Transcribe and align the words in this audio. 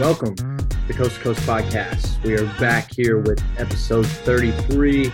Welcome 0.00 0.34
to 0.36 0.94
Coast 0.94 1.16
to 1.16 1.20
Coast 1.20 1.40
Podcast. 1.40 2.22
We 2.22 2.32
are 2.38 2.46
back 2.58 2.90
here 2.94 3.18
with 3.18 3.42
episode 3.58 4.06
33. 4.06 5.12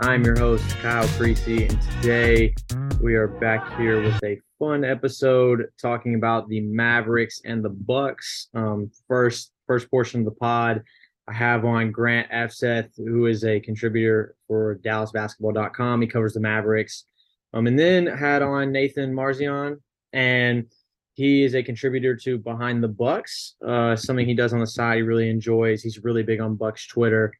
I'm 0.00 0.24
your 0.24 0.38
host, 0.38 0.66
Kyle 0.78 1.06
Creasy, 1.08 1.66
and 1.66 1.78
today 1.82 2.54
we 3.02 3.16
are 3.16 3.28
back 3.28 3.76
here 3.76 4.00
with 4.00 4.24
a 4.24 4.40
fun 4.58 4.82
episode 4.82 5.66
talking 5.78 6.14
about 6.14 6.48
the 6.48 6.62
Mavericks 6.62 7.42
and 7.44 7.62
the 7.62 7.68
Bucks. 7.68 8.48
Um, 8.54 8.90
first, 9.08 9.52
first 9.66 9.90
portion 9.90 10.20
of 10.20 10.24
the 10.24 10.38
pod, 10.40 10.82
I 11.28 11.34
have 11.34 11.66
on 11.66 11.90
Grant 11.90 12.30
Afseth, 12.30 12.96
who 12.96 13.26
is 13.26 13.44
a 13.44 13.60
contributor 13.60 14.36
for 14.46 14.78
DallasBasketball.com. 14.82 16.00
He 16.00 16.06
covers 16.08 16.32
the 16.32 16.40
Mavericks. 16.40 17.04
Um, 17.54 17.66
and 17.66 17.78
then 17.78 18.06
had 18.06 18.42
on 18.42 18.72
Nathan 18.72 19.14
Marzion, 19.14 19.76
and 20.12 20.66
he 21.14 21.42
is 21.42 21.54
a 21.54 21.62
contributor 21.62 22.14
to 22.14 22.38
Behind 22.38 22.82
the 22.82 22.88
Bucks, 22.88 23.56
uh, 23.66 23.96
something 23.96 24.26
he 24.26 24.34
does 24.34 24.52
on 24.52 24.60
the 24.60 24.66
side. 24.66 24.96
He 24.96 25.02
really 25.02 25.28
enjoys. 25.28 25.82
He's 25.82 26.04
really 26.04 26.22
big 26.22 26.40
on 26.40 26.54
Bucks 26.54 26.86
Twitter. 26.86 27.32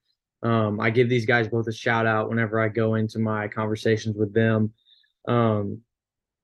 Um, 0.43 0.81
I 0.81 0.91
give 0.91 1.09
these 1.09 1.27
guys 1.27 1.49
both 1.49 1.67
a 1.69 1.73
shout 1.73 2.07
out 2.07 2.29
whenever 2.29 2.61
I 2.61 2.69
go 2.69 2.95
into 2.95 3.19
my 3.19 3.49
conversations 3.49 4.17
with 4.17 4.33
them. 4.33 4.73
Um, 5.27 5.81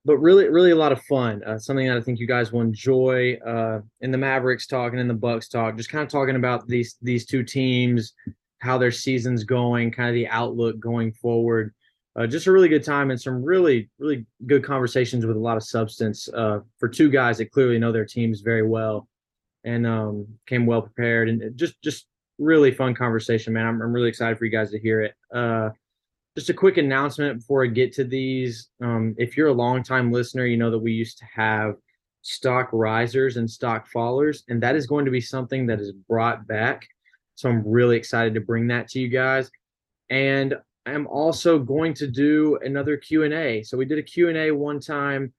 but 0.04 0.18
really, 0.18 0.48
really 0.48 0.72
a 0.72 0.76
lot 0.76 0.92
of 0.92 1.02
fun. 1.04 1.42
Uh, 1.44 1.58
something 1.58 1.86
that 1.88 1.96
I 1.96 2.00
think 2.00 2.18
you 2.18 2.26
guys 2.26 2.52
will 2.52 2.60
enjoy 2.60 3.34
uh, 3.46 3.80
in 4.00 4.10
the 4.10 4.18
Mavericks 4.18 4.66
talk 4.66 4.92
and 4.92 5.00
in 5.00 5.08
the 5.08 5.14
Bucks 5.14 5.48
talk. 5.48 5.76
Just 5.76 5.90
kind 5.90 6.04
of 6.04 6.10
talking 6.10 6.36
about 6.36 6.66
these 6.68 6.96
these 7.00 7.24
two 7.24 7.42
teams, 7.42 8.12
how 8.58 8.76
their 8.76 8.92
season's 8.92 9.44
going, 9.44 9.90
kind 9.90 10.08
of 10.08 10.14
the 10.14 10.28
outlook 10.28 10.78
going 10.78 11.12
forward. 11.12 11.74
Uh, 12.16 12.26
just 12.26 12.46
a 12.46 12.52
really 12.52 12.68
good 12.68 12.84
time 12.84 13.10
and 13.10 13.20
some 13.20 13.42
really, 13.42 13.90
really 13.98 14.24
good 14.46 14.62
conversations 14.64 15.26
with 15.26 15.36
a 15.36 15.40
lot 15.40 15.56
of 15.56 15.64
substance 15.64 16.28
uh, 16.34 16.60
for 16.78 16.88
two 16.88 17.10
guys 17.10 17.38
that 17.38 17.50
clearly 17.50 17.78
know 17.78 17.90
their 17.90 18.04
teams 18.04 18.40
very 18.40 18.62
well 18.62 19.08
and 19.64 19.86
um, 19.86 20.26
came 20.46 20.64
well 20.64 20.82
prepared 20.82 21.28
and 21.28 21.56
just, 21.56 21.80
just 21.82 22.06
really 22.38 22.70
fun 22.70 22.94
conversation, 22.94 23.52
man. 23.52 23.66
I'm, 23.66 23.82
I'm 23.82 23.92
really 23.92 24.08
excited 24.08 24.38
for 24.38 24.44
you 24.44 24.50
guys 24.50 24.70
to 24.70 24.78
hear 24.78 25.00
it. 25.00 25.14
Uh, 25.34 25.70
just 26.36 26.50
a 26.50 26.54
quick 26.54 26.76
announcement 26.76 27.38
before 27.38 27.64
I 27.64 27.68
get 27.68 27.92
to 27.94 28.04
these. 28.04 28.68
Um, 28.82 29.14
if 29.18 29.36
you're 29.36 29.48
a 29.48 29.52
longtime 29.52 30.12
listener, 30.12 30.46
you 30.46 30.56
know 30.56 30.70
that 30.70 30.78
we 30.78 30.92
used 30.92 31.18
to 31.18 31.24
have 31.32 31.76
stock 32.22 32.68
risers 32.72 33.36
and 33.36 33.48
stock 33.48 33.86
fallers, 33.94 34.42
and 34.48 34.62
that 34.62 34.76
is 34.76 34.86
going 34.86 35.04
to 35.04 35.10
be 35.10 35.20
something 35.20 35.66
that 35.66 35.80
is 35.80 35.92
brought 35.92 36.46
back. 36.46 36.86
So 37.36 37.48
I'm 37.48 37.66
really 37.66 37.96
excited 37.96 38.34
to 38.34 38.40
bring 38.40 38.68
that 38.68 38.88
to 38.88 39.00
you 39.00 39.08
guys. 39.08 39.50
And 40.10 40.54
I'm 40.86 41.06
also 41.06 41.58
going 41.58 41.94
to 41.94 42.06
do 42.06 42.58
another 42.62 42.96
Q&A. 42.96 43.62
So 43.62 43.76
we 43.76 43.86
did 43.86 43.98
a 43.98 44.02
Q&A 44.02 44.50
one 44.50 44.80
time 44.80 45.32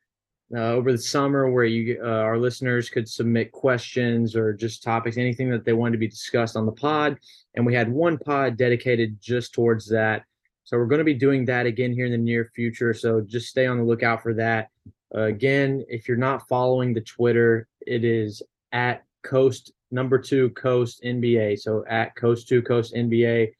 uh, 0.55 0.59
over 0.59 0.91
the 0.91 0.97
summer 0.97 1.49
where 1.49 1.65
you 1.65 1.99
uh, 2.03 2.07
our 2.07 2.37
listeners 2.37 2.89
could 2.89 3.07
submit 3.07 3.51
questions 3.51 4.35
or 4.35 4.53
just 4.53 4.83
topics, 4.83 5.17
anything 5.17 5.49
that 5.49 5.65
they 5.65 5.73
wanted 5.73 5.93
to 5.93 5.97
be 5.97 6.07
discussed 6.07 6.55
on 6.55 6.65
the 6.65 6.71
pod. 6.71 7.17
And 7.55 7.65
we 7.65 7.73
had 7.73 7.91
one 7.91 8.17
pod 8.17 8.57
dedicated 8.57 9.17
just 9.21 9.53
towards 9.53 9.87
that. 9.89 10.23
So 10.63 10.77
we're 10.77 10.87
going 10.87 10.99
to 10.99 11.05
be 11.05 11.13
doing 11.13 11.45
that 11.45 11.65
again 11.67 11.93
here 11.93 12.05
in 12.05 12.11
the 12.11 12.17
near 12.17 12.51
future. 12.55 12.93
So 12.93 13.21
just 13.21 13.49
stay 13.49 13.67
on 13.67 13.77
the 13.77 13.83
lookout 13.83 14.23
for 14.23 14.33
that. 14.35 14.69
Uh, 15.13 15.21
again, 15.21 15.85
if 15.87 16.07
you're 16.07 16.17
not 16.17 16.47
following 16.47 16.93
the 16.93 17.01
Twitter, 17.01 17.67
it 17.85 18.03
is 18.03 18.41
at 18.71 19.03
Coast 19.23 19.71
number 19.91 20.17
two 20.17 20.49
Coast 20.51 21.01
NBA. 21.03 21.59
So 21.59 21.83
at 21.87 22.15
Coast 22.15 22.47
two 22.47 22.61
Coast 22.61 22.93
NBA. 22.93 23.51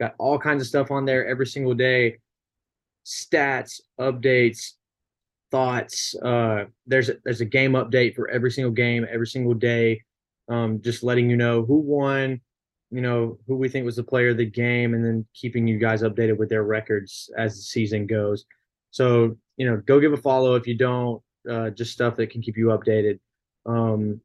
Got 0.00 0.14
all 0.18 0.38
kinds 0.38 0.62
of 0.62 0.68
stuff 0.68 0.90
on 0.90 1.04
there 1.04 1.26
every 1.26 1.46
single 1.46 1.74
day. 1.74 2.18
Stats, 3.04 3.80
updates, 4.00 4.72
thoughts. 5.50 6.14
Uh, 6.22 6.64
there's 6.86 7.08
a, 7.08 7.16
there's 7.24 7.40
a 7.40 7.46
game 7.46 7.72
update 7.72 8.14
for 8.14 8.28
every 8.28 8.50
single 8.50 8.72
game, 8.72 9.06
every 9.10 9.26
single 9.26 9.54
day. 9.54 10.02
Um, 10.48 10.80
just 10.82 11.02
letting 11.02 11.30
you 11.30 11.36
know 11.36 11.64
who 11.64 11.78
won, 11.78 12.40
you 12.90 13.00
know 13.00 13.38
who 13.46 13.56
we 13.56 13.68
think 13.68 13.84
was 13.84 13.96
the 13.96 14.04
player 14.04 14.30
of 14.30 14.36
the 14.36 14.46
game, 14.46 14.94
and 14.94 15.04
then 15.04 15.26
keeping 15.34 15.66
you 15.66 15.78
guys 15.78 16.02
updated 16.02 16.36
with 16.36 16.48
their 16.48 16.62
records 16.62 17.30
as 17.36 17.56
the 17.56 17.62
season 17.62 18.06
goes. 18.06 18.44
So 18.90 19.36
you 19.56 19.68
know, 19.68 19.82
go 19.86 20.00
give 20.00 20.12
a 20.12 20.16
follow 20.16 20.54
if 20.54 20.66
you 20.66 20.76
don't. 20.76 21.22
Uh, 21.50 21.70
just 21.70 21.92
stuff 21.92 22.16
that 22.16 22.30
can 22.30 22.42
keep 22.42 22.56
you 22.56 22.66
updated. 22.66 23.18
Um, 23.64 24.20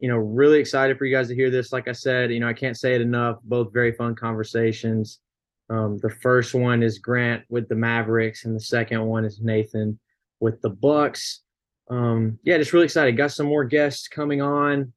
you 0.00 0.08
know, 0.08 0.16
really 0.16 0.58
excited 0.58 0.98
for 0.98 1.04
you 1.04 1.14
guys 1.14 1.28
to 1.28 1.34
hear 1.34 1.50
this. 1.50 1.72
Like 1.72 1.86
I 1.86 1.92
said, 1.92 2.32
you 2.32 2.40
know, 2.40 2.48
I 2.48 2.54
can't 2.54 2.76
say 2.76 2.94
it 2.94 3.02
enough. 3.02 3.36
Both 3.44 3.72
very 3.72 3.92
fun 3.92 4.14
conversations. 4.14 5.20
Um, 5.68 5.98
the 5.98 6.10
first 6.10 6.54
one 6.54 6.82
is 6.82 6.98
Grant 6.98 7.44
with 7.48 7.68
the 7.68 7.76
Mavericks, 7.76 8.44
and 8.44 8.56
the 8.56 8.60
second 8.60 9.04
one 9.04 9.24
is 9.24 9.40
Nathan 9.40 9.98
with 10.40 10.60
the 10.62 10.70
Bucks. 10.70 11.42
Um, 11.90 12.38
yeah, 12.42 12.56
just 12.56 12.72
really 12.72 12.86
excited. 12.86 13.16
Got 13.16 13.32
some 13.32 13.46
more 13.46 13.64
guests 13.64 14.08
coming 14.08 14.40
on. 14.40 14.92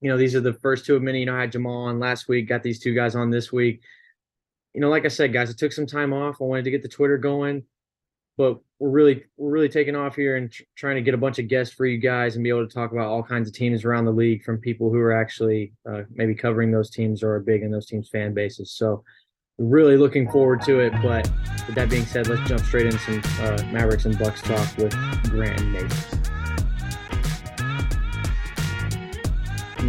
You 0.00 0.10
know, 0.10 0.18
these 0.18 0.34
are 0.34 0.40
the 0.40 0.54
first 0.54 0.84
two 0.84 0.96
of 0.96 1.02
many. 1.02 1.20
You 1.20 1.26
know, 1.26 1.36
I 1.36 1.40
had 1.42 1.52
Jamal 1.52 1.84
on 1.84 2.00
last 2.00 2.28
week. 2.28 2.48
Got 2.48 2.62
these 2.62 2.80
two 2.80 2.94
guys 2.94 3.14
on 3.14 3.30
this 3.30 3.52
week. 3.52 3.80
You 4.74 4.80
know, 4.80 4.90
like 4.90 5.04
I 5.04 5.08
said, 5.08 5.32
guys, 5.32 5.50
I 5.50 5.54
took 5.54 5.72
some 5.72 5.86
time 5.86 6.12
off. 6.12 6.38
I 6.40 6.44
wanted 6.44 6.64
to 6.64 6.70
get 6.70 6.82
the 6.82 6.88
Twitter 6.88 7.16
going 7.16 7.62
but 8.38 8.60
we're 8.78 8.88
really 8.88 9.24
we're 9.36 9.50
really 9.50 9.68
taking 9.68 9.96
off 9.96 10.14
here 10.14 10.36
and 10.36 10.50
tr- 10.50 10.62
trying 10.76 10.94
to 10.94 11.02
get 11.02 11.12
a 11.12 11.18
bunch 11.18 11.38
of 11.40 11.48
guests 11.48 11.74
for 11.74 11.84
you 11.84 11.98
guys 11.98 12.36
and 12.36 12.44
be 12.44 12.48
able 12.48 12.66
to 12.66 12.72
talk 12.72 12.92
about 12.92 13.08
all 13.08 13.22
kinds 13.22 13.48
of 13.48 13.54
teams 13.54 13.84
around 13.84 14.04
the 14.06 14.12
league 14.12 14.42
from 14.44 14.56
people 14.56 14.90
who 14.90 14.98
are 14.98 15.12
actually 15.12 15.72
uh, 15.90 16.02
maybe 16.12 16.34
covering 16.34 16.70
those 16.70 16.88
teams 16.88 17.22
or 17.22 17.34
are 17.34 17.40
big 17.40 17.62
in 17.62 17.70
those 17.70 17.86
teams 17.86 18.08
fan 18.08 18.32
bases 18.32 18.70
so 18.70 19.02
really 19.58 19.96
looking 19.96 20.30
forward 20.30 20.62
to 20.62 20.78
it 20.78 20.92
but 21.02 21.28
with 21.66 21.74
that 21.74 21.90
being 21.90 22.06
said 22.06 22.28
let's 22.28 22.48
jump 22.48 22.60
straight 22.60 22.86
into 22.86 22.98
some 22.98 23.20
uh, 23.44 23.60
mavericks 23.72 24.04
and 24.04 24.16
bucks 24.18 24.40
talk 24.40 24.76
with 24.78 24.92
grant 25.28 25.60
and 25.60 25.72
Nate. 25.72 25.92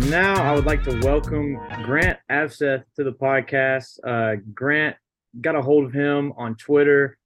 now 0.09 0.33
i 0.41 0.51
would 0.51 0.65
like 0.65 0.83
to 0.83 0.99
welcome 1.01 1.59
grant 1.83 2.17
Afseth 2.31 2.83
to 2.95 3.03
the 3.03 3.13
podcast 3.13 3.99
uh, 4.03 4.41
grant 4.55 4.95
got 5.39 5.55
a 5.55 5.61
hold 5.61 5.85
of 5.85 5.93
him 5.93 6.33
on 6.35 6.55
twitter 6.55 7.18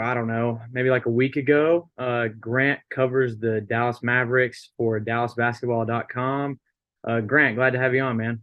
I 0.00 0.14
don't 0.14 0.26
know, 0.26 0.60
maybe 0.72 0.90
like 0.90 1.06
a 1.06 1.10
week 1.10 1.36
ago. 1.36 1.88
Uh, 1.98 2.28
Grant 2.38 2.80
covers 2.90 3.38
the 3.38 3.60
Dallas 3.62 4.02
Mavericks 4.02 4.70
for 4.76 5.00
DallasBasketball.com. 5.00 6.60
Uh, 7.06 7.20
Grant, 7.20 7.56
glad 7.56 7.72
to 7.72 7.78
have 7.78 7.94
you 7.94 8.02
on, 8.02 8.16
man. 8.16 8.42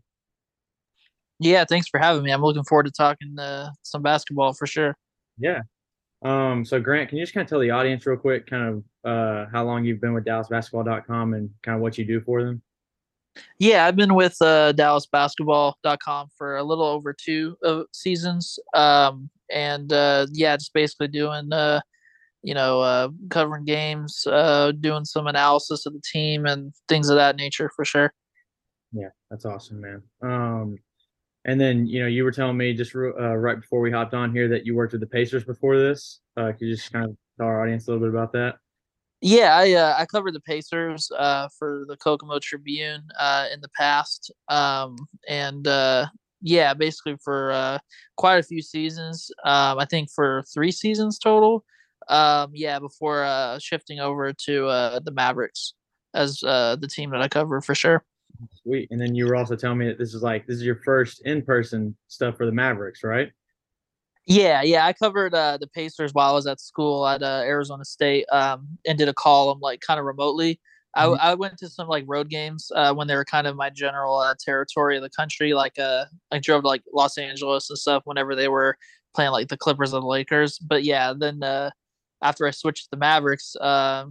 Yeah, 1.39 1.65
thanks 1.65 1.87
for 1.87 1.99
having 1.99 2.23
me. 2.23 2.31
I'm 2.31 2.41
looking 2.41 2.63
forward 2.63 2.85
to 2.85 2.91
talking 2.91 3.37
uh, 3.39 3.71
some 3.81 4.01
basketball 4.01 4.53
for 4.53 4.67
sure. 4.67 4.95
Yeah. 5.37 5.61
Um, 6.23 6.63
so 6.63 6.79
Grant, 6.79 7.09
can 7.09 7.17
you 7.17 7.23
just 7.23 7.33
kind 7.33 7.43
of 7.43 7.49
tell 7.49 7.59
the 7.59 7.71
audience 7.71 8.05
real 8.05 8.17
quick, 8.17 8.45
kind 8.45 8.83
of 9.03 9.09
uh, 9.09 9.49
how 9.51 9.63
long 9.63 9.83
you've 9.83 9.99
been 9.99 10.13
with 10.13 10.25
DallasBasketball.com 10.25 11.33
and 11.33 11.49
kind 11.63 11.75
of 11.75 11.81
what 11.81 11.97
you 11.97 12.05
do 12.05 12.21
for 12.21 12.43
them? 12.43 12.61
Yeah, 13.59 13.85
I've 13.85 13.95
been 13.95 14.13
with 14.13 14.35
uh, 14.41 14.73
DallasBasketball.com 14.73 16.27
for 16.37 16.57
a 16.57 16.63
little 16.63 16.85
over 16.85 17.13
two 17.13 17.57
uh, 17.65 17.83
seasons. 17.91 18.59
Um, 18.73 19.29
and 19.51 19.91
uh, 19.91 20.27
yeah, 20.31 20.55
just 20.57 20.73
basically 20.73 21.07
doing 21.07 21.51
uh, 21.51 21.81
you 22.43 22.53
know 22.53 22.81
uh, 22.81 23.09
covering 23.29 23.65
games, 23.65 24.25
uh, 24.27 24.71
doing 24.71 25.05
some 25.05 25.27
analysis 25.27 25.85
of 25.85 25.93
the 25.93 26.01
team 26.11 26.45
and 26.45 26.73
things 26.87 27.09
of 27.09 27.17
that 27.17 27.35
nature 27.35 27.69
for 27.75 27.85
sure. 27.85 28.13
Yeah, 28.93 29.09
that's 29.29 29.45
awesome, 29.45 29.81
man. 29.81 30.03
Um, 30.21 30.77
and 31.45 31.59
then 31.59 31.87
you 31.87 32.01
know 32.01 32.07
you 32.07 32.23
were 32.23 32.31
telling 32.31 32.57
me 32.57 32.73
just 32.73 32.95
uh, 32.95 33.35
right 33.35 33.59
before 33.59 33.79
we 33.79 33.91
hopped 33.91 34.13
on 34.13 34.31
here 34.31 34.47
that 34.49 34.65
you 34.65 34.75
worked 34.75 34.93
with 34.93 35.01
the 35.01 35.07
Pacers 35.07 35.43
before 35.43 35.77
this. 35.77 36.19
Uh, 36.37 36.51
could 36.51 36.61
you 36.61 36.75
just 36.75 36.91
kind 36.91 37.05
of 37.05 37.17
tell 37.37 37.47
our 37.47 37.63
audience 37.63 37.87
a 37.87 37.91
little 37.91 38.05
bit 38.05 38.13
about 38.13 38.33
that? 38.33 38.55
Yeah, 39.21 39.55
I 39.55 39.73
uh, 39.73 39.95
I 39.97 40.05
covered 40.05 40.33
the 40.33 40.41
Pacers 40.41 41.11
uh, 41.17 41.47
for 41.57 41.85
the 41.87 41.95
Kokomo 41.97 42.39
Tribune 42.39 43.03
uh, 43.19 43.47
in 43.53 43.61
the 43.61 43.69
past, 43.77 44.31
um, 44.49 44.95
and 45.27 45.67
uh, 45.67 46.07
yeah, 46.41 46.73
basically 46.73 47.15
for 47.23 47.51
uh, 47.51 47.79
quite 48.17 48.37
a 48.37 48.43
few 48.43 48.61
seasons. 48.61 49.31
Um, 49.45 49.79
I 49.79 49.85
think 49.85 50.09
for 50.09 50.43
three 50.53 50.71
seasons 50.71 51.19
total. 51.19 51.63
Um, 52.07 52.51
yeah, 52.53 52.79
before 52.79 53.23
uh, 53.23 53.59
shifting 53.59 53.99
over 53.99 54.33
to 54.33 54.67
uh, 54.67 54.99
the 54.99 55.11
Mavericks 55.11 55.73
as 56.13 56.43
uh, 56.43 56.75
the 56.75 56.87
team 56.87 57.11
that 57.11 57.21
I 57.21 57.27
cover 57.27 57.61
for 57.61 57.75
sure. 57.75 58.03
Sweet. 58.63 58.89
And 58.91 58.99
then 58.99 59.15
you 59.15 59.25
were 59.25 59.35
also 59.35 59.55
telling 59.55 59.77
me 59.77 59.87
that 59.87 59.97
this 59.97 60.13
is 60.13 60.23
like 60.23 60.47
this 60.47 60.57
is 60.57 60.63
your 60.63 60.77
first 60.83 61.21
in-person 61.25 61.95
stuff 62.07 62.37
for 62.37 62.45
the 62.45 62.51
Mavericks, 62.51 63.03
right? 63.03 63.31
Yeah, 64.25 64.61
yeah. 64.61 64.85
I 64.85 64.93
covered 64.93 65.33
uh, 65.33 65.57
the 65.57 65.67
Pacers 65.67 66.13
while 66.13 66.31
I 66.31 66.33
was 66.33 66.47
at 66.47 66.59
school 66.59 67.07
at 67.07 67.23
uh, 67.23 67.41
Arizona 67.43 67.85
State 67.85 68.25
um, 68.31 68.67
and 68.85 68.97
did 68.97 69.09
a 69.09 69.13
column 69.13 69.59
like 69.59 69.81
kind 69.81 69.99
of 69.99 70.05
remotely. 70.05 70.59
I, 70.95 71.05
mm-hmm. 71.05 71.15
I 71.21 71.35
went 71.35 71.57
to 71.59 71.69
some 71.69 71.87
like 71.87 72.03
road 72.07 72.29
games 72.29 72.71
uh, 72.75 72.93
when 72.93 73.07
they 73.07 73.15
were 73.15 73.25
kind 73.25 73.47
of 73.47 73.55
my 73.55 73.69
general 73.69 74.17
uh, 74.17 74.35
territory 74.43 74.97
of 74.97 75.03
the 75.03 75.09
country. 75.09 75.53
Like 75.53 75.79
uh, 75.79 76.05
I 76.31 76.39
drove 76.39 76.63
to 76.63 76.67
like 76.67 76.83
Los 76.93 77.17
Angeles 77.17 77.69
and 77.69 77.79
stuff 77.79 78.03
whenever 78.05 78.35
they 78.35 78.47
were 78.47 78.77
playing 79.15 79.31
like 79.31 79.47
the 79.47 79.57
Clippers 79.57 79.93
and 79.93 80.03
the 80.03 80.07
Lakers. 80.07 80.59
But 80.59 80.83
yeah, 80.83 81.13
then 81.17 81.43
uh, 81.43 81.71
after 82.21 82.45
I 82.45 82.51
switched 82.51 82.85
to 82.85 82.89
the 82.91 82.97
Mavericks, 82.97 83.55
uh, 83.61 84.05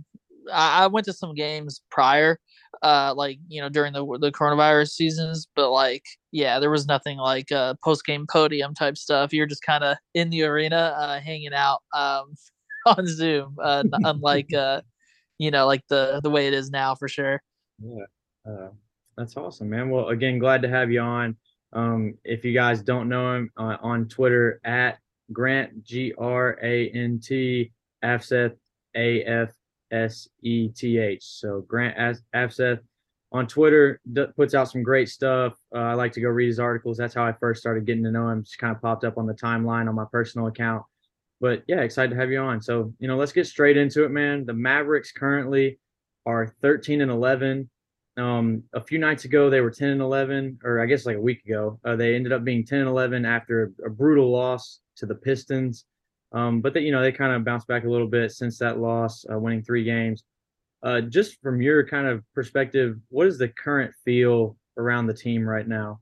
I, 0.53 0.85
I 0.85 0.87
went 0.87 1.07
to 1.07 1.13
some 1.13 1.35
games 1.35 1.83
prior, 1.91 2.39
uh, 2.83 3.13
like 3.15 3.39
you 3.49 3.61
know 3.61 3.69
during 3.69 3.93
the 3.93 4.05
the 4.19 4.33
coronavirus 4.33 4.91
seasons. 4.91 5.47
But 5.55 5.71
like 5.71 6.05
yeah, 6.33 6.61
there 6.61 6.71
was 6.71 6.87
nothing 6.87 7.19
like 7.19 7.53
uh, 7.53 7.75
post 7.85 8.07
game 8.07 8.27
podium 8.27 8.75
type 8.75 8.97
stuff. 8.97 9.35
You're 9.35 9.47
just 9.47 9.63
kind 9.63 9.85
of 9.85 9.99
in 10.15 10.31
the 10.31 10.45
arena, 10.45 10.97
uh, 10.99 11.21
hanging 11.21 11.53
out. 11.53 11.81
Um, 11.95 12.35
on 12.87 13.07
Zoom, 13.07 13.57
uh, 13.63 13.85
unlike 14.05 14.53
uh, 14.55 14.81
you 15.41 15.51
know, 15.51 15.67
like 15.67 15.83
the 15.89 16.21
the 16.23 16.29
way 16.29 16.47
it 16.47 16.53
is 16.53 16.71
now 16.71 16.95
for 16.95 17.09
sure. 17.09 17.43
Yeah, 17.83 18.05
uh, 18.47 18.69
that's 19.17 19.39
awesome, 19.39 19.71
man. 19.71 19.89
Well, 19.89 20.09
again, 20.09 20.39
glad 20.39 20.61
to 20.63 20.69
have 20.69 20.93
you 20.93 21.01
on. 21.01 21.35
Um, 21.73 22.19
if 22.25 22.45
you 22.45 22.53
guys 22.53 22.83
don't 22.83 23.09
know 23.09 23.35
him 23.35 23.51
uh, 23.57 23.79
on 23.81 24.07
Twitter 24.07 24.61
at 24.65 24.99
Grant 25.33 25.83
G 25.83 26.13
R 26.19 26.59
A 26.63 26.91
N 26.91 27.19
T 27.25 27.73
Afseth 28.05 28.55
A 28.95 29.23
F 29.25 29.51
S 29.91 30.29
E 30.43 30.69
T 30.69 30.99
H. 30.99 31.23
So 31.23 31.63
Grant 31.67 32.21
Afseth 32.35 32.81
on 33.33 33.47
Twitter 33.47 33.99
d- 34.13 34.27
puts 34.37 34.55
out 34.55 34.71
some 34.71 34.83
great 34.83 35.09
stuff. 35.09 35.55
Uh, 35.75 35.79
I 35.79 35.95
like 35.95 36.13
to 36.13 36.21
go 36.21 36.29
read 36.29 36.49
his 36.49 36.61
articles. 36.61 36.99
That's 36.99 37.15
how 37.15 37.25
I 37.25 37.33
first 37.33 37.63
started 37.63 37.87
getting 37.87 38.05
to 38.05 38.11
know 38.11 38.29
him. 38.29 38.45
Just 38.45 38.59
kind 38.59 38.77
of 38.77 38.83
popped 38.83 39.05
up 39.05 39.17
on 39.17 39.27
the 39.27 39.33
timeline 39.33 39.89
on 39.89 39.95
my 39.95 40.07
personal 40.13 40.49
account. 40.49 40.83
But 41.41 41.63
yeah, 41.67 41.81
excited 41.81 42.11
to 42.11 42.21
have 42.21 42.31
you 42.31 42.39
on. 42.41 42.61
So 42.61 42.93
you 42.99 43.09
know, 43.09 43.17
let's 43.17 43.33
get 43.33 43.47
straight 43.47 43.77
into 43.77 44.05
it, 44.05 44.11
man. 44.11 44.45
The 44.45 44.53
Mavericks 44.53 45.13
currently 45.13 45.79
are 46.27 46.55
13 46.63 47.01
and 47.01 47.11
11. 47.11 47.69
Um, 48.17 48.65
a 48.75 48.81
few 48.81 48.99
nights 48.99 49.25
ago, 49.25 49.49
they 49.49 49.61
were 49.61 49.71
10 49.71 49.89
and 49.89 50.01
11, 50.03 50.59
or 50.65 50.81
I 50.81 50.87
guess 50.87 51.07
like 51.07 51.17
a 51.17 51.21
week 51.21 51.45
ago. 51.47 51.81
Uh, 51.85 51.97
they 51.97 52.15
ended 52.15 52.33
up 52.33 52.45
being 52.45 52.65
10 52.65 52.81
and 52.81 52.89
11 52.89 53.25
after 53.25 53.73
a, 53.83 53.87
a 53.87 53.91
brutal 53.91 54.31
loss 54.31 54.81
to 54.97 55.07
the 55.07 55.15
Pistons. 55.15 55.87
Um, 56.33 56.61
but 56.61 56.75
they, 56.75 56.81
you 56.81 56.93
know, 56.93 57.03
they 57.03 57.13
kind 57.13 57.33
of 57.33 57.45
bounced 57.45 57.67
back 57.67 57.85
a 57.85 57.89
little 57.91 58.07
bit 58.07 58.33
since 58.33 58.59
that 58.59 58.79
loss, 58.79 59.25
uh, 59.33 59.39
winning 59.39 59.63
three 59.63 59.85
games. 59.85 60.23
Uh, 60.83 61.01
just 61.01 61.41
from 61.43 61.61
your 61.61 61.87
kind 61.87 62.07
of 62.07 62.23
perspective, 62.35 62.97
what 63.09 63.27
is 63.27 63.39
the 63.39 63.49
current 63.49 63.93
feel 64.05 64.57
around 64.77 65.07
the 65.07 65.15
team 65.15 65.47
right 65.49 65.67
now? 65.67 66.01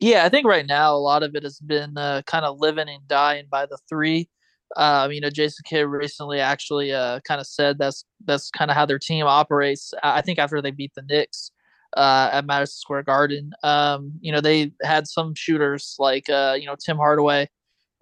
Yeah, 0.00 0.24
I 0.24 0.28
think 0.30 0.46
right 0.46 0.66
now 0.66 0.94
a 0.94 0.98
lot 0.98 1.22
of 1.22 1.34
it 1.34 1.42
has 1.42 1.58
been 1.60 1.96
uh, 1.98 2.22
kind 2.26 2.44
of 2.44 2.58
living 2.58 2.88
and 2.88 3.06
dying 3.06 3.46
by 3.50 3.66
the 3.66 3.78
three. 3.88 4.28
Um, 4.76 5.12
you 5.12 5.20
know, 5.20 5.30
Jason 5.30 5.62
Kidd 5.66 5.86
recently 5.86 6.40
actually 6.40 6.92
uh, 6.92 7.20
kind 7.26 7.40
of 7.40 7.46
said 7.46 7.76
that's 7.78 8.04
that's 8.24 8.50
kind 8.50 8.70
of 8.70 8.76
how 8.76 8.86
their 8.86 8.98
team 8.98 9.26
operates. 9.26 9.92
I 10.02 10.22
think 10.22 10.38
after 10.38 10.62
they 10.62 10.70
beat 10.70 10.92
the 10.94 11.02
Knicks 11.02 11.50
uh, 11.96 12.30
at 12.32 12.46
Madison 12.46 12.76
Square 12.78 13.02
Garden, 13.02 13.52
um, 13.62 14.12
you 14.20 14.32
know, 14.32 14.40
they 14.40 14.72
had 14.82 15.06
some 15.08 15.34
shooters 15.34 15.96
like 15.98 16.30
uh, 16.30 16.56
you 16.58 16.66
know 16.66 16.76
Tim 16.82 16.96
Hardaway 16.96 17.48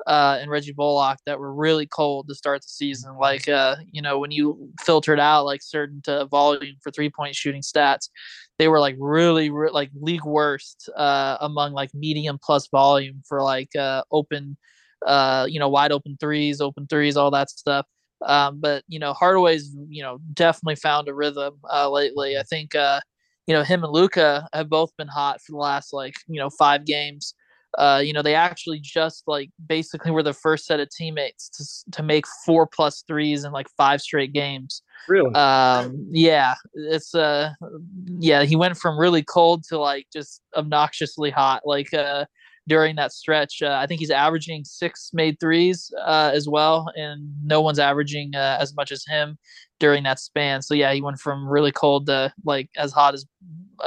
uh, 0.07 0.39
and 0.41 0.51
Reggie 0.51 0.73
Bullock 0.73 1.19
that 1.27 1.39
were 1.39 1.53
really 1.53 1.87
cold 1.87 2.29
to 2.29 2.35
start 2.35 2.63
the 2.63 2.69
season. 2.69 3.17
Like, 3.19 3.49
uh, 3.49 3.77
you 3.91 4.03
know, 4.03 4.19
when 4.19 4.31
you 4.31 4.71
filtered 4.81 5.21
out 5.21 5.45
like 5.45 5.61
certain 5.63 6.03
uh, 6.07 6.27
volume 6.27 6.77
for 6.83 6.91
three 6.91 7.11
point 7.11 7.35
shooting 7.35 7.63
stats, 7.63 8.09
they 8.59 8.69
were 8.69 8.81
like 8.81 8.97
really, 8.99 9.51
re- 9.51 9.71
like 9.71 9.91
league 9.95 10.25
worst 10.25 10.89
uh, 10.97 11.37
among 11.41 11.73
like 11.73 11.95
medium 11.95 12.39
plus 12.43 12.69
volume 12.69 13.23
for 13.27 13.43
like 13.43 13.75
uh, 13.77 14.03
open, 14.11 14.57
uh, 15.07 15.47
you 15.49 15.59
know, 15.59 15.69
wide 15.69 15.93
open 15.93 16.17
threes, 16.19 16.61
open 16.61 16.87
threes, 16.87 17.17
all 17.17 17.31
that 17.31 17.51
stuff. 17.51 17.87
Um, 18.23 18.61
but 18.61 18.83
you 18.89 18.99
know, 18.99 19.13
Hardaway's 19.13 19.75
you 19.89 20.03
know 20.03 20.19
definitely 20.35 20.77
found 20.77 21.09
a 21.09 21.15
rhythm 21.15 21.55
uh, 21.73 21.89
lately. 21.91 22.37
I 22.37 22.43
think 22.43 22.75
uh, 22.75 23.01
you 23.47 23.55
know 23.55 23.63
him 23.63 23.85
and 23.85 23.93
Luka 23.93 24.49
have 24.53 24.69
both 24.69 24.91
been 24.97 25.09
hot 25.09 25.41
for 25.41 25.53
the 25.53 25.59
last 25.59 25.93
like 25.93 26.15
you 26.27 26.41
know 26.41 26.51
five 26.51 26.85
games 26.85 27.35
uh, 27.77 28.01
you 28.03 28.13
know, 28.13 28.23
they 28.23 28.35
actually 28.35 28.81
just 28.81 29.25
like 29.27 29.51
basically 29.67 30.11
were 30.11 30.23
the 30.23 30.33
first 30.33 30.67
set 30.67 30.81
of 30.81 30.89
teammates 30.91 31.49
to 31.51 31.93
to 31.93 32.03
make 32.03 32.25
four 32.47 32.67
plus 32.67 33.03
threes 33.07 33.45
in 33.45 33.53
like 33.53 33.69
five 33.77 34.01
straight 34.01 34.33
games. 34.33 34.83
Really? 35.09 35.35
Um, 35.35 36.07
yeah, 36.11 36.55
it's 36.75 37.15
uh, 37.15 37.53
yeah, 38.19 38.45
he 38.45 38.57
went 38.57 38.77
from 38.79 38.99
really 38.99 39.23
cold 39.23 39.65
to 39.69 39.79
like 39.79 40.07
just 40.13 40.41
obnoxiously 40.57 41.31
hot, 41.31 41.63
like 41.65 41.93
uh, 41.93 42.25
during 42.67 42.97
that 42.97 43.13
stretch. 43.13 43.63
Uh, 43.63 43.79
I 43.81 43.87
think 43.87 44.01
he's 44.01 44.11
averaging 44.11 44.65
six 44.65 45.11
made 45.13 45.39
threes 45.39 45.93
uh, 46.05 46.31
as 46.33 46.49
well, 46.49 46.91
and 46.97 47.31
no 47.45 47.61
one's 47.61 47.79
averaging 47.79 48.35
uh, 48.35 48.59
as 48.61 48.75
much 48.75 48.93
as 48.93 49.05
him 49.07 49.39
during 49.79 50.05
that 50.05 50.19
span. 50.19 50.63
So 50.63 50.75
yeah, 50.75 50.93
he 50.93 51.03
went 51.03 51.21
from 51.21 51.47
really 51.47 51.73
cold 51.73 52.07
to 52.07 52.33
like 52.45 52.71
as 52.77 52.93
hot 52.93 53.15
as 53.15 53.27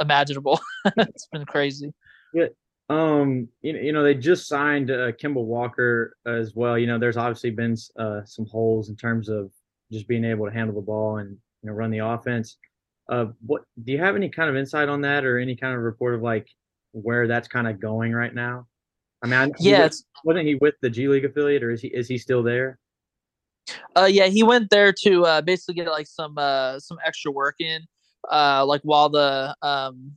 imaginable. 0.00 0.60
it's 0.96 1.26
been 1.32 1.46
crazy. 1.46 1.92
Yeah, 2.32 2.46
um, 2.92 3.48
you, 3.62 3.74
you 3.76 3.92
know, 3.92 4.02
they 4.02 4.14
just 4.14 4.46
signed 4.46 4.90
uh, 4.90 5.12
Kemba 5.12 5.42
Walker 5.42 6.16
as 6.26 6.54
well. 6.54 6.76
You 6.76 6.86
know, 6.86 6.98
there's 6.98 7.16
obviously 7.16 7.50
been 7.50 7.76
uh, 7.98 8.24
some 8.24 8.46
holes 8.46 8.90
in 8.90 8.96
terms 8.96 9.28
of 9.28 9.50
just 9.90 10.06
being 10.06 10.24
able 10.24 10.46
to 10.46 10.52
handle 10.52 10.74
the 10.74 10.82
ball 10.82 11.16
and 11.18 11.30
you 11.30 11.70
know 11.70 11.72
run 11.72 11.90
the 11.90 11.98
offense. 11.98 12.58
Uh, 13.08 13.26
what 13.46 13.62
do 13.82 13.92
you 13.92 13.98
have 13.98 14.14
any 14.14 14.28
kind 14.28 14.50
of 14.50 14.56
insight 14.56 14.88
on 14.88 15.00
that, 15.02 15.24
or 15.24 15.38
any 15.38 15.56
kind 15.56 15.74
of 15.74 15.80
report 15.80 16.14
of 16.14 16.22
like 16.22 16.46
where 16.92 17.26
that's 17.26 17.48
kind 17.48 17.66
of 17.66 17.80
going 17.80 18.12
right 18.12 18.34
now? 18.34 18.66
I 19.22 19.26
mean, 19.26 19.34
I, 19.34 19.46
was, 19.46 20.04
wasn't 20.24 20.46
he 20.46 20.56
with 20.56 20.74
the 20.82 20.90
G 20.90 21.08
League 21.08 21.24
affiliate, 21.24 21.62
or 21.62 21.70
is 21.70 21.80
he 21.80 21.88
is 21.88 22.08
he 22.08 22.18
still 22.18 22.42
there? 22.42 22.78
Uh, 23.96 24.08
yeah, 24.10 24.26
he 24.26 24.42
went 24.42 24.68
there 24.70 24.92
to 25.04 25.24
uh, 25.24 25.40
basically 25.40 25.74
get 25.74 25.88
like 25.88 26.06
some 26.06 26.36
uh 26.36 26.78
some 26.78 26.98
extra 27.04 27.30
work 27.30 27.56
in, 27.60 27.82
uh, 28.30 28.66
like 28.66 28.82
while 28.82 29.08
the 29.08 29.56
um 29.62 30.12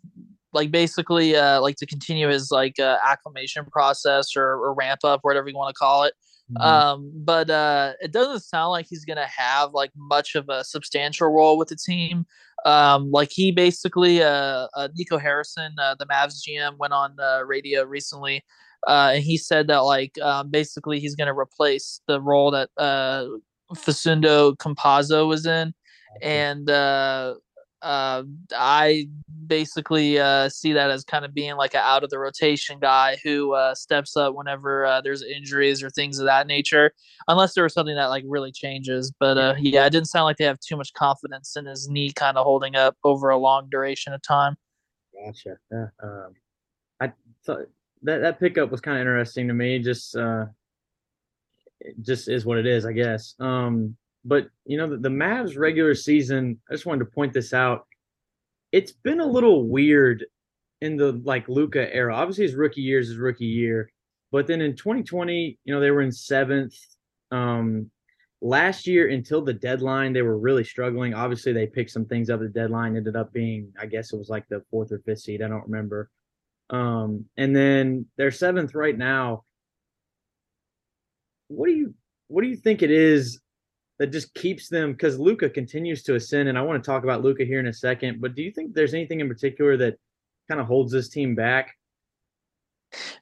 like 0.56 0.72
basically 0.72 1.36
uh, 1.36 1.62
like 1.62 1.75
to 1.75 1.86
continue 1.86 2.30
his 2.30 2.50
like 2.50 2.80
uh, 2.80 2.98
acclimation 3.06 3.66
process 3.66 4.36
or, 4.36 4.54
or 4.54 4.74
ramp 4.74 5.02
up, 5.04 5.19
whatever 5.22 5.50
you 5.50 5.56
want 5.56 5.75
to 5.75 5.78
call 5.78 6.04
it. 6.04 6.13
Mm-hmm. 6.52 6.62
Um, 6.62 7.12
but 7.13 7.50
uh, 7.50 7.94
it 8.02 8.12
doesn't 8.12 8.40
sound 8.40 8.72
like 8.72 8.86
he's 8.90 9.04
gonna 9.04 9.28
have 9.28 9.74
like 9.74 9.92
much 9.98 10.36
of 10.36 10.48
a 10.50 10.63
substantial 10.63 11.28
role 11.28 11.57
with 11.57 11.68
the 11.68 11.75
team. 11.75 12.25
Um, 12.66 13.12
like 13.12 13.31
he 13.31 13.52
basically, 13.52 14.24
uh, 14.24 14.68
uh 14.75 14.88
Nico 14.96 15.18
Harrison, 15.18 15.74
uh, 15.78 15.96
the 16.00 16.06
Mavs 16.06 16.40
GM, 16.48 16.78
went 16.78 16.94
on 16.94 17.16
uh, 17.19 17.42
radio 17.46 17.84
recently, 17.84 18.44
uh, 18.88 19.12
and 19.16 19.24
he 19.24 19.38
said 19.38 19.68
that 19.68 19.80
like 19.80 20.18
um, 20.22 20.50
basically 20.50 21.00
he's 21.01 21.16
gonna 21.16 21.38
replace 21.38 22.00
the 22.08 22.22
role 22.22 22.50
that 22.51 22.69
uh, 22.78 23.25
Facundo 23.75 24.54
Campazzo 24.54 25.28
was 25.28 25.46
in, 25.46 25.74
and 26.22 26.69
uh, 26.69 27.36
uh, 27.86 28.24
I 28.52 29.08
basically 29.46 30.18
uh, 30.18 30.50
see 30.50 30.74
that 30.74 30.90
as 30.90 31.04
kind 31.04 31.24
of 31.24 31.36
being 31.36 31.56
like 31.56 31.76
an 31.76 31.82
out 31.84 32.04
of 32.04 32.10
the 32.10 32.18
rotation 32.18 32.80
guy 32.80 33.18
who 33.24 33.54
uh, 33.54 33.76
steps 33.76 34.18
up 34.18 34.34
whenever 34.34 34.86
uh, 34.86 35.02
there's 35.02 35.22
injuries 35.22 35.84
or 35.84 35.92
things 35.92 36.18
of 36.18 36.26
that 36.26 36.48
nature, 36.48 36.92
unless 37.28 37.54
there 37.54 37.64
was 37.64 37.76
something 37.76 37.96
that 37.96 38.08
like 38.08 38.24
really 38.28 38.52
changes. 38.52 39.14
But 39.20 39.38
uh, 39.38 39.54
yeah, 39.60 39.86
it 39.86 39.92
didn't 39.92 40.08
sound 40.08 40.26
like 40.26 40.38
they 40.38 40.46
have 40.46 40.60
too 40.60 40.76
much 40.76 40.94
confidence 40.94 41.56
in 41.56 41.68
his 41.68 41.88
knee 41.88 42.12
kind 42.12 42.38
of 42.38 42.44
holding 42.44 42.76
up 42.76 42.98
over 43.04 43.30
a 43.30 43.38
long 43.38 43.68
duration 43.70 44.14
of 44.14 44.22
time. 44.24 44.56
Gotcha. 45.14 45.58
Yeah. 45.72 45.88
Um, 46.01 46.34
I 47.00 47.12
thought 47.46 47.68
that 48.01 48.18
that 48.22 48.39
pickup 48.39 48.72
was 48.72 48.82
kind 48.82 48.98
of 48.98 49.01
interesting 49.01 49.48
to 49.48 49.54
me. 49.54 49.77
Just 49.77 50.15
uh, 50.15 50.46
just 52.01 52.30
is 52.30 52.48
what 52.48 52.58
it 52.58 52.65
is, 52.65 52.84
I 52.84 52.94
guess. 52.94 53.36
Um, 53.39 53.96
but 54.25 54.50
you 54.65 54.77
know, 54.77 54.89
the, 54.89 54.98
the 54.98 55.10
Mavs 55.10 55.58
regular 55.58 55.96
season, 55.96 56.60
I 56.70 56.74
just 56.74 56.86
wanted 56.86 57.05
to 57.05 57.12
point 57.12 57.32
this 57.32 57.53
out. 57.53 57.86
It's 58.72 58.91
been 58.91 59.22
a 59.22 59.25
little 59.25 59.67
weird 59.67 60.25
in 60.82 60.98
the 60.98 61.13
like 61.24 61.48
Luka 61.48 61.94
era. 61.94 62.15
Obviously, 62.15 62.46
his 62.46 62.55
rookie 62.55 62.82
year 62.82 63.00
is 63.00 63.10
his 63.10 63.17
rookie 63.17 63.46
year, 63.46 63.91
but 64.32 64.48
then 64.48 64.62
in 64.62 64.75
2020, 64.75 65.60
you 65.63 65.74
know, 65.74 65.79
they 65.79 65.91
were 65.91 66.01
in 66.01 66.12
seventh. 66.12 66.75
Um, 67.32 67.91
last 68.41 68.86
year 68.86 69.10
until 69.10 69.41
the 69.41 69.53
deadline, 69.53 70.13
they 70.13 70.22
were 70.22 70.38
really 70.38 70.63
struggling. 70.63 71.13
Obviously, 71.13 71.53
they 71.53 71.67
picked 71.67 71.91
some 71.91 72.05
things 72.05 72.29
up. 72.29 72.39
The 72.39 72.50
deadline 72.50 72.98
ended 72.98 73.15
up 73.15 73.32
being, 73.32 73.72
I 73.79 73.86
guess, 73.86 74.12
it 74.12 74.17
was 74.17 74.29
like 74.29 74.48
the 74.50 74.63
fourth 74.72 74.91
or 74.91 75.00
fifth 75.00 75.22
seed. 75.22 75.41
I 75.41 75.48
don't 75.48 75.67
remember. 75.67 76.10
Um, 76.72 77.25
and 77.38 77.55
then 77.55 78.08
they're 78.17 78.32
seventh 78.32 78.74
right 78.74 78.98
now. 78.98 79.44
What 81.48 81.67
do 81.67 81.74
you 81.74 81.94
what 82.27 82.41
do 82.41 82.48
you 82.48 82.55
think 82.55 82.82
it 82.82 82.89
is 82.89 83.39
that 84.00 84.12
just 84.12 84.34
keeps 84.34 84.68
them 84.68 84.92
because 84.92 85.20
Luka 85.20 85.50
continues 85.50 86.04
to 86.04 86.16
ascend, 86.16 86.50
and 86.50 86.58
I 86.58 86.62
want 86.62 86.84
to 86.84 86.86
talk 86.86 87.04
about 87.04 87.24
Luka 87.24 87.46
here 87.46 87.60
in 87.60 87.68
a 87.68 87.74
second. 87.74 88.22
But 88.22 88.36
do 88.36 88.42
you 88.42 88.52
think 88.52 88.74
there's 88.74 88.94
anything 88.94 89.20
in 89.20 89.28
particular 89.28 89.78
that 89.78 89.98
kind 90.50 90.60
of 90.60 90.68
holds 90.68 90.92
this 90.92 91.10
team 91.10 91.36
back? 91.36 91.74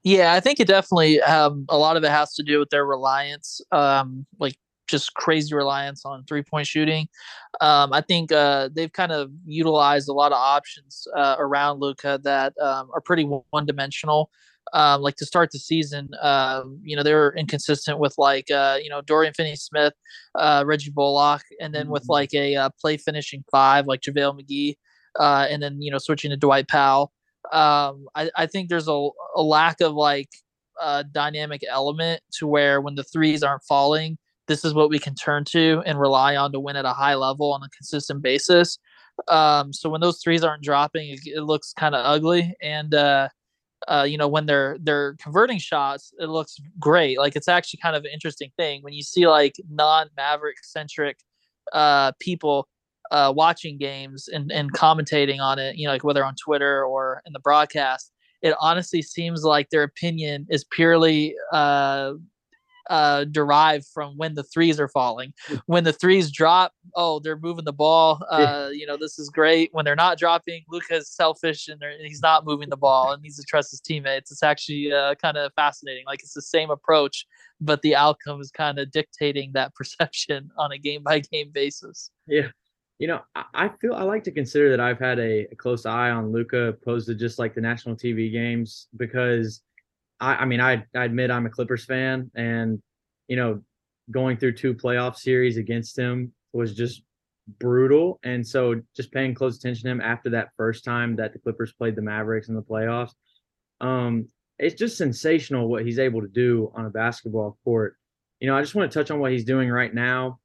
Yeah, 0.03 0.33
I 0.33 0.39
think 0.39 0.59
it 0.59 0.67
definitely 0.67 1.21
um, 1.21 1.65
a 1.69 1.77
lot 1.77 1.97
of 1.97 2.03
it 2.03 2.11
has 2.11 2.33
to 2.35 2.43
do 2.43 2.59
with 2.59 2.69
their 2.69 2.85
reliance, 2.85 3.61
um, 3.71 4.25
like 4.39 4.55
just 4.87 5.13
crazy 5.13 5.55
reliance 5.55 6.05
on 6.05 6.23
three 6.25 6.43
point 6.43 6.67
shooting. 6.67 7.07
Um, 7.61 7.93
I 7.93 8.01
think 8.01 8.31
uh, 8.31 8.69
they've 8.73 8.91
kind 8.91 9.11
of 9.11 9.31
utilized 9.45 10.09
a 10.09 10.13
lot 10.13 10.31
of 10.31 10.37
options 10.37 11.07
uh, 11.15 11.35
around 11.39 11.79
Luka 11.79 12.19
that 12.23 12.53
um, 12.59 12.89
are 12.93 13.01
pretty 13.01 13.23
one 13.23 13.65
dimensional 13.65 14.29
um, 14.71 15.01
like 15.01 15.15
to 15.17 15.25
start 15.25 15.51
the 15.51 15.59
season, 15.59 16.09
um, 16.21 16.79
you 16.83 16.95
know, 16.95 17.03
they 17.03 17.13
were 17.13 17.35
inconsistent 17.37 17.99
with 17.99 18.15
like, 18.17 18.49
uh, 18.49 18.77
you 18.81 18.89
know, 18.89 19.01
Dorian 19.01 19.33
Finney 19.33 19.55
Smith, 19.55 19.93
uh, 20.35 20.63
Reggie 20.65 20.91
Bullock, 20.91 21.41
and 21.59 21.75
then 21.75 21.89
with 21.89 22.03
mm-hmm. 22.03 22.13
like 22.13 22.33
a 22.33 22.55
uh, 22.55 22.69
play 22.79 22.97
finishing 22.97 23.43
five, 23.51 23.85
like 23.85 24.01
JaVale 24.01 24.39
McGee, 24.39 24.75
uh, 25.19 25.47
and 25.49 25.61
then, 25.61 25.81
you 25.81 25.91
know, 25.91 25.97
switching 25.97 26.31
to 26.31 26.37
Dwight 26.37 26.67
Powell. 26.67 27.11
Um, 27.51 28.07
I, 28.15 28.31
I 28.35 28.45
think 28.45 28.69
there's 28.69 28.87
a, 28.87 29.09
a 29.35 29.41
lack 29.43 29.81
of 29.81 29.93
like 29.93 30.29
uh, 30.81 31.03
dynamic 31.11 31.61
element 31.69 32.21
to 32.39 32.47
where 32.47 32.79
when 32.81 32.95
the 32.95 33.03
threes 33.03 33.43
aren't 33.43 33.63
falling, 33.63 34.17
this 34.47 34.65
is 34.65 34.73
what 34.73 34.89
we 34.89 34.97
can 34.97 35.13
turn 35.13 35.43
to 35.45 35.83
and 35.85 35.99
rely 35.99 36.35
on 36.35 36.51
to 36.53 36.59
win 36.59 36.77
at 36.77 36.85
a 36.85 36.93
high 36.93 37.15
level 37.15 37.51
on 37.53 37.61
a 37.63 37.69
consistent 37.69 38.21
basis. 38.21 38.79
Um, 39.27 39.71
so 39.71 39.89
when 39.89 40.01
those 40.01 40.19
threes 40.23 40.43
aren't 40.43 40.63
dropping, 40.63 41.09
it, 41.09 41.19
it 41.25 41.41
looks 41.41 41.73
kind 41.73 41.93
of 41.93 42.05
ugly. 42.05 42.55
And, 42.61 42.93
uh, 42.95 43.29
uh, 43.87 44.05
you 44.07 44.17
know, 44.17 44.27
when 44.27 44.45
they're 44.45 44.77
they're 44.81 45.15
converting 45.21 45.59
shots, 45.59 46.13
it 46.19 46.29
looks 46.29 46.57
great. 46.79 47.17
Like 47.17 47.35
it's 47.35 47.47
actually 47.47 47.79
kind 47.81 47.95
of 47.95 48.03
an 48.03 48.11
interesting 48.13 48.51
thing 48.57 48.81
when 48.83 48.93
you 48.93 49.03
see 49.03 49.27
like 49.27 49.55
non 49.69 50.09
Maverick 50.15 50.57
centric 50.63 51.19
uh, 51.73 52.11
people 52.19 52.67
uh, 53.11 53.31
watching 53.35 53.77
games 53.77 54.27
and, 54.27 54.51
and 54.51 54.73
commentating 54.73 55.39
on 55.39 55.59
it, 55.59 55.75
you 55.75 55.85
know, 55.85 55.93
like 55.93 56.03
whether 56.03 56.25
on 56.25 56.35
Twitter 56.35 56.83
or 56.83 57.21
in 57.25 57.33
the 57.33 57.39
broadcast. 57.39 58.11
It 58.41 58.55
honestly 58.59 59.01
seems 59.01 59.43
like 59.43 59.69
their 59.69 59.83
opinion 59.83 60.47
is 60.49 60.65
purely 60.65 61.35
uh, 62.89 63.25
derived 63.25 63.85
from 63.93 64.17
when 64.17 64.35
the 64.35 64.43
threes 64.43 64.79
are 64.79 64.87
falling. 64.87 65.33
When 65.65 65.83
the 65.83 65.93
threes 65.93 66.31
drop, 66.31 66.73
oh, 66.95 67.19
they're 67.19 67.37
moving 67.37 67.65
the 67.65 67.73
ball. 67.73 68.21
Uh, 68.29 68.69
you 68.71 68.85
know, 68.85 68.97
this 68.97 69.19
is 69.19 69.29
great. 69.29 69.69
When 69.73 69.85
they're 69.85 69.95
not 69.95 70.17
dropping, 70.17 70.63
Luka's 70.69 71.09
selfish 71.09 71.67
and 71.67 71.81
he's 72.01 72.21
not 72.21 72.45
moving 72.45 72.69
the 72.69 72.77
ball 72.77 73.11
and 73.11 73.21
needs 73.21 73.37
to 73.37 73.43
trust 73.43 73.71
his 73.71 73.81
teammates. 73.81 74.31
It's 74.31 74.43
actually 74.43 74.91
uh, 74.91 75.15
kind 75.15 75.37
of 75.37 75.51
fascinating. 75.55 76.03
Like 76.05 76.21
it's 76.21 76.33
the 76.33 76.41
same 76.41 76.69
approach, 76.69 77.25
but 77.61 77.81
the 77.81 77.95
outcome 77.95 78.41
is 78.41 78.51
kind 78.51 78.79
of 78.79 78.91
dictating 78.91 79.51
that 79.53 79.73
perception 79.75 80.49
on 80.57 80.71
a 80.71 80.77
game 80.77 81.03
by 81.03 81.19
game 81.19 81.51
basis. 81.53 82.11
Yeah. 82.27 82.49
You 82.99 83.07
know, 83.07 83.21
I 83.35 83.69
feel 83.81 83.95
I 83.95 84.03
like 84.03 84.23
to 84.25 84.31
consider 84.31 84.69
that 84.69 84.79
I've 84.79 84.99
had 84.99 85.19
a, 85.19 85.47
a 85.51 85.55
close 85.55 85.85
eye 85.85 86.11
on 86.11 86.31
Luka 86.31 86.67
opposed 86.67 87.07
to 87.07 87.15
just 87.15 87.39
like 87.39 87.53
the 87.55 87.61
national 87.61 87.95
TV 87.95 88.31
games 88.31 88.87
because– 88.97 89.61
I, 90.19 90.35
I 90.35 90.45
mean, 90.45 90.61
I, 90.61 90.83
I 90.95 91.05
admit 91.05 91.31
I'm 91.31 91.45
a 91.45 91.49
Clippers 91.49 91.85
fan, 91.85 92.31
and 92.35 92.81
you 93.27 93.35
know, 93.35 93.61
going 94.11 94.37
through 94.37 94.53
two 94.53 94.73
playoff 94.73 95.15
series 95.15 95.57
against 95.57 95.97
him 95.97 96.33
was 96.51 96.75
just 96.75 97.03
brutal. 97.59 98.19
And 98.23 98.45
so, 98.45 98.81
just 98.95 99.11
paying 99.11 99.33
close 99.33 99.57
attention 99.57 99.85
to 99.85 99.91
him 99.91 100.01
after 100.01 100.29
that 100.31 100.49
first 100.57 100.83
time 100.83 101.15
that 101.17 101.33
the 101.33 101.39
Clippers 101.39 101.73
played 101.73 101.95
the 101.95 102.01
Mavericks 102.01 102.49
in 102.49 102.55
the 102.55 102.61
playoffs, 102.61 103.11
um, 103.81 104.27
it's 104.59 104.75
just 104.75 104.97
sensational 104.97 105.67
what 105.67 105.85
he's 105.85 105.99
able 105.99 106.21
to 106.21 106.27
do 106.27 106.71
on 106.75 106.85
a 106.85 106.89
basketball 106.89 107.57
court. 107.63 107.97
You 108.39 108.47
know, 108.47 108.57
I 108.57 108.61
just 108.61 108.75
want 108.75 108.91
to 108.91 108.97
touch 108.97 109.11
on 109.11 109.19
what 109.19 109.31
he's 109.31 109.45
doing 109.45 109.69
right 109.69 109.93
now. 109.93 110.39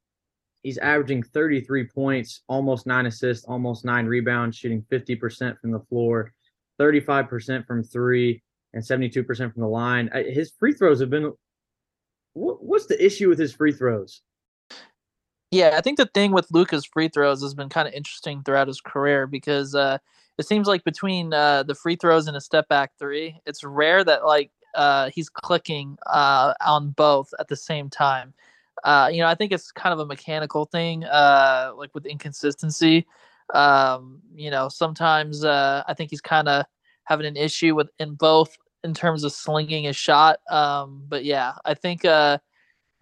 He's 0.63 0.77
averaging 0.77 1.23
33 1.23 1.87
points, 1.87 2.41
almost 2.47 2.85
nine 2.85 3.05
assists, 3.05 3.45
almost 3.45 3.85
nine 3.85 4.05
rebounds, 4.05 4.57
shooting 4.57 4.85
50% 4.91 5.59
from 5.59 5.71
the 5.71 5.79
floor, 5.79 6.33
35% 6.79 7.65
from 7.65 7.83
three 7.83 8.41
and 8.73 8.83
72% 8.83 9.25
from 9.53 9.61
the 9.61 9.67
line. 9.67 10.09
His 10.13 10.51
free 10.59 10.73
throws 10.73 10.99
have 10.99 11.09
been 11.09 11.33
what's 12.33 12.85
the 12.85 13.03
issue 13.03 13.29
with 13.29 13.39
his 13.39 13.53
free 13.53 13.71
throws? 13.71 14.21
Yeah, 15.51 15.71
I 15.75 15.81
think 15.81 15.97
the 15.97 16.05
thing 16.05 16.31
with 16.31 16.47
Luka's 16.51 16.85
free 16.85 17.07
throws 17.07 17.41
has 17.41 17.55
been 17.55 17.69
kind 17.69 17.87
of 17.87 17.93
interesting 17.93 18.43
throughout 18.43 18.67
his 18.67 18.81
career 18.81 19.25
because 19.25 19.73
uh, 19.73 19.97
it 20.37 20.45
seems 20.45 20.67
like 20.67 20.83
between 20.83 21.33
uh, 21.33 21.63
the 21.63 21.73
free 21.73 21.95
throws 21.95 22.27
and 22.27 22.37
a 22.37 22.41
step 22.41 22.67
back 22.69 22.91
three, 22.99 23.39
it's 23.47 23.63
rare 23.63 24.03
that 24.03 24.25
like 24.25 24.51
uh, 24.75 25.09
he's 25.09 25.27
clicking 25.27 25.97
uh, 26.05 26.53
on 26.65 26.91
both 26.91 27.33
at 27.39 27.47
the 27.47 27.55
same 27.55 27.89
time. 27.89 28.33
Uh, 28.83 29.09
you 29.11 29.19
know, 29.19 29.27
I 29.27 29.35
think 29.35 29.51
it's 29.51 29.71
kind 29.71 29.91
of 29.91 29.99
a 29.99 30.05
mechanical 30.05 30.65
thing, 30.65 31.03
uh, 31.03 31.71
like 31.75 31.93
with 31.95 32.05
inconsistency. 32.05 33.07
Um, 33.53 34.21
you 34.35 34.51
know, 34.51 34.69
sometimes 34.69 35.43
I 35.43 35.93
think 35.97 36.11
he's 36.11 36.21
kind 36.21 36.47
of 36.47 36.65
having 37.09 37.25
an 37.25 37.35
issue 37.35 37.75
with 37.75 37.89
in 37.99 38.13
both 38.13 38.55
in 38.83 38.93
terms 38.93 39.23
of 39.23 39.33
slinging 39.33 39.87
a 39.87 39.93
shot. 39.93 40.39
Um, 40.49 41.03
but 41.09 41.25
yeah, 41.25 41.53
I 41.65 41.73
think 41.73 42.05
uh, 42.05 42.37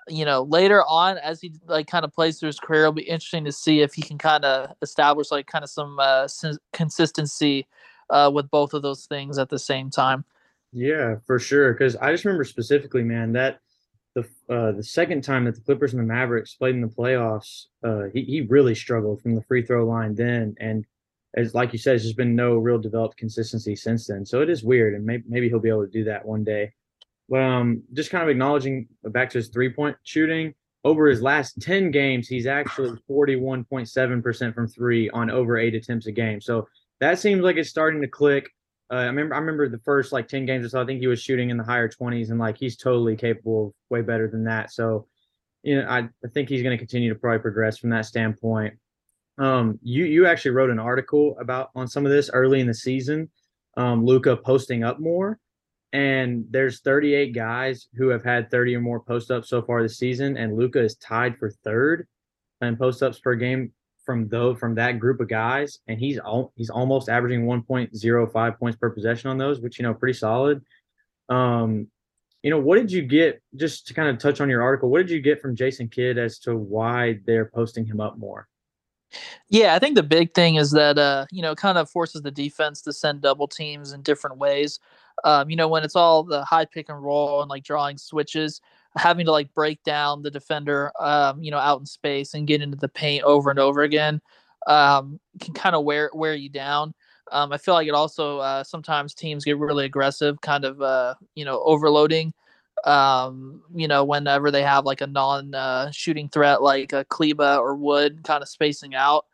you 0.07 0.25
know 0.25 0.43
later 0.43 0.83
on 0.83 1.17
as 1.17 1.41
he 1.41 1.53
like 1.67 1.87
kind 1.87 2.05
of 2.05 2.13
plays 2.13 2.39
through 2.39 2.47
his 2.47 2.59
career, 2.59 2.83
it'll 2.83 2.93
be 2.93 3.03
interesting 3.03 3.45
to 3.45 3.51
see 3.51 3.81
if 3.81 3.93
he 3.93 4.01
can 4.01 4.17
kind 4.17 4.45
of 4.45 4.73
establish 4.81 5.29
like 5.29 5.45
kind 5.45 5.63
of 5.63 5.69
some 5.69 5.99
uh, 5.99 6.27
consistency 6.73 7.67
uh, 8.09 8.31
with 8.33 8.49
both 8.49 8.73
of 8.73 8.81
those 8.81 9.05
things 9.05 9.37
at 9.37 9.49
the 9.49 9.59
same 9.59 9.89
time. 9.89 10.23
Yeah, 10.71 11.15
for 11.25 11.39
sure. 11.39 11.73
Because 11.73 11.95
I 11.97 12.11
just 12.11 12.25
remember 12.25 12.45
specifically, 12.45 13.03
man, 13.03 13.33
that 13.33 13.59
the 14.15 14.21
uh, 14.49 14.71
the 14.71 14.83
second 14.83 15.23
time 15.23 15.45
that 15.45 15.55
the 15.55 15.61
Clippers 15.61 15.93
and 15.93 16.01
the 16.01 16.07
Mavericks 16.07 16.55
played 16.55 16.75
in 16.75 16.81
the 16.81 16.87
playoffs, 16.87 17.65
uh, 17.83 18.03
he 18.13 18.23
he 18.23 18.41
really 18.41 18.73
struggled 18.73 19.21
from 19.21 19.35
the 19.35 19.43
free 19.43 19.65
throw 19.65 19.85
line 19.85 20.15
then, 20.15 20.55
and 20.59 20.85
as 21.37 21.53
like 21.55 21.71
you 21.71 21.79
said, 21.79 21.91
there's 21.91 22.13
been 22.13 22.35
no 22.35 22.55
real 22.55 22.79
developed 22.79 23.17
consistency 23.17 23.75
since 23.75 24.07
then. 24.07 24.25
So 24.25 24.41
it 24.41 24.49
is 24.49 24.63
weird, 24.63 24.95
and 24.95 25.05
maybe 25.05 25.23
maybe 25.27 25.47
he'll 25.47 25.59
be 25.59 25.69
able 25.69 25.85
to 25.85 25.91
do 25.91 26.03
that 26.05 26.25
one 26.25 26.43
day. 26.43 26.73
But 27.29 27.41
um, 27.41 27.83
just 27.93 28.09
kind 28.09 28.23
of 28.23 28.29
acknowledging 28.29 28.87
back 29.03 29.29
to 29.31 29.37
his 29.37 29.49
three 29.49 29.69
point 29.69 29.95
shooting 30.03 30.53
over 30.83 31.07
his 31.07 31.21
last 31.21 31.59
10 31.61 31.91
games, 31.91 32.29
he's 32.29 32.47
actually 32.47 32.97
41.7% 33.09 34.55
from 34.55 34.67
three 34.67 35.09
on 35.09 35.29
over 35.29 35.57
eight 35.57 35.75
attempts 35.75 36.07
a 36.07 36.13
game. 36.13 36.39
So 36.39 36.67
that 37.01 37.19
seems 37.19 37.41
like 37.41 37.57
it's 37.57 37.69
starting 37.69 38.01
to 38.01 38.07
click. 38.07 38.49
Uh, 38.89 38.95
I 38.95 39.03
remember 39.03 39.35
I 39.35 39.39
remember 39.39 39.67
the 39.67 39.79
first 39.79 40.13
like 40.13 40.29
10 40.29 40.45
games 40.45 40.65
or 40.65 40.69
so, 40.69 40.81
I 40.81 40.85
think 40.85 41.01
he 41.01 41.07
was 41.07 41.21
shooting 41.21 41.49
in 41.49 41.57
the 41.57 41.63
higher 41.63 41.89
20s 41.89 42.29
and 42.29 42.39
like 42.39 42.57
he's 42.57 42.77
totally 42.77 43.17
capable 43.17 43.67
of 43.67 43.73
way 43.89 44.01
better 44.01 44.29
than 44.29 44.45
that. 44.45 44.71
So, 44.71 45.07
you 45.61 45.81
know, 45.81 45.87
I, 45.89 46.07
I 46.23 46.27
think 46.33 46.47
he's 46.47 46.63
going 46.63 46.77
to 46.77 46.77
continue 46.77 47.09
to 47.13 47.19
probably 47.19 47.39
progress 47.39 47.77
from 47.77 47.89
that 47.89 48.05
standpoint. 48.05 48.75
Um, 49.37 49.79
you 49.83 50.05
you 50.05 50.25
actually 50.25 50.51
wrote 50.51 50.69
an 50.69 50.79
article 50.79 51.37
about 51.39 51.69
on 51.75 51.87
some 51.87 52.05
of 52.05 52.11
this 52.11 52.29
early 52.33 52.59
in 52.59 52.67
the 52.67 52.73
season. 52.73 53.29
Um, 53.75 54.03
Luka 54.03 54.35
posting 54.35 54.83
up 54.83 54.99
more, 54.99 55.39
and 55.93 56.45
there's 56.49 56.81
38 56.81 57.33
guys 57.33 57.87
who 57.95 58.09
have 58.09 58.23
had 58.23 58.49
30 58.49 58.75
or 58.75 58.81
more 58.81 58.99
post 58.99 59.29
ups 59.29 59.49
so 59.49 59.61
far 59.61 59.83
this 59.83 59.97
season, 59.97 60.37
and 60.37 60.55
Luka 60.57 60.81
is 60.81 60.95
tied 60.95 61.37
for 61.37 61.51
third 61.63 62.07
in 62.61 62.75
post 62.77 63.03
ups 63.03 63.19
per 63.19 63.35
game 63.35 63.71
from 64.07 64.27
though 64.29 64.55
from 64.55 64.73
that 64.75 64.99
group 64.99 65.19
of 65.19 65.27
guys, 65.27 65.79
and 65.87 65.99
he's 65.99 66.17
all 66.17 66.53
he's 66.55 66.71
almost 66.71 67.09
averaging 67.09 67.45
1.05 67.45 68.57
points 68.57 68.77
per 68.77 68.89
possession 68.89 69.29
on 69.29 69.37
those, 69.37 69.59
which 69.59 69.77
you 69.77 69.83
know 69.83 69.93
pretty 69.93 70.17
solid. 70.17 70.63
Um, 71.29 71.87
you 72.41 72.49
know, 72.49 72.59
what 72.59 72.77
did 72.77 72.91
you 72.91 73.01
get 73.01 73.41
just 73.55 73.87
to 73.87 73.93
kind 73.93 74.07
of 74.07 74.17
touch 74.17 74.39
on 74.39 74.49
your 74.49 74.63
article? 74.63 74.89
What 74.89 74.99
did 74.99 75.09
you 75.09 75.21
get 75.21 75.41
from 75.41 75.55
Jason 75.55 75.89
Kidd 75.89 76.17
as 76.17 76.39
to 76.39 76.55
why 76.55 77.19
they're 77.25 77.51
posting 77.53 77.85
him 77.85 77.99
up 77.99 78.17
more? 78.17 78.47
Yeah, 79.49 79.75
I 79.75 79.79
think 79.79 79.95
the 79.95 80.03
big 80.03 80.33
thing 80.33 80.55
is 80.55 80.71
that 80.71 80.97
uh, 80.97 81.25
you 81.31 81.41
know, 81.41 81.55
kind 81.55 81.77
of 81.77 81.89
forces 81.89 82.21
the 82.21 82.31
defense 82.31 82.81
to 82.83 82.93
send 82.93 83.21
double 83.21 83.47
teams 83.47 83.93
in 83.93 84.01
different 84.01 84.37
ways. 84.37 84.79
Um, 85.23 85.49
you 85.49 85.55
know, 85.55 85.67
when 85.67 85.83
it's 85.83 85.95
all 85.95 86.23
the 86.23 86.43
high 86.43 86.65
pick 86.65 86.89
and 86.89 87.01
roll 87.01 87.41
and 87.41 87.49
like 87.49 87.63
drawing 87.63 87.97
switches, 87.97 88.61
having 88.97 89.25
to 89.25 89.31
like 89.31 89.53
break 89.53 89.81
down 89.83 90.21
the 90.21 90.31
defender, 90.31 90.91
um, 91.01 91.41
you 91.41 91.51
know, 91.51 91.57
out 91.57 91.79
in 91.79 91.85
space 91.85 92.33
and 92.33 92.47
get 92.47 92.61
into 92.61 92.77
the 92.77 92.87
paint 92.89 93.23
over 93.23 93.49
and 93.49 93.59
over 93.59 93.81
again, 93.81 94.21
um, 94.67 95.19
can 95.39 95.53
kind 95.53 95.75
of 95.75 95.83
wear 95.83 96.09
wear 96.13 96.33
you 96.35 96.49
down. 96.49 96.93
Um, 97.31 97.51
I 97.51 97.57
feel 97.57 97.73
like 97.73 97.87
it 97.87 97.93
also 97.93 98.37
uh, 98.39 98.63
sometimes 98.63 99.13
teams 99.13 99.43
get 99.43 99.57
really 99.57 99.85
aggressive, 99.85 100.39
kind 100.41 100.65
of 100.65 100.81
uh, 100.81 101.15
you 101.35 101.45
know 101.45 101.61
overloading 101.63 102.33
um, 102.83 103.61
you 103.75 103.87
know, 103.87 104.03
whenever 104.03 104.51
they 104.51 104.63
have 104.63 104.85
like 104.85 105.01
a 105.01 105.07
non 105.07 105.53
uh, 105.53 105.91
shooting 105.91 106.29
threat 106.29 106.61
like 106.61 106.93
a 106.93 107.05
Kleber 107.05 107.57
or 107.57 107.75
Wood 107.75 108.23
kind 108.23 108.41
of 108.41 108.49
spacing 108.49 108.95
out. 108.95 109.25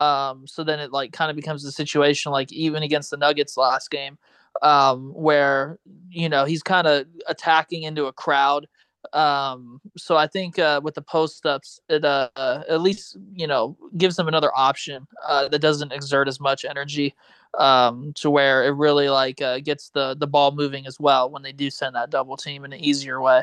Um, 0.00 0.46
so 0.46 0.62
then 0.62 0.78
it 0.78 0.92
like 0.92 1.12
kind 1.12 1.30
of 1.30 1.36
becomes 1.36 1.64
a 1.64 1.72
situation 1.72 2.32
like 2.32 2.52
even 2.52 2.82
against 2.82 3.10
the 3.10 3.16
Nuggets 3.16 3.56
last 3.56 3.90
game, 3.90 4.18
um, 4.62 5.12
where 5.14 5.78
you 6.10 6.28
know 6.28 6.44
he's 6.44 6.62
kind 6.62 6.86
of 6.86 7.06
attacking 7.26 7.82
into 7.82 8.06
a 8.06 8.12
crowd. 8.12 8.66
Um, 9.12 9.80
so 9.96 10.16
I 10.16 10.26
think 10.26 10.58
uh, 10.58 10.80
with 10.82 10.94
the 10.94 11.02
post 11.02 11.46
ups, 11.46 11.80
it 11.88 12.04
uh, 12.04 12.28
at 12.36 12.80
least 12.80 13.16
you 13.32 13.46
know 13.46 13.76
gives 13.96 14.16
them 14.16 14.28
another 14.28 14.50
option 14.56 15.06
uh, 15.26 15.48
that 15.48 15.60
doesn't 15.60 15.92
exert 15.92 16.28
as 16.28 16.40
much 16.40 16.64
energy 16.64 17.14
um, 17.58 18.12
to 18.16 18.30
where 18.30 18.64
it 18.64 18.70
really 18.70 19.08
like 19.08 19.40
uh, 19.40 19.60
gets 19.60 19.90
the 19.90 20.16
the 20.18 20.26
ball 20.26 20.52
moving 20.52 20.86
as 20.86 20.98
well 21.00 21.30
when 21.30 21.42
they 21.42 21.52
do 21.52 21.70
send 21.70 21.94
that 21.94 22.10
double 22.10 22.36
team 22.36 22.64
in 22.64 22.72
an 22.72 22.80
easier 22.80 23.20
way. 23.20 23.42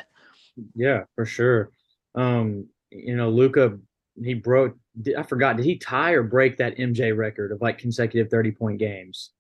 Yeah, 0.75 1.03
for 1.15 1.25
sure. 1.25 1.71
Um, 2.13 2.67
you 2.91 3.15
know, 3.15 3.29
Luka, 3.29 3.77
he 4.21 4.33
broke. 4.33 4.77
I 5.17 5.23
forgot. 5.23 5.57
Did 5.57 5.65
he 5.65 5.77
tie 5.77 6.11
or 6.11 6.23
break 6.23 6.57
that 6.57 6.77
MJ 6.77 7.15
record 7.15 7.51
of 7.51 7.61
like 7.61 7.77
consecutive 7.77 8.29
thirty 8.29 8.51
point 8.51 8.79
games? 8.79 9.31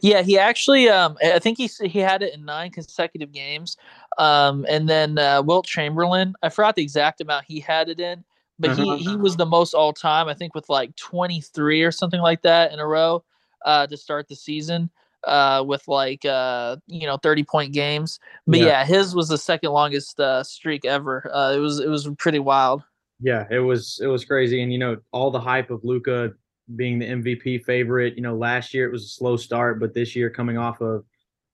Yeah, 0.00 0.22
he 0.22 0.38
actually. 0.38 0.88
Um, 0.88 1.16
I 1.22 1.38
think 1.38 1.58
he 1.58 1.68
he 1.86 1.98
had 1.98 2.22
it 2.22 2.34
in 2.34 2.44
nine 2.44 2.70
consecutive 2.70 3.32
games. 3.32 3.76
Um, 4.18 4.64
and 4.68 4.88
then 4.88 5.18
uh, 5.18 5.42
Wilt 5.42 5.66
Chamberlain. 5.66 6.34
I 6.42 6.48
forgot 6.48 6.76
the 6.76 6.82
exact 6.82 7.20
amount 7.20 7.44
he 7.46 7.60
had 7.60 7.88
it 7.88 8.00
in, 8.00 8.24
but 8.58 8.76
he 8.76 8.96
he 8.98 9.16
was 9.16 9.36
the 9.36 9.46
most 9.46 9.74
all 9.74 9.92
time. 9.92 10.28
I 10.28 10.34
think 10.34 10.54
with 10.54 10.68
like 10.68 10.94
twenty 10.96 11.40
three 11.40 11.82
or 11.82 11.92
something 11.92 12.20
like 12.20 12.42
that 12.42 12.72
in 12.72 12.78
a 12.78 12.86
row 12.86 13.24
uh, 13.64 13.86
to 13.86 13.96
start 13.96 14.28
the 14.28 14.36
season 14.36 14.90
uh, 15.24 15.64
with 15.66 15.86
like 15.88 16.24
uh, 16.24 16.76
you 16.86 17.06
know 17.06 17.16
30 17.16 17.44
point 17.44 17.72
games. 17.72 18.20
But 18.46 18.60
yeah. 18.60 18.66
yeah, 18.66 18.84
his 18.84 19.14
was 19.14 19.28
the 19.28 19.38
second 19.38 19.70
longest 19.70 20.18
uh, 20.20 20.42
streak 20.42 20.84
ever. 20.84 21.30
Uh, 21.32 21.52
it 21.54 21.58
was 21.58 21.80
it 21.80 21.88
was 21.88 22.08
pretty 22.18 22.38
wild. 22.38 22.82
Yeah, 23.20 23.46
it 23.50 23.58
was 23.58 24.00
it 24.02 24.06
was 24.06 24.24
crazy, 24.24 24.62
and 24.62 24.72
you 24.72 24.78
know 24.78 24.96
all 25.12 25.30
the 25.30 25.40
hype 25.40 25.70
of 25.70 25.84
Luka 25.84 26.32
being 26.76 26.98
the 26.98 27.06
MVP 27.06 27.64
favorite. 27.64 28.16
You 28.16 28.22
know, 28.22 28.36
last 28.36 28.74
year 28.74 28.86
it 28.86 28.92
was 28.92 29.04
a 29.04 29.08
slow 29.08 29.36
start, 29.36 29.80
but 29.80 29.94
this 29.94 30.14
year 30.14 30.30
coming 30.30 30.58
off 30.58 30.80
of 30.80 31.04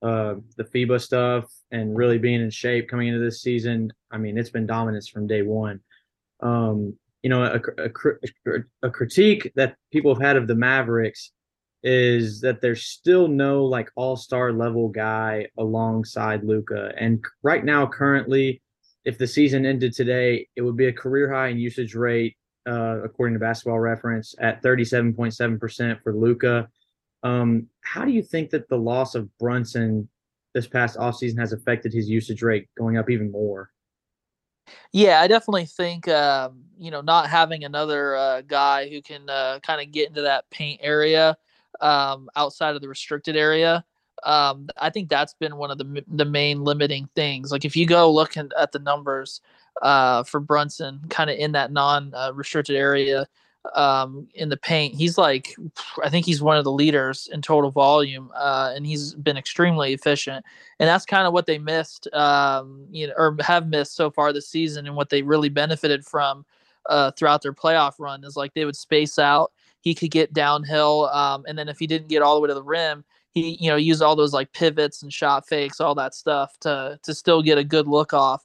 uh, 0.02 0.34
the 0.56 0.64
FIBA 0.64 1.00
stuff 1.00 1.50
and 1.70 1.96
really 1.96 2.18
being 2.18 2.40
in 2.40 2.50
shape 2.50 2.88
coming 2.88 3.08
into 3.08 3.20
this 3.20 3.42
season, 3.42 3.92
I 4.10 4.18
mean, 4.18 4.36
it's 4.36 4.50
been 4.50 4.66
dominance 4.66 5.08
from 5.08 5.26
day 5.26 5.42
one. 5.42 5.80
Um, 6.40 6.98
you 7.22 7.30
know, 7.30 7.42
a, 7.42 7.60
a, 7.82 8.58
a, 8.82 8.90
critique 8.90 9.50
that 9.56 9.76
people 9.90 10.14
have 10.14 10.22
had 10.22 10.36
of 10.36 10.46
the 10.46 10.54
Mavericks 10.54 11.32
is 11.82 12.42
that 12.42 12.60
there's 12.60 12.84
still 12.84 13.28
no 13.28 13.64
like 13.64 13.90
all-star 13.96 14.52
level 14.52 14.88
guy 14.88 15.46
alongside 15.56 16.44
Luka. 16.44 16.92
And 16.98 17.24
right 17.42 17.64
now, 17.64 17.86
currently, 17.86 18.60
if 19.06 19.16
the 19.16 19.26
season 19.26 19.64
ended 19.64 19.94
today, 19.94 20.48
it 20.54 20.62
would 20.62 20.76
be 20.76 20.86
a 20.86 20.92
career 20.92 21.32
high 21.32 21.48
in 21.48 21.58
usage 21.58 21.94
rate, 21.94 22.36
uh, 22.66 23.02
according 23.02 23.34
to 23.34 23.40
Basketball 23.40 23.78
Reference, 23.78 24.34
at 24.38 24.62
37.7% 24.62 26.02
for 26.02 26.14
Luka. 26.14 26.68
Um, 27.22 27.68
how 27.80 28.04
do 28.04 28.12
you 28.12 28.22
think 28.22 28.50
that 28.50 28.68
the 28.68 28.78
loss 28.78 29.14
of 29.14 29.36
Brunson 29.38 30.08
this 30.54 30.66
past 30.66 30.96
offseason 30.96 31.38
has 31.38 31.52
affected 31.52 31.92
his 31.92 32.08
usage 32.08 32.42
rate 32.42 32.68
going 32.76 32.96
up 32.96 33.10
even 33.10 33.30
more? 33.30 33.70
Yeah, 34.92 35.20
I 35.20 35.26
definitely 35.26 35.66
think 35.66 36.08
um, 36.08 36.62
you 36.78 36.90
know 36.90 37.00
not 37.00 37.28
having 37.28 37.64
another 37.64 38.16
uh, 38.16 38.40
guy 38.42 38.88
who 38.88 39.02
can 39.02 39.28
uh, 39.28 39.58
kind 39.62 39.80
of 39.80 39.92
get 39.92 40.08
into 40.08 40.22
that 40.22 40.48
paint 40.50 40.80
area 40.82 41.36
um, 41.80 42.30
outside 42.36 42.74
of 42.74 42.80
the 42.80 42.88
restricted 42.88 43.36
area. 43.36 43.84
Um, 44.22 44.68
I 44.80 44.90
think 44.90 45.08
that's 45.08 45.34
been 45.34 45.56
one 45.56 45.70
of 45.70 45.78
the 45.78 46.04
the 46.08 46.24
main 46.24 46.62
limiting 46.62 47.08
things. 47.14 47.52
Like 47.52 47.64
if 47.64 47.76
you 47.76 47.86
go 47.86 48.10
looking 48.10 48.50
at 48.58 48.72
the 48.72 48.78
numbers 48.78 49.40
uh, 49.82 50.22
for 50.22 50.40
Brunson, 50.40 51.00
kind 51.08 51.30
of 51.30 51.36
in 51.36 51.52
that 51.52 51.72
non 51.72 52.12
uh, 52.14 52.32
restricted 52.34 52.76
area, 52.76 53.26
um, 53.74 54.28
in 54.34 54.48
the 54.48 54.56
paint. 54.56 54.94
He's 54.94 55.16
like, 55.16 55.56
I 56.02 56.10
think 56.10 56.26
he's 56.26 56.42
one 56.42 56.56
of 56.56 56.64
the 56.64 56.72
leaders 56.72 57.28
in 57.32 57.42
total 57.42 57.70
volume, 57.70 58.30
uh, 58.34 58.72
and 58.74 58.86
he's 58.86 59.14
been 59.14 59.36
extremely 59.36 59.92
efficient. 59.92 60.44
And 60.78 60.88
that's 60.88 61.06
kind 61.06 61.26
of 61.26 61.32
what 61.32 61.46
they 61.46 61.58
missed, 61.58 62.08
um, 62.12 62.86
you 62.90 63.06
know, 63.06 63.14
or 63.16 63.36
have 63.40 63.68
missed 63.68 63.94
so 63.94 64.10
far 64.10 64.32
this 64.32 64.48
season, 64.48 64.86
and 64.86 64.96
what 64.96 65.10
they 65.10 65.22
really 65.22 65.48
benefited 65.48 66.04
from 66.04 66.44
uh, 66.86 67.10
throughout 67.12 67.42
their 67.42 67.52
playoff 67.52 67.94
run 67.98 68.24
is 68.24 68.36
like 68.36 68.52
they 68.54 68.64
would 68.64 68.76
space 68.76 69.18
out. 69.18 69.52
He 69.80 69.94
could 69.94 70.10
get 70.10 70.32
downhill, 70.32 71.06
um, 71.06 71.44
and 71.46 71.58
then 71.58 71.68
if 71.68 71.78
he 71.78 71.86
didn't 71.86 72.08
get 72.08 72.22
all 72.22 72.34
the 72.34 72.40
way 72.40 72.48
to 72.48 72.54
the 72.54 72.62
rim, 72.62 73.04
he 73.32 73.58
you 73.60 73.68
know 73.68 73.76
use 73.76 74.00
all 74.00 74.16
those 74.16 74.32
like 74.32 74.52
pivots 74.52 75.02
and 75.02 75.12
shot 75.12 75.46
fakes, 75.46 75.80
all 75.80 75.94
that 75.96 76.14
stuff 76.14 76.58
to 76.60 76.98
to 77.02 77.14
still 77.14 77.42
get 77.42 77.58
a 77.58 77.64
good 77.64 77.86
look 77.86 78.12
off. 78.12 78.44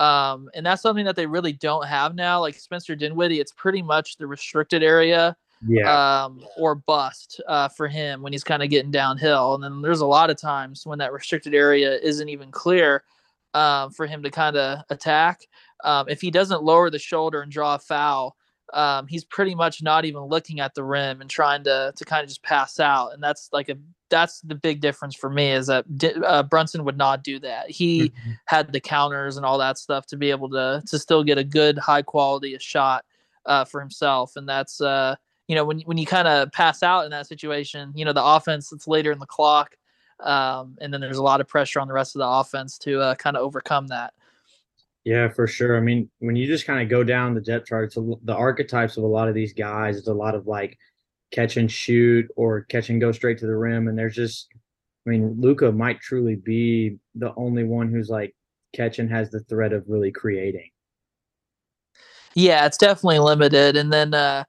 Um, 0.00 0.48
and 0.54 0.64
that's 0.64 0.80
something 0.80 1.04
that 1.04 1.14
they 1.14 1.26
really 1.26 1.52
don't 1.52 1.86
have 1.86 2.14
now. 2.14 2.40
Like 2.40 2.54
Spencer 2.54 2.96
Dinwiddie, 2.96 3.38
it's 3.38 3.52
pretty 3.52 3.82
much 3.82 4.16
the 4.16 4.26
restricted 4.26 4.82
area 4.82 5.36
yeah. 5.68 6.24
um, 6.24 6.42
or 6.56 6.74
bust 6.74 7.40
uh, 7.46 7.68
for 7.68 7.86
him 7.86 8.22
when 8.22 8.32
he's 8.32 8.42
kind 8.42 8.62
of 8.62 8.70
getting 8.70 8.90
downhill. 8.90 9.54
And 9.54 9.62
then 9.62 9.82
there's 9.82 10.00
a 10.00 10.06
lot 10.06 10.30
of 10.30 10.40
times 10.40 10.86
when 10.86 10.98
that 11.00 11.12
restricted 11.12 11.54
area 11.54 11.98
isn't 11.98 12.30
even 12.30 12.50
clear 12.50 13.04
um, 13.52 13.90
for 13.90 14.06
him 14.06 14.22
to 14.22 14.30
kind 14.30 14.56
of 14.56 14.80
attack. 14.88 15.42
Um, 15.84 16.08
if 16.08 16.22
he 16.22 16.30
doesn't 16.30 16.62
lower 16.62 16.88
the 16.88 16.98
shoulder 16.98 17.42
and 17.42 17.52
draw 17.52 17.74
a 17.74 17.78
foul, 17.78 18.36
um, 18.72 19.06
he's 19.06 19.24
pretty 19.24 19.54
much 19.54 19.82
not 19.82 20.04
even 20.04 20.22
looking 20.22 20.60
at 20.60 20.74
the 20.74 20.84
rim 20.84 21.20
and 21.20 21.30
trying 21.30 21.64
to 21.64 21.92
to 21.96 22.04
kind 22.04 22.22
of 22.22 22.28
just 22.28 22.42
pass 22.42 22.80
out. 22.80 23.12
And 23.12 23.22
that's 23.22 23.48
like 23.52 23.68
a 23.68 23.76
that's 24.10 24.40
the 24.40 24.54
big 24.54 24.80
difference 24.80 25.14
for 25.14 25.30
me 25.30 25.52
is 25.52 25.68
that 25.68 25.84
uh, 26.24 26.42
Brunson 26.42 26.84
would 26.84 26.98
not 26.98 27.22
do 27.22 27.38
that. 27.40 27.70
He 27.70 28.08
mm-hmm. 28.08 28.30
had 28.46 28.72
the 28.72 28.80
counters 28.80 29.36
and 29.36 29.46
all 29.46 29.58
that 29.58 29.78
stuff 29.78 30.06
to 30.06 30.16
be 30.16 30.30
able 30.30 30.50
to 30.50 30.82
to 30.86 30.98
still 30.98 31.24
get 31.24 31.38
a 31.38 31.44
good 31.44 31.78
high 31.78 32.02
quality 32.02 32.56
shot 32.58 33.04
uh, 33.46 33.64
for 33.64 33.80
himself, 33.80 34.36
and 34.36 34.48
that's 34.48 34.80
uh, 34.80 35.16
you 35.48 35.54
know 35.54 35.64
when 35.64 35.80
when 35.80 35.98
you 35.98 36.06
kind 36.06 36.28
of 36.28 36.52
pass 36.52 36.82
out 36.82 37.04
in 37.04 37.10
that 37.10 37.26
situation, 37.26 37.92
you 37.94 38.04
know 38.04 38.12
the 38.12 38.24
offense 38.24 38.72
it's 38.72 38.88
later 38.88 39.12
in 39.12 39.18
the 39.18 39.26
clock, 39.26 39.76
um, 40.20 40.76
and 40.80 40.92
then 40.92 41.00
there's 41.00 41.18
a 41.18 41.22
lot 41.22 41.40
of 41.40 41.48
pressure 41.48 41.80
on 41.80 41.88
the 41.88 41.94
rest 41.94 42.14
of 42.14 42.20
the 42.20 42.28
offense 42.28 42.78
to 42.78 43.00
uh, 43.00 43.14
kind 43.14 43.36
of 43.36 43.42
overcome 43.42 43.86
that. 43.88 44.12
Yeah, 45.04 45.28
for 45.30 45.46
sure. 45.46 45.76
I 45.76 45.80
mean, 45.80 46.10
when 46.18 46.36
you 46.36 46.46
just 46.46 46.66
kind 46.66 46.82
of 46.82 46.88
go 46.88 47.02
down 47.02 47.34
the 47.34 47.40
depth 47.40 47.66
chart, 47.66 47.94
the 47.94 48.34
archetypes 48.34 48.96
of 48.96 49.04
a 49.04 49.06
lot 49.06 49.28
of 49.28 49.34
these 49.34 49.54
guys. 49.54 49.96
It's 49.96 50.08
a 50.08 50.14
lot 50.14 50.34
of 50.34 50.46
like 50.46 50.76
catch 51.30 51.56
and 51.56 51.70
shoot 51.70 52.26
or 52.36 52.62
catch 52.64 52.90
and 52.90 53.00
go 53.00 53.12
straight 53.12 53.38
to 53.38 53.46
the 53.46 53.56
rim. 53.56 53.88
And 53.88 53.96
there's 53.96 54.14
just, 54.14 54.48
I 55.06 55.10
mean, 55.10 55.36
Luka 55.38 55.72
might 55.72 56.00
truly 56.00 56.36
be 56.36 56.98
the 57.14 57.32
only 57.36 57.64
one 57.64 57.90
who's 57.90 58.10
like 58.10 58.34
catch 58.74 58.98
and 58.98 59.10
has 59.10 59.30
the 59.30 59.40
threat 59.40 59.72
of 59.72 59.84
really 59.88 60.12
creating. 60.12 60.68
Yeah, 62.34 62.66
it's 62.66 62.78
definitely 62.78 63.20
limited. 63.20 63.76
And 63.76 63.92
then 63.92 64.12
uh, 64.12 64.44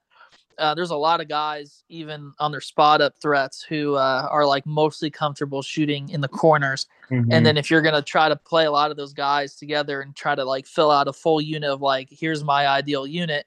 uh, 0.58 0.74
there's 0.74 0.90
a 0.90 0.96
lot 0.96 1.20
of 1.20 1.28
guys, 1.28 1.84
even 1.88 2.32
on 2.38 2.50
their 2.50 2.60
spot 2.60 3.00
up 3.00 3.14
threats, 3.20 3.62
who 3.62 3.94
uh, 3.94 4.28
are 4.30 4.46
like 4.46 4.66
mostly 4.66 5.10
comfortable 5.10 5.62
shooting 5.62 6.08
in 6.08 6.20
the 6.20 6.28
corners. 6.28 6.86
Mm-hmm. 7.10 7.32
And 7.32 7.44
then 7.44 7.56
if 7.56 7.70
you're 7.70 7.82
going 7.82 7.94
to 7.94 8.02
try 8.02 8.28
to 8.28 8.36
play 8.36 8.64
a 8.66 8.70
lot 8.70 8.90
of 8.90 8.96
those 8.96 9.12
guys 9.12 9.56
together 9.56 10.00
and 10.00 10.14
try 10.14 10.34
to 10.34 10.44
like 10.44 10.66
fill 10.66 10.90
out 10.90 11.08
a 11.08 11.12
full 11.12 11.40
unit 11.40 11.70
of 11.70 11.82
like, 11.82 12.08
here's 12.10 12.42
my 12.44 12.66
ideal 12.66 13.06
unit, 13.06 13.46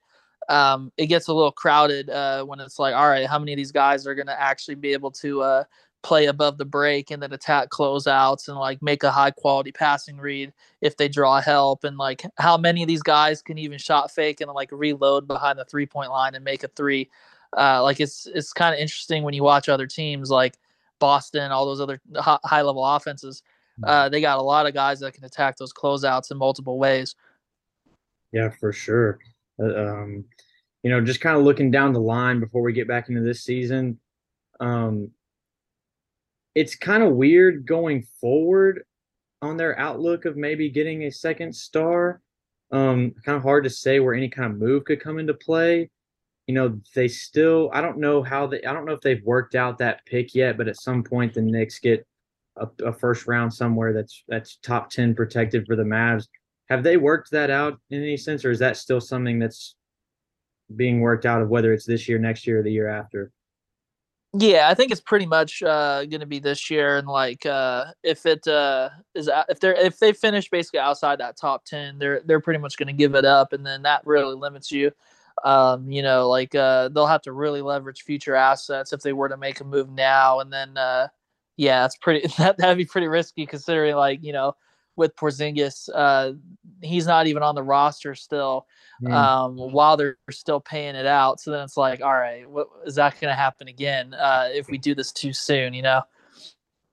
um, 0.49 0.91
it 0.97 1.07
gets 1.07 1.27
a 1.27 1.33
little 1.33 1.51
crowded 1.51 2.09
uh, 2.09 2.43
when 2.43 2.59
it's 2.59 2.77
like, 2.77 2.93
all 2.93 3.09
right, 3.09 3.27
how 3.27 3.39
many 3.39 3.53
of 3.53 3.57
these 3.57 3.71
guys 3.71 4.05
are 4.05 4.15
going 4.15 4.27
to 4.27 4.39
actually 4.39 4.75
be 4.75 4.93
able 4.93 5.11
to 5.11 5.41
uh, 5.41 5.63
play 6.05 6.27
above 6.27 6.59
the 6.59 6.65
break 6.65 7.09
and 7.09 7.21
then 7.21 7.33
attack 7.33 7.69
closeouts 7.69 8.47
and 8.47 8.57
like 8.57 8.79
make 8.79 9.01
a 9.01 9.09
high 9.09 9.31
quality 9.31 9.71
passing 9.71 10.17
read 10.17 10.53
if 10.79 10.95
they 10.97 11.09
draw 11.09 11.41
help 11.41 11.83
and 11.83 11.97
like 11.97 12.23
how 12.37 12.55
many 12.55 12.83
of 12.83 12.87
these 12.87 13.01
guys 13.01 13.41
can 13.41 13.57
even 13.57 13.79
shot 13.79 14.11
fake 14.11 14.39
and 14.39 14.51
like 14.51 14.71
reload 14.71 15.27
behind 15.27 15.57
the 15.57 15.65
three 15.65 15.87
point 15.87 16.11
line 16.11 16.35
and 16.35 16.45
make 16.45 16.63
a 16.63 16.67
three. 16.67 17.09
Uh, 17.57 17.81
like 17.81 17.99
it's 17.99 18.27
it's 18.27 18.53
kind 18.53 18.75
of 18.75 18.79
interesting 18.79 19.23
when 19.23 19.33
you 19.33 19.41
watch 19.41 19.67
other 19.67 19.87
teams 19.87 20.29
like 20.29 20.59
Boston, 20.99 21.51
all 21.51 21.65
those 21.65 21.81
other 21.81 21.99
high 22.15 22.61
level 22.61 22.85
offenses. 22.85 23.41
Mm. 23.81 23.87
Uh, 23.87 24.09
they 24.09 24.21
got 24.21 24.37
a 24.37 24.43
lot 24.43 24.67
of 24.67 24.75
guys 24.75 24.99
that 24.99 25.13
can 25.15 25.25
attack 25.25 25.57
those 25.57 25.73
closeouts 25.73 26.29
in 26.29 26.37
multiple 26.37 26.77
ways. 26.77 27.15
Yeah, 28.31 28.51
for 28.59 28.71
sure. 28.71 29.17
Uh, 29.59 29.75
um, 29.75 30.25
you 30.83 30.91
know, 30.91 31.01
just 31.01 31.19
kind 31.19 31.35
of 31.35 31.43
looking 31.43 31.71
down 31.71 31.93
the 31.93 31.99
line 31.99 32.39
before 32.39 32.61
we 32.61 32.73
get 32.73 32.87
back 32.87 33.09
into 33.09 33.21
this 33.21 33.43
season, 33.43 33.97
um, 34.59 35.09
it's 36.55 36.75
kind 36.75 37.03
of 37.03 37.13
weird 37.13 37.65
going 37.65 38.03
forward 38.19 38.83
on 39.41 39.57
their 39.57 39.77
outlook 39.77 40.25
of 40.25 40.37
maybe 40.37 40.69
getting 40.69 41.03
a 41.03 41.11
second 41.11 41.55
star. 41.55 42.21
Um, 42.71 43.13
kind 43.23 43.37
of 43.37 43.43
hard 43.43 43.63
to 43.65 43.69
say 43.69 43.99
where 43.99 44.15
any 44.15 44.27
kind 44.27 44.51
of 44.51 44.57
move 44.57 44.85
could 44.85 45.01
come 45.01 45.19
into 45.19 45.33
play. 45.33 45.89
You 46.47 46.55
know, 46.55 46.79
they 46.93 47.07
still, 47.07 47.69
I 47.73 47.81
don't 47.81 47.99
know 47.99 48.23
how 48.23 48.47
they, 48.47 48.63
I 48.63 48.73
don't 48.73 48.85
know 48.85 48.93
if 48.93 49.01
they've 49.01 49.23
worked 49.23 49.55
out 49.55 49.77
that 49.79 50.05
pick 50.05 50.33
yet, 50.33 50.57
but 50.57 50.67
at 50.67 50.81
some 50.81 51.03
point 51.03 51.33
the 51.33 51.41
Knicks 51.41 51.79
get 51.79 52.05
a, 52.57 52.67
a 52.83 52.93
first 52.93 53.27
round 53.27 53.53
somewhere 53.53 53.93
that's 53.93 54.23
that's 54.27 54.57
top 54.57 54.89
10 54.89 55.13
protected 55.15 55.65
for 55.67 55.75
the 55.75 55.83
Mavs 55.83 56.25
have 56.67 56.83
they 56.83 56.97
worked 56.97 57.31
that 57.31 57.49
out 57.49 57.79
in 57.89 58.01
any 58.01 58.17
sense, 58.17 58.43
or 58.43 58.51
is 58.51 58.59
that 58.59 58.77
still 58.77 59.01
something 59.01 59.39
that's 59.39 59.75
being 60.75 60.99
worked 60.99 61.25
out 61.25 61.41
of 61.41 61.49
whether 61.49 61.73
it's 61.73 61.85
this 61.85 62.09
year, 62.09 62.17
next 62.17 62.47
year, 62.47 62.59
or 62.59 62.63
the 62.63 62.71
year 62.71 62.87
after? 62.87 63.31
Yeah, 64.37 64.67
I 64.69 64.73
think 64.73 64.91
it's 64.91 64.99
pretty 65.01 65.27
much 65.27 65.61
uh, 65.63 66.03
going 66.05 66.19
to 66.19 66.25
be 66.25 66.39
this 66.39 66.69
year, 66.69 66.97
and 66.97 67.07
like 67.07 67.45
uh, 67.45 67.85
if 68.03 68.25
it 68.25 68.45
uh, 68.47 68.89
is 69.13 69.29
if 69.49 69.59
they're 69.59 69.75
if 69.75 69.99
they 69.99 70.11
finish 70.13 70.49
basically 70.49 70.79
outside 70.79 71.19
that 71.19 71.37
top 71.37 71.63
ten, 71.63 71.99
they're 71.99 72.21
they're 72.25 72.41
pretty 72.41 72.59
much 72.59 72.75
going 72.77 72.87
to 72.87 72.93
give 72.93 73.15
it 73.15 73.23
up, 73.23 73.53
and 73.53 73.65
then 73.65 73.83
that 73.83 74.01
really 74.05 74.35
limits 74.35 74.71
you. 74.71 74.91
Um, 75.45 75.89
you 75.91 76.01
know, 76.01 76.27
like 76.29 76.53
uh, 76.55 76.89
they'll 76.89 77.07
have 77.07 77.21
to 77.23 77.31
really 77.33 77.61
leverage 77.61 78.01
future 78.03 78.35
assets 78.35 78.91
if 78.93 79.01
they 79.01 79.13
were 79.13 79.29
to 79.29 79.37
make 79.37 79.61
a 79.61 79.63
move 79.63 79.89
now, 79.89 80.39
and 80.39 80.51
then 80.51 80.75
uh, 80.77 81.07
yeah, 81.55 81.85
it's 81.85 81.95
pretty 81.97 82.27
that 82.37 82.57
that'd 82.57 82.77
be 82.77 82.85
pretty 82.85 83.07
risky 83.07 83.45
considering 83.45 83.95
like 83.95 84.21
you 84.23 84.33
know 84.33 84.53
with 84.95 85.15
Porzingis. 85.15 85.89
Uh, 85.93 86.33
he's 86.81 87.07
not 87.07 87.27
even 87.27 87.43
on 87.43 87.55
the 87.55 87.63
roster 87.63 88.15
still 88.15 88.65
mm. 89.01 89.11
um, 89.11 89.57
while 89.57 89.97
they're 89.97 90.17
still 90.29 90.59
paying 90.59 90.95
it 90.95 91.05
out. 91.05 91.39
So 91.39 91.51
then 91.51 91.63
it's 91.63 91.77
like, 91.77 92.01
all 92.01 92.13
right, 92.13 92.49
what 92.49 92.67
is 92.85 92.95
that 92.95 93.19
going 93.19 93.31
to 93.31 93.35
happen 93.35 93.67
again 93.67 94.13
uh, 94.13 94.49
if 94.51 94.69
we 94.69 94.77
do 94.77 94.95
this 94.95 95.11
too 95.11 95.33
soon? 95.33 95.73
You 95.73 95.81
know? 95.81 96.01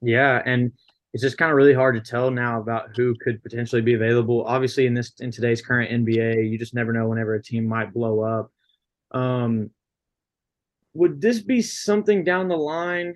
Yeah, 0.00 0.42
and 0.44 0.72
it's 1.12 1.22
just 1.22 1.38
kind 1.38 1.50
of 1.50 1.56
really 1.56 1.74
hard 1.74 1.94
to 1.94 2.00
tell 2.00 2.30
now 2.30 2.60
about 2.60 2.96
who 2.96 3.14
could 3.16 3.42
potentially 3.42 3.82
be 3.82 3.94
available. 3.94 4.44
Obviously, 4.44 4.86
in 4.86 4.94
this 4.94 5.12
in 5.20 5.30
today's 5.30 5.62
current 5.62 5.90
NBA, 5.90 6.50
you 6.50 6.58
just 6.58 6.74
never 6.74 6.92
know 6.92 7.08
whenever 7.08 7.34
a 7.34 7.42
team 7.42 7.66
might 7.66 7.92
blow 7.92 8.20
up. 8.20 8.50
Um, 9.12 9.70
would 10.94 11.20
this 11.20 11.40
be 11.40 11.62
something 11.62 12.24
down 12.24 12.48
the 12.48 12.56
line? 12.56 13.14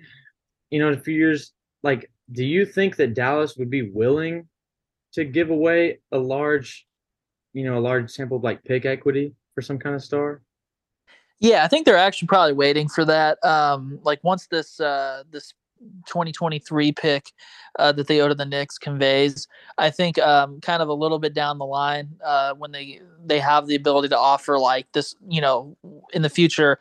You 0.69 0.79
know, 0.79 0.89
in 0.89 0.93
a 0.93 1.01
few 1.01 1.15
years, 1.15 1.53
like, 1.81 2.11
do 2.31 2.45
you 2.45 2.65
think 2.65 2.97
that 2.97 3.13
Dallas 3.13 3.55
would 3.57 3.69
be 3.69 3.89
willing 3.89 4.47
to 5.17 5.25
give 5.25 5.49
away 5.49 5.97
a 6.11 6.17
large, 6.17 6.85
you 7.53 7.63
know, 7.63 7.75
a 7.75 7.81
large 7.81 8.11
sample 8.11 8.37
of 8.37 8.43
like 8.43 8.63
pick 8.63 8.85
equity 8.85 9.33
for 9.55 9.63
some 9.63 9.79
kind 9.79 9.95
of 9.95 10.03
star? 10.03 10.43
Yeah, 11.39 11.63
I 11.63 11.67
think 11.67 11.87
they're 11.87 11.97
actually 11.97 12.27
probably 12.27 12.53
waiting 12.53 12.87
for 12.87 13.03
that. 13.05 13.43
Um, 13.43 13.99
like 14.03 14.23
once 14.23 14.45
this 14.45 14.79
uh, 14.79 15.23
this 15.31 15.55
2023 16.05 16.91
pick 16.91 17.31
uh, 17.79 17.91
that 17.93 18.05
they 18.05 18.21
owe 18.21 18.27
to 18.27 18.35
the 18.35 18.45
Knicks 18.45 18.77
conveys, 18.77 19.47
I 19.79 19.89
think 19.89 20.19
um, 20.19 20.61
kind 20.61 20.83
of 20.83 20.87
a 20.87 20.93
little 20.93 21.17
bit 21.17 21.33
down 21.33 21.57
the 21.57 21.65
line 21.65 22.09
uh, 22.23 22.53
when 22.53 22.71
they 22.71 23.01
they 23.25 23.39
have 23.39 23.65
the 23.65 23.75
ability 23.75 24.09
to 24.09 24.17
offer 24.17 24.59
like 24.59 24.91
this, 24.91 25.15
you 25.27 25.41
know, 25.41 25.75
in 26.13 26.21
the 26.21 26.29
future, 26.29 26.77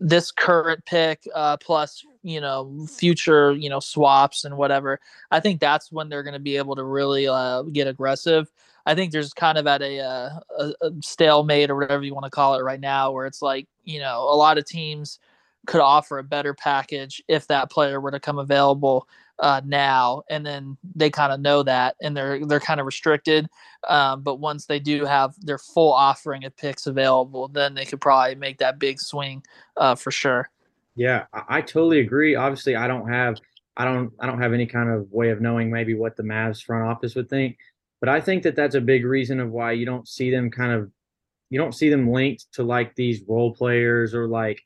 this 0.00 0.30
current 0.30 0.86
pick 0.86 1.28
uh, 1.34 1.58
plus 1.58 2.02
you 2.24 2.40
know 2.40 2.86
future 2.86 3.52
you 3.52 3.68
know 3.68 3.78
swaps 3.78 4.44
and 4.44 4.56
whatever 4.56 4.98
i 5.30 5.38
think 5.38 5.60
that's 5.60 5.92
when 5.92 6.08
they're 6.08 6.22
going 6.22 6.34
to 6.34 6.40
be 6.40 6.56
able 6.56 6.74
to 6.74 6.82
really 6.82 7.28
uh, 7.28 7.62
get 7.62 7.86
aggressive 7.86 8.50
i 8.86 8.94
think 8.94 9.12
there's 9.12 9.32
kind 9.32 9.58
of 9.58 9.66
at 9.66 9.82
a, 9.82 10.00
uh, 10.00 10.30
a, 10.58 10.72
a, 10.80 10.90
stalemate 11.00 11.70
or 11.70 11.76
whatever 11.76 12.02
you 12.02 12.14
want 12.14 12.24
to 12.24 12.30
call 12.30 12.54
it 12.54 12.62
right 12.62 12.80
now 12.80 13.12
where 13.12 13.26
it's 13.26 13.42
like 13.42 13.68
you 13.84 14.00
know 14.00 14.22
a 14.22 14.36
lot 14.36 14.58
of 14.58 14.64
teams 14.64 15.20
could 15.66 15.80
offer 15.80 16.18
a 16.18 16.24
better 16.24 16.54
package 16.54 17.22
if 17.28 17.46
that 17.46 17.70
player 17.70 18.00
were 18.00 18.10
to 18.10 18.20
come 18.20 18.38
available 18.38 19.06
uh, 19.38 19.60
now, 19.64 20.22
and 20.30 20.46
then 20.46 20.76
they 20.94 21.10
kind 21.10 21.32
of 21.32 21.40
know 21.40 21.62
that, 21.62 21.96
and 22.00 22.16
they're 22.16 22.44
they're 22.46 22.60
kind 22.60 22.80
of 22.80 22.86
restricted. 22.86 23.48
Um, 23.88 24.22
but 24.22 24.36
once 24.36 24.66
they 24.66 24.78
do 24.78 25.04
have 25.04 25.34
their 25.40 25.58
full 25.58 25.92
offering 25.92 26.44
of 26.44 26.56
picks 26.56 26.86
available, 26.86 27.48
then 27.48 27.74
they 27.74 27.84
could 27.84 28.00
probably 28.00 28.36
make 28.36 28.58
that 28.58 28.78
big 28.78 29.00
swing 29.00 29.42
uh, 29.76 29.94
for 29.96 30.10
sure. 30.10 30.50
Yeah, 30.96 31.26
I, 31.32 31.42
I 31.48 31.60
totally 31.60 32.00
agree. 32.00 32.34
Obviously, 32.34 32.76
I 32.76 32.86
don't 32.86 33.08
have 33.08 33.38
I 33.76 33.84
don't 33.84 34.12
I 34.20 34.26
don't 34.26 34.40
have 34.40 34.52
any 34.52 34.66
kind 34.66 34.90
of 34.90 35.10
way 35.10 35.30
of 35.30 35.40
knowing 35.40 35.70
maybe 35.70 35.94
what 35.94 36.16
the 36.16 36.22
Mavs 36.22 36.62
front 36.62 36.84
office 36.88 37.14
would 37.14 37.28
think, 37.28 37.56
but 38.00 38.08
I 38.08 38.20
think 38.20 38.42
that 38.44 38.56
that's 38.56 38.74
a 38.74 38.80
big 38.80 39.04
reason 39.04 39.40
of 39.40 39.50
why 39.50 39.72
you 39.72 39.86
don't 39.86 40.08
see 40.08 40.30
them 40.30 40.50
kind 40.50 40.72
of 40.72 40.90
you 41.50 41.58
don't 41.58 41.74
see 41.74 41.88
them 41.88 42.10
linked 42.10 42.52
to 42.52 42.62
like 42.62 42.94
these 42.94 43.22
role 43.28 43.54
players 43.54 44.14
or 44.14 44.26
like 44.28 44.60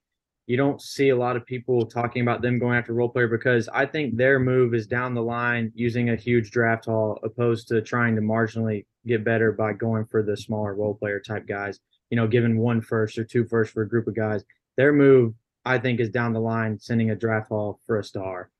you 0.46 0.56
don't 0.56 0.80
see 0.80 1.10
a 1.10 1.16
lot 1.16 1.36
of 1.36 1.44
people 1.44 1.84
talking 1.84 2.22
about 2.22 2.40
them 2.40 2.58
going 2.58 2.78
after 2.78 2.94
role 2.94 3.10
player 3.10 3.28
because 3.28 3.68
I 3.68 3.84
think 3.84 4.16
their 4.16 4.38
move 4.40 4.72
is 4.74 4.86
down 4.86 5.12
the 5.14 5.22
line 5.22 5.70
using 5.74 6.08
a 6.08 6.16
huge 6.16 6.50
draft 6.50 6.86
haul 6.86 7.18
opposed 7.22 7.68
to 7.68 7.82
trying 7.82 8.16
to 8.16 8.22
marginally 8.22 8.86
get 9.06 9.24
better 9.24 9.52
by 9.52 9.74
going 9.74 10.06
for 10.06 10.22
the 10.22 10.36
smaller 10.36 10.74
role 10.74 10.94
player 10.94 11.20
type 11.20 11.46
guys. 11.46 11.80
You 12.10 12.16
know, 12.16 12.26
giving 12.26 12.58
one 12.58 12.80
first 12.80 13.18
or 13.18 13.24
two 13.24 13.44
first 13.44 13.74
for 13.74 13.82
a 13.82 13.88
group 13.88 14.06
of 14.06 14.16
guys. 14.16 14.42
Their 14.78 14.94
move, 14.94 15.34
I 15.68 15.78
think, 15.78 16.00
is 16.00 16.08
down 16.08 16.32
the 16.32 16.40
line 16.40 16.78
sending 16.78 17.10
a 17.10 17.16
draft 17.16 17.48
haul 17.48 17.78
for 17.86 17.98
a 17.98 18.04
star. 18.04 18.50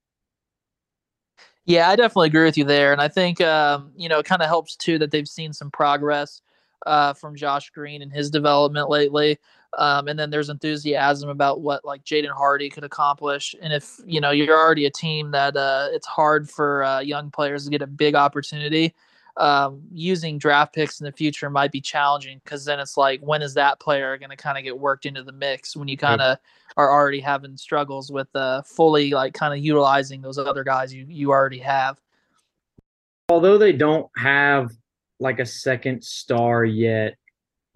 Yeah, 1.65 1.89
I 1.89 1.97
definitely 1.97 2.29
agree 2.29 2.45
with 2.45 2.59
you 2.59 2.65
there, 2.65 2.93
and 2.93 3.01
I 3.01 3.09
think 3.09 3.41
um, 3.41 3.93
you 3.97 4.09
know 4.09 4.19
it 4.19 4.27
kind 4.27 4.43
of 4.43 4.49
helps 4.49 4.77
too 4.77 4.99
that 4.99 5.11
they've 5.11 5.29
seen 5.29 5.53
some 5.53 5.71
progress 5.71 6.43
uh, 6.87 7.15
from 7.15 7.35
Josh 7.35 7.71
Green 7.71 8.03
and 8.03 8.13
his 8.13 8.31
development 8.31 8.89
lately. 8.89 9.39
Um, 9.77 10.09
and 10.09 10.19
then 10.19 10.31
there's 10.31 10.49
enthusiasm 10.49 11.29
about 11.29 11.61
what 11.61 11.85
like 11.85 12.05
Jaden 12.05 12.31
Hardy 12.31 12.71
could 12.71 12.85
accomplish. 12.85 13.55
And 13.61 13.73
if 13.73 14.01
you 14.07 14.21
know 14.21 14.31
you're 14.31 14.59
already 14.59 14.87
a 14.87 14.91
team 14.91 15.31
that 15.33 15.57
uh, 15.57 15.89
it's 15.93 16.07
hard 16.07 16.49
for 16.49 16.85
uh, 16.85 17.01
young 17.01 17.31
players 17.31 17.65
to 17.65 17.71
get 17.71 17.83
a 17.83 17.87
big 17.87 18.15
opportunity, 18.15 18.95
um, 19.39 19.81
using 19.93 20.37
draft 20.37 20.75
picks 20.75 21.01
in 21.01 21.05
the 21.05 21.13
future 21.13 21.49
might 21.49 21.71
be 21.71 21.81
challenging 21.81 22.41
because 22.43 22.65
then 22.65 22.81
it's 22.81 22.97
like 22.97 23.21
when 23.21 23.41
is 23.41 23.55
that 23.55 23.79
player 23.79 24.19
going 24.19 24.31
to 24.31 24.37
kind 24.37 24.59
of 24.59 24.65
get 24.65 24.79
worked 24.79 25.07
into 25.07 25.23
the 25.23 25.33
mix 25.33 25.77
when 25.77 25.89
you 25.89 25.97
kind 25.97 26.21
of 26.21 26.39
are 26.77 26.91
already 26.91 27.21
having 27.21 27.57
struggles 27.57 28.11
with 28.11 28.29
uh, 28.35 28.63
fully 28.63 29.11
like 29.11 29.35
kind 29.35 29.55
of 29.55 29.65
utilizing 29.65 30.21
those 30.21 30.39
other 30.39 30.65
guys 30.65 30.93
you 30.93 31.07
you 31.09 31.31
already 31.31 31.59
have. 31.59 32.01
Although 33.29 33.59
they 33.59 33.73
don't 33.73 34.11
have 34.17 34.71
like 35.21 35.39
a 35.39 35.47
second 35.47 36.03
star 36.03 36.65
yet. 36.65 37.17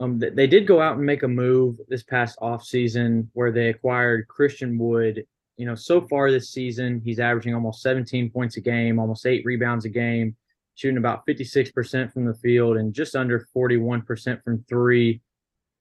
Um, 0.01 0.19
they 0.19 0.49
did 0.49 0.67
go 0.67 0.81
out 0.81 0.97
and 0.97 1.07
make 1.07 1.23
a 1.23 1.29
move 1.29 1.77
this 1.89 2.03
past 2.03 2.37
offseason 2.41 3.29
where 3.35 3.53
they 3.53 3.69
acquired 3.69 4.27
Christian 4.27 4.77
Wood. 4.79 5.25
You 5.59 5.67
know, 5.67 5.75
so 5.77 6.01
far 6.01 6.31
this 6.31 6.51
season, 6.51 7.01
he's 7.05 7.21
averaging 7.21 7.55
almost 7.55 7.83
17 7.83 8.31
points 8.31 8.57
a 8.57 8.61
game, 8.61 8.99
almost 8.99 9.27
eight 9.27 9.45
rebounds 9.45 9.85
a 9.85 9.89
game, 9.89 10.35
shooting 10.75 10.99
about 10.99 11.27
56% 11.27 12.13
from 12.13 12.25
the 12.25 12.35
field 12.35 12.77
and 12.77 12.95
just 12.95 13.15
under 13.15 13.47
41% 13.55 14.43
from 14.43 14.65
three. 14.69 15.21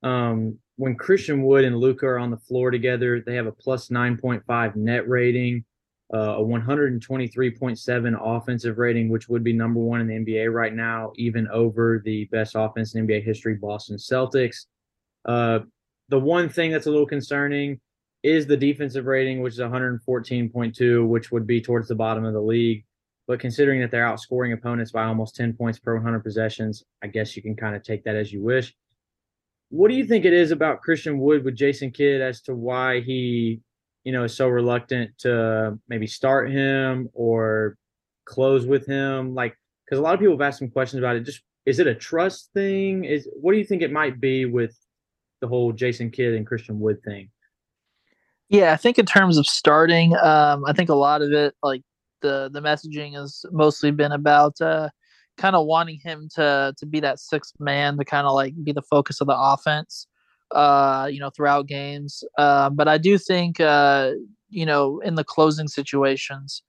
Um, 0.04 0.58
when 0.77 0.95
Christian 0.95 1.43
Wood 1.43 1.63
and 1.63 1.77
Luka 1.77 2.08
are 2.08 2.19
on 2.19 2.32
the 2.32 2.38
floor 2.38 2.71
together, 2.71 3.21
they 3.21 3.36
have 3.36 3.47
a 3.47 3.51
plus 3.51 3.89
9.5 3.89 4.75
net 4.75 5.08
rating 5.08 5.63
uh, 6.13 6.36
a 6.38 6.43
123.7 6.43 8.19
offensive 8.21 8.77
rating, 8.77 9.10
which 9.10 9.30
would 9.30 9.43
be 9.43 9.54
number 9.54 9.80
one 9.80 10.01
in 10.01 10.08
the 10.08 10.15
NBA 10.15 10.54
right 10.54 10.73
now, 10.73 11.13
even 11.15 11.47
over 11.47 12.01
the 12.04 12.25
best 12.25 12.56
offense 12.58 12.95
in 12.95 13.08
NBA 13.08 13.23
history, 13.23 13.56
Boston 13.56 13.95
Celtics. 13.95 14.65
Uh, 15.25 15.60
the 16.10 16.19
one 16.19 16.49
thing 16.49 16.71
that's 16.71 16.88
a 16.88 16.91
little 16.91 17.06
concerning 17.06 17.80
is 18.23 18.45
the 18.45 18.58
defensive 18.58 19.06
rating, 19.06 19.41
which 19.41 19.54
is 19.54 19.60
114.2, 19.60 21.08
which 21.08 21.32
would 21.32 21.47
be 21.47 21.62
towards 21.62 21.88
the 21.88 21.95
bottom 21.95 22.25
of 22.25 22.34
the 22.34 22.41
league. 22.41 22.84
But 23.27 23.39
considering 23.39 23.79
that 23.81 23.91
they're 23.91 24.05
outscoring 24.05 24.53
opponents 24.53 24.91
by 24.91 25.05
almost 25.05 25.36
10 25.36 25.53
points 25.53 25.79
per 25.79 25.93
100 25.95 26.21
possessions, 26.21 26.84
I 27.03 27.07
guess 27.07 27.36
you 27.36 27.41
can 27.41 27.55
kind 27.55 27.75
of 27.75 27.84
take 27.84 28.03
that 28.03 28.15
as 28.15 28.34
you 28.34 28.41
wish. 28.41 28.73
What 29.69 29.89
do 29.89 29.95
you 29.95 30.05
think 30.05 30.25
it 30.25 30.34
is 30.34 30.51
about 30.51 30.81
Christian 30.81 31.17
Wood 31.17 31.45
with 31.45 31.55
Jason 31.55 31.91
Kidd 31.91 32.21
as 32.21 32.41
to 32.41 32.55
why 32.55 32.99
he 33.01 33.62
you 34.03 34.12
know, 34.12 34.23
is 34.23 34.36
so 34.36 34.47
reluctant 34.47 35.17
to 35.19 35.77
maybe 35.88 36.07
start 36.07 36.51
him 36.51 37.10
or 37.13 37.77
close 38.25 38.65
with 38.65 38.86
him? 38.86 39.36
Like, 39.36 39.55
because 39.86 39.99
a 39.99 40.01
lot 40.01 40.13
of 40.13 40.19
people 40.19 40.34
have 40.34 40.41
asked 40.41 40.60
some 40.60 40.69
questions 40.69 40.99
about 40.99 41.15
it. 41.15 41.21
Just 41.21 41.41
is 41.65 41.79
it 41.79 41.88
a 41.88 41.95
trust 41.95 42.49
thing? 42.53 43.03
Is 43.03 43.29
what 43.39 43.51
do 43.51 43.57
you 43.57 43.65
think 43.65 43.81
it 43.81 43.91
might 43.91 44.19
be 44.19 44.45
with 44.45 44.75
the 45.41 45.47
whole 45.47 45.71
Jason 45.71 46.10
Kidd 46.10 46.34
and 46.34 46.47
Christian 46.47 46.79
Wood 46.79 47.03
thing? 47.03 47.29
Yeah, 48.49 48.73
I 48.73 48.77
think 48.77 48.99
in 48.99 49.05
terms 49.05 49.38
of 49.38 49.45
starting, 49.45 50.15
um, 50.17 50.65
I 50.65 50.73
think 50.73 50.89
a 50.89 50.95
lot 50.95 51.21
of 51.21 51.31
it, 51.31 51.53
like 51.63 51.84
the 52.21 52.49
the 52.51 52.62
messaging, 52.62 53.13
has 53.15 53.45
mostly 53.51 53.91
been 53.91 54.12
about 54.12 54.60
uh, 54.62 54.89
kind 55.38 55.55
of 55.55 55.65
wanting 55.65 55.99
him 56.03 56.29
to 56.36 56.73
to 56.77 56.86
be 56.86 56.99
that 56.99 57.19
sixth 57.19 57.53
man 57.60 57.97
to 57.97 58.05
kind 58.05 58.27
of 58.27 58.34
like 58.34 58.53
be 58.63 58.71
the 58.71 58.81
focus 58.81 59.21
of 59.21 59.27
the 59.27 59.38
offense 59.38 60.07
uh, 60.53 61.07
you 61.12 61.19
know, 61.19 61.29
throughout 61.29 61.67
games. 61.67 62.23
Uh, 62.38 62.69
but 62.69 62.88
I 62.88 62.97
do 62.97 63.17
think, 63.17 63.60
uh, 63.60 64.12
you 64.49 64.65
know, 64.65 64.99
in 64.99 65.15
the 65.15 65.23
closing 65.23 65.67
situations, 65.67 66.63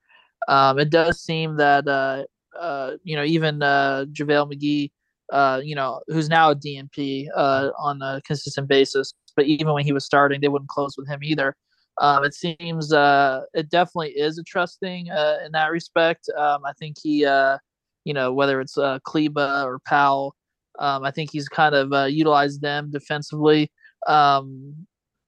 um, 0.49 0.79
it 0.79 0.91
does 0.91 1.21
seem 1.21 1.57
that, 1.57 1.87
uh, 1.87 2.25
uh, 2.59 2.93
you 3.05 3.17
know, 3.17 3.25
even 3.25 3.63
uh, 3.63 4.07
JaVale 4.13 4.53
McGee, 4.53 4.91
uh, 5.33 5.61
you 5.63 5.75
know, 5.75 6.01
who's 6.09 6.29
now 6.29 6.51
a 6.51 6.55
DNP 6.57 7.29
uh, 7.35 7.71
on 7.79 8.03
a 8.03 8.21
consistent 8.25 8.69
basis, 8.69 9.15
but 9.35 9.47
even 9.47 9.73
when 9.73 9.85
he 9.85 9.93
was 9.93 10.05
starting, 10.05 10.41
they 10.41 10.49
wouldn't 10.49 10.69
close 10.69 10.97
with 10.97 11.09
him 11.09 11.21
either. 11.23 11.57
Um, 12.01 12.25
it 12.25 12.35
seems 12.35 12.93
uh, 12.93 13.43
it 13.55 13.71
definitely 13.71 14.11
is 14.11 14.39
a 14.39 14.43
trust 14.43 14.81
thing 14.81 15.11
uh, 15.11 15.39
in 15.45 15.53
that 15.53 15.71
respect. 15.71 16.29
Um, 16.37 16.65
I 16.65 16.73
think 16.79 16.97
he, 17.03 17.25
uh, 17.25 17.59
you 18.05 18.15
know, 18.15 18.33
whether 18.33 18.61
it's 18.61 18.79
uh, 18.79 18.99
Kleber 19.05 19.63
or 19.65 19.79
Powell, 19.87 20.35
um, 20.79 21.05
I 21.05 21.11
think 21.11 21.31
he's 21.31 21.49
kind 21.49 21.75
of 21.75 21.93
uh, 21.93 22.05
utilized 22.05 22.63
them 22.63 22.91
defensively, 22.91 23.71
um, 24.07 24.75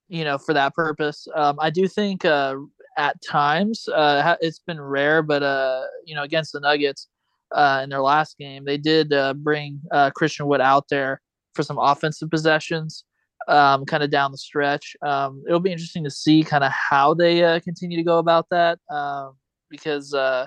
you 0.09 0.25
know, 0.25 0.39
for 0.39 0.55
that 0.55 0.75
purpose. 0.75 1.27
Um, 1.35 1.57
I 1.61 1.71
do 1.71 1.87
think 1.87 2.25
uh, 2.25 2.57
at 2.97 3.17
times 3.23 3.89
uh, 3.89 4.37
it's 4.41 4.61
been 4.61 4.81
rare, 4.81 5.23
but 5.23 5.43
uh, 5.43 5.83
you 6.07 6.15
know, 6.15 6.23
against 6.23 6.53
the 6.53 6.61
Nuggets 6.61 7.09
uh, 7.55 7.81
in 7.83 7.91
their 7.91 8.01
last 8.01 8.39
game, 8.39 8.65
they 8.65 8.79
did 8.79 9.13
uh, 9.13 9.35
bring 9.35 9.81
uh, 9.93 10.11
Christian 10.11 10.47
Wood 10.47 10.61
out 10.61 10.89
there 10.89 11.21
for 11.55 11.63
some 11.63 11.79
offensive 11.79 12.31
possessions, 12.31 13.05
um, 13.49 13.85
kind 13.85 14.03
of 14.03 14.11
down 14.11 14.33
the 14.33 14.39
stretch. 14.39 14.97
Um, 15.03 15.43
it'll 15.47 15.61
be 15.61 15.73
interesting 15.73 16.05
to 16.05 16.11
see 16.11 16.43
kind 16.43 16.65
of 16.65 16.73
how 16.73 17.15
they 17.15 17.45
uh, 17.45 17.61
continue 17.61 17.97
to 17.97 18.05
go 18.05 18.19
about 18.19 18.49
that 18.51 18.79
um, 18.91 19.37
because 19.71 20.15
uh, 20.15 20.47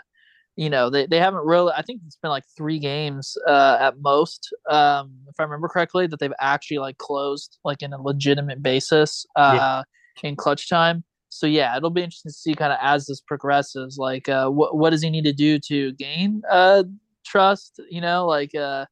you 0.57 0.69
know 0.69 0.89
they, 0.89 1.05
they 1.05 1.19
haven't 1.19 1.45
really 1.45 1.71
i 1.77 1.81
think 1.81 2.01
it's 2.05 2.17
been 2.17 2.31
like 2.31 2.43
three 2.57 2.79
games 2.79 3.37
uh, 3.47 3.77
at 3.79 4.01
most 4.01 4.53
um, 4.69 5.13
if 5.29 5.35
i 5.39 5.43
remember 5.43 5.69
correctly 5.69 6.07
that 6.07 6.19
they've 6.19 6.33
actually 6.41 6.79
like 6.79 6.97
closed 6.97 7.59
like 7.63 7.81
in 7.81 7.93
a 7.93 8.01
legitimate 8.01 8.61
basis 8.61 9.25
uh, 9.37 9.83
yeah. 10.23 10.27
in 10.29 10.35
clutch 10.35 10.67
time 10.67 11.03
so 11.29 11.47
yeah 11.47 11.77
it'll 11.77 11.89
be 11.89 12.03
interesting 12.03 12.29
to 12.31 12.37
see 12.37 12.53
kind 12.53 12.73
of 12.73 12.79
as 12.81 13.05
this 13.05 13.21
progresses 13.21 13.97
like 13.97 14.27
uh, 14.27 14.49
what, 14.49 14.75
what 14.75 14.89
does 14.89 15.01
he 15.01 15.09
need 15.09 15.23
to 15.23 15.33
do 15.33 15.59
to 15.59 15.93
gain 15.93 16.41
uh, 16.51 16.83
trust 17.25 17.79
you 17.89 18.01
know 18.01 18.25
like 18.25 18.53
uh, 18.55 18.85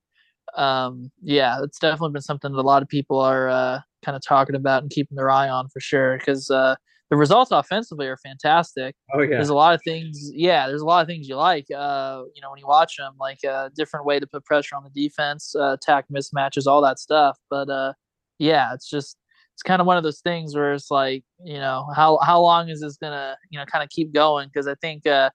um, 0.56 1.12
yeah 1.22 1.62
it's 1.64 1.80
definitely 1.80 2.14
been 2.14 2.22
something 2.22 2.52
that 2.52 2.60
a 2.60 2.62
lot 2.62 2.84
of 2.84 2.88
people 2.88 3.20
are 3.20 3.50
uh, 3.50 3.80
kind 4.06 4.16
of 4.16 4.22
talking 4.22 4.56
about 4.56 4.84
and 4.84 4.92
keeping 4.92 5.16
their 5.16 5.30
eye 5.30 5.50
on 5.50 5.68
for 5.70 5.80
sure 5.80 6.18
because 6.18 6.50
uh, 6.52 6.76
the 7.10 7.18
results 7.18 7.52
offensively 7.52 8.08
are 8.08 8.18
fantastic. 8.18 8.96
Oh 9.14 9.22
yeah, 9.22 9.30
there's 9.32 9.50
a 9.50 9.56
lot 9.56 9.74
of 9.74 9.82
things. 9.84 10.32
Yeah, 10.34 10.68
there's 10.68 10.82
a 10.82 10.86
lot 10.86 11.02
of 11.02 11.08
things 11.08 11.28
you 11.28 11.36
like. 11.36 11.66
Uh, 11.76 12.24
you 12.36 12.42
know, 12.42 12.50
when 12.52 12.60
you 12.60 12.68
watch 12.68 12.98
them, 12.98 13.14
like 13.20 13.40
a 13.44 13.52
uh, 13.52 13.70
different 13.76 14.06
way 14.06 14.20
to 14.20 14.28
put 14.28 14.46
pressure 14.46 14.76
on 14.76 14.84
the 14.84 14.90
defense, 14.90 15.56
uh, 15.56 15.74
attack 15.74 16.06
mismatches, 16.14 16.68
all 16.68 16.82
that 16.82 17.00
stuff. 17.00 17.38
But 17.50 17.70
uh, 17.70 17.94
yeah, 18.40 18.74
it's 18.74 18.90
just 18.90 19.18
it's 19.54 19.64
kind 19.64 19.80
of 19.80 19.88
one 19.88 19.98
of 19.98 20.04
those 20.04 20.20
things 20.20 20.56
where 20.56 20.74
it's 20.74 20.92
like, 20.92 21.24
you 21.44 21.60
know, 21.60 21.88
how 21.96 22.18
how 22.24 22.42
long 22.42 22.70
is 22.70 22.82
this 22.82 22.98
gonna, 22.98 23.38
you 23.50 23.60
know, 23.60 23.66
kind 23.66 23.84
of 23.84 23.90
keep 23.90 24.14
going? 24.14 24.50
Because 24.52 24.68
I 24.68 24.76
think, 24.76 25.08
uh, 25.08 25.30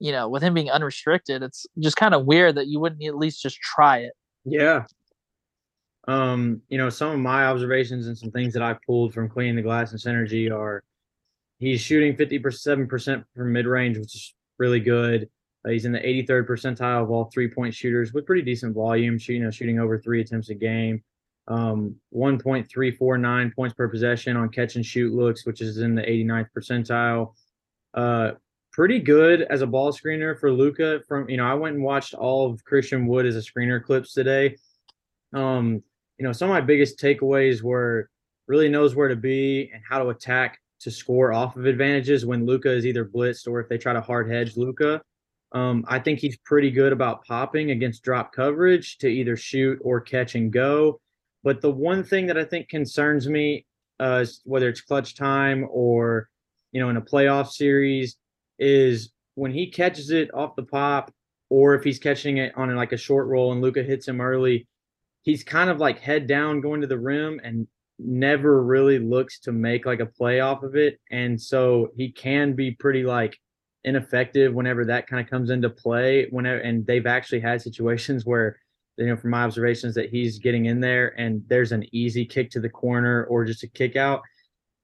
you 0.00 0.12
know, 0.12 0.28
with 0.28 0.42
him 0.42 0.54
being 0.54 0.70
unrestricted, 0.70 1.42
it's 1.42 1.66
just 1.78 1.96
kind 1.96 2.14
of 2.14 2.26
weird 2.26 2.56
that 2.56 2.66
you 2.66 2.80
wouldn't 2.80 3.02
at 3.04 3.16
least 3.16 3.42
just 3.42 3.58
try 3.60 3.98
it. 3.98 4.12
Yeah. 4.44 4.84
Um, 6.06 6.60
you 6.68 6.78
know, 6.78 6.90
some 6.90 7.12
of 7.12 7.18
my 7.18 7.46
observations 7.46 8.06
and 8.08 8.16
some 8.16 8.30
things 8.30 8.52
that 8.54 8.62
I 8.62 8.76
pulled 8.86 9.14
from 9.14 9.28
cleaning 9.28 9.56
the 9.56 9.62
glass 9.62 9.92
and 9.92 10.00
synergy 10.00 10.52
are 10.52 10.82
He's 11.58 11.80
shooting 11.80 12.16
57% 12.16 13.24
from 13.34 13.52
mid 13.52 13.66
range, 13.66 13.98
which 13.98 14.14
is 14.14 14.34
really 14.58 14.80
good. 14.80 15.28
Uh, 15.64 15.70
he's 15.70 15.84
in 15.84 15.92
the 15.92 15.98
83rd 15.98 16.46
percentile 16.46 17.02
of 17.02 17.10
all 17.10 17.30
three 17.32 17.48
point 17.48 17.74
shooters 17.74 18.12
with 18.12 18.26
pretty 18.26 18.42
decent 18.42 18.74
volume, 18.74 19.18
you 19.26 19.40
know, 19.40 19.50
shooting 19.50 19.78
over 19.78 19.98
three 19.98 20.20
attempts 20.20 20.50
a 20.50 20.54
game. 20.54 21.02
Um, 21.46 21.96
1.349 22.14 23.54
points 23.54 23.74
per 23.74 23.88
possession 23.88 24.36
on 24.36 24.48
catch 24.48 24.76
and 24.76 24.84
shoot 24.84 25.14
looks, 25.14 25.46
which 25.46 25.60
is 25.60 25.78
in 25.78 25.94
the 25.94 26.02
89th 26.02 26.48
percentile. 26.56 27.34
Uh, 27.92 28.32
pretty 28.72 28.98
good 28.98 29.42
as 29.42 29.62
a 29.62 29.66
ball 29.66 29.92
screener 29.92 30.38
for 30.38 30.50
Luka. 30.50 31.00
From 31.06 31.28
you 31.30 31.36
know, 31.36 31.46
I 31.46 31.54
went 31.54 31.76
and 31.76 31.84
watched 31.84 32.14
all 32.14 32.50
of 32.50 32.64
Christian 32.64 33.06
Wood 33.06 33.24
as 33.24 33.36
a 33.36 33.40
screener 33.40 33.82
clips 33.82 34.12
today. 34.12 34.56
Um, 35.32 35.82
you 36.18 36.24
know, 36.24 36.32
some 36.32 36.50
of 36.50 36.54
my 36.54 36.60
biggest 36.60 36.98
takeaways 36.98 37.62
were 37.62 38.08
really 38.46 38.68
knows 38.68 38.94
where 38.94 39.08
to 39.08 39.16
be 39.16 39.70
and 39.72 39.82
how 39.88 39.98
to 39.98 40.10
attack 40.10 40.58
to 40.80 40.90
score 40.90 41.32
off 41.32 41.56
of 41.56 41.66
advantages 41.66 42.26
when 42.26 42.46
Luka 42.46 42.70
is 42.70 42.84
either 42.84 43.04
blitzed 43.04 43.48
or 43.48 43.60
if 43.60 43.68
they 43.68 43.78
try 43.78 43.92
to 43.92 44.00
hard 44.00 44.30
hedge 44.30 44.56
Luka. 44.56 45.00
Um, 45.52 45.84
I 45.88 45.98
think 45.98 46.18
he's 46.18 46.36
pretty 46.38 46.70
good 46.70 46.92
about 46.92 47.24
popping 47.24 47.70
against 47.70 48.02
drop 48.02 48.32
coverage 48.32 48.98
to 48.98 49.08
either 49.08 49.36
shoot 49.36 49.78
or 49.82 50.00
catch 50.00 50.34
and 50.34 50.52
go. 50.52 51.00
But 51.42 51.60
the 51.60 51.70
one 51.70 52.02
thing 52.02 52.26
that 52.26 52.36
I 52.36 52.44
think 52.44 52.68
concerns 52.68 53.28
me, 53.28 53.64
uh, 54.00 54.24
whether 54.44 54.68
it's 54.68 54.80
clutch 54.80 55.14
time 55.14 55.66
or 55.70 56.28
you 56.72 56.80
know 56.80 56.88
in 56.88 56.96
a 56.96 57.02
playoff 57.02 57.48
series, 57.50 58.16
is 58.58 59.12
when 59.36 59.52
he 59.52 59.70
catches 59.70 60.10
it 60.10 60.34
off 60.34 60.56
the 60.56 60.64
pop, 60.64 61.12
or 61.50 61.74
if 61.74 61.84
he's 61.84 61.98
catching 61.98 62.38
it 62.38 62.52
on 62.56 62.74
like 62.74 62.92
a 62.92 62.96
short 62.96 63.28
roll 63.28 63.52
and 63.52 63.60
Luka 63.60 63.82
hits 63.82 64.08
him 64.08 64.20
early, 64.20 64.66
he's 65.24 65.42
kind 65.42 65.70
of 65.70 65.78
like 65.78 65.98
head 65.98 66.26
down 66.26 66.60
going 66.60 66.80
to 66.82 66.86
the 66.86 66.98
rim 66.98 67.40
and 67.42 67.66
never 67.98 68.62
really 68.62 68.98
looks 68.98 69.40
to 69.40 69.52
make 69.52 69.86
like 69.86 70.00
a 70.00 70.06
play 70.06 70.40
off 70.40 70.62
of 70.62 70.76
it. 70.76 71.00
And 71.10 71.40
so 71.40 71.88
he 71.96 72.12
can 72.12 72.52
be 72.52 72.72
pretty 72.72 73.02
like 73.02 73.38
ineffective 73.84 74.54
whenever 74.54 74.84
that 74.84 75.06
kind 75.06 75.24
of 75.24 75.30
comes 75.30 75.50
into 75.50 75.70
play. 75.70 76.28
Whenever 76.30 76.58
and 76.60 76.86
they've 76.86 77.06
actually 77.06 77.40
had 77.40 77.62
situations 77.62 78.24
where 78.26 78.58
you 78.96 79.06
know 79.06 79.16
from 79.16 79.30
my 79.30 79.42
observations 79.42 79.94
that 79.94 80.10
he's 80.10 80.38
getting 80.38 80.66
in 80.66 80.80
there 80.80 81.18
and 81.18 81.42
there's 81.48 81.72
an 81.72 81.84
easy 81.92 82.24
kick 82.24 82.50
to 82.50 82.60
the 82.60 82.68
corner 82.68 83.24
or 83.24 83.44
just 83.44 83.64
a 83.64 83.68
kick 83.68 83.96
out. 83.96 84.22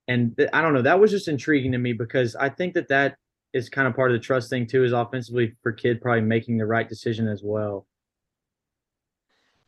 And 0.07 0.35
th- 0.35 0.49
I 0.51 0.61
don't 0.61 0.73
know, 0.73 0.81
that 0.81 0.99
was 0.99 1.11
just 1.11 1.27
intriguing 1.27 1.71
to 1.73 1.77
me 1.77 1.93
because 1.93 2.35
I 2.35 2.49
think 2.49 2.73
that 2.73 2.89
that 2.89 3.15
is 3.53 3.69
kind 3.69 3.87
of 3.87 3.95
part 3.95 4.11
of 4.11 4.15
the 4.15 4.23
trust 4.23 4.49
thing 4.49 4.65
too 4.65 4.83
is 4.83 4.91
offensively 4.91 5.53
for 5.61 5.71
Kidd 5.71 6.01
probably 6.01 6.21
making 6.21 6.57
the 6.57 6.65
right 6.65 6.89
decision 6.89 7.27
as 7.27 7.41
well. 7.43 7.85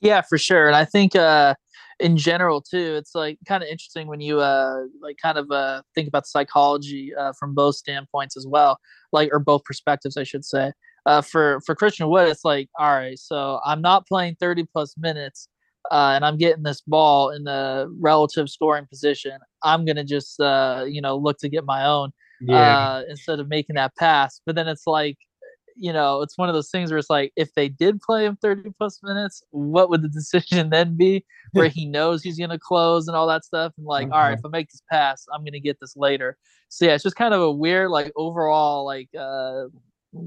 Yeah, 0.03 0.21
for 0.21 0.37
sure. 0.37 0.67
And 0.67 0.75
I 0.75 0.85
think 0.85 1.15
uh 1.15 1.55
in 1.99 2.17
general 2.17 2.61
too, 2.61 2.95
it's 2.95 3.15
like 3.15 3.39
kind 3.47 3.63
of 3.63 3.69
interesting 3.69 4.07
when 4.07 4.21
you 4.21 4.39
uh 4.39 4.81
like 5.01 5.17
kind 5.21 5.37
of 5.37 5.49
uh 5.51 5.81
think 5.95 6.07
about 6.07 6.27
psychology 6.27 7.13
uh 7.17 7.33
from 7.39 7.55
both 7.55 7.75
standpoints 7.75 8.37
as 8.37 8.45
well, 8.47 8.77
like 9.11 9.29
or 9.31 9.39
both 9.39 9.63
perspectives, 9.63 10.17
I 10.17 10.23
should 10.23 10.45
say. 10.45 10.73
Uh 11.05 11.21
for 11.21 11.61
for 11.65 11.73
Christian 11.75 12.09
Wood, 12.09 12.27
it's 12.29 12.45
like, 12.45 12.69
all 12.77 12.91
right, 12.91 13.17
so 13.17 13.59
I'm 13.65 13.81
not 13.81 14.07
playing 14.07 14.35
30 14.39 14.65
plus 14.73 14.95
minutes 14.97 15.47
uh, 15.91 16.13
and 16.15 16.25
I'm 16.25 16.37
getting 16.37 16.63
this 16.63 16.81
ball 16.81 17.29
in 17.29 17.43
the 17.43 17.93
relative 17.99 18.49
scoring 18.49 18.85
position, 18.87 19.37
I'm 19.63 19.85
gonna 19.85 20.03
just 20.03 20.39
uh, 20.39 20.85
you 20.87 21.01
know 21.01 21.17
look 21.17 21.37
to 21.39 21.49
get 21.49 21.65
my 21.65 21.85
own 21.85 22.11
yeah. 22.41 22.55
uh, 22.55 23.03
instead 23.09 23.39
of 23.39 23.47
making 23.49 23.75
that 23.75 23.95
pass. 23.97 24.41
But 24.45 24.55
then 24.55 24.67
it's 24.67 24.87
like, 24.87 25.17
you 25.75 25.93
know, 25.93 26.21
it's 26.21 26.37
one 26.37 26.49
of 26.49 26.55
those 26.55 26.69
things 26.69 26.91
where 26.91 26.97
it's 26.97 27.09
like, 27.09 27.31
if 27.35 27.53
they 27.53 27.69
did 27.69 28.01
play 28.01 28.25
him 28.25 28.37
30 28.41 28.71
plus 28.77 28.99
minutes, 29.03 29.43
what 29.51 29.89
would 29.89 30.01
the 30.01 30.07
decision 30.09 30.69
then 30.69 30.95
be? 30.95 31.25
Where 31.51 31.67
he 31.67 31.85
knows 31.85 32.23
he's 32.23 32.37
going 32.37 32.49
to 32.49 32.59
close 32.59 33.07
and 33.07 33.15
all 33.15 33.27
that 33.27 33.45
stuff. 33.45 33.73
And 33.77 33.85
like, 33.85 34.07
uh-huh. 34.07 34.15
all 34.15 34.21
right, 34.23 34.31
mm-hmm. 34.31 34.39
if 34.39 34.45
I 34.45 34.49
make 34.49 34.69
this 34.69 34.81
pass, 34.89 35.25
I'm 35.33 35.41
going 35.41 35.53
to 35.53 35.59
get 35.59 35.79
this 35.79 35.95
later. 35.95 36.37
So 36.69 36.85
yeah, 36.85 36.93
it's 36.93 37.03
just 37.03 37.15
kind 37.15 37.33
of 37.33 37.41
a 37.41 37.51
weird, 37.51 37.91
like, 37.91 38.11
overall, 38.15 38.85
like, 38.85 39.09
uh, 39.17 39.65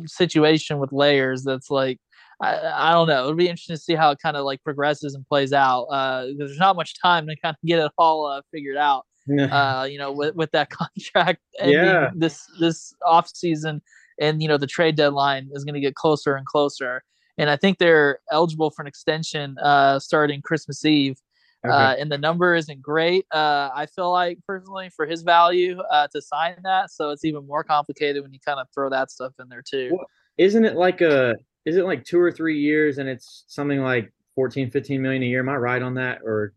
situation 0.07 0.79
with 0.79 0.93
layers 0.93 1.43
that's 1.45 1.71
like, 1.71 1.99
I, 2.41 2.61
I 2.75 2.91
don't 2.93 3.09
know. 3.09 3.23
It'll 3.23 3.35
be 3.35 3.49
interesting 3.49 3.77
to 3.77 3.83
see 3.83 3.95
how 3.95 4.11
it 4.11 4.19
kind 4.23 4.37
of 4.37 4.45
like 4.45 4.63
progresses 4.63 5.15
and 5.15 5.27
plays 5.27 5.53
out. 5.53 5.85
Uh, 5.85 6.27
there's 6.37 6.59
not 6.59 6.77
much 6.77 7.01
time 7.01 7.27
to 7.29 7.37
kind 7.43 7.55
of 7.55 7.67
get 7.67 7.79
it 7.79 7.91
all 7.99 8.27
uh, 8.27 8.43
figured 8.53 8.77
out 8.77 9.07
uh, 9.29 9.87
you 9.91 9.99
know, 9.99 10.13
with, 10.13 10.35
with 10.35 10.51
that 10.53 10.71
contract 10.71 11.41
yeah. 11.63 12.11
this 12.15 12.45
this 12.61 12.95
off 13.05 13.29
season, 13.35 13.83
and 14.21 14.43
you 14.43 14.49
know 14.49 14.59
the 14.59 14.67
trade 14.67 14.97
deadline 14.97 15.49
is 15.53 15.65
going 15.65 15.75
to 15.75 15.81
get 15.81 15.95
closer 15.95 16.37
and 16.37 16.47
closer. 16.47 17.03
And 17.39 17.51
I 17.51 17.57
think 17.57 17.79
they're 17.79 18.21
eligible 18.31 18.71
for 18.71 18.83
an 18.83 18.89
extension 18.89 19.59
uh, 19.59 19.99
starting 19.99 20.41
Christmas 20.41 20.85
Eve. 20.85 21.19
Okay. 21.65 21.75
Uh, 21.75 21.95
and 21.97 22.11
the 22.11 22.17
number 22.17 22.55
isn't 22.55 22.81
great. 22.81 23.27
Uh, 23.33 23.71
I 23.75 23.87
feel 23.87 24.11
like 24.13 24.39
personally 24.47 24.89
for 24.95 25.05
his 25.05 25.23
value 25.23 25.81
uh, 25.91 26.07
to 26.15 26.23
sign 26.23 26.57
that, 26.63 26.91
so 26.91 27.11
it's 27.11 27.25
even 27.25 27.47
more 27.47 27.65
complicated 27.65 28.23
when 28.23 28.33
you 28.33 28.39
kind 28.45 28.61
of 28.61 28.69
throw 28.73 28.89
that 28.91 29.11
stuff 29.11 29.33
in 29.41 29.49
there 29.49 29.63
too. 29.63 29.91
Well, 29.93 30.07
isn't 30.39 30.65
it 30.65 30.77
like 30.77 31.01
a? 31.01 31.35
Is 31.65 31.77
it 31.77 31.85
like 31.85 32.05
two 32.05 32.21
or 32.21 32.31
three 32.31 32.61
years, 32.61 32.99
and 32.99 33.09
it's 33.09 33.45
something 33.49 33.81
like 33.81 34.13
14, 34.37 34.71
15 34.71 35.03
million 35.03 35.23
a 35.23 35.27
year? 35.27 35.41
Am 35.41 35.49
I 35.49 35.57
right 35.57 35.83
on 35.83 35.95
that, 35.95 36.21
or 36.23 36.55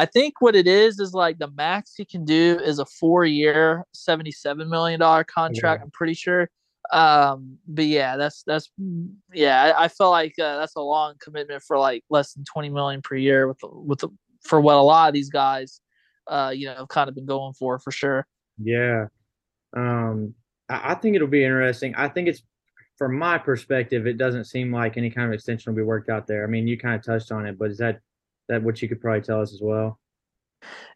I 0.00 0.06
think 0.06 0.40
what 0.40 0.56
it 0.56 0.66
is 0.66 0.98
is 0.98 1.12
like 1.12 1.38
the 1.38 1.50
max 1.50 1.94
he 1.94 2.06
can 2.06 2.24
do 2.24 2.58
is 2.64 2.78
a 2.78 2.86
four 2.86 3.26
year, 3.26 3.84
$77 3.94 4.66
million 4.66 4.98
contract. 4.98 5.80
Yeah. 5.80 5.84
I'm 5.84 5.90
pretty 5.90 6.14
sure. 6.14 6.48
Um, 6.92 7.58
but 7.68 7.86
yeah, 7.86 8.16
that's, 8.16 8.42
that's, 8.44 8.70
yeah, 9.32 9.74
I, 9.76 9.84
I 9.84 9.88
felt 9.88 10.10
like 10.10 10.34
uh, 10.38 10.58
that's 10.58 10.74
a 10.76 10.80
long 10.80 11.14
commitment 11.20 11.62
for 11.62 11.78
like 11.78 12.04
less 12.10 12.32
than 12.32 12.44
20 12.44 12.70
million 12.70 13.02
per 13.02 13.14
year 13.16 13.46
with, 13.46 13.58
with, 13.62 14.00
the, 14.00 14.08
for 14.42 14.60
what 14.60 14.76
a 14.76 14.82
lot 14.82 15.08
of 15.08 15.14
these 15.14 15.30
guys, 15.30 15.80
uh, 16.26 16.52
you 16.54 16.66
know, 16.66 16.74
have 16.74 16.88
kind 16.88 17.08
of 17.08 17.14
been 17.14 17.26
going 17.26 17.52
for, 17.52 17.78
for 17.78 17.92
sure. 17.92 18.26
Yeah. 18.62 19.06
Um, 19.76 20.34
I, 20.68 20.92
I 20.92 20.94
think 20.94 21.16
it'll 21.16 21.28
be 21.28 21.44
interesting. 21.44 21.94
I 21.94 22.08
think 22.08 22.28
it's, 22.28 22.42
from 22.98 23.16
my 23.16 23.38
perspective, 23.38 24.06
it 24.06 24.18
doesn't 24.18 24.44
seem 24.44 24.70
like 24.70 24.98
any 24.98 25.08
kind 25.10 25.26
of 25.26 25.32
extension 25.32 25.72
will 25.72 25.78
be 25.78 25.82
worked 25.82 26.10
out 26.10 26.26
there. 26.26 26.44
I 26.44 26.46
mean, 26.46 26.68
you 26.68 26.76
kind 26.76 26.94
of 26.94 27.02
touched 27.02 27.32
on 27.32 27.46
it, 27.46 27.58
but 27.58 27.70
is 27.70 27.78
that 27.78 28.00
that 28.50 28.62
what 28.62 28.82
you 28.82 28.88
could 28.88 29.00
probably 29.00 29.22
tell 29.22 29.40
us 29.40 29.54
as 29.54 29.60
well? 29.62 29.98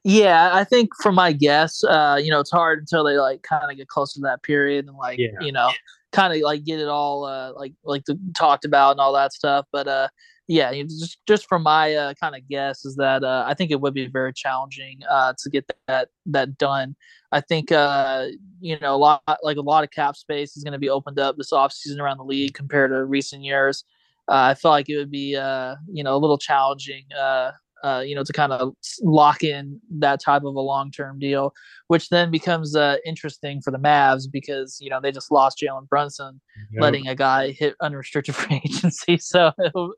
Yeah, 0.05 0.51
I 0.53 0.65
think 0.65 0.91
from 1.03 1.15
my 1.15 1.33
guess, 1.33 1.83
uh, 1.85 2.21
you 2.23 2.31
know, 2.31 2.41
it's 2.41 2.51
hard 2.51 2.81
until 2.81 3.05
they 3.05 3.17
like 3.17 3.43
kind 3.43 3.71
of 3.71 3.77
get 3.77 3.89
closer 3.89 4.15
to 4.19 4.23
that 4.23 4.43
period 4.43 4.87
and 4.87 4.97
like, 4.97 5.19
yeah. 5.19 5.31
you 5.41 5.53
know, 5.53 5.71
kind 6.13 6.35
of 6.35 6.41
like 6.41 6.65
get 6.65 6.79
it 6.79 6.89
all 6.89 7.25
uh, 7.25 7.53
like 7.55 7.73
like 7.85 8.05
the, 8.05 8.19
talked 8.37 8.65
about 8.65 8.93
and 8.93 9.01
all 9.01 9.13
that 9.15 9.33
stuff. 9.33 9.67
But 9.73 9.89
uh, 9.89 10.09
yeah, 10.47 10.73
just 10.75 11.19
just 11.27 11.49
from 11.49 11.63
my 11.63 11.95
uh, 11.95 12.15
kind 12.21 12.37
of 12.37 12.47
guess 12.49 12.85
is 12.85 12.97
that 12.97 13.25
uh, 13.25 13.45
I 13.47 13.55
think 13.55 13.71
it 13.71 13.81
would 13.81 13.95
be 13.95 14.07
very 14.07 14.33
challenging 14.35 15.01
uh, 15.11 15.33
to 15.39 15.51
get 15.51 15.71
that 15.89 16.09
that 16.27 16.59
done. 16.59 16.97
I 17.33 17.41
think 17.41 17.73
uh, 17.73 18.27
you 18.61 18.79
know 18.81 18.95
a 18.95 18.99
lot 18.99 19.23
like 19.43 19.57
a 19.57 19.63
lot 19.63 19.85
of 19.85 19.91
cap 19.91 20.17
space 20.17 20.57
is 20.57 20.65
going 20.65 20.73
to 20.73 20.79
be 20.79 20.91
opened 20.91 21.19
up 21.19 21.37
this 21.39 21.51
offseason 21.51 21.99
around 21.99 22.19
the 22.19 22.25
league 22.25 22.55
compared 22.55 22.91
to 22.91 23.05
recent 23.05 23.43
years 23.43 23.85
uh, 24.29 24.49
I 24.51 24.55
felt 24.55 24.73
like 24.73 24.89
it 24.89 24.97
would 24.97 25.11
be 25.11 25.37
uh, 25.37 25.77
you 25.87 26.03
know 26.03 26.17
a 26.17 26.19
little 26.19 26.39
challenging 26.39 27.05
uh, 27.19 27.53
uh, 27.85 28.01
you 28.01 28.15
know 28.15 28.25
to 28.25 28.33
kind 28.33 28.53
of 28.53 28.75
lock 29.03 29.45
in 29.45 29.81
that 29.91 30.21
type 30.21 30.43
of 30.43 30.55
a 30.55 30.61
long 30.61 30.91
term 30.91 31.19
deal, 31.19 31.53
which 31.89 32.09
then 32.09 32.31
becomes 32.31 32.75
uh, 32.75 32.97
interesting 33.05 33.61
for 33.61 33.71
the 33.71 33.79
Mavs 33.79 34.25
because 34.31 34.79
you 34.81 34.89
know 34.89 35.01
they 35.01 35.13
just 35.13 35.31
lost 35.31 35.63
Jalen 35.63 35.89
Brunson, 35.89 36.41
yep. 36.73 36.83
letting 36.83 37.09
a 37.09 37.15
guy 37.15 37.51
hit 37.51 37.75
unrestricted 37.81 38.35
free 38.35 38.63
agency. 38.65 39.19
So 39.19 39.53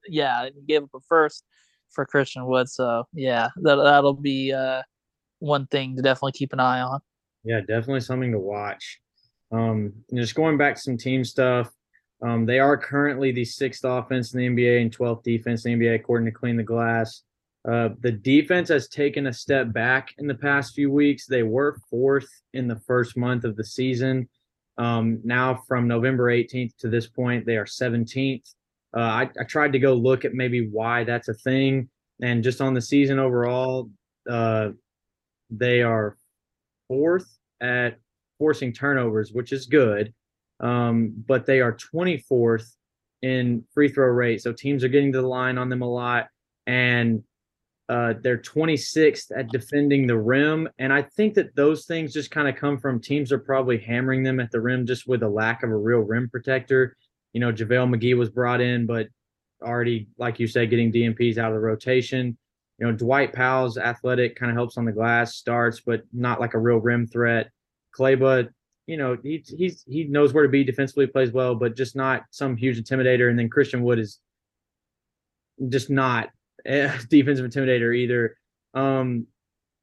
yeah, 0.08 0.48
he 0.52 0.62
gave 0.66 0.82
up 0.82 0.90
a 0.94 1.00
first 1.08 1.44
for 1.90 2.04
Christian 2.04 2.46
Wood. 2.46 2.68
So 2.68 3.04
yeah, 3.12 3.48
that 3.62 3.76
that'll 3.76 4.14
be 4.14 4.52
uh, 4.52 4.82
one 5.38 5.66
thing 5.68 5.96
to 5.96 6.02
definitely 6.02 6.32
keep 6.32 6.52
an 6.52 6.60
eye 6.60 6.80
on. 6.80 7.00
Yeah, 7.44 7.60
definitely 7.60 8.00
something 8.00 8.32
to 8.32 8.40
watch. 8.40 9.00
Um, 9.52 9.92
just 10.12 10.34
going 10.34 10.58
back 10.58 10.74
to 10.74 10.80
some 10.80 10.98
team 10.98 11.24
stuff. 11.24 11.70
Um, 12.22 12.46
they 12.46 12.58
are 12.58 12.76
currently 12.76 13.30
the 13.30 13.44
sixth 13.44 13.84
offense 13.84 14.34
in 14.34 14.40
the 14.40 14.48
NBA 14.48 14.80
and 14.80 14.96
12th 14.96 15.22
defense 15.22 15.66
in 15.66 15.78
the 15.78 15.86
NBA, 15.86 15.96
according 15.96 16.24
to 16.26 16.32
Clean 16.32 16.56
the 16.56 16.62
Glass. 16.62 17.22
Uh, 17.68 17.90
the 18.00 18.12
defense 18.12 18.68
has 18.68 18.88
taken 18.88 19.26
a 19.26 19.32
step 19.32 19.72
back 19.72 20.14
in 20.18 20.26
the 20.26 20.34
past 20.34 20.74
few 20.74 20.90
weeks. 20.90 21.26
They 21.26 21.42
were 21.42 21.78
fourth 21.90 22.28
in 22.52 22.68
the 22.68 22.78
first 22.86 23.16
month 23.16 23.44
of 23.44 23.56
the 23.56 23.64
season. 23.64 24.28
Um, 24.78 25.20
now, 25.24 25.62
from 25.66 25.88
November 25.88 26.30
18th 26.30 26.76
to 26.78 26.88
this 26.88 27.08
point, 27.08 27.44
they 27.44 27.56
are 27.56 27.64
17th. 27.64 28.54
Uh, 28.96 29.00
I, 29.00 29.30
I, 29.40 29.44
tried 29.44 29.72
to 29.72 29.78
go 29.78 29.94
look 29.94 30.24
at 30.24 30.34
maybe 30.34 30.68
why 30.68 31.04
that's 31.04 31.28
a 31.28 31.34
thing. 31.34 31.88
And 32.22 32.44
just 32.44 32.60
on 32.60 32.72
the 32.72 32.80
season 32.80 33.18
overall, 33.18 33.90
uh, 34.30 34.70
they 35.50 35.82
are 35.82 36.16
fourth 36.88 37.26
at 37.60 37.98
forcing 38.38 38.72
turnovers, 38.72 39.32
which 39.32 39.52
is 39.52 39.66
good 39.66 40.14
um, 40.60 41.12
but 41.26 41.46
they 41.46 41.60
are 41.60 41.76
24th 41.76 42.66
in 43.22 43.64
free 43.72 43.88
throw 43.88 44.08
rate. 44.08 44.42
So 44.42 44.52
teams 44.52 44.84
are 44.84 44.88
getting 44.88 45.12
to 45.12 45.20
the 45.20 45.26
line 45.26 45.58
on 45.58 45.68
them 45.68 45.82
a 45.82 45.90
lot, 45.90 46.28
and 46.66 47.22
uh, 47.88 48.14
they're 48.20 48.38
26th 48.38 49.30
at 49.36 49.48
defending 49.48 50.06
the 50.06 50.18
rim. 50.18 50.68
And 50.78 50.92
I 50.92 51.02
think 51.02 51.34
that 51.34 51.54
those 51.54 51.86
things 51.86 52.12
just 52.12 52.30
kind 52.30 52.48
of 52.48 52.56
come 52.56 52.78
from 52.78 53.00
teams 53.00 53.30
are 53.30 53.38
probably 53.38 53.78
hammering 53.78 54.22
them 54.22 54.40
at 54.40 54.50
the 54.50 54.60
rim 54.60 54.86
just 54.86 55.06
with 55.06 55.22
a 55.22 55.28
lack 55.28 55.62
of 55.62 55.70
a 55.70 55.76
real 55.76 56.00
rim 56.00 56.28
protector. 56.28 56.96
You 57.32 57.40
know, 57.40 57.52
JaVale 57.52 57.94
McGee 57.94 58.16
was 58.16 58.30
brought 58.30 58.60
in, 58.60 58.86
but 58.86 59.08
already, 59.62 60.08
like 60.18 60.40
you 60.40 60.46
said, 60.46 60.70
getting 60.70 60.92
DNPs 60.92 61.38
out 61.38 61.52
of 61.52 61.54
the 61.54 61.60
rotation. 61.60 62.36
You 62.78 62.86
know, 62.86 62.92
Dwight 62.92 63.32
Powell's 63.32 63.78
athletic 63.78 64.36
kind 64.36 64.50
of 64.50 64.56
helps 64.56 64.76
on 64.76 64.84
the 64.84 64.92
glass, 64.92 65.36
starts, 65.36 65.80
but 65.80 66.02
not 66.12 66.40
like 66.40 66.54
a 66.54 66.58
real 66.58 66.78
rim 66.78 67.06
threat. 67.06 67.50
Kleber 67.92 68.50
you 68.86 68.96
know, 68.96 69.16
he 69.22 69.44
he's 69.46 69.82
he 69.88 70.04
knows 70.04 70.32
where 70.32 70.44
to 70.44 70.48
be 70.48 70.64
defensively, 70.64 71.06
plays 71.06 71.32
well, 71.32 71.54
but 71.54 71.76
just 71.76 71.96
not 71.96 72.22
some 72.30 72.56
huge 72.56 72.80
intimidator. 72.80 73.28
And 73.28 73.38
then 73.38 73.48
Christian 73.48 73.82
Wood 73.82 73.98
is 73.98 74.20
just 75.68 75.90
not 75.90 76.30
defensive 77.10 77.46
intimidator 77.46 77.96
either. 77.96 78.36
Um, 78.74 79.26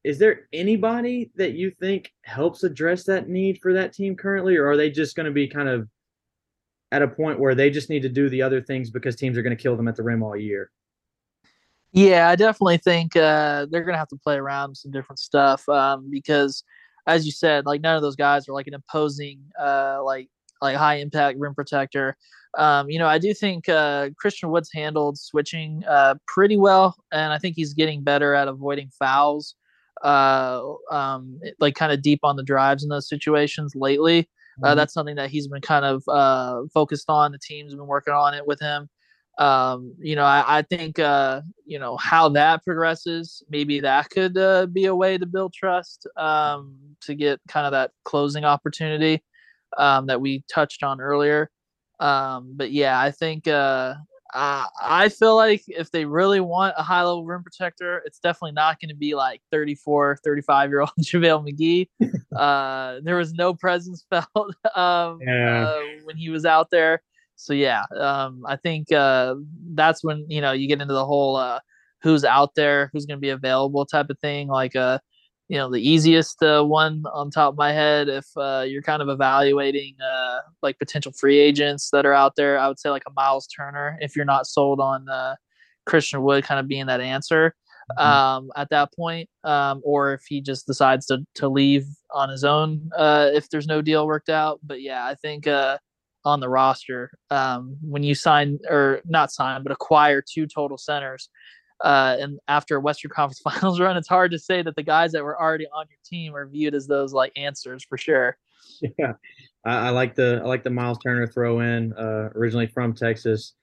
is 0.03 0.19
there 0.19 0.47
anybody 0.51 1.31
that 1.35 1.53
you 1.53 1.71
think 1.71 2.11
helps 2.23 2.63
address 2.63 3.05
that 3.05 3.29
need 3.29 3.59
for 3.61 3.73
that 3.73 3.93
team 3.93 4.15
currently, 4.15 4.57
or 4.57 4.67
are 4.67 4.77
they 4.77 4.89
just 4.89 5.15
going 5.15 5.25
to 5.25 5.31
be 5.31 5.47
kind 5.47 5.69
of 5.69 5.87
at 6.91 7.01
a 7.01 7.07
point 7.07 7.39
where 7.39 7.55
they 7.55 7.69
just 7.69 7.89
need 7.89 8.01
to 8.01 8.09
do 8.09 8.29
the 8.29 8.41
other 8.41 8.61
things 8.61 8.89
because 8.89 9.15
teams 9.15 9.37
are 9.37 9.41
going 9.41 9.55
to 9.55 9.61
kill 9.61 9.77
them 9.77 9.87
at 9.87 9.95
the 9.95 10.03
rim 10.03 10.21
all 10.21 10.35
year? 10.35 10.69
Yeah, 11.93 12.29
I 12.29 12.35
definitely 12.35 12.77
think 12.77 13.15
uh, 13.15 13.67
they're 13.69 13.83
going 13.83 13.93
to 13.93 13.99
have 13.99 14.09
to 14.09 14.17
play 14.17 14.35
around 14.35 14.69
with 14.69 14.79
some 14.79 14.91
different 14.91 15.19
stuff 15.19 15.67
um, 15.69 16.09
because 16.09 16.63
as 17.07 17.25
you 17.25 17.31
said, 17.31 17.65
like 17.65 17.81
none 17.81 17.95
of 17.95 18.01
those 18.01 18.15
guys 18.15 18.47
are 18.47 18.53
like 18.53 18.67
an 18.67 18.73
imposing, 18.73 19.39
uh, 19.59 20.01
like 20.03 20.27
like 20.61 20.75
high 20.75 20.95
impact 20.95 21.37
rim 21.39 21.53
protector. 21.53 22.17
Um, 22.57 22.89
you 22.89 22.99
know, 22.99 23.07
I 23.07 23.17
do 23.17 23.33
think 23.33 23.67
uh, 23.67 24.09
Christian 24.17 24.49
Woods 24.49 24.69
handled 24.73 25.17
switching 25.17 25.83
uh, 25.85 26.15
pretty 26.27 26.57
well, 26.57 26.95
and 27.11 27.33
I 27.33 27.37
think 27.37 27.55
he's 27.55 27.73
getting 27.73 28.03
better 28.03 28.35
at 28.35 28.47
avoiding 28.47 28.89
fouls, 28.99 29.55
uh, 30.03 30.61
um, 30.91 31.39
like 31.59 31.75
kind 31.75 31.91
of 31.91 32.01
deep 32.01 32.19
on 32.23 32.35
the 32.35 32.43
drives 32.43 32.83
in 32.83 32.89
those 32.89 33.09
situations 33.09 33.73
lately. 33.75 34.29
Uh, 34.61 34.67
mm-hmm. 34.67 34.77
that's 34.77 34.93
something 34.93 35.15
that 35.15 35.31
he's 35.31 35.47
been 35.47 35.61
kind 35.61 35.83
of 35.83 36.03
uh, 36.07 36.61
focused 36.73 37.09
on. 37.09 37.31
The 37.31 37.39
team's 37.39 37.73
been 37.73 37.87
working 37.87 38.13
on 38.13 38.35
it 38.35 38.45
with 38.45 38.59
him. 38.59 38.87
Um, 39.39 39.95
you 39.99 40.15
know, 40.15 40.25
I, 40.25 40.59
I 40.59 40.61
think 40.61 40.99
uh, 40.99 41.41
you 41.65 41.79
know 41.79 41.97
how 41.97 42.29
that 42.29 42.63
progresses. 42.63 43.41
Maybe 43.49 43.79
that 43.79 44.11
could 44.11 44.37
uh, 44.37 44.67
be 44.67 44.85
a 44.85 44.95
way 44.95 45.17
to 45.17 45.25
build 45.25 45.53
trust 45.53 46.07
um, 46.17 46.77
to 47.01 47.15
get 47.15 47.41
kind 47.47 47.65
of 47.65 47.71
that 47.71 47.91
closing 48.03 48.45
opportunity 48.45 49.23
um, 49.77 50.05
that 50.05 50.21
we 50.21 50.43
touched 50.53 50.83
on 50.83 51.01
earlier. 51.01 51.49
Um, 52.03 52.53
but 52.55 52.71
yeah, 52.71 52.99
I 52.99 53.11
think 53.11 53.47
uh, 53.47 53.95
I, 54.33 54.67
I 54.81 55.09
feel 55.09 55.35
like 55.35 55.63
if 55.67 55.91
they 55.91 56.05
really 56.05 56.39
want 56.39 56.75
a 56.77 56.83
high 56.83 57.03
level 57.03 57.25
rim 57.25 57.43
protector, 57.43 58.01
it's 58.05 58.19
definitely 58.19 58.53
not 58.53 58.79
going 58.79 58.89
to 58.89 58.95
be 58.95 59.15
like 59.15 59.41
34, 59.51 60.17
35 60.23 60.69
year 60.69 60.81
old 60.81 60.91
JaVale 61.01 61.47
McGee. 61.47 61.87
uh, 62.35 62.99
there 63.03 63.15
was 63.15 63.33
no 63.33 63.53
presence 63.53 64.05
felt 64.09 64.27
um, 64.75 65.19
yeah. 65.21 65.67
uh, 65.67 65.79
when 66.03 66.17
he 66.17 66.29
was 66.29 66.45
out 66.45 66.69
there 66.71 67.01
so 67.35 67.53
yeah, 67.53 67.83
um, 67.99 68.43
I 68.47 68.55
think 68.55 68.91
uh, 68.91 69.35
that's 69.73 70.03
when 70.03 70.25
you 70.29 70.41
know 70.41 70.51
you 70.51 70.67
get 70.67 70.81
into 70.81 70.93
the 70.93 71.05
whole 71.05 71.35
uh, 71.35 71.59
who's 72.01 72.23
out 72.23 72.55
there, 72.55 72.89
who's 72.93 73.05
going 73.05 73.17
to 73.17 73.21
be 73.21 73.29
available 73.29 73.85
type 73.85 74.09
of 74.09 74.19
thing. 74.19 74.47
Like 74.47 74.75
uh, 74.75 74.99
you 75.53 75.59
know, 75.59 75.69
the 75.69 75.87
easiest 75.87 76.41
uh, 76.41 76.63
one 76.63 77.03
on 77.13 77.29
top 77.29 77.53
of 77.53 77.57
my 77.59 77.71
head, 77.71 78.09
if 78.09 78.25
uh, 78.35 78.65
you're 78.67 78.81
kind 78.81 79.03
of 79.03 79.07
evaluating 79.07 79.93
uh, 80.01 80.39
like 80.63 80.79
potential 80.79 81.11
free 81.11 81.37
agents 81.37 81.91
that 81.91 82.07
are 82.07 82.13
out 82.13 82.35
there, 82.35 82.57
I 82.57 82.67
would 82.67 82.79
say 82.79 82.89
like 82.89 83.03
a 83.05 83.11
Myles 83.11 83.45
Turner. 83.45 83.95
If 84.01 84.15
you're 84.15 84.25
not 84.25 84.47
sold 84.47 84.79
on 84.79 85.07
uh, 85.07 85.35
Christian 85.85 86.23
Wood, 86.23 86.43
kind 86.43 86.59
of 86.59 86.67
being 86.67 86.87
that 86.87 87.01
answer. 87.01 87.53
Mm-hmm. 87.99 88.03
Um, 88.03 88.51
at 88.55 88.69
that 88.71 88.95
point, 88.95 89.29
um, 89.43 89.79
or 89.83 90.15
if 90.15 90.23
he 90.27 90.41
just 90.41 90.65
decides 90.65 91.05
to 91.07 91.19
to 91.35 91.47
leave 91.49 91.85
on 92.09 92.29
his 92.29 92.43
own, 92.43 92.89
uh, 92.97 93.29
if 93.31 93.47
there's 93.49 93.67
no 93.67 93.79
deal 93.79 94.07
worked 94.07 94.29
out. 94.29 94.59
But 94.63 94.81
yeah, 94.81 95.05
I 95.05 95.13
think 95.13 95.45
uh, 95.45 95.77
on 96.25 96.39
the 96.39 96.49
roster 96.49 97.11
um, 97.29 97.77
when 97.81 98.01
you 98.01 98.15
sign 98.15 98.57
or 98.67 99.01
not 99.05 99.31
sign 99.31 99.61
but 99.61 99.71
acquire 99.71 100.23
two 100.27 100.47
total 100.47 100.79
centers 100.79 101.29
uh, 101.83 102.17
and 102.19 102.39
after 102.47 102.77
a 102.77 102.79
western 102.81 103.11
conference 103.15 103.39
finals 103.39 103.79
run 103.79 103.97
it's 103.97 104.07
hard 104.07 104.31
to 104.31 104.39
say 104.39 104.61
that 104.61 104.75
the 104.75 104.83
guys 104.83 105.11
that 105.11 105.23
were 105.23 105.39
already 105.39 105.67
on 105.67 105.85
your 105.89 105.99
team 106.03 106.35
are 106.35 106.47
viewed 106.47 106.73
as 106.73 106.87
those 106.87 107.13
like 107.13 107.31
answers 107.37 107.83
for 107.83 107.97
sure. 107.97 108.37
Yeah. 108.97 109.13
I, 109.65 109.87
I 109.87 109.89
like 109.91 110.15
the 110.15 110.41
i 110.43 110.47
like 110.47 110.63
the 110.63 110.69
Myles 110.69 110.97
Turner 111.03 111.27
throw 111.27 111.59
in 111.59 111.93
uh, 111.93 112.29
originally 112.35 112.67
from 112.67 112.93
texas 112.93 113.53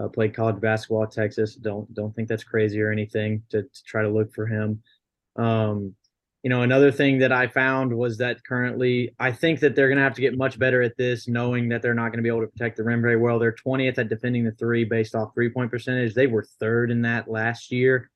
uh, 0.00 0.08
played 0.08 0.34
college 0.34 0.60
basketball 0.60 1.04
at 1.04 1.10
texas. 1.10 1.54
Don't 1.54 1.92
don't 1.94 2.14
think 2.14 2.28
that's 2.28 2.44
crazy 2.44 2.80
or 2.80 2.90
anything 2.90 3.42
to, 3.50 3.62
to 3.62 3.84
try 3.84 4.02
to 4.02 4.08
look 4.08 4.32
for 4.34 4.46
him. 4.46 4.82
Um, 5.36 5.94
you 6.42 6.48
know, 6.48 6.62
another 6.62 6.90
thing 6.90 7.18
that 7.18 7.32
I 7.32 7.46
found 7.46 7.94
was 7.94 8.16
that 8.18 8.42
currently 8.44 9.14
I 9.18 9.30
think 9.30 9.60
that 9.60 9.74
they're 9.74 9.88
going 9.88 9.98
to 9.98 10.04
have 10.04 10.14
to 10.14 10.22
get 10.22 10.38
much 10.38 10.58
better 10.58 10.80
at 10.80 10.96
this, 10.96 11.28
knowing 11.28 11.68
that 11.68 11.82
they're 11.82 11.94
not 11.94 12.08
going 12.08 12.18
to 12.18 12.22
be 12.22 12.30
able 12.30 12.40
to 12.40 12.46
protect 12.46 12.78
the 12.78 12.84
rim 12.84 13.02
very 13.02 13.16
well. 13.16 13.38
They're 13.38 13.52
20th 13.52 13.98
at 13.98 14.08
defending 14.08 14.44
the 14.44 14.52
three 14.52 14.84
based 14.84 15.14
off 15.14 15.34
three 15.34 15.50
point 15.50 15.70
percentage. 15.70 16.14
They 16.14 16.26
were 16.26 16.46
third 16.58 16.90
in 16.90 17.02
that 17.02 17.30
last 17.30 17.70
year. 17.70 18.10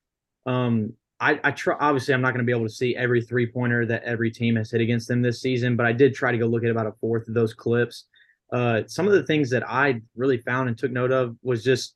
Um, 0.46 0.94
I, 1.20 1.38
I 1.44 1.50
try, 1.50 1.76
obviously, 1.78 2.14
I'm 2.14 2.22
not 2.22 2.32
going 2.32 2.44
to 2.44 2.50
be 2.50 2.56
able 2.56 2.66
to 2.66 2.74
see 2.74 2.96
every 2.96 3.22
three 3.22 3.46
pointer 3.46 3.84
that 3.86 4.02
every 4.04 4.30
team 4.30 4.56
has 4.56 4.70
hit 4.70 4.80
against 4.80 5.06
them 5.06 5.22
this 5.22 5.40
season, 5.40 5.76
but 5.76 5.86
I 5.86 5.92
did 5.92 6.14
try 6.14 6.32
to 6.32 6.38
go 6.38 6.46
look 6.46 6.64
at 6.64 6.70
about 6.70 6.86
a 6.86 6.92
fourth 7.00 7.28
of 7.28 7.34
those 7.34 7.52
clips. 7.52 8.06
Uh, 8.52 8.82
some 8.86 9.06
of 9.06 9.12
the 9.12 9.22
things 9.22 9.50
that 9.50 9.68
I 9.68 10.00
really 10.16 10.38
found 10.38 10.68
and 10.68 10.78
took 10.78 10.90
note 10.90 11.12
of 11.12 11.36
was 11.42 11.62
just 11.62 11.94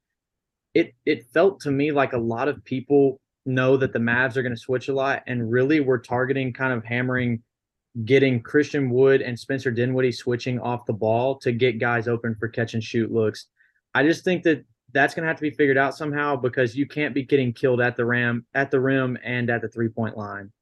it. 0.75 0.95
It 1.07 1.27
felt 1.33 1.61
to 1.61 1.71
me 1.71 1.91
like 1.91 2.13
a 2.13 2.19
lot 2.19 2.49
of 2.49 2.65
people 2.65 3.21
know 3.49 3.77
that 3.77 3.93
the 3.93 3.99
Mavs 3.99 4.37
are 4.37 4.43
going 4.43 4.55
to 4.55 4.61
switch 4.61 4.89
a 4.89 4.95
lot, 4.95 5.23
and 5.27 5.51
really 5.51 5.81
we're 5.81 5.99
targeting 5.99 6.53
kind 6.53 6.73
of 6.73 6.85
hammering 6.85 7.43
getting 8.05 8.41
Christian 8.43 8.91
Wood 8.91 9.23
and 9.23 9.39
Spencer 9.39 9.71
Dinwiddie 9.71 10.13
switching 10.13 10.61
off 10.61 10.87
the 10.87 10.93
ball 10.93 11.37
to 11.39 11.53
get 11.53 11.81
guys 11.81 12.07
open 12.07 12.37
for 12.39 12.49
catch 12.49 12.75
and 12.75 12.85
shoot 12.85 13.11
looks. 13.11 13.47
I 13.95 14.05
just 14.05 14.25
think 14.25 14.45
that 14.45 14.65
that's 14.93 15.15
going 15.15 15.25
to 15.25 15.29
have 15.29 15.37
to 15.37 15.43
be 15.43 15.51
figured 15.51 15.79
out 15.79 15.97
somehow 15.97 16.37
because 16.37 16.77
you 16.77 16.87
can't 16.87 17.15
be 17.15 17.23
getting 17.23 17.53
killed 17.53 17.81
at 17.81 17.97
the 17.97 18.05
rim, 18.05 18.47
at 18.55 18.71
the 18.71 18.81
rim, 18.81 19.19
and 19.25 19.51
at 19.51 19.63
the 19.63 19.69
three 19.69 19.89
point 19.89 20.17
line. 20.17 20.53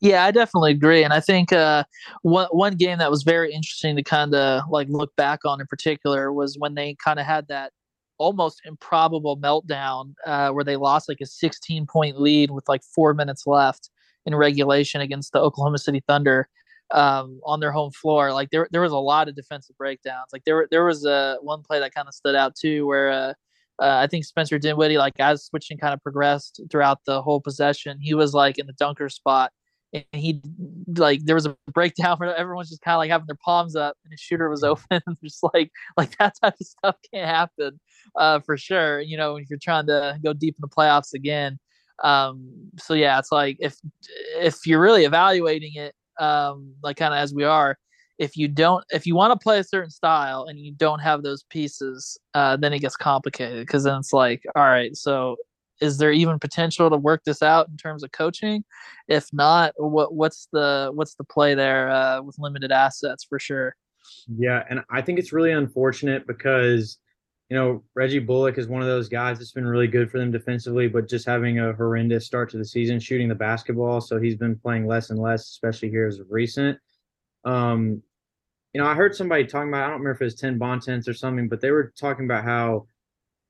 Yeah, 0.00 0.24
I 0.24 0.30
definitely 0.30 0.72
agree, 0.72 1.02
and 1.02 1.12
I 1.12 1.20
think 1.20 1.52
uh, 1.52 1.84
one 2.22 2.48
one 2.52 2.76
game 2.76 2.98
that 2.98 3.10
was 3.10 3.24
very 3.24 3.52
interesting 3.52 3.96
to 3.96 4.02
kind 4.02 4.34
of 4.34 4.62
like 4.70 4.88
look 4.88 5.14
back 5.16 5.44
on 5.44 5.60
in 5.60 5.66
particular 5.66 6.32
was 6.32 6.56
when 6.56 6.74
they 6.74 6.96
kind 7.02 7.18
of 7.18 7.26
had 7.26 7.48
that 7.48 7.72
almost 8.18 8.62
improbable 8.64 9.36
meltdown 9.38 10.14
uh, 10.26 10.50
where 10.50 10.64
they 10.64 10.76
lost 10.76 11.08
like 11.08 11.20
a 11.20 11.26
16 11.26 11.86
point 11.86 12.20
lead 12.20 12.50
with 12.50 12.68
like 12.68 12.82
four 12.82 13.14
minutes 13.14 13.46
left 13.46 13.90
in 14.26 14.34
regulation 14.34 15.00
against 15.00 15.32
the 15.32 15.40
Oklahoma 15.40 15.78
City 15.78 16.02
Thunder 16.06 16.48
um, 16.90 17.40
on 17.44 17.60
their 17.60 17.72
home 17.72 17.90
floor. 17.90 18.32
Like 18.32 18.50
there, 18.50 18.68
there 18.70 18.80
was 18.80 18.92
a 18.92 18.98
lot 18.98 19.28
of 19.28 19.36
defensive 19.36 19.76
breakdowns. 19.76 20.28
Like 20.32 20.44
there, 20.44 20.66
there 20.70 20.84
was 20.84 21.04
a 21.04 21.38
one 21.40 21.62
play 21.62 21.80
that 21.80 21.94
kind 21.94 22.08
of 22.08 22.14
stood 22.14 22.34
out 22.34 22.54
too, 22.54 22.86
where 22.86 23.10
uh, 23.10 23.32
uh, 23.80 23.98
I 24.02 24.06
think 24.06 24.24
Spencer 24.24 24.58
Dinwiddie, 24.58 24.98
like 24.98 25.18
as 25.18 25.44
switching 25.44 25.78
kind 25.78 25.94
of 25.94 26.02
progressed 26.02 26.60
throughout 26.70 27.04
the 27.04 27.22
whole 27.22 27.40
possession, 27.40 27.98
he 28.00 28.14
was 28.14 28.34
like 28.34 28.58
in 28.58 28.66
the 28.66 28.72
dunker 28.72 29.08
spot 29.08 29.52
and 29.92 30.04
he 30.12 30.40
like 30.96 31.24
there 31.24 31.34
was 31.34 31.46
a 31.46 31.56
breakdown 31.72 32.16
where 32.18 32.34
everyone's 32.36 32.68
just 32.68 32.82
kind 32.82 32.94
of 32.94 32.98
like 32.98 33.10
having 33.10 33.26
their 33.26 33.38
palms 33.44 33.74
up 33.74 33.96
and 34.04 34.12
the 34.12 34.16
shooter 34.16 34.48
was 34.48 34.62
open 34.62 35.00
just 35.22 35.42
like 35.54 35.70
like 35.96 36.16
that 36.18 36.34
type 36.42 36.54
of 36.60 36.66
stuff 36.66 36.96
can't 37.12 37.28
happen 37.28 37.80
uh 38.16 38.38
for 38.40 38.56
sure 38.56 39.00
you 39.00 39.16
know 39.16 39.36
if 39.36 39.48
you're 39.48 39.58
trying 39.58 39.86
to 39.86 40.18
go 40.22 40.32
deep 40.32 40.56
in 40.56 40.60
the 40.60 40.68
playoffs 40.68 41.14
again 41.14 41.58
um 42.04 42.52
so 42.78 42.94
yeah 42.94 43.18
it's 43.18 43.32
like 43.32 43.56
if 43.60 43.76
if 44.38 44.66
you're 44.66 44.80
really 44.80 45.04
evaluating 45.04 45.74
it 45.74 45.94
um 46.20 46.74
like 46.82 46.96
kind 46.96 47.14
of 47.14 47.18
as 47.18 47.34
we 47.34 47.44
are 47.44 47.76
if 48.18 48.36
you 48.36 48.48
don't 48.48 48.84
if 48.90 49.06
you 49.06 49.14
want 49.14 49.32
to 49.32 49.42
play 49.42 49.58
a 49.58 49.64
certain 49.64 49.90
style 49.90 50.44
and 50.48 50.58
you 50.58 50.72
don't 50.72 51.00
have 51.00 51.22
those 51.22 51.44
pieces 51.44 52.18
uh 52.34 52.56
then 52.56 52.72
it 52.72 52.80
gets 52.80 52.96
complicated 52.96 53.66
because 53.66 53.84
then 53.84 53.98
it's 53.98 54.12
like 54.12 54.42
all 54.54 54.64
right 54.64 54.96
so 54.96 55.36
is 55.80 55.98
there 55.98 56.12
even 56.12 56.38
potential 56.38 56.90
to 56.90 56.96
work 56.96 57.22
this 57.24 57.42
out 57.42 57.68
in 57.68 57.76
terms 57.76 58.02
of 58.02 58.12
coaching? 58.12 58.64
If 59.06 59.32
not, 59.32 59.72
what 59.76 60.14
what's 60.14 60.48
the 60.52 60.90
what's 60.94 61.14
the 61.14 61.24
play 61.24 61.54
there 61.54 61.90
uh, 61.90 62.22
with 62.22 62.38
limited 62.38 62.72
assets 62.72 63.24
for 63.24 63.38
sure? 63.38 63.74
Yeah, 64.26 64.64
and 64.68 64.82
I 64.90 65.02
think 65.02 65.18
it's 65.18 65.32
really 65.32 65.52
unfortunate 65.52 66.26
because 66.26 66.98
you 67.48 67.56
know 67.56 67.82
Reggie 67.94 68.18
Bullock 68.18 68.58
is 68.58 68.68
one 68.68 68.82
of 68.82 68.88
those 68.88 69.08
guys 69.08 69.38
that's 69.38 69.52
been 69.52 69.66
really 69.66 69.88
good 69.88 70.10
for 70.10 70.18
them 70.18 70.30
defensively, 70.30 70.88
but 70.88 71.08
just 71.08 71.26
having 71.26 71.58
a 71.58 71.72
horrendous 71.72 72.26
start 72.26 72.50
to 72.50 72.58
the 72.58 72.64
season 72.64 72.98
shooting 73.00 73.28
the 73.28 73.34
basketball, 73.34 74.00
so 74.00 74.18
he's 74.18 74.36
been 74.36 74.56
playing 74.56 74.86
less 74.86 75.10
and 75.10 75.18
less, 75.18 75.48
especially 75.48 75.90
here 75.90 76.06
as 76.06 76.18
of 76.18 76.26
recent. 76.30 76.78
Um, 77.44 78.02
you 78.72 78.80
know, 78.80 78.86
I 78.86 78.94
heard 78.94 79.14
somebody 79.14 79.46
talking 79.46 79.68
about 79.68 79.84
I 79.84 79.90
don't 79.90 80.00
remember 80.00 80.12
if 80.12 80.20
it 80.20 80.24
was 80.24 80.34
Tim 80.34 80.58
Bontemps 80.58 81.08
or 81.08 81.14
something, 81.14 81.48
but 81.48 81.60
they 81.60 81.70
were 81.70 81.92
talking 81.98 82.24
about 82.24 82.44
how 82.44 82.86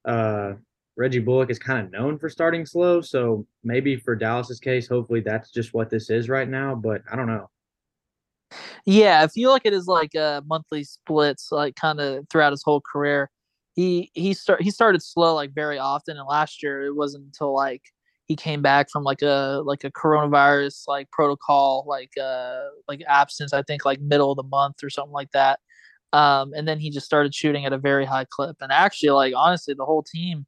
uh 0.05 0.55
Reggie 0.99 1.21
Bullock 1.21 1.49
is 1.49 1.61
kind 1.61 1.87
of 1.87 1.93
known 1.93 2.19
for 2.19 2.29
starting 2.29 2.67
slow. 2.67 3.01
So 3.01 3.47
maybe 3.63 3.97
for 3.97 4.17
Dallas's 4.17 4.59
case, 4.59 4.89
hopefully 4.89 5.21
that's 5.21 5.53
just 5.53 5.73
what 5.73 5.91
this 5.91 6.11
is 6.11 6.29
right 6.29 6.49
now. 6.49 6.75
But 6.75 7.03
I 7.11 7.15
don't 7.15 7.29
know. 7.29 7.49
Yeah, 8.85 9.23
if 9.23 9.33
you 9.37 9.49
look 9.49 9.65
at 9.65 9.73
his 9.73 9.87
like 9.87 10.17
uh, 10.17 10.43
monthly 10.47 10.83
splits, 10.83 11.53
like 11.53 11.77
kind 11.77 12.01
of 12.01 12.27
throughout 12.29 12.53
his 12.53 12.65
whole 12.65 12.81
career, 12.81 13.31
he 13.77 14.11
he 14.15 14.35
start 14.35 14.61
he 14.61 14.73
started 14.73 15.01
slow 15.01 15.37
like 15.37 15.55
very 15.55 15.79
often. 15.79 16.17
And 16.17 16.27
last 16.27 16.65
year 16.65 16.87
it 16.87 16.97
wasn't 16.97 17.27
until 17.27 17.55
like 17.55 17.83
he 18.27 18.35
came 18.35 18.61
back 18.61 18.91
from 18.91 19.05
like 19.05 19.23
a 19.23 19.63
like 19.65 19.85
a 19.85 19.93
coronavirus 19.93 20.83
like 20.89 21.09
protocol 21.13 21.85
like 21.87 22.11
uh 22.21 22.63
like 22.89 23.03
absence. 23.07 23.53
I 23.53 23.63
think 23.63 23.85
like 23.85 24.01
middle 24.01 24.33
of 24.33 24.37
the 24.37 24.43
month 24.43 24.83
or 24.83 24.91
something 24.91 25.13
like 25.13 25.31
that. 25.31 25.61
Um, 26.13 26.55
and 26.55 26.67
then 26.67 26.81
he 26.81 26.91
just 26.91 27.07
started 27.07 27.35
shooting 27.35 27.67
at 27.67 27.73
a 27.73 27.79
very 27.79 28.05
high 28.05 28.27
clip. 28.29 28.57
And 28.61 28.73
actually, 28.73 29.11
like 29.11 29.35
honestly, 29.37 29.75
the 29.75 29.85
whole 29.85 30.03
team 30.03 30.47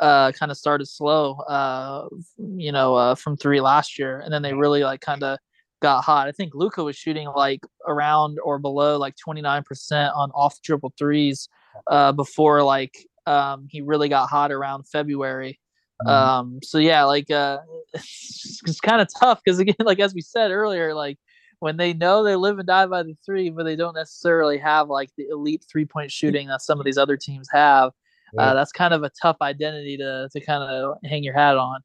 uh, 0.00 0.32
kind 0.32 0.50
of 0.50 0.58
started 0.58 0.86
slow, 0.86 1.34
uh, 1.40 2.08
you 2.38 2.72
know, 2.72 2.94
uh, 2.94 3.14
from 3.14 3.36
three 3.36 3.60
last 3.60 3.98
year, 3.98 4.20
and 4.20 4.32
then 4.32 4.42
they 4.42 4.54
really 4.54 4.84
like 4.84 5.00
kind 5.00 5.22
of 5.22 5.38
got 5.80 6.02
hot. 6.02 6.28
I 6.28 6.32
think 6.32 6.54
Luka 6.54 6.82
was 6.82 6.96
shooting 6.96 7.28
like 7.28 7.60
around 7.86 8.38
or 8.42 8.58
below 8.58 8.98
like 8.98 9.14
29% 9.16 10.16
on 10.16 10.30
off 10.32 10.60
triple 10.62 10.92
threes 10.98 11.48
uh, 11.88 12.12
before 12.12 12.62
like 12.62 12.96
um, 13.26 13.66
he 13.68 13.80
really 13.80 14.08
got 14.08 14.28
hot 14.28 14.52
around 14.52 14.88
February. 14.88 15.60
Mm-hmm. 16.02 16.10
Um, 16.10 16.58
so 16.62 16.78
yeah, 16.78 17.04
like 17.04 17.30
uh, 17.30 17.58
it's, 17.94 18.60
it's 18.66 18.80
kind 18.80 19.00
of 19.00 19.08
tough 19.20 19.40
because 19.44 19.58
again, 19.58 19.76
like 19.80 20.00
as 20.00 20.14
we 20.14 20.20
said 20.20 20.50
earlier, 20.50 20.94
like 20.94 21.18
when 21.60 21.76
they 21.76 21.92
know 21.92 22.22
they 22.22 22.36
live 22.36 22.58
and 22.58 22.68
die 22.68 22.86
by 22.86 23.02
the 23.02 23.16
three, 23.24 23.50
but 23.50 23.64
they 23.64 23.76
don't 23.76 23.94
necessarily 23.94 24.58
have 24.58 24.88
like 24.88 25.10
the 25.16 25.28
elite 25.28 25.64
three 25.70 25.84
point 25.84 26.10
shooting 26.10 26.48
that 26.48 26.62
some 26.62 26.78
of 26.78 26.84
these 26.84 26.98
other 26.98 27.16
teams 27.16 27.48
have 27.52 27.92
uh, 28.36 28.54
that's 28.54 28.72
kind 28.72 28.92
of 28.92 29.02
a 29.02 29.10
tough 29.20 29.36
identity 29.40 29.96
to 29.96 30.28
to 30.32 30.40
kind 30.40 30.62
of 30.62 30.96
hang 31.04 31.22
your 31.22 31.34
hat 31.34 31.56
on. 31.56 31.80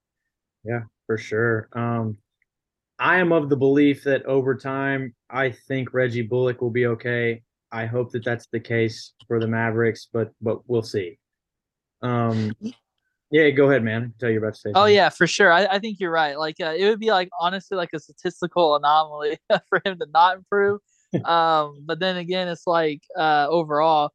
Yeah, 0.63 0.81
for 1.05 1.17
sure. 1.17 1.69
Um, 1.73 2.17
I 2.99 3.19
am 3.19 3.31
of 3.31 3.49
the 3.49 3.57
belief 3.57 4.03
that 4.03 4.25
over 4.25 4.55
time, 4.55 5.13
I 5.29 5.51
think 5.51 5.93
Reggie 5.93 6.21
Bullock 6.21 6.61
will 6.61 6.69
be 6.71 6.85
okay. 6.87 7.41
I 7.71 7.85
hope 7.85 8.11
that 8.11 8.23
that's 8.23 8.47
the 8.51 8.59
case 8.59 9.13
for 9.27 9.39
the 9.39 9.47
Mavericks, 9.47 10.07
but 10.11 10.31
but 10.41 10.67
we'll 10.67 10.83
see. 10.83 11.17
Um, 12.01 12.51
yeah, 13.31 13.49
go 13.49 13.67
ahead, 13.69 13.83
man. 13.83 14.13
Tell 14.19 14.29
you 14.29 14.37
about 14.37 14.53
to 14.53 14.59
say. 14.59 14.69
Oh 14.69 14.81
something. 14.81 14.95
yeah, 14.95 15.09
for 15.09 15.25
sure. 15.25 15.51
I, 15.51 15.65
I 15.65 15.79
think 15.79 15.99
you're 15.99 16.11
right. 16.11 16.37
Like 16.37 16.57
uh, 16.61 16.75
it 16.77 16.87
would 16.87 16.99
be 16.99 17.09
like 17.09 17.29
honestly 17.39 17.75
like 17.75 17.89
a 17.93 17.99
statistical 17.99 18.75
anomaly 18.75 19.39
for 19.69 19.81
him 19.83 19.97
to 19.99 20.05
not 20.13 20.37
improve. 20.37 20.81
um, 21.25 21.79
but 21.85 21.99
then 21.99 22.17
again, 22.17 22.47
it's 22.47 22.67
like 22.67 23.01
uh, 23.17 23.47
overall, 23.49 24.11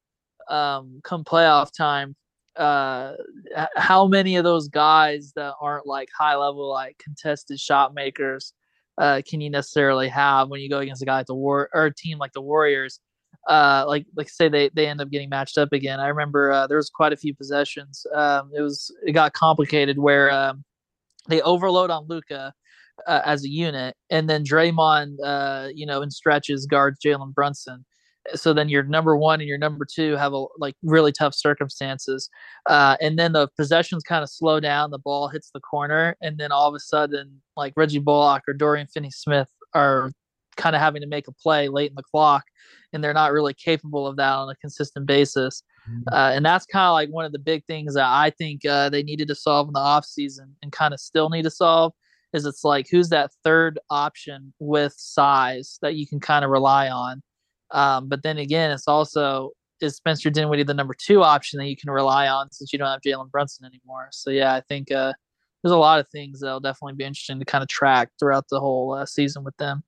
um, 0.49 1.01
come 1.05 1.25
playoff 1.25 1.73
time, 1.73 2.15
uh, 2.57 3.13
how 3.77 4.07
many 4.07 4.37
of 4.37 4.45
those 4.45 4.69
guys 4.69 5.33
that 5.37 5.55
aren't 5.61 5.87
like 5.87 6.09
high 6.17 6.35
level 6.35 6.69
like 6.69 6.99
contested 6.99 7.61
shot 7.61 7.95
makers 7.95 8.53
uh, 8.99 9.23
can 9.27 9.41
you 9.41 9.49
necessarily 9.49 10.09
have 10.09 10.49
when 10.49 10.61
you 10.61 10.69
go 10.69 10.81
against 10.81 11.03
a 11.03 11.05
guy 11.05 11.19
like 11.19 11.27
the 11.27 11.35
war 11.35 11.71
or 11.73 11.87
a 11.87 11.95
team 11.95 12.19
like 12.19 12.33
the 12.33 12.41
Warriors? 12.41 13.01
Uh, 13.49 13.85
like 13.87 14.05
like 14.17 14.29
say 14.29 14.49
they 14.49 14.69
they 14.75 14.87
end 14.87 15.01
up 15.01 15.09
getting 15.11 15.29
matched 15.29 15.57
up 15.57 15.73
again. 15.73 16.01
I 16.01 16.09
remember 16.09 16.51
uh, 16.51 16.67
there 16.67 16.77
was 16.77 16.91
quite 16.91 17.13
a 17.13 17.17
few 17.17 17.35
possessions. 17.35 18.05
Um, 18.15 18.51
it 18.55 18.61
was 18.61 18.93
it 19.07 19.13
got 19.13 19.33
complicated 19.33 19.99
where 19.99 20.31
um, 20.33 20.65
they 21.29 21.41
overload 21.43 21.91
on 21.91 22.07
Luka. 22.09 22.53
uh, 23.07 23.23
as 23.25 23.45
a 23.45 23.49
unit, 23.49 23.97
and 24.11 24.29
then 24.29 24.45
Draymond, 24.45 25.19
uh, 25.25 25.69
you 25.73 25.87
know, 25.87 26.03
in 26.03 26.11
stretches 26.11 26.67
guards 26.67 26.99
Jalen 27.05 27.33
Brunson. 27.33 27.85
So 28.35 28.53
then 28.53 28.69
your 28.69 28.83
number 28.83 29.17
one 29.17 29.41
and 29.41 29.49
your 29.49 29.59
number 29.59 29.85
two 29.85 30.17
have 30.17 30.33
a, 30.33 30.45
like 30.59 30.75
really 30.83 31.13
tough 31.13 31.35
circumstances, 31.35 32.29
uh, 32.67 32.97
and 33.01 33.19
then 33.19 33.33
the 33.33 33.49
possessions 33.57 34.03
kind 34.03 34.23
of 34.23 34.31
slow 34.31 34.61
down. 34.61 34.91
The 34.91 34.99
ball 34.99 35.29
hits 35.29 35.51
the 35.53 35.61
corner, 35.61 36.17
and 36.21 36.39
then 36.39 36.53
all 36.53 36.69
of 36.69 36.75
a 36.75 36.81
sudden, 36.81 37.41
like 37.57 37.73
Reggie 37.77 37.99
Bullock 37.99 38.43
or 38.49 38.55
Dorian 38.55 38.87
Finney-Smith 38.87 39.49
are 39.75 40.13
kind 40.57 40.75
of 40.75 40.83
having 40.83 41.01
to 41.01 41.07
make 41.07 41.29
a 41.29 41.33
play 41.33 41.69
late 41.69 41.91
in 41.91 41.95
the 41.95 42.03
clock, 42.03 42.45
and 42.93 43.03
they're 43.03 43.15
not 43.15 43.33
really 43.33 43.55
capable 43.55 44.07
of 44.07 44.17
that 44.17 44.33
on 44.33 44.51
a 44.51 44.57
consistent 44.57 45.07
basis. 45.07 45.63
Mm-hmm. 45.89 46.13
Uh, 46.13 46.31
and 46.33 46.45
that's 46.45 46.67
kind 46.67 46.87
of 46.87 46.93
like 46.93 47.09
one 47.09 47.25
of 47.25 47.33
the 47.33 47.39
big 47.39 47.65
things 47.65 47.95
that 47.95 48.07
I 48.07 48.31
think 48.31 48.67
uh, 48.67 48.91
they 48.91 49.03
needed 49.03 49.29
to 49.29 49.35
solve 49.35 49.69
in 49.69 49.73
the 49.73 49.81
offseason 49.81 50.51
and 50.63 50.73
kind 50.73 50.93
of 50.93 51.01
still 51.01 51.31
need 51.31 51.45
to 51.45 51.51
solve 51.51 51.93
is 52.35 52.45
it's 52.45 52.65
like 52.65 52.89
who's 52.91 53.09
that 53.09 53.31
third 53.43 53.79
option 53.89 54.53
with 54.59 54.95
size 54.97 55.79
that 55.81 55.95
you 55.95 56.07
can 56.07 56.21
kind 56.21 56.45
of 56.45 56.51
rely 56.51 56.91
on. 56.91 57.23
Um, 57.71 58.09
but 58.09 58.23
then 58.23 58.39
again, 58.39 58.71
it's 58.71 58.89
also 58.89 59.53
is 59.81 59.97
Spencer 59.97 60.31
Dinwiddie 60.31 60.65
the 60.65 60.75
number 60.75 60.95
two 60.95 61.23
option 61.23 61.59
that 61.59 61.69
you 61.69 61.77
can 61.77 61.91
rely 61.91 62.29
on 62.29 62.51
since 62.51 62.73
you 62.73 62.79
don't 62.79 62.89
have 62.89 63.01
Jalen 63.01 63.31
Brunson 63.31 63.67
anymore. 63.67 64.09
So 64.11 64.31
yeah, 64.31 64.55
I 64.55 64.61
think 64.63 64.91
uh, 64.91 65.13
there's 65.63 65.73
a 65.73 65.79
lot 65.79 66.01
of 66.01 66.09
things 66.09 66.41
that'll 66.41 66.61
definitely 66.61 66.95
be 66.95 67.05
interesting 67.05 67.39
to 67.39 67.45
kind 67.45 67.63
of 67.63 67.69
track 67.69 68.11
throughout 68.19 68.47
the 68.49 68.61
whole 68.61 68.95
uh, 68.95 69.07
season 69.07 69.45
with 69.45 69.57
them. 69.57 69.83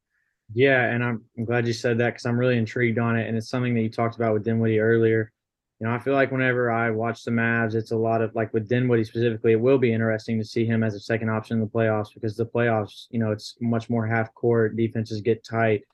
Yeah, 0.53 0.85
and 0.85 1.05
I'm, 1.05 1.25
I'm 1.39 1.45
glad 1.45 1.67
you 1.67 1.73
said 1.73 1.99
that 1.99 2.11
because 2.11 2.27
I'm 2.27 2.39
really 2.39 2.59
intrigued 2.59 2.99
on 2.99 3.17
it, 3.17 3.29
and 3.29 3.37
it's 3.37 3.49
something 3.49 3.75
that 3.75 3.83
you 3.83 3.91
talked 3.91 4.17
about 4.17 4.35
with 4.35 4.45
Dinwiddie 4.45 4.81
earlier. 4.81 5.33
You 5.79 5.87
know, 5.87 5.95
I 5.95 5.99
feel 5.99 6.13
like 6.13 6.33
whenever 6.33 6.71
I 6.71 6.91
watch 6.91 7.25
the 7.25 7.31
Mavs, 7.31 7.75
it's 7.75 7.93
a 7.93 7.97
lot 7.97 8.21
of 8.21 8.35
like 8.35 8.53
with 8.53 8.69
Dinwiddie 8.69 9.05
specifically, 9.05 9.53
it 9.53 9.61
will 9.61 9.79
be 9.79 9.93
interesting 9.93 10.39
to 10.39 10.45
see 10.45 10.67
him 10.67 10.83
as 10.83 10.95
a 10.95 11.01
second 11.01 11.31
option 11.31 11.57
in 11.57 11.61
the 11.61 11.71
playoffs 11.71 12.13
because 12.13 12.37
the 12.37 12.45
playoffs, 12.45 13.07
you 13.11 13.19
know, 13.19 13.31
it's 13.31 13.57
much 13.61 13.89
more 13.89 14.07
half 14.07 14.35
court, 14.35 14.77
defenses 14.77 15.23
get 15.23 15.43
tight. 15.45 15.85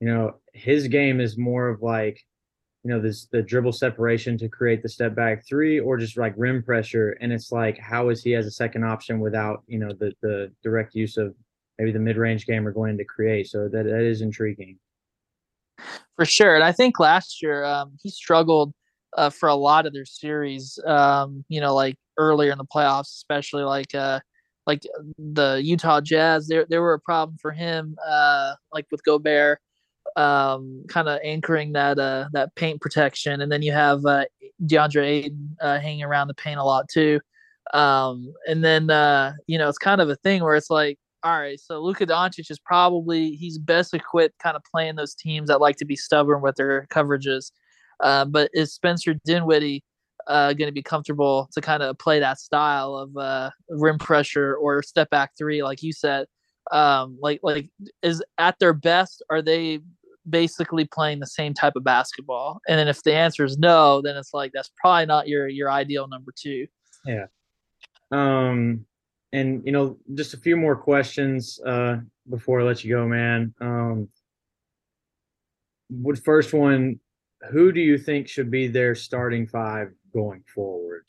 You 0.00 0.08
know, 0.08 0.34
his 0.52 0.88
game 0.88 1.20
is 1.20 1.36
more 1.36 1.68
of 1.68 1.82
like, 1.82 2.24
you 2.84 2.90
know, 2.90 3.00
this 3.00 3.26
the 3.26 3.42
dribble 3.42 3.72
separation 3.72 4.38
to 4.38 4.48
create 4.48 4.82
the 4.82 4.88
step 4.88 5.14
back 5.14 5.46
three 5.46 5.80
or 5.80 5.96
just 5.96 6.16
like 6.16 6.34
rim 6.36 6.62
pressure. 6.62 7.16
And 7.20 7.32
it's 7.32 7.50
like, 7.50 7.78
how 7.78 8.08
is 8.08 8.22
he 8.22 8.34
as 8.34 8.46
a 8.46 8.50
second 8.50 8.84
option 8.84 9.20
without, 9.20 9.64
you 9.66 9.78
know, 9.78 9.92
the 9.92 10.12
the 10.22 10.52
direct 10.62 10.94
use 10.94 11.16
of 11.16 11.34
maybe 11.78 11.92
the 11.92 11.98
mid-range 11.98 12.46
game 12.46 12.66
are 12.66 12.72
going 12.72 12.98
to 12.98 13.04
create. 13.04 13.48
So 13.48 13.68
that 13.68 13.84
that 13.84 14.02
is 14.02 14.20
intriguing. 14.20 14.78
For 16.16 16.24
sure, 16.24 16.56
and 16.56 16.64
I 16.64 16.72
think 16.72 16.98
last 16.98 17.40
year 17.40 17.64
um, 17.64 17.92
he 18.02 18.10
struggled 18.10 18.72
uh, 19.16 19.30
for 19.30 19.48
a 19.48 19.54
lot 19.54 19.86
of 19.86 19.92
their 19.92 20.04
series. 20.04 20.78
Um, 20.84 21.44
you 21.48 21.60
know, 21.60 21.74
like 21.74 21.96
earlier 22.16 22.50
in 22.50 22.58
the 22.58 22.64
playoffs, 22.64 23.14
especially 23.14 23.62
like 23.62 23.94
uh, 23.94 24.20
like 24.66 24.82
the 25.18 25.60
Utah 25.62 26.00
Jazz. 26.00 26.48
There 26.48 26.66
there 26.68 26.82
were 26.82 26.94
a 26.94 27.00
problem 27.00 27.38
for 27.40 27.52
him, 27.52 27.96
uh, 28.04 28.54
like 28.72 28.86
with 28.90 29.04
Gobert, 29.04 29.60
um, 30.16 30.84
kind 30.88 31.08
of 31.08 31.20
anchoring 31.22 31.72
that 31.72 31.98
uh, 31.98 32.28
that 32.32 32.54
paint 32.54 32.80
protection, 32.80 33.40
and 33.40 33.50
then 33.50 33.62
you 33.62 33.72
have 33.72 34.04
uh, 34.04 34.24
DeAndre 34.64 35.06
Ayton 35.06 35.56
uh, 35.60 35.78
hanging 35.78 36.02
around 36.02 36.28
the 36.28 36.34
paint 36.34 36.58
a 36.58 36.64
lot 36.64 36.88
too. 36.88 37.20
Um, 37.74 38.32
and 38.46 38.64
then 38.64 38.90
uh, 38.90 39.34
you 39.46 39.58
know 39.58 39.68
it's 39.68 39.78
kind 39.78 40.00
of 40.00 40.08
a 40.10 40.16
thing 40.16 40.42
where 40.42 40.54
it's 40.54 40.70
like 40.70 40.98
all 41.24 41.38
right, 41.38 41.58
so 41.58 41.80
Luka 41.80 42.06
Doncic 42.06 42.50
is 42.50 42.60
probably 42.60 43.32
he's 43.32 43.58
best 43.58 43.92
equipped 43.92 44.38
kind 44.38 44.56
of 44.56 44.62
playing 44.70 44.96
those 44.96 45.14
teams 45.14 45.48
that 45.48 45.60
like 45.60 45.76
to 45.76 45.84
be 45.84 45.96
stubborn 45.96 46.42
with 46.42 46.56
their 46.56 46.86
coverages. 46.90 47.50
Uh, 48.00 48.24
but 48.24 48.50
is 48.54 48.72
Spencer 48.72 49.14
Dinwiddie 49.24 49.82
uh, 50.28 50.52
going 50.52 50.68
to 50.68 50.72
be 50.72 50.82
comfortable 50.82 51.48
to 51.52 51.60
kind 51.60 51.82
of 51.82 51.98
play 51.98 52.20
that 52.20 52.38
style 52.38 52.94
of 52.94 53.16
uh, 53.16 53.50
rim 53.68 53.98
pressure 53.98 54.54
or 54.56 54.82
step 54.82 55.10
back 55.10 55.32
three, 55.36 55.62
like 55.62 55.82
you 55.82 55.92
said? 55.92 56.26
Um, 56.72 57.18
like 57.20 57.40
like 57.42 57.68
is 58.02 58.22
at 58.38 58.58
their 58.58 58.72
best? 58.72 59.22
Are 59.30 59.42
they 59.42 59.80
basically 60.28 60.84
playing 60.84 61.20
the 61.20 61.26
same 61.26 61.54
type 61.54 61.74
of 61.76 61.84
basketball? 61.84 62.60
And 62.68 62.78
then 62.78 62.88
if 62.88 63.02
the 63.02 63.14
answer 63.14 63.44
is 63.44 63.58
no, 63.58 64.02
then 64.02 64.16
it's 64.16 64.34
like 64.34 64.52
that's 64.52 64.70
probably 64.76 65.06
not 65.06 65.28
your 65.28 65.48
your 65.48 65.70
ideal 65.70 66.08
number 66.08 66.32
two. 66.36 66.66
Yeah. 67.06 67.26
Um 68.10 68.86
and 69.32 69.62
you 69.64 69.72
know, 69.72 69.98
just 70.14 70.34
a 70.34 70.38
few 70.38 70.56
more 70.56 70.76
questions 70.76 71.60
uh, 71.64 71.98
before 72.28 72.60
I 72.60 72.64
let 72.64 72.84
you 72.84 72.94
go, 72.94 73.06
man. 73.06 73.54
Um, 73.60 74.08
would 75.90 76.22
first 76.22 76.52
one, 76.52 77.00
who 77.50 77.72
do 77.72 77.80
you 77.80 77.98
think 77.98 78.28
should 78.28 78.50
be 78.50 78.68
their 78.68 78.94
starting 78.94 79.46
five 79.46 79.92
going 80.12 80.42
forward? 80.54 81.04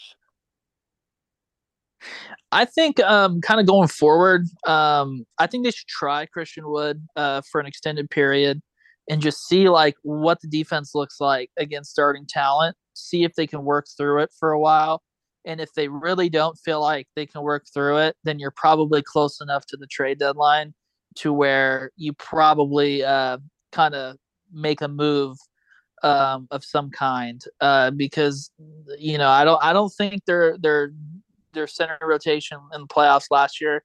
I 2.52 2.66
think 2.66 3.00
um, 3.02 3.41
kind 3.41 3.60
of 3.60 3.68
going 3.68 3.88
forward, 3.88 4.47
um, 4.66 5.26
I 5.38 5.47
think 5.47 5.66
they 5.66 5.72
should 5.72 5.88
try 5.88 6.26
Christian 6.26 6.68
Wood 6.68 7.06
uh, 7.16 7.41
for 7.52 7.60
an 7.62 7.68
extended 7.68 8.10
period 8.10 8.62
and 9.10 9.22
just 9.22 9.47
see 9.47 9.70
like 9.70 9.95
what 10.04 10.39
the 10.41 10.47
defense 10.47 10.93
looks 10.95 11.20
like 11.20 11.50
against 11.58 11.91
starting 11.91 12.26
talent. 12.28 12.76
See 12.93 13.24
if 13.24 13.36
they 13.36 13.47
can 13.47 13.64
work 13.64 13.88
through 13.97 14.22
it 14.22 14.32
for 14.39 14.52
a 14.52 14.60
while. 14.60 15.02
And 15.45 15.62
if 15.62 15.74
they 15.74 15.88
really 15.88 16.30
don't 16.30 16.58
feel 16.58 16.82
like 16.82 17.08
they 17.16 17.26
can 17.26 17.41
work 17.41 17.66
through 17.74 17.97
it, 18.00 18.16
then 18.24 18.39
you're 18.39 18.54
probably 18.56 19.02
close 19.02 19.41
enough 19.41 19.66
to 19.68 19.78
the 19.78 19.88
trade 19.88 20.20
deadline 20.20 20.74
to 21.16 21.34
where 21.34 21.91
you 21.95 22.14
probably 22.14 23.04
uh, 23.04 23.38
kind 23.72 23.95
of 23.95 24.18
make 24.52 24.82
a 24.82 24.88
move 24.88 25.38
um, 26.04 26.47
of 26.52 26.64
some 26.64 26.89
kind. 26.89 27.43
Uh, 27.62 27.91
because 27.91 28.52
you 28.97 29.18
know, 29.18 29.30
I 29.30 29.43
don't, 29.43 29.64
I 29.64 29.74
don't 29.74 29.93
think 29.93 30.26
their 30.26 30.58
their 30.58 30.91
their 31.54 31.68
center 31.68 31.97
rotation 32.02 32.60
in 32.74 32.82
the 32.82 32.88
playoffs 32.88 33.28
last 33.32 33.62
year, 33.62 33.84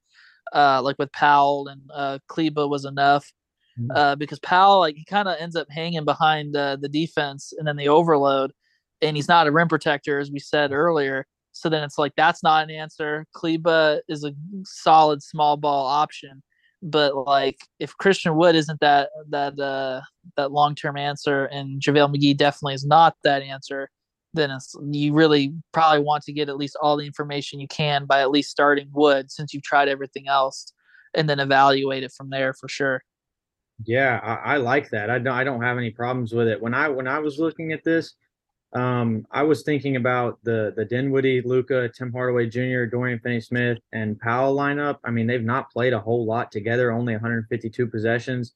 uh, 0.55 0.81
like 0.83 0.99
with 0.99 1.13
Powell 1.13 1.69
and 1.69 1.81
uh, 1.95 2.19
Kleber, 2.29 2.69
was 2.69 2.85
enough. 2.85 3.31
Mm-hmm. 3.79 3.91
Uh, 3.97 4.15
because 4.15 4.39
Powell, 4.39 4.81
like, 4.81 4.95
he 4.95 5.05
kind 5.05 5.27
of 5.27 5.37
ends 5.41 5.57
up 5.57 5.67
hanging 5.69 6.05
behind 6.05 6.57
uh, 6.57 6.77
the 6.81 6.89
defense 6.89 7.53
and 7.57 7.67
then 7.67 7.77
the 7.77 7.89
overload, 7.89 8.53
and 9.03 9.17
he's 9.17 9.29
not 9.29 9.47
a 9.47 9.53
rim 9.53 9.69
protector, 9.69 10.21
as 10.21 10.31
we 10.31 10.39
said 10.39 10.73
earlier. 10.73 11.27
So 11.53 11.69
then 11.69 11.85
it's 11.85 11.99
like 11.99 12.13
that's 12.17 12.43
not 12.43 12.65
an 12.65 12.71
answer. 12.71 13.27
Kleber 13.33 14.01
is 14.09 14.25
a 14.25 14.33
solid 14.65 15.23
small 15.23 15.57
ball 15.57 15.87
option, 15.87 16.43
but 16.83 17.17
like 17.17 17.59
if 17.79 17.97
Christian 17.97 18.37
Wood 18.37 18.57
isn't 18.57 18.81
that 18.81 19.11
that 19.31 19.59
uh, 19.59 20.01
that 20.37 20.53
long 20.53 20.75
term 20.75 20.97
answer, 20.97 21.47
and 21.47 21.81
JaVale 21.81 22.15
McGee 22.15 22.37
definitely 22.37 22.75
is 22.75 22.85
not 22.85 23.15
that 23.23 23.43
answer, 23.43 23.89
then 24.35 24.51
it's, 24.51 24.75
you 24.91 25.13
really 25.13 25.55
probably 25.73 26.01
want 26.01 26.25
to 26.25 26.33
get 26.33 26.49
at 26.49 26.57
least 26.57 26.77
all 26.81 26.97
the 26.97 27.07
information 27.07 27.61
you 27.61 27.69
can 27.69 28.05
by 28.05 28.21
at 28.21 28.31
least 28.31 28.51
starting 28.51 28.89
Wood 28.93 29.31
since 29.31 29.55
you've 29.55 29.63
tried 29.63 29.89
everything 29.89 30.29
else, 30.29 30.73
and 31.15 31.29
then 31.29 31.41
evaluate 31.41 32.03
it 32.03 32.13
from 32.13 32.31
there 32.31 32.53
for 32.53 32.69
sure. 32.69 33.03
Yeah, 33.85 34.21
I, 34.23 34.55
I 34.55 34.57
like 34.59 34.91
that. 34.91 35.11
I 35.11 35.19
don't 35.19 35.35
I 35.35 35.45
don't 35.45 35.63
have 35.63 35.79
any 35.79 35.91
problems 35.91 36.33
with 36.33 36.49
it. 36.49 36.61
When 36.61 36.75
I 36.75 36.89
when 36.89 37.09
I 37.09 37.19
was 37.19 37.39
looking 37.39 37.73
at 37.73 37.83
this, 37.85 38.15
um, 38.73 39.27
I 39.31 39.43
was 39.43 39.63
thinking 39.63 39.97
about 39.97 40.39
the 40.43 40.73
the 40.77 40.85
Dinwiddie, 40.85 41.43
Luka, 41.43 41.89
Tim 41.89 42.13
Hardaway 42.13 42.49
Jr., 42.49 42.85
Dorian 42.85 43.21
Finney-Smith, 43.21 43.79
and 43.93 44.19
Powell 44.19 44.57
lineup. 44.57 44.99
I 45.05 45.11
mean, 45.11 45.27
they've 45.27 45.43
not 45.43 45.71
played 45.71 45.93
a 45.93 46.01
whole 46.01 46.25
lot 46.25 46.53
together. 46.53 46.93
Only 46.93 47.15
152 47.15 47.87
possessions, 47.87 48.55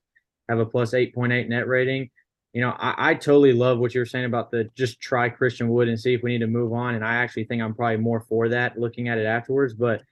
have 0.49 0.59
a 0.59 0.67
plus 0.67 0.93
8.8 0.93 1.49
net 1.49 1.67
rating. 1.67 2.11
You 2.53 2.63
know, 2.63 2.71
I, 2.71 3.11
I 3.11 3.15
totally 3.15 3.53
love 3.53 3.79
what 3.79 3.95
you 3.95 4.01
were 4.01 4.07
saying 4.07 4.25
about 4.25 4.51
the 4.51 4.71
just 4.75 5.01
try 5.01 5.29
Christian 5.29 5.69
Wood 5.69 5.89
and 5.89 6.01
see 6.01 6.15
if 6.15 6.23
we 6.23 6.33
need 6.33 6.41
to 6.41 6.47
move 6.47 6.73
on. 6.73 6.95
And 6.95 7.05
I 7.05 7.17
actually 7.17 7.45
think 7.45 7.63
I'm 7.63 7.75
probably 7.75 7.99
more 7.99 8.21
for 8.21 8.49
that 8.49 8.79
looking 8.79 9.09
at 9.09 9.19
it 9.19 9.27
afterwards. 9.27 9.75
But 9.75 10.03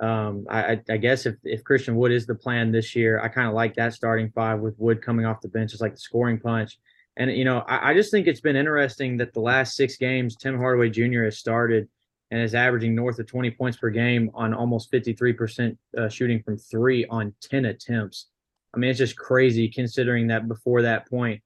um, 0.00 0.46
I, 0.50 0.80
I, 0.88 0.96
guess 0.96 1.26
if, 1.26 1.36
if 1.44 1.62
Christian 1.64 1.96
Wood 1.96 2.12
is 2.12 2.26
the 2.26 2.34
plan 2.34 2.72
this 2.72 2.96
year, 2.96 3.20
I 3.20 3.28
kind 3.28 3.46
of 3.46 3.54
like 3.54 3.74
that 3.74 3.92
starting 3.92 4.30
five 4.34 4.60
with 4.60 4.74
Wood 4.78 5.02
coming 5.02 5.26
off 5.26 5.42
the 5.42 5.48
bench. 5.48 5.72
It's 5.72 5.82
like 5.82 5.94
the 5.94 6.00
scoring 6.00 6.40
punch. 6.40 6.78
And 7.16 7.30
you 7.30 7.44
know, 7.44 7.58
I, 7.68 7.90
I, 7.90 7.94
just 7.94 8.10
think 8.10 8.26
it's 8.26 8.40
been 8.40 8.56
interesting 8.56 9.18
that 9.18 9.34
the 9.34 9.40
last 9.40 9.76
six 9.76 9.98
games 9.98 10.34
Tim 10.34 10.56
Hardaway 10.56 10.88
Jr. 10.88 11.24
has 11.24 11.38
started, 11.38 11.88
and 12.32 12.40
is 12.40 12.54
averaging 12.54 12.94
north 12.94 13.18
of 13.18 13.26
20 13.26 13.50
points 13.50 13.76
per 13.76 13.90
game 13.90 14.30
on 14.32 14.54
almost 14.54 14.90
53% 14.90 15.76
uh, 15.98 16.08
shooting 16.08 16.42
from 16.42 16.56
three 16.56 17.04
on 17.06 17.34
10 17.42 17.66
attempts. 17.66 18.28
I 18.74 18.78
mean, 18.78 18.88
it's 18.88 18.98
just 18.98 19.18
crazy 19.18 19.68
considering 19.68 20.28
that 20.28 20.48
before 20.48 20.80
that 20.80 21.08
point, 21.10 21.42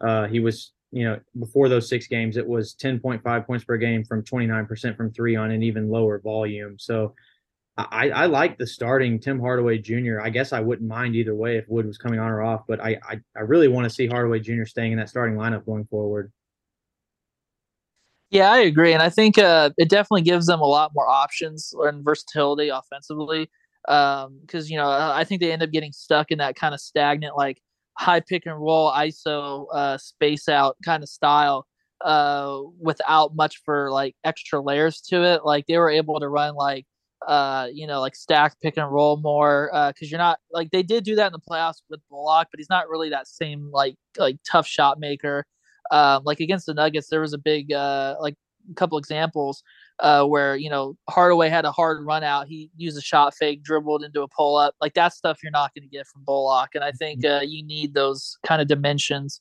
uh, 0.00 0.26
he 0.26 0.40
was, 0.40 0.72
you 0.92 1.04
know, 1.04 1.18
before 1.38 1.68
those 1.68 1.88
six 1.88 2.06
games, 2.06 2.36
it 2.36 2.46
was 2.46 2.74
10.5 2.74 3.46
points 3.46 3.64
per 3.64 3.76
game 3.76 4.04
from 4.04 4.22
29% 4.24 4.96
from 4.96 5.12
three 5.12 5.36
on 5.36 5.50
an 5.50 5.62
even 5.62 5.88
lower 5.88 6.18
volume. 6.18 6.78
So 6.78 7.14
I, 7.76 8.10
I 8.10 8.26
like 8.26 8.58
the 8.58 8.66
starting 8.66 9.18
Tim 9.18 9.40
Hardaway 9.40 9.78
Jr. 9.78 10.20
I 10.20 10.30
guess 10.30 10.52
I 10.52 10.60
wouldn't 10.60 10.88
mind 10.88 11.16
either 11.16 11.34
way 11.34 11.56
if 11.56 11.68
Wood 11.68 11.86
was 11.86 11.98
coming 11.98 12.18
on 12.18 12.30
or 12.30 12.42
off, 12.42 12.62
but 12.66 12.80
I, 12.80 12.98
I, 13.08 13.20
I 13.36 13.40
really 13.40 13.68
want 13.68 13.84
to 13.84 13.90
see 13.90 14.06
Hardaway 14.06 14.40
Jr. 14.40 14.64
staying 14.64 14.92
in 14.92 14.98
that 14.98 15.08
starting 15.08 15.36
lineup 15.36 15.64
going 15.64 15.86
forward. 15.86 16.32
Yeah, 18.30 18.52
I 18.52 18.58
agree, 18.58 18.92
and 18.92 19.02
I 19.02 19.08
think 19.08 19.38
uh, 19.38 19.70
it 19.76 19.88
definitely 19.88 20.22
gives 20.22 20.46
them 20.46 20.60
a 20.60 20.66
lot 20.66 20.92
more 20.94 21.08
options 21.08 21.74
and 21.80 22.04
versatility 22.04 22.68
offensively. 22.68 23.50
Because 23.86 24.26
um, 24.26 24.66
you 24.66 24.76
know, 24.76 24.88
I 24.88 25.24
think 25.24 25.40
they 25.40 25.50
end 25.50 25.62
up 25.62 25.72
getting 25.72 25.90
stuck 25.90 26.30
in 26.30 26.38
that 26.38 26.54
kind 26.54 26.72
of 26.72 26.80
stagnant, 26.80 27.36
like 27.36 27.60
high 28.00 28.20
pick 28.20 28.46
and 28.46 28.58
roll, 28.58 28.90
ISO, 28.92 29.66
uh, 29.72 29.98
space 29.98 30.48
out 30.48 30.76
kind 30.82 31.02
of 31.02 31.08
style, 31.08 31.66
uh, 32.00 32.60
without 32.80 33.36
much 33.36 33.60
for 33.64 33.90
like 33.90 34.16
extra 34.24 34.60
layers 34.60 35.02
to 35.02 35.22
it. 35.22 35.44
Like 35.44 35.66
they 35.66 35.76
were 35.76 35.90
able 35.90 36.18
to 36.18 36.28
run 36.28 36.54
like 36.54 36.86
uh, 37.28 37.68
you 37.70 37.86
know, 37.86 38.00
like 38.00 38.16
stack 38.16 38.58
pick 38.62 38.78
and 38.78 38.90
roll 38.90 39.18
more 39.18 39.68
because 39.88 40.08
uh, 40.08 40.10
you're 40.10 40.18
not 40.18 40.38
like 40.50 40.70
they 40.70 40.82
did 40.82 41.04
do 41.04 41.14
that 41.16 41.26
in 41.26 41.32
the 41.32 41.38
playoffs 41.38 41.82
with 41.90 42.00
Bullock, 42.08 42.48
but 42.50 42.58
he's 42.58 42.70
not 42.70 42.88
really 42.88 43.10
that 43.10 43.28
same 43.28 43.70
like 43.72 43.94
like 44.16 44.38
tough 44.50 44.66
shot 44.66 44.98
maker. 44.98 45.44
Um, 45.90 46.22
like 46.24 46.40
against 46.40 46.66
the 46.66 46.74
Nuggets, 46.74 47.08
there 47.08 47.20
was 47.20 47.34
a 47.34 47.38
big 47.38 47.72
uh, 47.72 48.16
like 48.20 48.36
a 48.70 48.74
couple 48.74 48.96
examples 48.96 49.62
uh, 50.00 50.24
where 50.24 50.56
you 50.56 50.70
know 50.70 50.96
Hardaway 51.08 51.48
had 51.48 51.64
a 51.64 51.72
hard 51.72 52.04
run 52.04 52.24
out. 52.24 52.48
He 52.48 52.70
used 52.76 52.98
a 52.98 53.02
shot 53.02 53.34
fake, 53.34 53.62
dribbled 53.62 54.02
into 54.02 54.22
a 54.22 54.28
pull 54.28 54.56
up. 54.56 54.74
Like 54.80 54.94
that 54.94 55.12
stuff 55.12 55.42
you're 55.42 55.52
not 55.52 55.72
going 55.74 55.82
to 55.82 55.88
get 55.88 56.06
from 56.06 56.24
Bullock, 56.24 56.70
and 56.74 56.84
I 56.84 56.92
think 56.92 57.22
mm-hmm. 57.22 57.38
uh, 57.38 57.42
you 57.42 57.64
need 57.64 57.94
those 57.94 58.36
kind 58.46 58.62
of 58.62 58.68
dimensions 58.68 59.40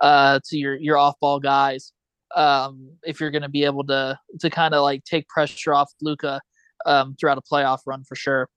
uh, 0.00 0.40
to 0.46 0.58
your 0.58 0.76
your 0.76 0.96
off 0.96 1.18
ball 1.20 1.40
guys 1.40 1.92
um, 2.34 2.92
if 3.02 3.20
you're 3.20 3.30
going 3.30 3.42
to 3.42 3.48
be 3.48 3.64
able 3.64 3.84
to 3.84 4.18
to 4.40 4.50
kind 4.50 4.74
of 4.74 4.82
like 4.82 5.04
take 5.04 5.28
pressure 5.28 5.74
off 5.74 5.92
Luka 6.00 6.40
um, 6.86 7.16
throughout 7.18 7.38
a 7.38 7.42
playoff 7.42 7.80
run 7.86 8.04
for 8.04 8.14
sure. 8.14 8.48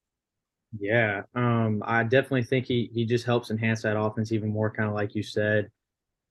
Yeah, 0.80 1.22
um, 1.36 1.84
I 1.86 2.04
definitely 2.04 2.44
think 2.44 2.66
he 2.66 2.90
he 2.94 3.06
just 3.06 3.26
helps 3.26 3.52
enhance 3.52 3.84
that 3.84 4.00
offense 4.00 4.32
even 4.32 4.50
more, 4.50 4.72
kind 4.72 4.90
of 4.90 4.96
like 4.96 5.16
you 5.16 5.24
said. 5.24 5.70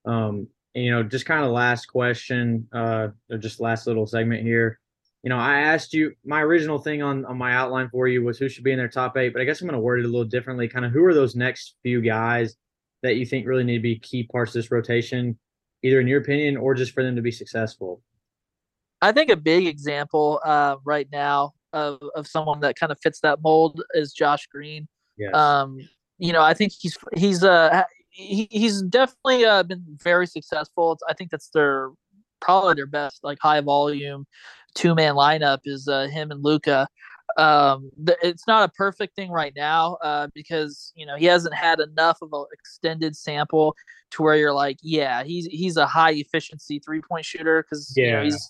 Um, 0.05 0.49
and, 0.75 0.85
you 0.85 0.91
know, 0.91 1.03
just 1.03 1.27
kind 1.27 1.45
of 1.45 1.53
last 1.53 1.87
question, 1.87 2.67
uh, 2.73 3.09
or 3.31 3.39
just 3.39 3.61
last 3.61 3.87
little 3.87 4.07
segment 4.07 4.43
here. 4.43 4.81
You 5.23 5.29
know, 5.29 5.39
I 5.39 5.61
asked 5.61 5.95
you 5.95 6.15
my 6.25 6.41
original 6.41 6.79
thing 6.79 7.03
on 7.03 7.25
on 7.27 7.39
my 7.39 7.55
outline 7.55 7.89
for 7.91 8.09
you 8.09 8.25
was 8.25 8.39
who 8.39 8.49
should 8.49 8.65
be 8.65 8.73
in 8.73 8.79
their 8.79 8.89
top 8.89 9.17
eight, 9.17 9.33
but 9.33 9.41
I 9.41 9.45
guess 9.45 9.61
I'm 9.61 9.69
going 9.69 9.79
to 9.79 9.81
word 9.81 10.01
it 10.01 10.05
a 10.05 10.09
little 10.09 10.25
differently. 10.25 10.67
Kind 10.69 10.85
of 10.85 10.93
who 10.93 11.05
are 11.05 11.15
those 11.15 11.37
next 11.37 11.77
few 11.83 12.01
guys 12.01 12.57
that 13.03 13.17
you 13.17 13.27
think 13.27 13.47
really 13.47 13.65
need 13.65 13.77
to 13.79 13.83
be 13.83 13.99
key 13.99 14.25
parts 14.25 14.51
of 14.51 14.55
this 14.55 14.71
rotation, 14.71 15.39
either 15.83 16.01
in 16.01 16.09
your 16.09 16.21
opinion 16.21 16.57
or 16.57 16.75
just 16.75 16.93
for 16.93 17.03
them 17.03 17.17
to 17.17 17.23
be 17.23 17.31
successful? 17.31 18.03
I 19.01 19.13
think 19.13 19.31
a 19.31 19.37
big 19.37 19.67
example 19.67 20.41
uh, 20.45 20.77
right 20.85 21.09
now 21.13 21.53
of, 21.73 22.01
of 22.15 22.27
someone 22.27 22.61
that 22.61 22.77
kind 22.77 22.93
of 22.93 22.99
fits 23.01 23.21
that 23.21 23.43
mold 23.43 23.83
is 23.95 24.13
Josh 24.13 24.47
Green. 24.47 24.89
Yes. 25.19 25.35
Um, 25.35 25.79
you 26.19 26.33
know, 26.33 26.43
I 26.43 26.55
think 26.55 26.73
he's 26.79 26.97
he's 27.17 27.43
uh 27.43 27.83
he, 28.11 28.47
he's 28.51 28.83
definitely 28.83 29.45
uh, 29.45 29.63
been 29.63 29.85
very 30.03 30.27
successful. 30.27 30.99
I 31.09 31.15
think 31.15 31.31
that's 31.31 31.49
their 31.49 31.91
probably 32.41 32.75
their 32.75 32.87
best 32.87 33.21
like 33.23 33.39
high 33.41 33.61
volume 33.61 34.27
two 34.75 34.95
man 34.95 35.15
lineup 35.15 35.59
is 35.65 35.89
uh, 35.89 36.09
him 36.09 36.31
and 36.31 36.43
Luka. 36.43 36.89
Um, 37.39 37.91
th- 38.05 38.19
it's 38.23 38.47
not 38.47 38.69
a 38.69 38.73
perfect 38.73 39.17
thing 39.17 39.31
right 39.31 39.55
now 39.57 39.97
uh, 40.03 40.29
because 40.35 40.93
you 40.95 41.07
know 41.07 41.17
he 41.17 41.25
hasn't 41.27 41.55
had 41.55 41.81
enough 41.81 42.19
of 42.21 42.31
an 42.33 42.45
extended 42.53 43.17
sample 43.17 43.75
to 44.11 44.23
where 44.23 44.37
you're 44.37 44.53
like, 44.53 44.79
yeah, 44.83 45.25
he's 45.25 45.47
he's 45.47 45.77
a 45.77 45.87
high 45.87 46.13
efficiency 46.13 46.79
three 46.79 47.01
point 47.01 47.25
shooter 47.25 47.63
because 47.63 47.93
yeah. 47.97 48.05
you 48.05 48.13
know 48.13 48.23
he's 48.25 48.49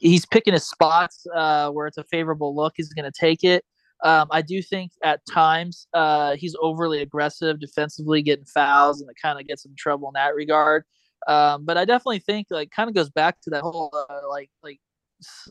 he's 0.00 0.26
picking 0.26 0.54
his 0.54 0.68
spots 0.68 1.26
uh, 1.34 1.70
where 1.70 1.86
it's 1.86 1.98
a 1.98 2.04
favorable 2.04 2.54
look. 2.54 2.74
He's 2.76 2.92
going 2.92 3.10
to 3.10 3.18
take 3.18 3.44
it. 3.44 3.64
Um, 4.02 4.28
I 4.30 4.40
do 4.40 4.62
think 4.62 4.92
at 5.04 5.20
times 5.26 5.86
uh, 5.92 6.36
he's 6.36 6.56
overly 6.60 7.02
aggressive 7.02 7.60
defensively, 7.60 8.22
getting 8.22 8.46
fouls, 8.46 9.00
and 9.00 9.10
it 9.10 9.16
kind 9.20 9.38
of 9.38 9.46
gets 9.46 9.64
him 9.64 9.72
in 9.72 9.76
trouble 9.76 10.08
in 10.08 10.14
that 10.14 10.34
regard. 10.34 10.84
Um, 11.26 11.66
but 11.66 11.76
I 11.76 11.84
definitely 11.84 12.20
think 12.20 12.46
like 12.50 12.70
kind 12.70 12.88
of 12.88 12.94
goes 12.94 13.10
back 13.10 13.40
to 13.42 13.50
that 13.50 13.62
whole 13.62 13.90
uh, 13.92 14.28
like 14.28 14.50
like 14.62 14.80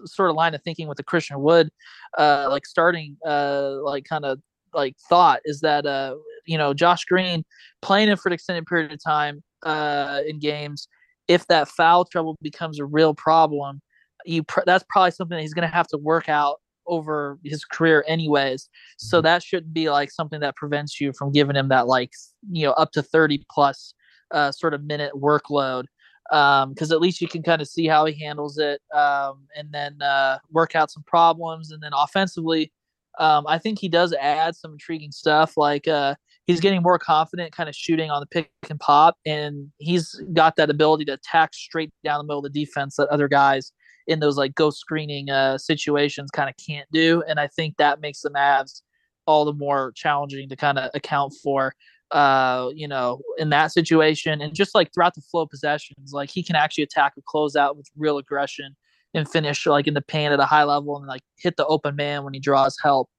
sort 0.05 0.29
of 0.29 0.35
line 0.35 0.53
of 0.55 0.61
thinking 0.63 0.87
with 0.87 0.97
the 0.97 1.03
Christian 1.03 1.39
Wood, 1.41 1.69
uh, 2.17 2.47
like 2.49 2.65
starting 2.65 3.17
uh, 3.25 3.75
like 3.83 4.05
kind 4.05 4.25
of 4.25 4.39
like 4.73 4.95
thought 5.09 5.41
is 5.45 5.61
that 5.61 5.85
uh, 5.85 6.15
you 6.45 6.57
know 6.57 6.73
Josh 6.73 7.05
Green 7.05 7.43
playing 7.81 8.09
him 8.09 8.17
for 8.17 8.29
an 8.29 8.33
extended 8.33 8.65
period 8.65 8.91
of 8.91 8.99
time 9.03 9.43
uh, 9.63 10.21
in 10.27 10.39
games. 10.39 10.87
If 11.27 11.45
that 11.47 11.67
foul 11.67 12.05
trouble 12.05 12.37
becomes 12.41 12.79
a 12.79 12.85
real 12.85 13.13
problem, 13.13 13.81
you 14.25 14.43
pr- 14.43 14.61
that's 14.65 14.83
probably 14.89 15.11
something 15.11 15.35
that 15.35 15.41
he's 15.41 15.53
going 15.53 15.67
to 15.67 15.73
have 15.73 15.87
to 15.87 15.97
work 15.97 16.27
out 16.27 16.57
over 16.87 17.37
his 17.43 17.63
career 17.63 18.03
anyways. 18.07 18.67
So 18.97 19.17
mm-hmm. 19.17 19.25
that 19.25 19.43
shouldn't 19.43 19.73
be 19.73 19.89
like 19.89 20.11
something 20.11 20.39
that 20.39 20.55
prevents 20.55 20.99
you 20.99 21.13
from 21.13 21.31
giving 21.31 21.55
him 21.55 21.69
that 21.69 21.87
like 21.87 22.11
you 22.51 22.65
know 22.65 22.73
up 22.73 22.91
to 22.93 23.03
30 23.03 23.45
plus 23.51 23.93
uh, 24.31 24.51
sort 24.51 24.73
of 24.73 24.83
minute 24.83 25.13
workload. 25.15 25.85
Because 26.29 26.91
um, 26.91 26.95
at 26.95 27.01
least 27.01 27.21
you 27.21 27.27
can 27.27 27.41
kind 27.41 27.61
of 27.61 27.67
see 27.67 27.87
how 27.87 28.05
he 28.05 28.19
handles 28.23 28.57
it, 28.57 28.81
um, 28.93 29.47
and 29.55 29.71
then 29.71 30.01
uh, 30.01 30.39
work 30.51 30.75
out 30.75 30.91
some 30.91 31.03
problems. 31.03 31.71
And 31.71 31.81
then 31.81 31.91
offensively, 31.95 32.71
um, 33.19 33.45
I 33.47 33.57
think 33.57 33.79
he 33.79 33.89
does 33.89 34.13
add 34.13 34.55
some 34.55 34.73
intriguing 34.73 35.11
stuff. 35.11 35.57
Like 35.57 35.87
uh, 35.87 36.15
he's 36.45 36.59
getting 36.59 36.81
more 36.81 36.99
confident, 36.99 37.51
kind 37.51 37.67
of 37.67 37.75
shooting 37.75 38.11
on 38.11 38.21
the 38.21 38.27
pick 38.27 38.51
and 38.69 38.79
pop, 38.79 39.17
and 39.25 39.69
he's 39.77 40.21
got 40.33 40.55
that 40.57 40.69
ability 40.69 41.05
to 41.05 41.13
attack 41.13 41.53
straight 41.53 41.91
down 42.03 42.19
the 42.19 42.23
middle 42.23 42.45
of 42.45 42.51
the 42.51 42.65
defense 42.65 42.95
that 42.97 43.07
other 43.09 43.27
guys 43.27 43.71
in 44.07 44.19
those 44.19 44.37
like 44.37 44.55
ghost 44.55 44.79
screening 44.79 45.29
uh, 45.29 45.57
situations 45.57 46.31
kind 46.31 46.49
of 46.49 46.55
can't 46.65 46.87
do. 46.91 47.23
And 47.27 47.39
I 47.39 47.47
think 47.47 47.77
that 47.77 48.01
makes 48.01 48.21
the 48.21 48.31
Mavs 48.31 48.81
all 49.27 49.45
the 49.45 49.53
more 49.53 49.93
challenging 49.95 50.49
to 50.49 50.55
kind 50.55 50.79
of 50.79 50.89
account 50.95 51.33
for 51.43 51.73
uh 52.11 52.69
you 52.73 52.87
know 52.87 53.21
in 53.37 53.49
that 53.49 53.71
situation 53.71 54.41
and 54.41 54.55
just 54.55 54.73
like 54.73 54.91
throughout 54.93 55.13
the 55.13 55.21
flow 55.21 55.43
of 55.43 55.49
possessions 55.49 56.11
like 56.11 56.29
he 56.29 56.41
can 56.41 56.55
actually 56.55 56.83
attack 56.83 57.13
a 57.17 57.21
closeout 57.21 57.75
with 57.75 57.87
real 57.97 58.17
aggression 58.17 58.75
and 59.13 59.29
finish 59.29 59.65
like 59.65 59.87
in 59.87 59.93
the 59.93 60.01
paint 60.01 60.33
at 60.33 60.39
a 60.39 60.45
high 60.45 60.63
level 60.63 60.97
and 60.97 61.07
like 61.07 61.21
hit 61.37 61.55
the 61.57 61.65
open 61.67 61.95
man 61.95 62.23
when 62.23 62.33
he 62.33 62.39
draws 62.39 62.77
help. 62.81 63.09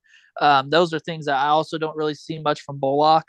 Um 0.41 0.71
those 0.71 0.93
are 0.93 0.99
things 0.99 1.27
that 1.27 1.37
i 1.37 1.49
also 1.49 1.79
don't 1.79 1.97
really 1.97 2.15
see 2.15 2.39
much 2.39 2.63
from 2.63 2.79
Bullock. 2.79 3.27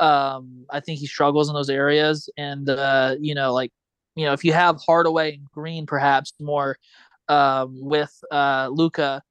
Um 0.00 0.66
i 0.70 0.80
think 0.80 0.98
he 0.98 1.06
struggles 1.06 1.48
in 1.48 1.54
those 1.54 1.70
areas 1.70 2.28
and 2.36 2.68
uh 2.68 3.14
you 3.20 3.34
know 3.34 3.52
like 3.52 3.70
you 4.16 4.24
know, 4.24 4.32
if 4.32 4.44
you 4.44 4.52
have 4.52 4.80
Hardaway 4.80 5.34
and 5.34 5.50
Green 5.50 5.86
perhaps 5.86 6.32
more 6.40 6.76
um, 7.28 7.76
with 7.80 8.12
uh, 8.30 8.68
Luka, 8.72 9.22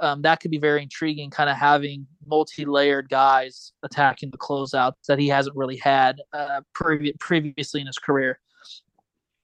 um, 0.00 0.22
that 0.22 0.40
could 0.40 0.50
be 0.50 0.58
very 0.58 0.82
intriguing. 0.82 1.30
Kind 1.30 1.50
of 1.50 1.56
having 1.56 2.06
multi-layered 2.26 3.08
guys 3.08 3.72
attacking 3.82 4.30
the 4.30 4.38
closeouts 4.38 5.06
that 5.08 5.18
he 5.18 5.28
hasn't 5.28 5.56
really 5.56 5.76
had 5.76 6.20
uh, 6.32 6.60
previ- 6.74 7.18
previously 7.18 7.80
in 7.80 7.86
his 7.86 7.98
career. 7.98 8.40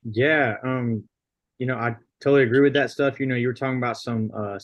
Yeah, 0.04 0.56
um, 0.62 1.04
you 1.58 1.66
know, 1.66 1.76
I 1.76 1.96
totally 2.22 2.44
agree 2.44 2.60
with 2.60 2.74
that 2.74 2.90
stuff. 2.90 3.20
You 3.20 3.26
know, 3.26 3.34
you 3.34 3.48
were 3.48 3.54
talking 3.54 3.78
about 3.78 3.98
some 3.98 4.30
uh, 4.34 4.58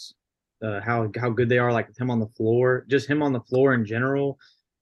uh, 0.64 0.80
how 0.80 1.10
how 1.18 1.30
good 1.30 1.48
they 1.48 1.58
are, 1.58 1.72
like 1.72 1.88
him 1.98 2.10
on 2.10 2.20
the 2.20 2.28
floor. 2.28 2.84
Just 2.88 3.08
him 3.08 3.22
on 3.22 3.32
the 3.32 3.40
floor 3.40 3.74
in 3.74 3.84
general, 3.84 4.38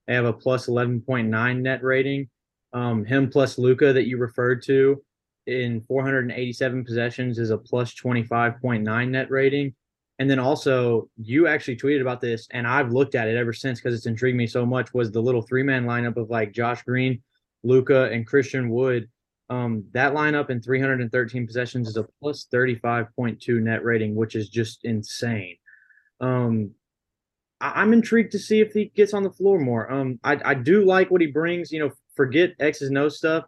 they 0.07 0.13
have 0.13 0.25
a 0.25 0.33
plus 0.33 0.67
eleven 0.67 1.01
point 1.01 1.27
nine 1.27 1.61
net 1.61 1.83
rating. 1.83 2.29
Um, 2.73 3.03
him 3.03 3.29
plus 3.29 3.57
Luka 3.57 3.91
that 3.91 4.07
you 4.07 4.17
referred 4.17 4.63
to 4.63 5.03
in 5.47 5.81
487 5.81 6.85
possessions 6.85 7.39
is 7.39 7.49
a 7.49 7.57
plus 7.57 7.93
25.9 7.95 9.09
net 9.09 9.29
rating. 9.29 9.73
And 10.21 10.29
then 10.29 10.37
also, 10.37 11.09
you 11.17 11.47
actually 11.47 11.77
tweeted 11.77 11.99
about 11.99 12.21
this, 12.21 12.47
and 12.51 12.67
I've 12.67 12.91
looked 12.91 13.15
at 13.15 13.27
it 13.27 13.35
ever 13.35 13.53
since 13.53 13.79
because 13.79 13.95
it's 13.95 14.05
intrigued 14.05 14.37
me 14.37 14.45
so 14.45 14.67
much. 14.67 14.93
Was 14.93 15.11
the 15.11 15.19
little 15.19 15.41
three 15.41 15.63
man 15.63 15.85
lineup 15.85 16.15
of 16.15 16.29
like 16.29 16.51
Josh 16.51 16.83
Green, 16.83 17.23
Luka, 17.63 18.03
and 18.11 18.27
Christian 18.27 18.69
Wood? 18.69 19.09
Um, 19.49 19.83
that 19.93 20.13
lineup 20.13 20.51
in 20.51 20.61
313 20.61 21.47
possessions 21.47 21.87
is 21.87 21.97
a 21.97 22.05
plus 22.21 22.45
35.2 22.53 23.63
net 23.63 23.83
rating, 23.83 24.13
which 24.13 24.35
is 24.35 24.47
just 24.47 24.85
insane. 24.85 25.55
Um, 26.19 26.75
I, 27.59 27.81
am 27.81 27.91
intrigued 27.91 28.33
to 28.33 28.39
see 28.39 28.61
if 28.61 28.73
he 28.73 28.91
gets 28.95 29.15
on 29.15 29.23
the 29.23 29.31
floor 29.31 29.57
more. 29.57 29.91
Um, 29.91 30.19
I, 30.23 30.39
I 30.45 30.53
do 30.53 30.85
like 30.85 31.09
what 31.09 31.21
he 31.21 31.27
brings. 31.31 31.71
You 31.71 31.79
know, 31.79 31.91
forget 32.15 32.53
X's 32.59 32.91
no 32.91 33.09
stuff 33.09 33.45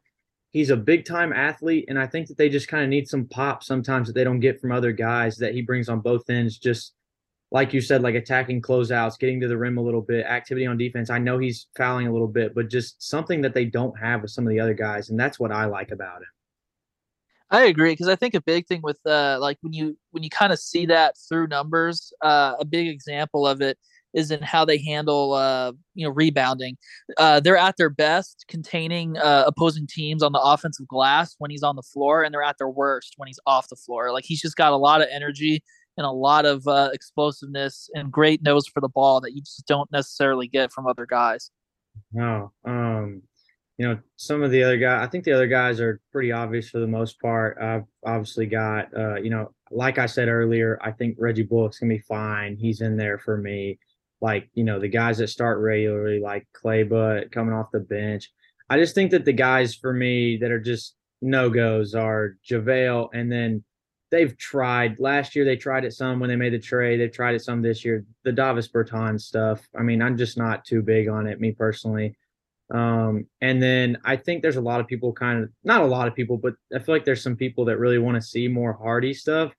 he's 0.53 0.69
a 0.69 0.77
big 0.77 1.03
time 1.03 1.33
athlete, 1.33 1.85
and 1.89 1.99
I 1.99 2.07
think 2.07 2.27
that 2.27 2.37
they 2.37 2.47
just 2.47 2.69
kind 2.69 2.83
of 2.83 2.89
need 2.89 3.09
some 3.09 3.25
pop 3.25 3.63
sometimes 3.63 4.07
that 4.07 4.13
they 4.13 4.23
don't 4.23 4.39
get 4.39 4.61
from 4.61 4.71
other 4.71 4.93
guys 4.93 5.35
that 5.37 5.53
he 5.53 5.61
brings 5.61 5.89
on 5.89 5.99
both 5.99 6.29
ends. 6.29 6.57
Just 6.57 6.93
like 7.51 7.73
you 7.73 7.81
said, 7.81 8.01
like 8.01 8.15
attacking 8.15 8.61
closeouts, 8.61 9.19
getting 9.19 9.41
to 9.41 9.47
the 9.47 9.57
rim 9.57 9.77
a 9.77 9.81
little 9.81 10.01
bit, 10.01 10.25
activity 10.25 10.65
on 10.65 10.77
defense. 10.77 11.09
I 11.09 11.19
know 11.19 11.37
he's 11.37 11.67
fouling 11.75 12.07
a 12.07 12.13
little 12.13 12.27
bit, 12.27 12.55
but 12.55 12.69
just 12.69 13.01
something 13.01 13.41
that 13.41 13.53
they 13.53 13.65
don't 13.65 13.97
have 13.99 14.21
with 14.21 14.31
some 14.31 14.47
of 14.47 14.51
the 14.51 14.59
other 14.59 14.73
guys, 14.73 15.09
and 15.09 15.19
that's 15.19 15.39
what 15.39 15.51
I 15.51 15.65
like 15.65 15.91
about 15.91 16.17
him. 16.21 16.27
I 17.49 17.65
agree 17.65 17.91
because 17.91 18.07
I 18.07 18.15
think 18.15 18.33
a 18.33 18.41
big 18.41 18.65
thing 18.67 18.81
with 18.81 18.99
uh, 19.05 19.37
like 19.41 19.57
when 19.61 19.73
you 19.73 19.97
when 20.11 20.23
you 20.23 20.29
kind 20.29 20.53
of 20.53 20.59
see 20.59 20.85
that 20.87 21.15
through 21.29 21.47
numbers, 21.47 22.13
uh, 22.21 22.55
a 22.59 22.65
big 22.65 22.87
example 22.87 23.45
of 23.45 23.61
it 23.61 23.77
is 24.13 24.31
in 24.31 24.41
how 24.41 24.65
they 24.65 24.77
handle 24.77 25.33
uh, 25.33 25.71
you 25.95 26.05
know 26.05 26.11
rebounding. 26.11 26.77
Uh, 27.17 27.39
they're 27.39 27.57
at 27.57 27.77
their 27.77 27.89
best 27.89 28.45
containing 28.47 29.17
uh, 29.17 29.43
opposing 29.47 29.87
teams 29.87 30.23
on 30.23 30.31
the 30.31 30.41
offensive 30.41 30.87
glass 30.87 31.35
when 31.39 31.51
he's 31.51 31.63
on 31.63 31.75
the 31.75 31.81
floor, 31.83 32.23
and 32.23 32.33
they're 32.33 32.43
at 32.43 32.57
their 32.57 32.69
worst 32.69 33.13
when 33.17 33.27
he's 33.27 33.39
off 33.45 33.69
the 33.69 33.75
floor. 33.75 34.11
Like 34.11 34.25
he's 34.25 34.41
just 34.41 34.55
got 34.55 34.73
a 34.73 34.77
lot 34.77 35.01
of 35.01 35.07
energy 35.11 35.63
and 35.97 36.05
a 36.05 36.11
lot 36.11 36.45
of 36.45 36.67
uh, 36.67 36.89
explosiveness 36.93 37.89
and 37.93 38.11
great 38.11 38.41
nose 38.41 38.67
for 38.67 38.81
the 38.81 38.89
ball 38.89 39.21
that 39.21 39.33
you 39.33 39.41
just 39.41 39.65
don't 39.67 39.91
necessarily 39.91 40.47
get 40.47 40.71
from 40.71 40.87
other 40.87 41.05
guys. 41.05 41.51
No, 42.11 42.51
um, 42.65 43.21
you 43.77 43.87
know, 43.87 43.99
some 44.17 44.43
of 44.43 44.51
the 44.51 44.63
other 44.63 44.77
guys, 44.77 45.05
I 45.05 45.09
think 45.09 45.23
the 45.23 45.33
other 45.33 45.47
guys 45.47 45.79
are 45.79 45.99
pretty 46.11 46.31
obvious 46.31 46.69
for 46.69 46.79
the 46.79 46.87
most 46.87 47.19
part. 47.19 47.57
I've 47.61 47.85
obviously 48.05 48.45
got, 48.45 48.95
uh, 48.95 49.15
you 49.15 49.29
know, 49.29 49.51
like 49.71 49.97
I 49.97 50.05
said 50.05 50.27
earlier, 50.27 50.77
I 50.81 50.91
think 50.91 51.15
Reggie 51.19 51.43
Bullock's 51.43 51.79
gonna 51.79 51.93
be 51.93 51.99
fine. 51.99 52.55
He's 52.55 52.81
in 52.81 52.97
there 52.97 53.17
for 53.17 53.37
me. 53.37 53.79
Like, 54.23 54.49
you 54.53 54.63
know, 54.63 54.79
the 54.79 54.87
guys 54.87 55.17
that 55.17 55.27
start 55.27 55.59
regularly, 55.59 56.21
like 56.21 56.47
Kleber 56.53 57.25
coming 57.27 57.53
off 57.53 57.71
the 57.73 57.81
bench. 57.81 58.31
I 58.69 58.77
just 58.77 58.95
think 58.95 59.11
that 59.11 59.25
the 59.25 59.33
guys 59.33 59.75
for 59.75 59.91
me 59.91 60.37
that 60.37 60.49
are 60.49 60.61
just 60.61 60.95
no 61.21 61.49
goes 61.49 61.93
are 61.93 62.37
JaVale, 62.49 63.09
and 63.13 63.29
then 63.29 63.65
they've 64.11 64.35
tried 64.37 64.97
last 64.97 65.35
year. 65.35 65.43
They 65.43 65.57
tried 65.57 65.83
it 65.83 65.91
some 65.91 66.21
when 66.21 66.29
they 66.29 66.37
made 66.37 66.53
the 66.53 66.59
trade. 66.59 67.01
They've 67.01 67.11
tried 67.11 67.35
it 67.35 67.41
some 67.41 67.61
this 67.61 67.83
year. 67.83 68.05
The 68.23 68.31
Davis 68.31 68.69
Bertans 68.69 69.23
stuff. 69.23 69.67
I 69.77 69.83
mean, 69.83 70.01
I'm 70.01 70.17
just 70.17 70.37
not 70.37 70.63
too 70.63 70.81
big 70.81 71.09
on 71.09 71.27
it, 71.27 71.41
me 71.41 71.51
personally. 71.51 72.15
Um, 72.73 73.27
and 73.41 73.61
then 73.61 73.97
I 74.05 74.15
think 74.15 74.41
there's 74.41 74.55
a 74.55 74.61
lot 74.61 74.79
of 74.79 74.87
people 74.87 75.11
kind 75.11 75.43
of 75.43 75.49
not 75.65 75.81
a 75.81 75.85
lot 75.85 76.07
of 76.07 76.15
people, 76.15 76.37
but 76.37 76.53
I 76.73 76.79
feel 76.79 76.95
like 76.95 77.03
there's 77.03 77.21
some 77.21 77.35
people 77.35 77.65
that 77.65 77.77
really 77.77 77.99
want 77.99 78.15
to 78.15 78.21
see 78.21 78.47
more 78.47 78.71
Hardy 78.71 79.13
stuff. 79.13 79.51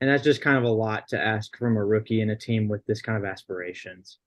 And 0.00 0.08
that's 0.08 0.22
just 0.22 0.40
kind 0.40 0.56
of 0.56 0.64
a 0.64 0.68
lot 0.68 1.08
to 1.08 1.20
ask 1.20 1.56
from 1.56 1.76
a 1.76 1.84
rookie 1.84 2.20
and 2.20 2.30
a 2.30 2.36
team 2.36 2.68
with 2.68 2.84
this 2.86 3.02
kind 3.02 3.18
of 3.18 3.24
aspirations. 3.24 4.18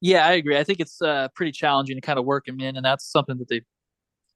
Yeah, 0.00 0.26
I 0.26 0.32
agree. 0.32 0.58
I 0.58 0.64
think 0.64 0.80
it's 0.80 1.00
uh, 1.00 1.28
pretty 1.34 1.52
challenging 1.52 1.96
to 1.96 2.00
kind 2.00 2.18
of 2.18 2.24
work 2.24 2.48
him 2.48 2.60
in, 2.60 2.76
and 2.76 2.84
that's 2.84 3.10
something 3.10 3.38
that 3.38 3.48
they 3.48 3.62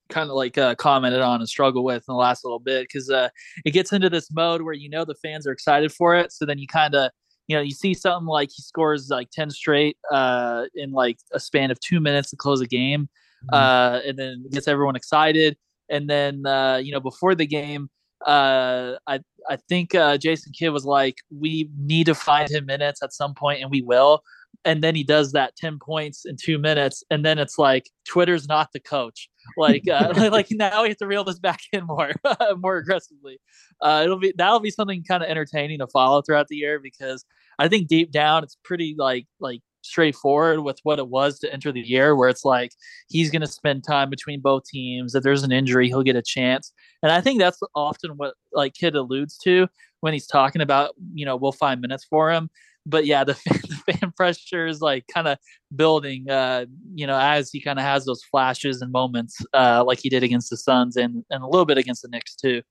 kind 0.08 0.30
of 0.30 0.36
like 0.36 0.56
uh, 0.56 0.74
commented 0.76 1.20
on 1.20 1.40
and 1.40 1.48
struggle 1.48 1.84
with 1.84 2.04
in 2.08 2.12
the 2.12 2.14
last 2.14 2.44
little 2.44 2.60
bit 2.60 2.84
because 2.84 3.10
uh, 3.10 3.28
it 3.64 3.72
gets 3.72 3.92
into 3.92 4.08
this 4.08 4.30
mode 4.32 4.62
where 4.62 4.72
you 4.72 4.88
know 4.88 5.04
the 5.04 5.16
fans 5.16 5.46
are 5.46 5.52
excited 5.52 5.92
for 5.92 6.14
it, 6.14 6.32
so 6.32 6.46
then 6.46 6.58
you 6.58 6.66
kind 6.66 6.94
of 6.94 7.10
you 7.48 7.56
know, 7.56 7.62
you 7.62 7.72
see 7.72 7.94
something 7.94 8.26
like 8.26 8.50
he 8.54 8.62
scores 8.62 9.08
like 9.08 9.30
10 9.30 9.50
straight 9.50 9.96
uh, 10.12 10.66
in 10.74 10.92
like 10.92 11.18
a 11.32 11.40
span 11.40 11.70
of 11.70 11.80
two 11.80 11.98
minutes 11.98 12.30
to 12.30 12.36
close 12.36 12.60
a 12.60 12.66
game, 12.66 13.08
mm-hmm. 13.50 13.54
uh, 13.54 14.00
and 14.06 14.18
then 14.18 14.44
gets 14.52 14.68
everyone 14.68 14.94
excited. 14.94 15.56
And 15.88 16.08
then, 16.08 16.46
uh, 16.46 16.76
you 16.76 16.92
know, 16.92 17.00
before 17.00 17.34
the 17.34 17.46
game, 17.46 17.88
uh, 18.26 18.96
I 19.06 19.20
I 19.48 19.56
think 19.68 19.94
uh, 19.94 20.18
Jason 20.18 20.52
Kidd 20.52 20.72
was 20.72 20.84
like, 20.84 21.16
we 21.30 21.70
need 21.78 22.06
to 22.06 22.14
find 22.14 22.50
him 22.50 22.66
minutes 22.66 23.02
at 23.02 23.12
some 23.12 23.34
point, 23.34 23.62
and 23.62 23.70
we 23.70 23.82
will. 23.82 24.22
And 24.64 24.82
then 24.82 24.94
he 24.94 25.04
does 25.04 25.32
that 25.32 25.56
ten 25.56 25.78
points 25.78 26.24
in 26.24 26.36
two 26.36 26.58
minutes, 26.58 27.04
and 27.10 27.24
then 27.24 27.38
it's 27.38 27.58
like 27.58 27.90
Twitter's 28.08 28.48
not 28.48 28.70
the 28.72 28.80
coach. 28.80 29.28
Like, 29.56 29.84
uh, 29.88 30.12
like 30.32 30.48
now 30.50 30.82
we 30.82 30.88
have 30.88 30.98
to 30.98 31.06
reel 31.06 31.24
this 31.24 31.38
back 31.38 31.60
in 31.72 31.84
more, 31.84 32.12
more 32.56 32.76
aggressively. 32.76 33.40
Uh, 33.80 34.02
it'll 34.04 34.18
be 34.18 34.32
that'll 34.36 34.60
be 34.60 34.70
something 34.70 35.04
kind 35.04 35.22
of 35.22 35.28
entertaining 35.28 35.78
to 35.78 35.86
follow 35.86 36.22
throughout 36.22 36.48
the 36.48 36.56
year 36.56 36.80
because 36.80 37.24
I 37.58 37.68
think 37.68 37.88
deep 37.88 38.10
down 38.10 38.42
it's 38.42 38.56
pretty 38.64 38.94
like 38.98 39.26
like 39.40 39.60
straightforward 39.82 40.60
with 40.60 40.78
what 40.82 40.98
it 40.98 41.08
was 41.08 41.38
to 41.38 41.52
enter 41.52 41.72
the 41.72 41.80
year 41.80 42.16
where 42.16 42.28
it's 42.28 42.44
like 42.44 42.72
he's 43.08 43.30
going 43.30 43.42
to 43.42 43.46
spend 43.46 43.84
time 43.84 44.10
between 44.10 44.40
both 44.40 44.64
teams 44.64 45.14
if 45.14 45.22
there's 45.22 45.42
an 45.42 45.52
injury 45.52 45.88
he'll 45.88 46.02
get 46.02 46.16
a 46.16 46.22
chance. 46.22 46.72
And 47.02 47.12
i 47.12 47.20
think 47.20 47.38
that's 47.38 47.60
often 47.74 48.12
what 48.12 48.34
like 48.52 48.74
Kidd 48.74 48.94
alludes 48.96 49.38
to 49.38 49.68
when 50.00 50.12
he's 50.12 50.26
talking 50.26 50.62
about 50.62 50.94
you 51.14 51.24
know 51.24 51.36
we'll 51.36 51.52
find 51.52 51.80
minutes 51.80 52.04
for 52.04 52.30
him. 52.30 52.50
But 52.86 53.06
yeah 53.06 53.24
the 53.30 53.34
fan, 53.34 53.60
the 53.68 53.92
fan 53.92 54.12
pressure 54.16 54.66
is 54.66 54.80
like 54.80 55.04
kind 55.12 55.28
of 55.28 55.38
building 55.74 56.28
uh 56.30 56.66
you 56.94 57.06
know 57.06 57.18
as 57.18 57.50
he 57.50 57.60
kind 57.60 57.78
of 57.78 57.84
has 57.84 58.04
those 58.04 58.22
flashes 58.24 58.82
and 58.82 58.92
moments 58.92 59.38
uh 59.54 59.84
like 59.86 60.00
he 60.00 60.08
did 60.08 60.22
against 60.22 60.50
the 60.50 60.56
suns 60.56 60.96
and 60.96 61.24
and 61.30 61.42
a 61.42 61.46
little 61.46 61.66
bit 61.66 61.78
against 61.78 62.02
the 62.02 62.08
knicks 62.08 62.34
too. 62.34 62.62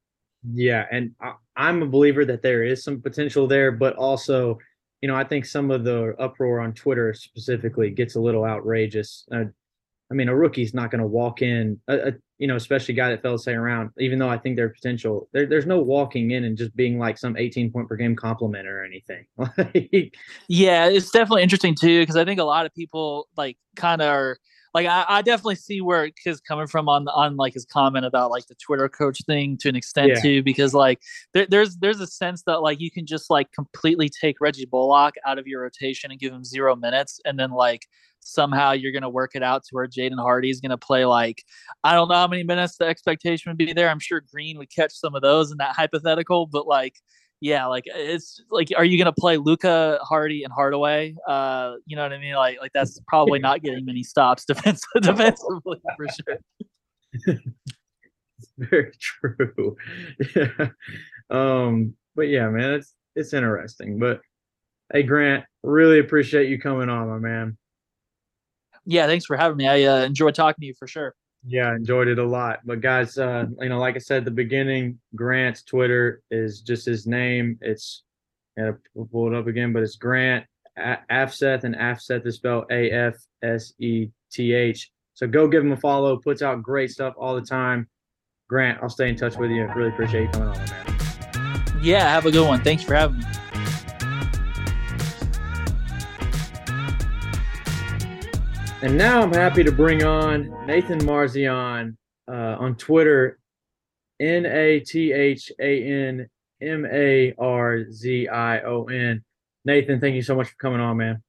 Yeah 0.53 0.85
and 0.91 1.11
I, 1.21 1.33
i'm 1.55 1.81
a 1.81 1.87
believer 1.87 2.25
that 2.25 2.41
there 2.41 2.63
is 2.63 2.83
some 2.83 3.01
potential 3.01 3.47
there 3.47 3.71
but 3.71 3.95
also 3.95 4.57
you 5.01 5.07
know, 5.07 5.15
I 5.15 5.23
think 5.23 5.45
some 5.45 5.71
of 5.71 5.83
the 5.83 6.15
uproar 6.19 6.59
on 6.59 6.73
Twitter 6.73 7.13
specifically 7.13 7.89
gets 7.89 8.15
a 8.15 8.19
little 8.19 8.45
outrageous. 8.45 9.25
Uh, 9.31 9.45
I 10.09 10.13
mean, 10.13 10.29
a 10.29 10.35
rookie's 10.35 10.73
not 10.73 10.89
going 10.89 11.01
to 11.01 11.07
walk 11.07 11.41
in, 11.41 11.79
a, 11.87 12.13
you 12.37 12.47
know, 12.47 12.55
especially 12.55 12.93
guy 12.93 13.09
that 13.09 13.21
fell 13.21 13.37
second 13.37 13.59
round. 13.59 13.89
Even 13.99 14.19
though 14.19 14.29
I 14.29 14.37
think 14.37 14.55
their 14.55 14.69
potential, 14.69 15.27
there, 15.33 15.45
there's 15.45 15.65
no 15.65 15.79
walking 15.79 16.31
in 16.31 16.45
and 16.45 16.57
just 16.57 16.75
being 16.75 16.97
like 16.97 17.17
some 17.17 17.35
18 17.35 17.71
point 17.71 17.89
per 17.89 17.95
game 17.95 18.15
compliment 18.15 18.67
or 18.67 18.85
anything. 18.85 19.25
yeah, 20.47 20.87
it's 20.87 21.11
definitely 21.11 21.43
interesting 21.43 21.75
too 21.75 22.01
because 22.01 22.15
I 22.15 22.25
think 22.25 22.39
a 22.39 22.45
lot 22.45 22.65
of 22.65 22.73
people 22.73 23.27
like 23.35 23.57
kind 23.75 24.01
of 24.01 24.07
are 24.07 24.37
like 24.77 24.85
I, 24.85 25.05
I, 25.07 25.21
definitely 25.23 25.55
see 25.55 25.81
where 25.81 26.11
Kidd's 26.11 26.39
coming 26.39 26.67
from 26.67 26.87
on 26.87 27.07
on 27.07 27.35
like 27.35 27.55
his 27.55 27.65
comment 27.65 28.05
about 28.05 28.29
like 28.29 28.45
the 28.45 28.53
Twitter 28.53 28.87
coach 28.87 29.19
thing 29.25 29.57
to 29.57 29.69
an 29.69 29.75
extent 29.75 30.09
yeah. 30.09 30.21
too, 30.21 30.43
because 30.43 30.75
like 30.75 31.01
there, 31.33 31.47
there's 31.49 31.77
there's 31.77 31.99
a 31.99 32.05
sense 32.05 32.43
that 32.43 32.61
like 32.61 32.79
you 32.79 32.91
can 32.91 33.07
just 33.07 33.31
like 33.31 33.51
completely 33.53 34.07
take 34.07 34.35
Reggie 34.39 34.67
Bullock 34.67 35.15
out 35.25 35.39
of 35.39 35.47
your 35.47 35.63
rotation 35.63 36.11
and 36.11 36.19
give 36.19 36.31
him 36.31 36.43
zero 36.43 36.75
minutes, 36.75 37.19
and 37.25 37.39
then 37.39 37.49
like 37.49 37.87
somehow 38.19 38.71
you're 38.71 38.91
gonna 38.91 39.09
work 39.09 39.31
it 39.33 39.41
out 39.41 39.63
to 39.63 39.69
where 39.71 39.87
Jaden 39.87 40.21
Hardy 40.21 40.51
is 40.51 40.61
gonna 40.61 40.77
play 40.77 41.05
like 41.05 41.43
I 41.83 41.93
don't 41.93 42.07
know 42.07 42.15
how 42.15 42.27
many 42.27 42.43
minutes 42.43 42.77
the 42.77 42.85
expectation 42.85 43.49
would 43.49 43.57
be 43.57 43.73
there. 43.73 43.89
I'm 43.89 43.99
sure 43.99 44.21
Green 44.31 44.59
would 44.59 44.69
catch 44.69 44.93
some 44.93 45.15
of 45.15 45.23
those 45.23 45.49
in 45.49 45.57
that 45.57 45.75
hypothetical, 45.75 46.45
but 46.45 46.67
like 46.67 46.97
yeah, 47.39 47.67
like 47.67 47.83
it's 47.85 48.41
like, 48.49 48.69
are 48.75 48.83
you 48.83 48.97
gonna 48.97 49.13
play 49.13 49.37
Luka 49.37 49.99
Hardy, 50.01 50.43
and 50.43 50.51
Hardaway? 50.51 51.15
Uh, 51.27 51.75
you 51.85 51.95
know 51.95 52.01
what 52.01 52.13
I 52.13 52.17
mean? 52.17 52.35
Like, 52.35 52.59
like 52.59 52.71
that's 52.73 52.99
probably 53.07 53.39
not 53.39 53.61
getting 53.61 53.85
many 53.85 54.03
stops 54.03 54.45
defensively, 54.47 55.01
defensively 55.01 55.79
for 55.95 56.07
sure. 56.07 57.37
Very 58.57 58.91
true. 58.99 59.75
Yeah. 60.35 60.67
Um, 61.29 61.93
but 62.15 62.23
yeah, 62.23 62.49
man, 62.49 62.73
it's 62.73 62.95
it's 63.15 63.33
interesting. 63.33 63.99
But 63.99 64.21
hey, 64.91 65.03
Grant, 65.03 65.43
really 65.63 65.99
appreciate 65.99 66.49
you 66.49 66.59
coming 66.59 66.89
on, 66.89 67.07
my 67.07 67.19
man. 67.19 67.57
Yeah, 68.85 69.05
thanks 69.05 69.25
for 69.25 69.37
having 69.37 69.57
me. 69.57 69.67
I 69.67 69.83
uh, 69.83 70.05
enjoyed 70.05 70.33
talking 70.33 70.61
to 70.61 70.65
you 70.65 70.73
for 70.79 70.87
sure. 70.87 71.13
Yeah, 71.45 71.73
enjoyed 71.75 72.07
it 72.07 72.19
a 72.19 72.25
lot. 72.25 72.59
But 72.65 72.81
guys, 72.81 73.17
uh, 73.17 73.45
you 73.59 73.69
know, 73.69 73.79
like 73.79 73.95
I 73.95 73.99
said 73.99 74.19
at 74.19 74.25
the 74.25 74.31
beginning, 74.31 74.99
Grant's 75.15 75.63
Twitter 75.63 76.21
is 76.31 76.61
just 76.61 76.85
his 76.85 77.07
name. 77.07 77.57
It's 77.61 78.03
gotta 78.57 78.77
pull 79.11 79.27
it 79.27 79.37
up 79.37 79.47
again, 79.47 79.71
but 79.71 79.83
it's 79.83 79.95
Grant 79.95 80.45
Afseth, 80.77 81.63
and 81.63 81.75
Afseth 81.75 82.25
is 82.25 82.35
spelled 82.35 82.65
A 82.71 82.91
F 82.91 83.15
S 83.43 83.73
E 83.79 84.09
T 84.31 84.53
H. 84.53 84.91
So 85.13 85.27
go 85.27 85.47
give 85.47 85.63
him 85.63 85.71
a 85.71 85.77
follow. 85.77 86.17
Puts 86.17 86.41
out 86.41 86.61
great 86.61 86.91
stuff 86.91 87.13
all 87.17 87.35
the 87.35 87.41
time. 87.41 87.87
Grant, 88.49 88.79
I'll 88.81 88.89
stay 88.89 89.09
in 89.09 89.15
touch 89.15 89.37
with 89.37 89.51
you. 89.51 89.67
Really 89.75 89.89
appreciate 89.89 90.23
you 90.23 90.29
coming 90.29 90.49
on, 90.49 90.57
man. 90.57 91.81
Yeah, 91.81 92.09
have 92.09 92.25
a 92.25 92.31
good 92.31 92.47
one. 92.47 92.61
Thanks 92.61 92.83
for 92.83 92.93
having 92.93 93.19
me. 93.19 93.25
And 98.83 98.95
now 98.95 99.23
I'm 99.23 99.33
happy 99.33 99.63
to 99.63 99.71
bring 99.71 100.03
on 100.03 100.53
Nathan 100.67 100.99
Marzion 100.99 101.97
uh, 102.27 102.57
on 102.59 102.75
Twitter, 102.75 103.39
N 104.19 104.45
A 104.45 104.79
T 104.81 105.11
H 105.11 105.51
A 105.59 105.83
N 105.83 106.29
M 106.61 106.85
A 106.85 107.33
R 107.39 107.91
Z 107.91 108.27
I 108.27 108.61
O 108.61 108.83
N. 108.83 109.23
Nathan, 109.65 109.99
thank 109.99 110.13
you 110.13 110.21
so 110.21 110.35
much 110.35 110.49
for 110.49 110.55
coming 110.57 110.79
on, 110.79 110.95
man. 110.95 111.23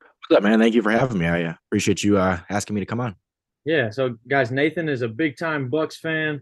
What's 0.00 0.38
up, 0.38 0.42
man? 0.42 0.58
Thank 0.58 0.74
you 0.74 0.82
for 0.82 0.90
having 0.90 1.18
me. 1.18 1.26
I 1.26 1.44
uh, 1.44 1.54
appreciate 1.68 2.02
you 2.02 2.18
uh, 2.18 2.40
asking 2.50 2.74
me 2.74 2.80
to 2.80 2.86
come 2.86 2.98
on. 2.98 3.14
Yeah. 3.64 3.90
So, 3.90 4.16
guys, 4.26 4.50
Nathan 4.50 4.88
is 4.88 5.02
a 5.02 5.08
big 5.08 5.36
time 5.36 5.70
Bucks 5.70 5.98
fan. 5.98 6.40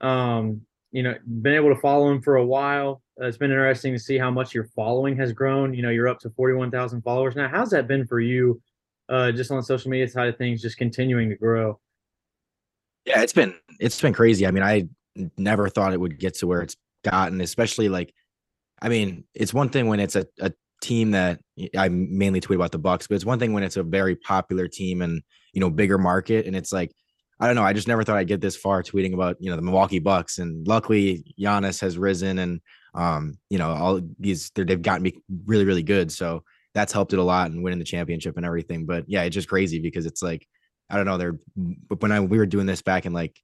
Um, 0.00 0.62
you 0.90 1.04
know, 1.04 1.14
been 1.40 1.54
able 1.54 1.72
to 1.72 1.80
follow 1.80 2.10
him 2.10 2.20
for 2.20 2.34
a 2.34 2.44
while. 2.44 3.00
Uh, 3.20 3.26
it's 3.26 3.36
been 3.36 3.52
interesting 3.52 3.92
to 3.92 3.98
see 4.00 4.18
how 4.18 4.32
much 4.32 4.54
your 4.54 4.64
following 4.74 5.16
has 5.18 5.32
grown. 5.32 5.72
You 5.72 5.82
know, 5.82 5.90
you're 5.90 6.08
up 6.08 6.18
to 6.20 6.30
41,000 6.30 7.02
followers 7.02 7.36
now. 7.36 7.46
How's 7.46 7.70
that 7.70 7.86
been 7.86 8.04
for 8.08 8.18
you? 8.18 8.60
Uh, 9.08 9.32
just 9.32 9.50
on 9.50 9.62
social 9.62 9.90
media 9.90 10.08
side 10.08 10.28
of 10.28 10.36
things, 10.36 10.62
just 10.62 10.76
continuing 10.76 11.28
to 11.30 11.36
grow. 11.36 11.78
Yeah, 13.04 13.22
it's 13.22 13.32
been 13.32 13.54
it's 13.80 14.00
been 14.00 14.12
crazy. 14.12 14.46
I 14.46 14.50
mean, 14.50 14.62
I 14.62 14.88
never 15.36 15.68
thought 15.68 15.92
it 15.92 16.00
would 16.00 16.18
get 16.18 16.34
to 16.34 16.46
where 16.46 16.60
it's 16.60 16.76
gotten, 17.04 17.40
especially 17.40 17.88
like, 17.88 18.12
I 18.82 18.88
mean, 18.88 19.24
it's 19.34 19.54
one 19.54 19.70
thing 19.70 19.88
when 19.88 20.00
it's 20.00 20.16
a, 20.16 20.26
a 20.40 20.52
team 20.80 21.12
that 21.12 21.40
I 21.76 21.88
mainly 21.88 22.40
tweet 22.40 22.56
about 22.56 22.72
the 22.72 22.78
Bucks, 22.78 23.06
but 23.06 23.14
it's 23.14 23.24
one 23.24 23.38
thing 23.38 23.52
when 23.52 23.62
it's 23.62 23.76
a 23.76 23.82
very 23.82 24.16
popular 24.16 24.68
team 24.68 25.02
and 25.02 25.22
you 25.52 25.60
know 25.60 25.70
bigger 25.70 25.98
market, 25.98 26.46
and 26.46 26.54
it's 26.54 26.72
like 26.72 26.92
I 27.40 27.46
don't 27.46 27.56
know. 27.56 27.62
I 27.62 27.72
just 27.72 27.88
never 27.88 28.04
thought 28.04 28.16
I'd 28.16 28.28
get 28.28 28.40
this 28.40 28.56
far 28.56 28.82
tweeting 28.82 29.14
about 29.14 29.36
you 29.40 29.50
know 29.50 29.56
the 29.56 29.62
Milwaukee 29.62 29.98
Bucks, 29.98 30.38
and 30.38 30.66
luckily 30.66 31.24
Giannis 31.40 31.80
has 31.80 31.98
risen, 31.98 32.38
and 32.38 32.60
um 32.94 33.38
you 33.50 33.58
know 33.58 33.70
all 33.70 34.00
these 34.18 34.50
they've 34.54 34.80
gotten 34.80 35.02
me 35.02 35.14
really 35.46 35.64
really 35.64 35.82
good. 35.82 36.12
So 36.12 36.44
that's 36.78 36.92
helped 36.92 37.12
it 37.12 37.18
a 37.18 37.22
lot 37.22 37.50
and 37.50 37.62
winning 37.62 37.78
the 37.78 37.84
championship 37.84 38.36
and 38.36 38.46
everything. 38.46 38.86
But 38.86 39.04
yeah, 39.08 39.22
it's 39.22 39.34
just 39.34 39.48
crazy 39.48 39.80
because 39.80 40.06
it's 40.06 40.22
like 40.22 40.46
I 40.88 40.96
don't 40.96 41.06
know. 41.06 41.18
They're 41.18 41.38
when 41.98 42.12
I 42.12 42.20
we 42.20 42.38
were 42.38 42.46
doing 42.46 42.66
this 42.66 42.82
back 42.82 43.04
in 43.04 43.12
like 43.12 43.38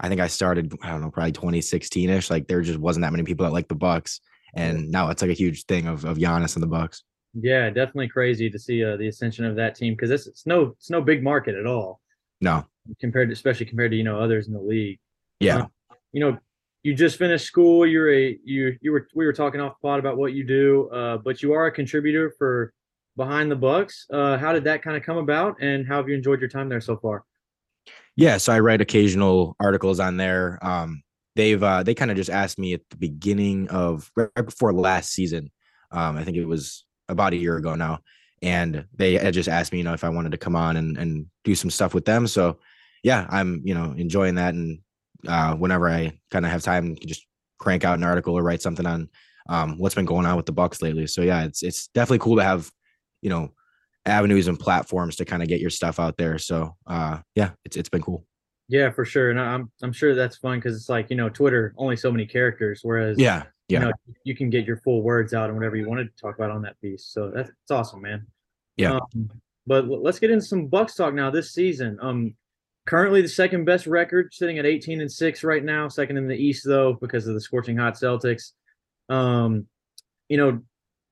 I 0.00 0.08
think 0.08 0.20
I 0.20 0.28
started, 0.28 0.72
I 0.82 0.88
don't 0.88 1.02
know, 1.02 1.10
probably 1.10 1.32
2016 1.32 2.08
ish. 2.08 2.30
Like 2.30 2.48
there 2.48 2.62
just 2.62 2.78
wasn't 2.78 3.02
that 3.02 3.12
many 3.12 3.22
people 3.24 3.44
that 3.44 3.52
like 3.52 3.68
the 3.68 3.74
Bucks. 3.74 4.20
And 4.54 4.90
now 4.90 5.10
it's 5.10 5.20
like 5.20 5.30
a 5.30 5.34
huge 5.34 5.66
thing 5.66 5.86
of, 5.86 6.04
of 6.04 6.16
Giannis 6.16 6.56
and 6.56 6.62
the 6.62 6.66
Bucks. 6.66 7.04
Yeah, 7.34 7.68
definitely 7.68 8.08
crazy 8.08 8.50
to 8.50 8.58
see 8.58 8.82
uh, 8.82 8.96
the 8.96 9.08
ascension 9.08 9.44
of 9.44 9.56
that 9.56 9.74
team 9.74 9.94
because 9.94 10.10
it's, 10.10 10.26
it's 10.26 10.46
no 10.46 10.74
it's 10.78 10.90
no 10.90 11.00
big 11.00 11.22
market 11.22 11.54
at 11.54 11.66
all. 11.66 12.00
No, 12.40 12.66
compared 13.00 13.28
to 13.28 13.34
especially 13.34 13.66
compared 13.66 13.92
to 13.92 13.96
you 13.96 14.02
know 14.02 14.18
others 14.18 14.48
in 14.48 14.54
the 14.54 14.60
league. 14.60 14.98
Yeah, 15.38 15.58
uh, 15.58 15.66
you 16.10 16.20
know, 16.20 16.38
you 16.82 16.94
just 16.94 17.18
finished 17.18 17.46
school. 17.46 17.86
You're 17.86 18.12
a 18.12 18.38
you 18.44 18.76
you 18.80 18.92
were 18.92 19.08
we 19.14 19.26
were 19.26 19.32
talking 19.32 19.60
off 19.60 19.74
the 19.80 19.86
pod 19.86 19.98
about 19.98 20.16
what 20.16 20.32
you 20.32 20.44
do, 20.44 20.88
uh, 20.90 21.18
but 21.18 21.42
you 21.42 21.52
are 21.52 21.66
a 21.66 21.72
contributor 21.72 22.34
for 22.38 22.72
behind 23.16 23.50
the 23.50 23.56
Bucks. 23.56 24.06
Uh, 24.12 24.38
how 24.38 24.52
did 24.52 24.64
that 24.64 24.82
kind 24.82 24.96
of 24.96 25.02
come 25.02 25.18
about, 25.18 25.56
and 25.60 25.86
how 25.86 25.96
have 25.96 26.08
you 26.08 26.14
enjoyed 26.14 26.40
your 26.40 26.48
time 26.48 26.68
there 26.68 26.80
so 26.80 26.96
far? 26.96 27.24
Yeah, 28.16 28.38
so 28.38 28.52
I 28.52 28.60
write 28.60 28.80
occasional 28.80 29.56
articles 29.60 30.00
on 30.00 30.16
there. 30.16 30.58
Um, 30.62 31.02
they've 31.36 31.62
uh, 31.62 31.82
they 31.82 31.94
kind 31.94 32.10
of 32.10 32.16
just 32.16 32.30
asked 32.30 32.58
me 32.58 32.74
at 32.74 32.82
the 32.90 32.96
beginning 32.96 33.68
of 33.68 34.10
right 34.16 34.30
before 34.34 34.72
last 34.72 35.12
season. 35.12 35.50
Um, 35.90 36.16
I 36.16 36.24
think 36.24 36.36
it 36.36 36.46
was 36.46 36.84
about 37.08 37.32
a 37.32 37.36
year 37.36 37.56
ago 37.56 37.74
now, 37.74 38.00
and 38.40 38.86
they 38.94 39.30
just 39.32 39.48
asked 39.48 39.72
me, 39.72 39.78
you 39.78 39.84
know, 39.84 39.92
if 39.92 40.04
I 40.04 40.08
wanted 40.08 40.32
to 40.32 40.38
come 40.38 40.56
on 40.56 40.76
and 40.76 40.96
and 40.96 41.26
do 41.44 41.54
some 41.54 41.70
stuff 41.70 41.92
with 41.92 42.06
them. 42.06 42.26
So, 42.26 42.58
yeah, 43.02 43.26
I'm 43.28 43.60
you 43.64 43.74
know 43.74 43.94
enjoying 43.96 44.36
that, 44.36 44.54
and 44.54 44.78
uh, 45.26 45.54
whenever 45.54 45.88
I 45.88 46.18
kind 46.30 46.44
of 46.44 46.50
have 46.50 46.62
time, 46.62 46.96
just 47.06 47.26
crank 47.58 47.84
out 47.84 47.98
an 47.98 48.04
article 48.04 48.36
or 48.36 48.42
write 48.42 48.62
something 48.62 48.86
on 48.86 49.08
um, 49.48 49.78
what's 49.78 49.94
been 49.94 50.04
going 50.04 50.26
on 50.26 50.36
with 50.36 50.46
the 50.46 50.52
Bucks 50.52 50.82
lately. 50.82 51.06
So 51.06 51.22
yeah, 51.22 51.44
it's 51.44 51.62
it's 51.62 51.88
definitely 51.88 52.20
cool 52.20 52.36
to 52.36 52.44
have 52.44 52.70
you 53.22 53.30
know 53.30 53.52
avenues 54.06 54.48
and 54.48 54.58
platforms 54.58 55.16
to 55.16 55.24
kind 55.24 55.42
of 55.42 55.48
get 55.48 55.60
your 55.60 55.70
stuff 55.70 56.00
out 56.00 56.16
there. 56.16 56.38
So 56.38 56.76
uh, 56.86 57.18
yeah, 57.34 57.50
it's 57.64 57.76
it's 57.76 57.88
been 57.88 58.02
cool. 58.02 58.26
Yeah, 58.68 58.90
for 58.90 59.04
sure, 59.04 59.30
and 59.30 59.40
I'm 59.40 59.70
I'm 59.82 59.92
sure 59.92 60.14
that's 60.14 60.36
fun 60.36 60.58
because 60.58 60.76
it's 60.76 60.88
like 60.88 61.10
you 61.10 61.16
know 61.16 61.28
Twitter 61.28 61.74
only 61.76 61.96
so 61.96 62.10
many 62.10 62.26
characters, 62.26 62.80
whereas 62.82 63.18
yeah, 63.18 63.44
yeah, 63.68 63.80
you, 63.80 63.86
know, 63.86 63.92
you 64.24 64.36
can 64.36 64.50
get 64.50 64.64
your 64.64 64.78
full 64.78 65.02
words 65.02 65.34
out 65.34 65.48
and 65.48 65.56
whatever 65.56 65.76
you 65.76 65.88
wanted 65.88 66.14
to 66.14 66.22
talk 66.22 66.36
about 66.36 66.50
on 66.50 66.62
that 66.62 66.80
piece. 66.80 67.06
So 67.06 67.30
that's, 67.34 67.48
that's 67.48 67.70
awesome, 67.70 68.02
man. 68.02 68.26
Yeah. 68.76 68.98
Um, 69.14 69.30
but 69.66 69.86
let's 69.86 70.18
get 70.18 70.30
into 70.30 70.44
some 70.44 70.66
Bucks 70.66 70.94
talk 70.94 71.14
now. 71.14 71.30
This 71.30 71.52
season, 71.52 71.98
um, 72.00 72.34
currently 72.90 73.22
the 73.22 73.28
second 73.28 73.64
best 73.64 73.86
record, 73.86 74.34
sitting 74.34 74.58
at 74.58 74.66
18 74.66 75.00
and 75.00 75.10
six 75.10 75.44
right 75.44 75.62
now. 75.62 75.86
Second 75.86 76.16
in 76.16 76.26
the 76.26 76.34
East 76.34 76.64
though, 76.66 76.94
because 76.94 77.28
of 77.28 77.34
the 77.34 77.40
scorching 77.40 77.76
hot 77.76 77.94
Celtics. 77.94 78.50
Um, 79.08 79.68
you 80.28 80.36
know, 80.36 80.60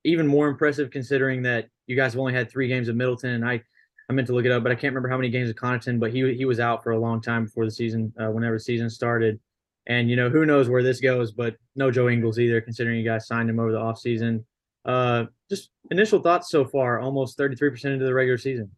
even 0.03 0.27
more 0.27 0.49
impressive 0.49 0.91
considering 0.91 1.41
that 1.43 1.67
you 1.87 1.95
guys 1.95 2.13
have 2.13 2.19
only 2.19 2.33
had 2.33 2.51
three 2.51 2.67
games 2.67 2.89
of 2.89 2.97
Middleton, 2.97 3.31
and 3.31 3.45
I 3.45 3.63
I 4.09 4.13
meant 4.13 4.27
to 4.27 4.33
look 4.33 4.45
it 4.45 4.51
up, 4.51 4.61
but 4.61 4.73
I 4.73 4.75
can't 4.75 4.93
remember 4.93 5.07
how 5.07 5.17
many 5.17 5.29
games 5.29 5.49
of 5.49 5.55
Connaughton. 5.55 6.01
But 6.01 6.11
he 6.11 6.35
he 6.35 6.43
was 6.43 6.59
out 6.59 6.83
for 6.83 6.91
a 6.91 6.99
long 6.99 7.21
time 7.21 7.45
before 7.45 7.63
the 7.63 7.71
season, 7.71 8.13
uh, 8.19 8.27
whenever 8.27 8.57
the 8.57 8.59
season 8.59 8.89
started. 8.89 9.39
And 9.87 10.09
you 10.09 10.17
know 10.17 10.29
who 10.29 10.45
knows 10.45 10.67
where 10.67 10.83
this 10.83 10.99
goes, 10.99 11.31
but 11.31 11.55
no 11.77 11.91
Joe 11.91 12.09
Ingles 12.09 12.39
either, 12.39 12.59
considering 12.59 12.99
you 12.99 13.05
guys 13.05 13.25
signed 13.25 13.49
him 13.49 13.59
over 13.59 13.71
the 13.71 13.79
offseason. 13.79 14.43
Uh, 14.83 15.25
just 15.49 15.69
initial 15.91 16.19
thoughts 16.19 16.51
so 16.51 16.65
far, 16.65 16.99
almost 16.99 17.37
33% 17.37 17.85
into 17.85 18.05
the 18.05 18.13
regular 18.13 18.37
season. 18.37 18.69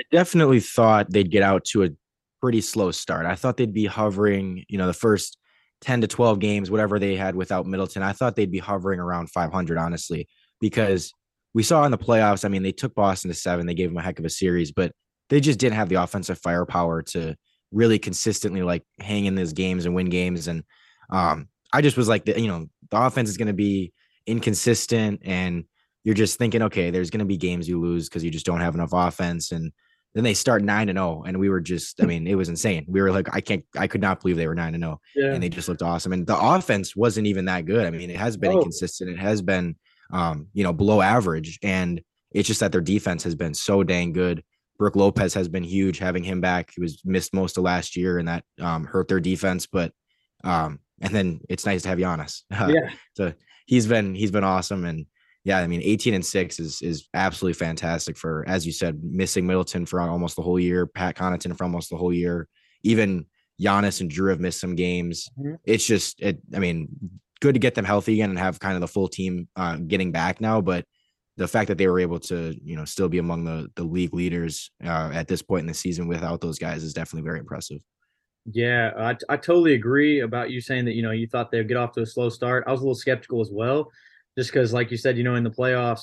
I 0.00 0.04
definitely 0.12 0.60
thought 0.60 1.10
they'd 1.10 1.30
get 1.30 1.42
out 1.42 1.64
to 1.66 1.84
a 1.84 1.90
pretty 2.40 2.60
slow 2.60 2.90
start. 2.90 3.26
I 3.26 3.34
thought 3.34 3.56
they'd 3.56 3.72
be 3.72 3.86
hovering, 3.86 4.64
you 4.68 4.78
know, 4.78 4.86
the 4.86 4.92
first 4.92 5.38
10 5.80 6.02
to 6.02 6.06
12 6.06 6.38
games, 6.38 6.70
whatever 6.70 6.98
they 6.98 7.16
had 7.16 7.34
without 7.34 7.66
Middleton. 7.66 8.02
I 8.02 8.12
thought 8.12 8.36
they'd 8.36 8.50
be 8.50 8.58
hovering 8.58 9.00
around 9.00 9.30
500, 9.30 9.78
honestly, 9.78 10.28
because 10.60 11.12
we 11.54 11.62
saw 11.62 11.84
in 11.84 11.90
the 11.90 11.98
playoffs, 11.98 12.44
I 12.44 12.48
mean, 12.48 12.62
they 12.62 12.72
took 12.72 12.94
Boston 12.94 13.30
to 13.30 13.34
seven, 13.34 13.66
they 13.66 13.74
gave 13.74 13.90
them 13.90 13.98
a 13.98 14.02
heck 14.02 14.18
of 14.18 14.24
a 14.24 14.30
series, 14.30 14.72
but 14.72 14.92
they 15.28 15.40
just 15.40 15.58
didn't 15.58 15.76
have 15.76 15.88
the 15.88 15.96
offensive 15.96 16.38
firepower 16.38 17.02
to 17.02 17.36
really 17.72 17.98
consistently 17.98 18.62
like 18.62 18.84
hang 19.00 19.26
in 19.26 19.34
these 19.34 19.52
games 19.52 19.84
and 19.84 19.94
win 19.94 20.08
games. 20.08 20.48
And 20.48 20.64
um, 21.10 21.48
I 21.72 21.82
just 21.82 21.96
was 21.96 22.08
like, 22.08 22.24
the, 22.24 22.40
you 22.40 22.48
know, 22.48 22.66
the 22.90 23.00
offense 23.00 23.28
is 23.28 23.36
going 23.36 23.48
to 23.48 23.54
be 23.54 23.92
inconsistent 24.26 25.20
and 25.24 25.64
you're 26.04 26.14
just 26.14 26.38
thinking, 26.38 26.62
okay, 26.62 26.90
there's 26.90 27.10
going 27.10 27.18
to 27.20 27.26
be 27.26 27.36
games 27.36 27.68
you 27.68 27.80
lose 27.80 28.08
because 28.08 28.24
you 28.24 28.30
just 28.30 28.46
don't 28.46 28.60
have 28.60 28.74
enough 28.74 28.90
offense. 28.92 29.52
And 29.52 29.72
then 30.18 30.24
they 30.24 30.34
start 30.34 30.64
nine 30.64 30.88
and 30.88 30.98
zero, 30.98 31.20
oh, 31.20 31.24
and 31.24 31.38
we 31.38 31.48
were 31.48 31.60
just, 31.60 32.02
I 32.02 32.06
mean, 32.06 32.26
it 32.26 32.34
was 32.34 32.48
insane. 32.48 32.84
We 32.88 33.00
were 33.00 33.12
like, 33.12 33.32
I 33.32 33.40
can't, 33.40 33.64
I 33.76 33.86
could 33.86 34.00
not 34.00 34.20
believe 34.20 34.36
they 34.36 34.48
were 34.48 34.54
nine 34.56 34.74
and 34.74 34.82
zero, 34.82 35.00
oh, 35.16 35.30
and 35.30 35.40
they 35.40 35.48
just 35.48 35.68
looked 35.68 35.80
awesome. 35.80 36.12
And 36.12 36.26
the 36.26 36.36
offense 36.36 36.96
wasn't 36.96 37.28
even 37.28 37.44
that 37.44 37.66
good. 37.66 37.86
I 37.86 37.90
mean, 37.90 38.10
it 38.10 38.16
has 38.16 38.36
been 38.36 38.50
oh. 38.50 38.56
inconsistent. 38.56 39.10
It 39.10 39.18
has 39.20 39.42
been, 39.42 39.76
um, 40.12 40.48
you 40.54 40.64
know, 40.64 40.72
below 40.72 41.00
average, 41.00 41.60
and 41.62 42.02
it's 42.32 42.48
just 42.48 42.58
that 42.58 42.72
their 42.72 42.80
defense 42.80 43.22
has 43.22 43.36
been 43.36 43.54
so 43.54 43.84
dang 43.84 44.12
good. 44.12 44.42
Brook 44.76 44.96
Lopez 44.96 45.34
has 45.34 45.48
been 45.48 45.62
huge. 45.62 45.98
Having 45.98 46.24
him 46.24 46.40
back, 46.40 46.72
he 46.74 46.80
was 46.80 47.00
missed 47.04 47.32
most 47.32 47.56
of 47.56 47.62
last 47.62 47.96
year, 47.96 48.18
and 48.18 48.26
that 48.26 48.42
um, 48.60 48.86
hurt 48.86 49.06
their 49.06 49.20
defense. 49.20 49.68
But 49.68 49.92
um, 50.42 50.80
and 51.00 51.14
then 51.14 51.42
it's 51.48 51.64
nice 51.64 51.82
to 51.82 51.90
have 51.90 51.98
Giannis. 51.98 52.42
yeah. 52.50 52.90
so 53.14 53.32
he's 53.66 53.86
been 53.86 54.16
he's 54.16 54.32
been 54.32 54.42
awesome, 54.42 54.84
and 54.84 55.06
yeah, 55.48 55.60
I 55.60 55.66
mean, 55.66 55.80
18 55.82 56.12
and 56.12 56.24
six 56.24 56.60
is 56.60 56.82
is 56.82 57.08
absolutely 57.14 57.54
fantastic 57.54 58.18
for, 58.18 58.44
as 58.46 58.66
you 58.66 58.72
said, 58.72 59.02
missing 59.02 59.46
Middleton 59.46 59.86
for 59.86 59.98
almost 59.98 60.36
the 60.36 60.42
whole 60.42 60.60
year, 60.60 60.86
Pat 60.86 61.16
Connaughton 61.16 61.56
for 61.56 61.64
almost 61.64 61.88
the 61.88 61.96
whole 61.96 62.12
year. 62.12 62.46
Even 62.82 63.24
Giannis 63.58 64.02
and 64.02 64.10
Jrue 64.10 64.28
have 64.28 64.40
missed 64.40 64.60
some 64.60 64.74
games. 64.74 65.26
Mm-hmm. 65.38 65.54
It's 65.64 65.86
just, 65.86 66.20
it. 66.20 66.38
I 66.54 66.58
mean, 66.58 66.88
good 67.40 67.54
to 67.54 67.58
get 67.58 67.74
them 67.74 67.86
healthy 67.86 68.12
again 68.12 68.28
and 68.28 68.38
have 68.38 68.60
kind 68.60 68.74
of 68.74 68.82
the 68.82 68.88
full 68.88 69.08
team 69.08 69.48
uh, 69.56 69.76
getting 69.76 70.12
back 70.12 70.38
now. 70.38 70.60
But 70.60 70.84
the 71.38 71.48
fact 71.48 71.68
that 71.68 71.78
they 71.78 71.88
were 71.88 72.00
able 72.00 72.20
to, 72.20 72.54
you 72.62 72.76
know, 72.76 72.84
still 72.84 73.08
be 73.08 73.18
among 73.18 73.44
the 73.44 73.68
the 73.74 73.84
league 73.84 74.12
leaders 74.12 74.70
uh, 74.84 75.10
at 75.14 75.28
this 75.28 75.40
point 75.40 75.62
in 75.62 75.66
the 75.66 75.72
season 75.72 76.08
without 76.08 76.42
those 76.42 76.58
guys 76.58 76.84
is 76.84 76.92
definitely 76.92 77.26
very 77.26 77.38
impressive. 77.38 77.80
Yeah, 78.52 78.92
I, 78.98 79.16
I 79.30 79.38
totally 79.38 79.72
agree 79.72 80.20
about 80.20 80.50
you 80.50 80.60
saying 80.60 80.84
that. 80.84 80.94
You 80.94 81.02
know, 81.02 81.12
you 81.12 81.26
thought 81.26 81.50
they'd 81.50 81.66
get 81.66 81.78
off 81.78 81.92
to 81.92 82.02
a 82.02 82.06
slow 82.06 82.28
start. 82.28 82.64
I 82.66 82.70
was 82.70 82.80
a 82.80 82.84
little 82.84 82.94
skeptical 82.94 83.40
as 83.40 83.50
well 83.50 83.90
just 84.38 84.52
because, 84.52 84.72
like 84.72 84.92
you 84.92 84.96
said, 84.96 85.18
you 85.18 85.24
know, 85.24 85.34
in 85.34 85.42
the 85.42 85.50
playoffs 85.50 86.02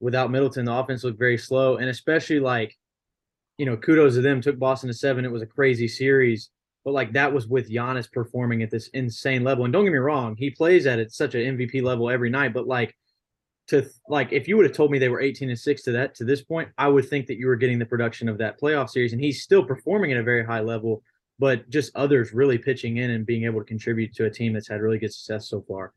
without 0.00 0.30
Middleton, 0.30 0.64
the 0.64 0.72
offense 0.72 1.04
looked 1.04 1.18
very 1.18 1.36
slow, 1.36 1.76
and 1.76 1.90
especially 1.90 2.40
like, 2.40 2.74
you 3.58 3.66
know, 3.66 3.76
kudos 3.76 4.14
to 4.14 4.22
them. 4.22 4.40
Took 4.40 4.58
Boston 4.58 4.88
to 4.88 4.94
seven. 4.94 5.26
It 5.26 5.30
was 5.30 5.42
a 5.42 5.46
crazy 5.46 5.86
series, 5.86 6.48
but 6.82 6.94
like 6.94 7.12
that 7.12 7.34
was 7.34 7.46
with 7.46 7.70
Giannis 7.70 8.10
performing 8.10 8.62
at 8.62 8.70
this 8.70 8.88
insane 8.94 9.44
level. 9.44 9.64
And 9.64 9.72
don't 9.72 9.84
get 9.84 9.92
me 9.92 9.98
wrong, 9.98 10.34
he 10.38 10.48
plays 10.48 10.86
at 10.86 10.98
it 10.98 11.12
such 11.12 11.34
an 11.34 11.58
MVP 11.58 11.82
level 11.82 12.08
every 12.08 12.30
night. 12.30 12.54
But 12.54 12.66
like, 12.66 12.96
to 13.68 13.86
like, 14.08 14.32
if 14.32 14.48
you 14.48 14.56
would 14.56 14.64
have 14.64 14.74
told 14.74 14.90
me 14.90 14.98
they 14.98 15.10
were 15.10 15.20
18 15.20 15.50
and 15.50 15.58
six 15.58 15.82
to 15.82 15.92
that 15.92 16.14
to 16.14 16.24
this 16.24 16.40
point, 16.40 16.70
I 16.78 16.88
would 16.88 17.06
think 17.10 17.26
that 17.26 17.36
you 17.36 17.48
were 17.48 17.56
getting 17.56 17.78
the 17.78 17.84
production 17.84 18.30
of 18.30 18.38
that 18.38 18.58
playoff 18.58 18.88
series, 18.88 19.12
and 19.12 19.20
he's 19.20 19.42
still 19.42 19.62
performing 19.62 20.10
at 20.10 20.18
a 20.18 20.22
very 20.22 20.44
high 20.44 20.60
level. 20.60 21.02
But 21.38 21.68
just 21.68 21.94
others 21.94 22.32
really 22.32 22.56
pitching 22.56 22.96
in 22.96 23.10
and 23.10 23.26
being 23.26 23.44
able 23.44 23.60
to 23.60 23.66
contribute 23.66 24.14
to 24.14 24.24
a 24.24 24.30
team 24.30 24.54
that's 24.54 24.68
had 24.68 24.80
really 24.80 24.98
good 24.98 25.12
success 25.12 25.50
so 25.50 25.62
far. 25.68 25.92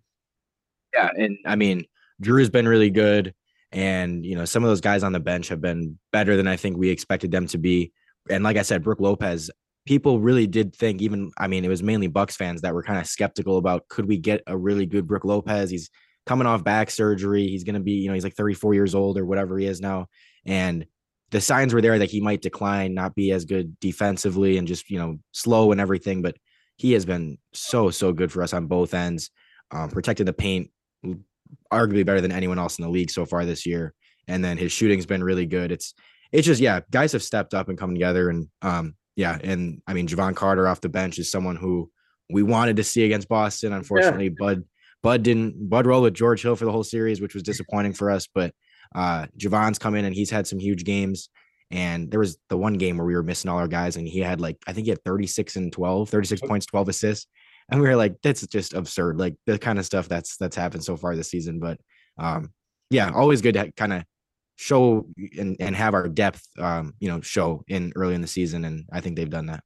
Yeah, 0.97 1.09
and 1.15 1.37
I 1.45 1.55
mean, 1.55 1.85
Jrue's 2.23 2.49
been 2.49 2.67
really 2.67 2.89
good, 2.89 3.35
and 3.71 4.25
you 4.25 4.35
know 4.35 4.45
some 4.45 4.63
of 4.63 4.69
those 4.69 4.81
guys 4.81 5.03
on 5.03 5.11
the 5.11 5.19
bench 5.19 5.47
have 5.49 5.61
been 5.61 5.99
better 6.11 6.35
than 6.35 6.47
I 6.47 6.55
think 6.55 6.77
we 6.77 6.89
expected 6.89 7.31
them 7.31 7.45
to 7.47 7.59
be. 7.59 7.91
And 8.29 8.43
like 8.43 8.57
I 8.57 8.63
said, 8.63 8.83
Brook 8.83 8.99
Lopez, 8.99 9.51
people 9.85 10.19
really 10.19 10.47
did 10.47 10.75
think 10.75 11.01
even 11.01 11.31
I 11.37 11.47
mean 11.47 11.63
it 11.63 11.69
was 11.69 11.83
mainly 11.83 12.07
Bucks 12.07 12.35
fans 12.35 12.61
that 12.61 12.73
were 12.73 12.81
kind 12.81 12.99
of 12.99 13.05
skeptical 13.05 13.57
about 13.57 13.87
could 13.89 14.07
we 14.07 14.17
get 14.17 14.41
a 14.47 14.57
really 14.57 14.87
good 14.87 15.07
Brook 15.07 15.23
Lopez? 15.23 15.69
He's 15.69 15.91
coming 16.25 16.47
off 16.47 16.63
back 16.63 16.89
surgery. 16.89 17.47
He's 17.47 17.63
going 17.63 17.75
to 17.75 17.79
be, 17.79 17.93
you 17.93 18.07
know, 18.07 18.13
he's 18.13 18.23
like 18.23 18.35
34 18.35 18.73
years 18.73 18.93
old 18.93 19.17
or 19.17 19.25
whatever 19.25 19.57
he 19.57 19.65
is 19.65 19.79
now. 19.79 20.07
And 20.45 20.85
the 21.31 21.41
signs 21.41 21.73
were 21.73 21.81
there 21.81 21.99
that 21.99 22.11
he 22.11 22.21
might 22.21 22.41
decline, 22.41 22.93
not 22.93 23.15
be 23.15 23.31
as 23.31 23.45
good 23.45 23.79
defensively 23.79 24.57
and 24.57 24.67
just, 24.67 24.89
you 24.89 24.99
know, 24.99 25.19
slow 25.31 25.71
and 25.71 25.79
everything. 25.79 26.21
But 26.21 26.37
he 26.75 26.93
has 26.93 27.05
been 27.05 27.37
so, 27.53 27.89
so 27.89 28.11
good 28.11 28.31
for 28.31 28.43
us 28.43 28.53
on 28.53 28.67
both 28.67 28.93
ends, 28.93 29.31
um, 29.71 29.89
protecting 29.89 30.25
the 30.25 30.33
paint 30.33 30.69
arguably 31.71 32.05
better 32.05 32.21
than 32.21 32.31
anyone 32.31 32.59
else 32.59 32.77
in 32.77 32.83
the 32.83 32.89
league 32.89 33.11
so 33.11 33.25
far 33.25 33.45
this 33.45 33.65
year. 33.65 33.93
And 34.27 34.43
then 34.43 34.57
his 34.57 34.71
shooting's 34.71 35.05
been 35.05 35.23
really 35.23 35.45
good. 35.45 35.71
It's 35.71 35.93
it's 36.31 36.45
just 36.45 36.61
yeah, 36.61 36.81
guys 36.91 37.13
have 37.13 37.23
stepped 37.23 37.53
up 37.53 37.69
and 37.69 37.77
come 37.77 37.93
together. 37.93 38.29
And 38.29 38.47
um, 38.61 38.95
yeah, 39.15 39.37
and 39.41 39.81
I 39.87 39.93
mean 39.93 40.07
Jevon 40.07 40.35
Carter 40.35 40.67
off 40.67 40.81
the 40.81 40.89
bench 40.89 41.19
is 41.19 41.31
someone 41.31 41.55
who 41.55 41.89
we 42.29 42.43
wanted 42.43 42.75
to 42.77 42.83
see 42.83 43.05
against 43.05 43.29
Boston. 43.29 43.73
Unfortunately, 43.73 44.25
yeah. 44.25 44.35
Bud 44.37 44.63
Bud 45.03 45.23
didn't 45.23 45.69
Bud 45.69 45.85
roll 45.85 46.01
with 46.01 46.13
George 46.13 46.41
Hill 46.41 46.55
for 46.55 46.65
the 46.65 46.71
whole 46.71 46.83
series, 46.83 47.21
which 47.21 47.33
was 47.33 47.43
disappointing 47.43 47.93
for 47.93 48.11
us. 48.11 48.27
But 48.33 48.53
uh 48.93 49.27
Jevon's 49.37 49.79
come 49.79 49.95
in 49.95 50.05
and 50.05 50.15
he's 50.15 50.29
had 50.29 50.47
some 50.47 50.59
huge 50.59 50.83
games. 50.83 51.29
And 51.69 52.09
there 52.09 52.21
was 52.21 52.37
the 52.47 52.57
one 52.57 52.75
game 52.75 52.97
where 52.97 53.05
we 53.05 53.13
were 53.13 53.23
missing 53.23 53.51
all 53.51 53.57
our 53.57 53.67
guys, 53.67 53.97
and 53.97 54.07
he 54.07 54.19
had 54.19 54.39
like, 54.39 54.57
I 54.67 54.71
think 54.71 54.85
he 54.85 54.89
had 54.89 55.03
36 55.03 55.57
and 55.57 55.73
12, 55.73 56.09
36 56.09 56.41
points, 56.47 56.65
12 56.65 56.87
assists 56.87 57.27
and 57.69 57.81
we 57.81 57.87
were 57.87 57.95
like, 57.95 58.15
that's 58.21 58.45
just 58.47 58.73
absurd. 58.73 59.19
Like 59.19 59.35
the 59.45 59.59
kind 59.59 59.79
of 59.79 59.85
stuff 59.85 60.07
that's 60.07 60.37
that's 60.37 60.55
happened 60.55 60.83
so 60.83 60.95
far 60.95 61.15
this 61.15 61.29
season. 61.29 61.59
But 61.59 61.79
um, 62.17 62.53
yeah, 62.89 63.11
always 63.13 63.41
good 63.41 63.55
to 63.55 63.71
kind 63.73 63.93
of 63.93 64.03
show 64.55 65.05
and, 65.37 65.57
and 65.59 65.75
have 65.75 65.93
our 65.93 66.07
depth 66.07 66.45
um, 66.57 66.93
you 66.99 67.09
know, 67.09 67.21
show 67.21 67.63
in 67.67 67.91
early 67.95 68.15
in 68.15 68.21
the 68.21 68.27
season. 68.27 68.65
And 68.65 68.85
I 68.91 69.01
think 69.01 69.15
they've 69.15 69.29
done 69.29 69.47
that. 69.47 69.63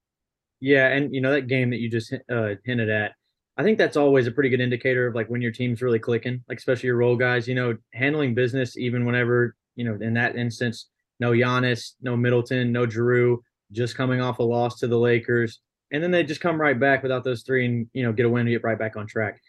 Yeah, 0.60 0.88
and 0.88 1.14
you 1.14 1.22
know, 1.22 1.32
that 1.32 1.48
game 1.48 1.70
that 1.72 1.80
you 1.80 1.90
just 1.90 2.14
uh, 2.30 2.56
hinted 2.66 2.90
at, 2.90 3.14
I 3.58 3.64
think 3.64 3.78
that's 3.78 3.98
always 3.98 4.28
a 4.28 4.32
pretty 4.32 4.50
good 4.50 4.62
indicator 4.62 5.08
of 5.08 5.16
like 5.16 5.28
when 5.28 5.42
your 5.42 5.52
team's 5.52 5.82
really 5.82 6.00
clicking, 6.00 6.44
like 6.48 6.58
especially 6.58 6.88
your 6.88 6.98
role 6.98 7.16
guys, 7.16 7.48
you 7.48 7.56
know, 7.56 7.78
handling 7.94 8.34
business 8.34 8.78
even 8.78 9.06
whenever, 9.06 9.56
you 9.76 9.86
know, 9.86 9.98
in 10.06 10.14
that 10.16 10.36
instance, 10.36 10.90
no 11.20 11.32
Giannis, 11.32 11.94
no 12.02 12.16
Middleton, 12.16 12.72
no 12.72 12.86
Jrue, 12.86 13.38
just 13.72 13.96
coming 13.96 14.22
off 14.22 14.40
a 14.40 14.44
loss 14.44 14.80
to 14.80 14.88
the 14.88 14.98
Lakers 14.98 15.62
and 15.92 16.02
then 16.02 16.12
they 16.12 16.24
just 16.24 16.42
come 16.42 16.60
right 16.60 16.80
back 16.80 17.04
without 17.04 17.24
those 17.24 17.44
three 17.44 17.66
and 17.66 17.88
you 17.94 18.04
know 18.04 18.14
get 18.14 18.26
a 18.26 18.30
win 18.30 18.42
and 18.42 18.50
get 18.50 18.64
right 18.64 18.80
back 18.80 18.96
on 18.96 19.08
track. 19.08 19.40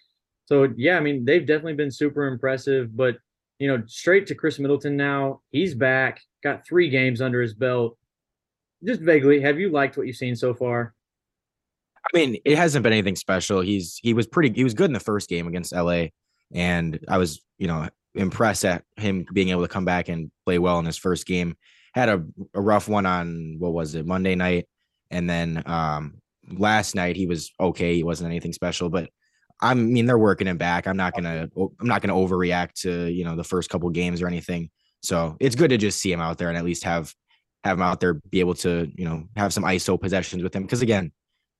So 0.46 0.68
yeah, 0.76 0.96
I 0.96 1.00
mean 1.00 1.24
they've 1.24 1.46
definitely 1.46 1.74
been 1.74 1.90
super 1.90 2.26
impressive, 2.26 2.96
but 2.96 3.16
you 3.58 3.68
know 3.68 3.82
straight 3.86 4.26
to 4.28 4.34
Khris 4.34 4.58
Middleton 4.58 4.96
now. 4.96 5.40
He's 5.50 5.74
back, 5.74 6.20
got 6.42 6.66
three 6.66 6.88
games 6.88 7.20
under 7.20 7.40
his 7.40 7.54
belt. 7.54 7.96
Just 8.84 9.00
vaguely, 9.00 9.40
have 9.40 9.60
you 9.60 9.70
liked 9.70 9.96
what 9.96 10.06
you've 10.06 10.16
seen 10.16 10.34
so 10.34 10.52
far? 10.52 10.94
I 12.04 12.16
mean, 12.16 12.36
it 12.44 12.56
hasn't 12.56 12.82
been 12.82 12.92
anything 12.92 13.16
special. 13.16 13.60
He's 13.60 14.00
he 14.02 14.12
was 14.12 14.26
pretty 14.26 14.52
he 14.52 14.64
was 14.64 14.74
good 14.74 14.86
in 14.90 14.92
the 14.92 15.00
first 15.00 15.28
game 15.28 15.46
against 15.46 15.72
LA, 15.72 16.06
and 16.52 16.98
I 17.08 17.18
was 17.18 17.40
you 17.58 17.68
know 17.68 17.88
impressed 18.14 18.64
at 18.64 18.84
him 18.96 19.24
being 19.32 19.50
able 19.50 19.62
to 19.62 19.68
come 19.68 19.84
back 19.84 20.08
and 20.08 20.30
play 20.44 20.58
well 20.58 20.78
in 20.80 20.84
his 20.84 20.98
first 20.98 21.26
game. 21.26 21.56
Had 21.94 22.08
a, 22.08 22.24
a 22.54 22.60
rough 22.60 22.88
one 22.88 23.06
on 23.06 23.56
what 23.58 23.72
was 23.72 23.94
it 23.94 24.06
Monday 24.06 24.34
night, 24.34 24.66
and 25.10 25.30
then 25.30 25.62
um 25.66 26.21
last 26.50 26.94
night 26.94 27.16
he 27.16 27.26
was 27.26 27.52
okay. 27.60 27.94
He 27.94 28.02
wasn't 28.02 28.30
anything 28.30 28.52
special, 28.52 28.88
but 28.88 29.10
I 29.60 29.74
mean 29.74 30.06
they're 30.06 30.18
working 30.18 30.46
him 30.46 30.58
back. 30.58 30.86
I'm 30.86 30.96
not 30.96 31.14
gonna 31.14 31.48
I'm 31.56 31.86
not 31.86 32.02
gonna 32.02 32.14
overreact 32.14 32.72
to 32.82 33.06
you 33.06 33.24
know 33.24 33.36
the 33.36 33.44
first 33.44 33.70
couple 33.70 33.88
games 33.90 34.22
or 34.22 34.26
anything. 34.26 34.70
So 35.02 35.36
it's 35.40 35.56
good 35.56 35.70
to 35.70 35.78
just 35.78 36.00
see 36.00 36.12
him 36.12 36.20
out 36.20 36.38
there 36.38 36.48
and 36.48 36.58
at 36.58 36.64
least 36.64 36.84
have 36.84 37.12
have 37.64 37.78
him 37.78 37.82
out 37.82 38.00
there 38.00 38.14
be 38.14 38.40
able 38.40 38.54
to 38.54 38.90
you 38.94 39.04
know 39.04 39.24
have 39.36 39.52
some 39.52 39.64
ISO 39.64 40.00
possessions 40.00 40.42
with 40.42 40.54
him 40.54 40.62
because 40.62 40.82
again 40.82 41.12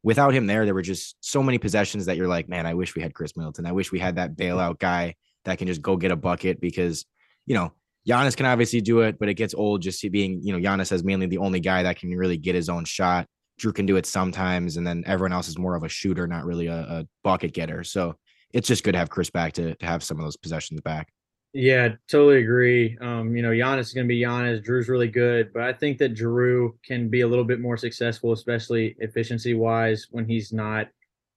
without 0.02 0.34
him 0.34 0.46
there, 0.46 0.64
there 0.64 0.74
were 0.74 0.82
just 0.82 1.16
so 1.20 1.42
many 1.42 1.58
possessions 1.58 2.06
that 2.06 2.16
you're 2.16 2.28
like, 2.28 2.48
man, 2.48 2.66
I 2.66 2.74
wish 2.74 2.94
we 2.94 3.02
had 3.02 3.14
Khris 3.14 3.36
Middleton. 3.36 3.66
I 3.66 3.72
wish 3.72 3.92
we 3.92 3.98
had 3.98 4.16
that 4.16 4.36
bailout 4.36 4.78
guy 4.78 5.14
that 5.44 5.58
can 5.58 5.66
just 5.66 5.82
go 5.82 5.96
get 5.96 6.10
a 6.10 6.16
bucket 6.16 6.60
because, 6.60 7.04
you 7.46 7.54
know, 7.54 7.72
Giannis 8.08 8.36
can 8.36 8.46
obviously 8.46 8.80
do 8.80 9.00
it, 9.00 9.18
but 9.18 9.28
it 9.28 9.34
gets 9.34 9.54
old 9.54 9.80
just 9.80 10.02
being, 10.10 10.40
you 10.42 10.52
know, 10.52 10.58
Giannis 10.58 10.90
as 10.90 11.04
mainly 11.04 11.26
the 11.26 11.38
only 11.38 11.60
guy 11.60 11.84
that 11.84 11.98
can 11.98 12.10
really 12.10 12.36
get 12.36 12.54
his 12.54 12.68
own 12.68 12.84
shot. 12.84 13.28
Jrue 13.60 13.74
can 13.74 13.86
do 13.86 13.96
it 13.96 14.06
sometimes, 14.06 14.76
and 14.76 14.86
then 14.86 15.04
everyone 15.06 15.32
else 15.32 15.48
is 15.48 15.58
more 15.58 15.74
of 15.74 15.84
a 15.84 15.88
shooter, 15.88 16.26
not 16.26 16.44
really 16.44 16.66
a, 16.66 16.80
a 16.80 17.06
bucket 17.22 17.52
getter. 17.52 17.84
So 17.84 18.16
it's 18.52 18.68
just 18.68 18.84
good 18.84 18.92
to 18.92 18.98
have 18.98 19.10
Khris 19.10 19.30
back 19.30 19.52
to, 19.54 19.74
to 19.74 19.86
have 19.86 20.02
some 20.02 20.18
of 20.18 20.24
those 20.24 20.36
possessions 20.36 20.80
back. 20.80 21.12
Yeah, 21.54 21.90
totally 22.08 22.42
agree. 22.42 22.96
Um, 23.00 23.36
you 23.36 23.42
know, 23.42 23.50
Giannis 23.50 23.80
is 23.80 23.92
going 23.92 24.06
to 24.06 24.08
be 24.08 24.20
Giannis. 24.20 24.64
Jrue's 24.64 24.88
really 24.88 25.08
good, 25.08 25.52
but 25.52 25.62
I 25.62 25.72
think 25.74 25.98
that 25.98 26.14
Jrue 26.14 26.70
can 26.82 27.10
be 27.10 27.20
a 27.20 27.28
little 27.28 27.44
bit 27.44 27.60
more 27.60 27.76
successful, 27.76 28.32
especially 28.32 28.96
efficiency 29.00 29.52
wise, 29.52 30.06
when 30.10 30.26
he's 30.26 30.52
not 30.52 30.88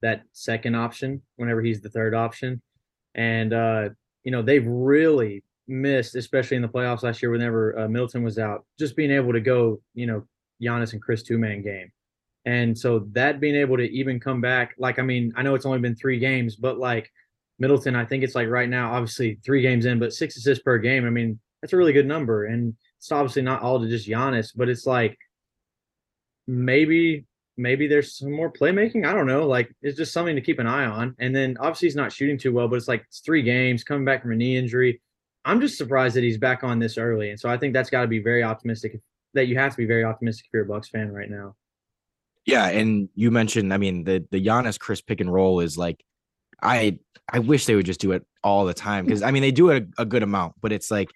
that 0.01 0.23
second 0.31 0.75
option, 0.75 1.21
whenever 1.35 1.61
he's 1.61 1.81
the 1.81 1.89
third 1.89 2.15
option. 2.15 2.61
And, 3.13 3.53
uh, 3.53 3.89
you 4.23 4.31
know, 4.31 4.41
they've 4.41 4.65
really 4.65 5.43
missed, 5.67 6.15
especially 6.15 6.55
in 6.55 6.61
the 6.61 6.69
playoffs 6.69 7.03
last 7.03 7.21
year, 7.21 7.31
whenever 7.31 7.77
uh, 7.79 7.87
Middleton 7.89 8.23
was 8.23 8.39
out, 8.39 8.65
just 8.79 8.95
being 8.95 9.11
able 9.11 9.33
to 9.33 9.41
go, 9.41 9.81
you 9.93 10.05
know, 10.05 10.23
Giannis 10.61 10.93
and 10.93 11.01
Khris 11.01 11.23
two 11.23 11.37
man 11.37 11.61
game. 11.61 11.91
And 12.45 12.77
so 12.77 13.07
that 13.13 13.39
being 13.39 13.55
able 13.55 13.77
to 13.77 13.89
even 13.91 14.19
come 14.19 14.39
back, 14.39 14.75
like, 14.77 14.99
I 14.99 15.01
mean, 15.01 15.33
I 15.35 15.41
know 15.41 15.55
it's 15.55 15.65
only 15.65 15.79
been 15.79 15.95
three 15.95 16.19
games, 16.19 16.55
but 16.55 16.77
like, 16.77 17.11
Middleton, 17.57 17.95
I 17.95 18.05
think 18.05 18.23
it's 18.23 18.35
like 18.35 18.49
right 18.49 18.69
now, 18.69 18.93
obviously 18.93 19.39
three 19.43 19.61
games 19.61 19.85
in, 19.85 19.97
but 19.97 20.13
six 20.13 20.37
assists 20.37 20.63
per 20.63 20.77
game. 20.77 21.05
I 21.05 21.09
mean, 21.09 21.39
that's 21.61 21.73
a 21.73 21.77
really 21.77 21.93
good 21.93 22.05
number. 22.05 22.45
And 22.45 22.75
it's 22.97 23.11
obviously 23.11 23.41
not 23.41 23.61
all 23.61 23.79
to 23.79 23.87
just 23.87 24.07
Giannis, 24.07 24.51
but 24.55 24.69
it's 24.69 24.85
like 24.85 25.17
maybe 26.47 27.25
maybe 27.57 27.87
there's 27.87 28.17
some 28.17 28.31
more 28.31 28.51
playmaking. 28.51 29.05
I 29.07 29.13
don't 29.13 29.27
know. 29.27 29.47
Like 29.47 29.73
it's 29.81 29.97
just 29.97 30.13
something 30.13 30.35
to 30.35 30.41
keep 30.41 30.59
an 30.59 30.67
eye 30.67 30.85
on. 30.85 31.15
And 31.19 31.35
then 31.35 31.55
obviously 31.59 31.87
he's 31.87 31.95
not 31.95 32.11
shooting 32.11 32.37
too 32.37 32.51
well, 32.51 32.67
but 32.67 32.75
it's 32.75 32.87
like 32.87 33.03
it's 33.07 33.19
three 33.19 33.41
games 33.41 33.83
coming 33.83 34.05
back 34.05 34.21
from 34.21 34.33
a 34.33 34.35
knee 34.35 34.57
injury. 34.57 35.01
I'm 35.45 35.61
just 35.61 35.77
surprised 35.77 36.15
that 36.15 36.23
he's 36.23 36.37
back 36.37 36.63
on 36.63 36.79
this 36.79 36.97
early. 36.97 37.29
And 37.29 37.39
so 37.39 37.47
I 37.47 37.57
think 37.57 37.73
that's 37.73 37.89
got 37.89 38.01
to 38.01 38.07
be 38.07 38.19
very 38.19 38.43
optimistic 38.43 38.99
that 39.33 39.47
you 39.47 39.57
have 39.57 39.71
to 39.71 39.77
be 39.77 39.85
very 39.85 40.03
optimistic 40.03 40.45
if 40.47 40.53
you're 40.53 40.63
a 40.63 40.67
Bucks 40.67 40.89
fan 40.89 41.11
right 41.11 41.29
now. 41.29 41.55
Yeah, 42.45 42.67
and 42.67 43.09
you 43.15 43.31
mentioned, 43.31 43.73
I 43.73 43.77
mean, 43.77 44.03
the 44.03 44.25
the 44.31 44.43
Giannis 44.43 44.79
Khris 44.79 45.01
pick 45.01 45.19
and 45.19 45.31
roll 45.31 45.59
is 45.59 45.77
like 45.77 46.03
I 46.61 46.99
I 47.31 47.39
wish 47.39 47.65
they 47.65 47.75
would 47.75 47.85
just 47.85 47.99
do 47.99 48.11
it 48.11 48.25
all 48.43 48.65
the 48.65 48.73
time 48.73 49.05
because 49.05 49.23
I 49.23 49.31
mean 49.31 49.41
they 49.41 49.51
do 49.51 49.69
it 49.69 49.87
a, 49.97 50.03
a, 50.03 50.05
good 50.05 50.23
amount, 50.23 50.53
but 50.61 50.71
it's 50.71 50.91
like 50.91 51.09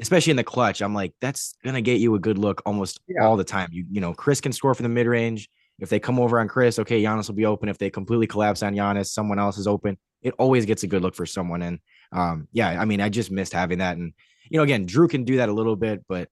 especially 0.00 0.32
in 0.32 0.36
the 0.36 0.44
clutch, 0.44 0.82
I'm 0.82 0.94
like 0.94 1.14
that's 1.20 1.54
gonna 1.64 1.80
get 1.80 2.00
you 2.00 2.14
a 2.14 2.18
good 2.18 2.38
look 2.38 2.62
almost 2.66 3.00
yeah. 3.08 3.24
all 3.24 3.36
the 3.36 3.44
time. 3.44 3.68
You 3.72 3.86
you 3.90 4.00
know 4.00 4.12
Khris 4.12 4.40
can 4.40 4.52
score 4.52 4.74
from 4.74 4.84
the 4.84 4.90
mid 4.90 5.06
range. 5.06 5.48
If 5.80 5.88
they 5.88 5.98
come 5.98 6.20
over 6.20 6.38
on 6.38 6.48
Khris, 6.48 6.78
okay, 6.78 7.02
Giannis 7.02 7.28
will 7.28 7.34
be 7.34 7.46
open. 7.46 7.68
If 7.68 7.78
they 7.78 7.90
completely 7.90 8.26
collapse 8.26 8.62
on 8.62 8.74
Giannis, 8.74 9.06
someone 9.06 9.38
else 9.38 9.58
is 9.58 9.66
open. 9.66 9.98
It 10.22 10.34
always 10.38 10.66
gets 10.66 10.84
a 10.84 10.86
good 10.86 11.02
look 11.02 11.16
for 11.16 11.26
someone. 11.26 11.62
And 11.62 11.80
um, 12.12 12.46
yeah, 12.52 12.80
I 12.80 12.84
mean, 12.84 13.00
I 13.00 13.08
just 13.08 13.30
missed 13.30 13.52
having 13.52 13.78
that. 13.78 13.96
And 13.96 14.12
you 14.48 14.58
know, 14.58 14.62
again, 14.62 14.86
Jrue 14.86 15.10
can 15.10 15.24
do 15.24 15.38
that 15.38 15.48
a 15.48 15.52
little 15.52 15.74
bit, 15.74 16.04
but 16.08 16.28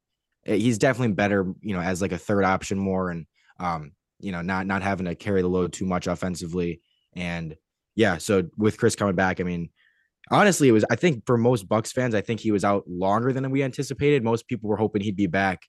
eh, 0.46 0.56
he's 0.56 0.78
definitely 0.78 1.14
better, 1.14 1.52
you 1.60 1.74
know, 1.74 1.80
as 1.80 2.00
like 2.00 2.12
a 2.12 2.18
third 2.18 2.44
option 2.44 2.78
more, 2.78 3.10
and 3.10 3.26
um, 3.58 3.92
you 4.22 4.32
know, 4.32 4.42
not 4.42 4.66
not 4.66 4.82
having 4.82 5.06
to 5.06 5.14
carry 5.14 5.42
the 5.42 5.48
load 5.48 5.72
too 5.72 5.84
much 5.84 6.06
offensively. 6.06 6.80
And 7.14 7.56
yeah, 7.94 8.18
so 8.18 8.44
with 8.56 8.78
Khris 8.78 8.96
coming 8.96 9.14
back, 9.14 9.40
I 9.40 9.44
mean, 9.44 9.68
honestly, 10.30 10.68
it 10.68 10.72
was 10.72 10.84
I 10.90 10.96
think 10.96 11.26
for 11.26 11.36
most 11.36 11.68
Bucks 11.68 11.92
fans, 11.92 12.14
I 12.14 12.20
think 12.20 12.40
he 12.40 12.52
was 12.52 12.64
out 12.64 12.84
longer 12.88 13.32
than 13.32 13.50
we 13.50 13.62
anticipated. 13.62 14.24
Most 14.24 14.48
people 14.48 14.68
were 14.68 14.76
hoping 14.76 15.02
he'd 15.02 15.16
be 15.16 15.26
back 15.26 15.62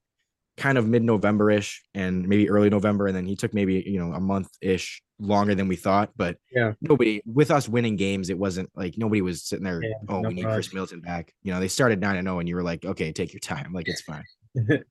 kind 0.55 0.77
of 0.77 0.87
mid-November 0.87 1.49
ish 1.49 1.83
and 1.95 2.27
maybe 2.27 2.49
early 2.49 2.69
November, 2.69 3.07
and 3.07 3.15
then 3.15 3.25
he 3.25 3.35
took 3.35 3.53
maybe 3.53 3.83
you 3.85 3.99
know 3.99 4.13
a 4.13 4.19
month 4.19 4.49
ish 4.61 5.01
longer 5.19 5.55
than 5.55 5.67
we 5.67 5.75
thought. 5.75 6.11
But 6.15 6.37
yeah, 6.51 6.73
nobody 6.81 7.21
with 7.25 7.51
us 7.51 7.67
winning 7.67 7.95
games, 7.95 8.29
it 8.29 8.37
wasn't 8.37 8.69
like 8.75 8.95
nobody 8.97 9.21
was 9.21 9.43
sitting 9.43 9.65
there. 9.65 9.81
Yeah, 9.83 9.93
oh, 10.09 10.21
no 10.21 10.29
we 10.29 10.35
need 10.35 10.45
Khris 10.45 10.73
Middleton 10.73 11.01
back. 11.01 11.33
You 11.41 11.53
know, 11.53 11.59
they 11.59 11.67
started 11.67 11.99
nine 11.99 12.17
and 12.17 12.25
zero, 12.25 12.35
oh 12.35 12.39
and 12.39 12.49
you 12.49 12.55
were 12.55 12.63
like, 12.63 12.85
okay, 12.85 13.11
take 13.11 13.33
your 13.33 13.39
time, 13.39 13.73
like 13.73 13.87
it's 13.87 14.01
fine. 14.01 14.23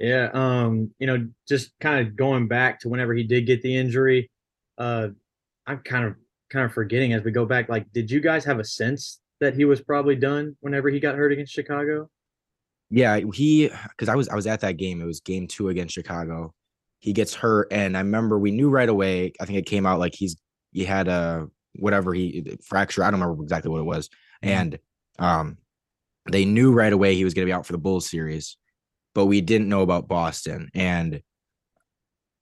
yeah, 0.00 0.30
um, 0.32 0.90
you 0.98 1.06
know, 1.06 1.28
just 1.48 1.72
kind 1.80 2.06
of 2.06 2.16
going 2.16 2.48
back 2.48 2.80
to 2.80 2.88
whenever 2.88 3.14
he 3.14 3.24
did 3.24 3.46
get 3.46 3.62
the 3.62 3.76
injury, 3.76 4.30
uh, 4.78 5.08
I'm 5.66 5.78
kind 5.78 6.04
of 6.04 6.14
kind 6.50 6.64
of 6.64 6.72
forgetting 6.72 7.12
as 7.12 7.22
we 7.22 7.30
go 7.30 7.46
back. 7.46 7.68
Like, 7.68 7.90
did 7.92 8.10
you 8.10 8.20
guys 8.20 8.44
have 8.44 8.58
a 8.58 8.64
sense 8.64 9.20
that 9.40 9.54
he 9.54 9.64
was 9.64 9.80
probably 9.80 10.16
done 10.16 10.56
whenever 10.60 10.88
he 10.88 11.00
got 11.00 11.16
hurt 11.16 11.32
against 11.32 11.52
Chicago? 11.52 12.08
Yeah, 12.90 13.20
he 13.32 13.70
because 13.90 14.08
I 14.08 14.14
was 14.14 14.28
I 14.28 14.34
was 14.34 14.46
at 14.46 14.60
that 14.60 14.76
game. 14.76 15.00
It 15.00 15.06
was 15.06 15.20
game 15.20 15.46
two 15.46 15.68
against 15.68 15.94
Chicago. 15.94 16.54
He 17.00 17.12
gets 17.12 17.34
hurt, 17.34 17.68
and 17.70 17.96
I 17.96 18.00
remember 18.00 18.38
we 18.38 18.50
knew 18.50 18.70
right 18.70 18.88
away. 18.88 19.32
I 19.40 19.46
think 19.46 19.58
it 19.58 19.66
came 19.66 19.86
out 19.86 19.98
like 19.98 20.14
he's 20.14 20.36
he 20.72 20.84
had 20.84 21.08
a 21.08 21.48
whatever 21.74 22.14
he 22.14 22.56
fracture. 22.64 23.02
I 23.02 23.10
don't 23.10 23.20
remember 23.20 23.42
exactly 23.42 23.70
what 23.70 23.80
it 23.80 23.84
was, 23.84 24.08
mm-hmm. 24.08 24.48
and 24.48 24.78
um, 25.18 25.58
they 26.30 26.44
knew 26.44 26.72
right 26.72 26.92
away 26.92 27.14
he 27.14 27.24
was 27.24 27.34
going 27.34 27.46
to 27.46 27.48
be 27.48 27.52
out 27.52 27.66
for 27.66 27.72
the 27.72 27.78
Bulls 27.78 28.08
series, 28.08 28.56
but 29.14 29.26
we 29.26 29.40
didn't 29.40 29.68
know 29.68 29.82
about 29.82 30.08
Boston, 30.08 30.70
and 30.74 31.22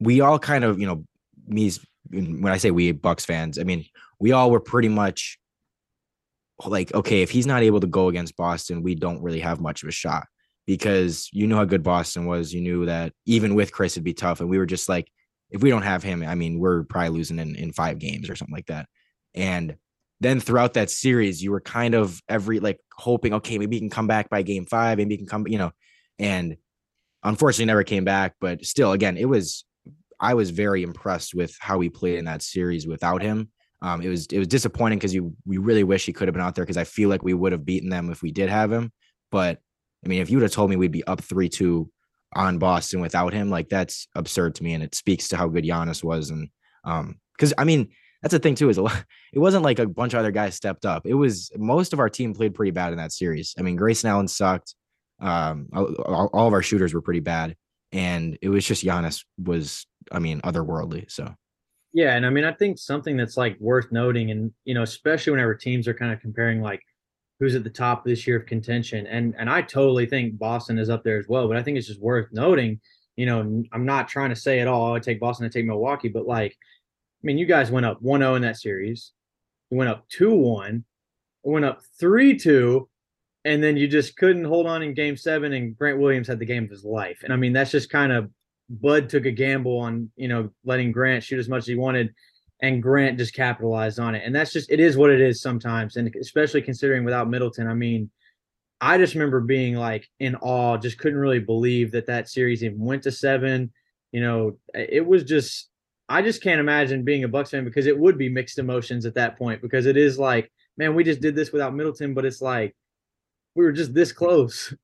we 0.00 0.20
all 0.20 0.38
kind 0.38 0.64
of 0.64 0.80
you 0.80 0.86
know 0.86 1.04
me's 1.46 1.84
when 2.10 2.48
I 2.48 2.58
say 2.58 2.70
we 2.70 2.92
Bucks 2.92 3.24
fans, 3.24 3.58
I 3.58 3.64
mean 3.64 3.84
we 4.18 4.32
all 4.32 4.50
were 4.50 4.60
pretty 4.60 4.88
much 4.88 5.38
like, 6.64 6.94
okay, 6.94 7.22
if 7.22 7.30
he's 7.30 7.46
not 7.46 7.62
able 7.62 7.80
to 7.80 7.86
go 7.86 8.08
against 8.08 8.36
Boston, 8.36 8.82
we 8.82 8.94
don't 8.94 9.22
really 9.22 9.40
have 9.40 9.60
much 9.60 9.82
of 9.82 9.88
a 9.88 9.92
shot 9.92 10.26
because 10.66 11.28
you 11.32 11.46
know 11.46 11.56
how 11.56 11.64
good 11.64 11.82
Boston 11.82 12.26
was. 12.26 12.52
You 12.52 12.60
knew 12.60 12.86
that 12.86 13.12
even 13.26 13.54
with 13.54 13.72
Khris, 13.72 13.94
it'd 13.94 14.04
be 14.04 14.14
tough. 14.14 14.40
And 14.40 14.48
we 14.48 14.58
were 14.58 14.66
just 14.66 14.88
like, 14.88 15.10
if 15.50 15.60
we 15.60 15.70
don't 15.70 15.82
have 15.82 16.02
him, 16.02 16.22
I 16.22 16.34
mean, 16.34 16.58
we're 16.58 16.84
probably 16.84 17.10
losing 17.10 17.38
in, 17.38 17.56
in 17.56 17.72
five 17.72 17.98
games 17.98 18.30
or 18.30 18.36
something 18.36 18.54
like 18.54 18.66
that. 18.66 18.86
And 19.34 19.76
then 20.20 20.40
throughout 20.40 20.74
that 20.74 20.90
series, 20.90 21.42
you 21.42 21.50
were 21.50 21.60
kind 21.60 21.94
of 21.94 22.20
every 22.28 22.60
like 22.60 22.78
hoping, 22.96 23.34
okay, 23.34 23.58
maybe 23.58 23.76
he 23.76 23.80
can 23.80 23.90
come 23.90 24.06
back 24.06 24.30
by 24.30 24.42
game 24.42 24.66
five, 24.66 24.98
maybe 24.98 25.14
he 25.14 25.18
can 25.18 25.26
come, 25.26 25.48
you 25.48 25.58
know, 25.58 25.72
and 26.22 26.56
unfortunately 27.22 27.66
never 27.66 27.84
came 27.84 28.04
back. 28.04 28.34
But 28.40 28.64
still, 28.64 28.92
again, 28.92 29.16
it 29.16 29.28
was 29.28 29.64
I 30.20 30.34
was 30.34 30.50
very 30.50 30.82
impressed 30.82 31.34
with 31.34 31.56
how 31.60 31.78
we 31.78 31.88
played 31.88 32.18
in 32.18 32.24
that 32.26 32.42
series 32.42 32.86
without 32.86 33.22
him. 33.22 33.50
Um, 33.82 34.00
it 34.00 34.08
was 34.08 34.26
it 34.26 34.38
was 34.38 34.48
disappointing 34.48 34.98
because 34.98 35.12
you 35.14 35.34
we 35.44 35.58
really 35.58 35.84
wish 35.84 36.06
he 36.06 36.12
could 36.12 36.28
have 36.28 36.34
been 36.34 36.42
out 36.42 36.54
there 36.54 36.64
because 36.64 36.76
I 36.76 36.84
feel 36.84 37.08
like 37.08 37.24
we 37.24 37.34
would 37.34 37.52
have 37.52 37.64
beaten 37.64 37.90
them 37.90 38.10
if 38.10 38.22
we 38.22 38.30
did 38.30 38.48
have 38.48 38.70
him. 38.70 38.92
But 39.30 39.58
I 40.04 40.08
mean, 40.08 40.22
if 40.22 40.30
you 40.30 40.36
would 40.36 40.44
have 40.44 40.52
told 40.52 40.70
me 40.70 40.76
we'd 40.76 40.92
be 40.92 41.04
up 41.04 41.20
three 41.20 41.48
two 41.48 41.90
on 42.34 42.58
Boston 42.58 43.00
without 43.00 43.32
him, 43.32 43.50
like 43.50 43.68
that's 43.68 44.06
absurd 44.14 44.54
to 44.56 44.64
me, 44.64 44.74
and 44.74 44.84
it 44.84 44.94
speaks 44.94 45.28
to 45.28 45.36
how 45.36 45.48
good 45.48 45.64
Giannis 45.64 46.04
was. 46.04 46.30
And 46.30 46.48
um, 46.84 47.18
because 47.36 47.52
I 47.58 47.64
mean, 47.64 47.88
that's 48.22 48.32
the 48.32 48.38
thing 48.38 48.54
too 48.54 48.68
is 48.68 48.78
a 48.78 48.82
lot, 48.82 49.04
it 49.32 49.40
wasn't 49.40 49.64
like 49.64 49.80
a 49.80 49.88
bunch 49.88 50.14
of 50.14 50.20
other 50.20 50.30
guys 50.30 50.54
stepped 50.54 50.86
up. 50.86 51.04
It 51.04 51.14
was 51.14 51.50
most 51.56 51.92
of 51.92 51.98
our 51.98 52.08
team 52.08 52.32
played 52.32 52.54
pretty 52.54 52.70
bad 52.70 52.92
in 52.92 52.98
that 52.98 53.12
series. 53.12 53.54
I 53.58 53.62
mean, 53.62 53.74
Grayson 53.74 54.08
Allen 54.08 54.28
sucked. 54.28 54.76
Um, 55.22 55.68
all, 55.72 56.30
all 56.32 56.46
of 56.48 56.52
our 56.52 56.62
shooters 56.62 56.92
were 56.92 57.00
pretty 57.00 57.20
bad, 57.20 57.56
and 57.92 58.36
it 58.42 58.48
was 58.48 58.66
just 58.66 58.84
Giannis 58.84 59.24
was 59.38 59.86
I 60.10 60.18
mean, 60.18 60.40
otherworldly. 60.40 61.10
So 61.10 61.34
yeah, 61.92 62.16
and 62.16 62.24
I 62.24 62.30
mean, 62.30 62.44
I 62.44 62.52
think 62.52 62.78
something 62.78 63.16
that's 63.16 63.36
like 63.36 63.58
worth 63.60 63.92
noting, 63.92 64.30
and 64.30 64.50
you 64.64 64.74
know, 64.74 64.82
especially 64.82 65.32
whenever 65.32 65.54
teams 65.54 65.86
are 65.86 65.94
kind 65.94 66.12
of 66.12 66.20
comparing 66.20 66.60
like 66.60 66.80
who's 67.38 67.54
at 67.54 67.64
the 67.64 67.70
top 67.70 68.04
this 68.04 68.26
year 68.26 68.36
of 68.38 68.46
contention, 68.46 69.06
and 69.06 69.34
and 69.38 69.50
I 69.50 69.62
totally 69.62 70.06
think 70.06 70.38
Boston 70.38 70.78
is 70.78 70.90
up 70.90 71.04
there 71.04 71.18
as 71.18 71.28
well. 71.28 71.48
But 71.48 71.56
I 71.56 71.62
think 71.62 71.76
it's 71.78 71.86
just 71.86 72.00
worth 72.00 72.28
noting. 72.32 72.80
You 73.16 73.26
know, 73.26 73.64
I'm 73.72 73.84
not 73.84 74.08
trying 74.08 74.30
to 74.30 74.36
say 74.36 74.60
at 74.60 74.68
all. 74.68 74.94
I 74.94 74.98
take 74.98 75.20
Boston, 75.20 75.44
I 75.44 75.50
take 75.50 75.66
Milwaukee, 75.66 76.08
but 76.08 76.26
like, 76.26 76.52
I 76.52 77.22
mean, 77.22 77.36
you 77.36 77.44
guys 77.44 77.70
went 77.70 77.84
up 77.84 78.02
1-0 78.02 78.36
in 78.36 78.42
that 78.42 78.56
series. 78.56 79.12
You 79.70 79.76
went 79.76 79.90
up 79.90 80.06
2-1, 80.18 80.82
went 81.42 81.66
up 81.66 81.82
3-2, 82.00 82.86
and 83.44 83.62
then 83.62 83.76
you 83.76 83.88
just 83.88 84.16
couldn't 84.16 84.44
hold 84.44 84.66
on 84.66 84.82
in 84.82 84.94
game 84.94 85.16
seven, 85.16 85.52
and 85.52 85.76
Grant 85.76 85.98
Williams 85.98 86.28
had 86.28 86.38
the 86.38 86.46
game 86.46 86.64
of 86.64 86.70
his 86.70 86.84
life. 86.84 87.20
And 87.24 87.32
I 87.32 87.36
mean, 87.36 87.52
that's 87.52 87.70
just 87.70 87.90
kind 87.90 88.12
of 88.12 88.30
Bud 88.68 89.08
took 89.08 89.26
a 89.26 89.30
gamble 89.30 89.78
on, 89.78 90.10
you 90.16 90.28
know, 90.28 90.50
letting 90.64 90.92
Grant 90.92 91.24
shoot 91.24 91.38
as 91.38 91.48
much 91.48 91.60
as 91.60 91.66
he 91.66 91.74
wanted, 91.74 92.14
and 92.60 92.82
Grant 92.82 93.18
just 93.18 93.34
capitalized 93.34 93.98
on 93.98 94.14
it. 94.14 94.22
And 94.24 94.34
that's 94.34 94.52
just 94.52 94.70
it 94.70 94.80
is 94.80 94.96
what 94.96 95.10
it 95.10 95.20
is 95.20 95.42
sometimes. 95.42 95.96
And 95.96 96.14
especially 96.20 96.62
considering 96.62 97.04
without 97.04 97.28
Middleton, 97.28 97.66
I 97.66 97.74
mean, 97.74 98.10
I 98.80 98.98
just 98.98 99.14
remember 99.14 99.40
being 99.40 99.74
like 99.74 100.08
in 100.20 100.36
awe, 100.36 100.76
just 100.76 100.98
couldn't 100.98 101.18
really 101.18 101.40
believe 101.40 101.92
that 101.92 102.06
that 102.06 102.28
series 102.28 102.62
even 102.62 102.80
went 102.80 103.02
to 103.04 103.12
seven. 103.12 103.72
You 104.12 104.20
know, 104.20 104.58
it 104.74 105.06
was 105.06 105.24
just 105.24 105.68
I 106.08 106.22
just 106.22 106.42
can't 106.42 106.60
imagine 106.60 107.04
being 107.04 107.24
a 107.24 107.28
Bucks 107.28 107.50
fan 107.50 107.64
because 107.64 107.86
it 107.86 107.98
would 107.98 108.18
be 108.18 108.28
mixed 108.28 108.58
emotions 108.58 109.06
at 109.06 109.14
that 109.14 109.38
point 109.38 109.62
because 109.62 109.86
it 109.86 109.96
is 109.96 110.18
like, 110.18 110.52
man, 110.76 110.94
we 110.94 111.04
just 111.04 111.20
did 111.20 111.34
this 111.34 111.52
without 111.52 111.74
Middleton, 111.74 112.12
but 112.14 112.24
it's 112.24 112.42
like 112.42 112.76
we 113.54 113.64
were 113.64 113.72
just 113.72 113.94
this 113.94 114.12
close. 114.12 114.74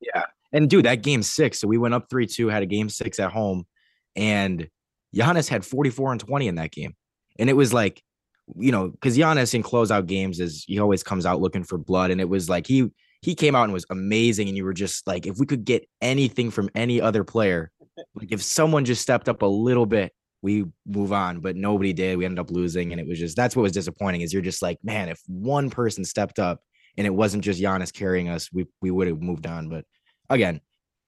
Yeah. 0.00 0.24
And 0.52 0.70
dude, 0.70 0.84
that 0.84 1.02
game 1.02 1.22
six. 1.22 1.58
So 1.58 1.68
we 1.68 1.78
went 1.78 1.94
up 1.94 2.08
3 2.10 2.26
2, 2.26 2.48
had 2.48 2.62
a 2.62 2.66
game 2.66 2.88
six 2.88 3.18
at 3.18 3.32
home, 3.32 3.66
and 4.14 4.68
Giannis 5.14 5.48
had 5.48 5.64
44 5.64 6.12
and 6.12 6.20
20 6.20 6.48
in 6.48 6.54
that 6.56 6.70
game. 6.70 6.94
And 7.38 7.50
it 7.50 7.54
was 7.54 7.72
like, 7.72 8.02
you 8.56 8.72
know, 8.72 8.88
because 8.88 9.16
Giannis 9.16 9.54
in 9.54 9.62
closeout 9.62 10.06
games 10.06 10.38
is 10.38 10.64
he 10.66 10.78
always 10.78 11.02
comes 11.02 11.26
out 11.26 11.40
looking 11.40 11.64
for 11.64 11.78
blood. 11.78 12.10
And 12.10 12.20
it 12.20 12.28
was 12.28 12.48
like 12.48 12.66
he 12.66 12.90
he 13.22 13.34
came 13.34 13.54
out 13.54 13.64
and 13.64 13.72
was 13.72 13.86
amazing. 13.90 14.48
And 14.48 14.56
you 14.56 14.64
were 14.64 14.74
just 14.74 15.06
like, 15.06 15.26
if 15.26 15.38
we 15.38 15.46
could 15.46 15.64
get 15.64 15.88
anything 16.00 16.50
from 16.50 16.68
any 16.74 17.00
other 17.00 17.24
player, 17.24 17.70
like 18.14 18.32
if 18.32 18.42
someone 18.42 18.84
just 18.84 19.02
stepped 19.02 19.28
up 19.28 19.42
a 19.42 19.46
little 19.46 19.86
bit, 19.86 20.12
we 20.42 20.66
move 20.86 21.12
on. 21.12 21.40
But 21.40 21.56
nobody 21.56 21.92
did. 21.92 22.18
We 22.18 22.26
ended 22.26 22.38
up 22.38 22.50
losing. 22.50 22.92
And 22.92 23.00
it 23.00 23.06
was 23.06 23.18
just 23.18 23.36
that's 23.36 23.56
what 23.56 23.62
was 23.62 23.72
disappointing 23.72 24.20
is 24.20 24.32
you're 24.32 24.42
just 24.42 24.62
like, 24.62 24.78
man, 24.84 25.08
if 25.08 25.20
one 25.26 25.70
person 25.70 26.04
stepped 26.04 26.38
up 26.38 26.60
and 26.96 27.06
it 27.06 27.14
wasn't 27.14 27.44
just 27.44 27.60
Giannis 27.60 27.92
carrying 27.92 28.28
us, 28.28 28.52
we 28.52 28.66
we 28.80 28.90
would 28.90 29.08
have 29.08 29.20
moved 29.20 29.46
on. 29.46 29.68
But 29.68 29.84
again, 30.30 30.60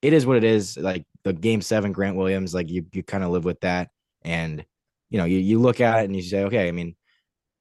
it 0.03 0.13
is 0.13 0.27
what 0.27 0.37
it 0.37 0.45
is. 0.45 0.77
Like 0.77 1.05
the 1.25 1.33
game 1.33 1.61
seven, 1.61 1.93
Grant 1.93 2.17
Williams, 2.17 2.55
like 2.55 2.71
you 2.71 2.85
you 2.93 3.03
kind 3.03 3.25
of 3.25 3.31
live 3.31 3.45
with 3.45 3.61
that. 3.61 3.91
And 4.23 4.65
you 5.11 5.19
know, 5.19 5.25
you, 5.25 5.39
you 5.39 5.61
look 5.61 5.81
at 5.81 6.01
it 6.01 6.05
and 6.05 6.17
you 6.17 6.23
say, 6.23 6.45
okay, 6.45 6.69
I 6.69 6.73
mean, 6.73 6.97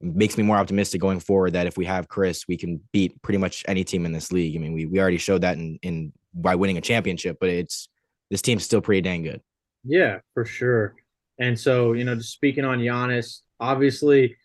makes 0.01 0.37
me 0.37 0.43
more 0.43 0.57
optimistic 0.57 0.99
going 0.99 1.19
forward 1.19 1.53
that 1.53 1.67
if 1.67 1.77
we 1.77 1.85
have 1.85 2.07
Khris, 2.07 2.47
we 2.47 2.57
can 2.57 2.81
beat 2.91 3.21
pretty 3.21 3.37
much 3.37 3.63
any 3.67 3.83
team 3.83 4.05
in 4.05 4.11
this 4.11 4.31
league. 4.31 4.55
I 4.55 4.59
mean, 4.59 4.73
we 4.73 4.85
we 4.85 4.99
already 4.99 5.17
showed 5.17 5.41
that 5.41 5.57
in 5.57 5.79
in 5.81 6.13
by 6.33 6.55
winning 6.55 6.77
a 6.77 6.81
championship, 6.81 7.37
but 7.39 7.49
it's 7.49 7.87
this 8.29 8.41
team's 8.41 8.63
still 8.63 8.81
pretty 8.81 9.01
dang 9.01 9.23
good. 9.23 9.41
Yeah, 9.83 10.19
for 10.33 10.45
sure. 10.45 10.95
And 11.39 11.59
so, 11.59 11.93
you 11.93 12.03
know, 12.03 12.15
just 12.15 12.33
speaking 12.33 12.65
on 12.65 12.79
Giannis, 12.79 13.41
obviously, 13.59 14.35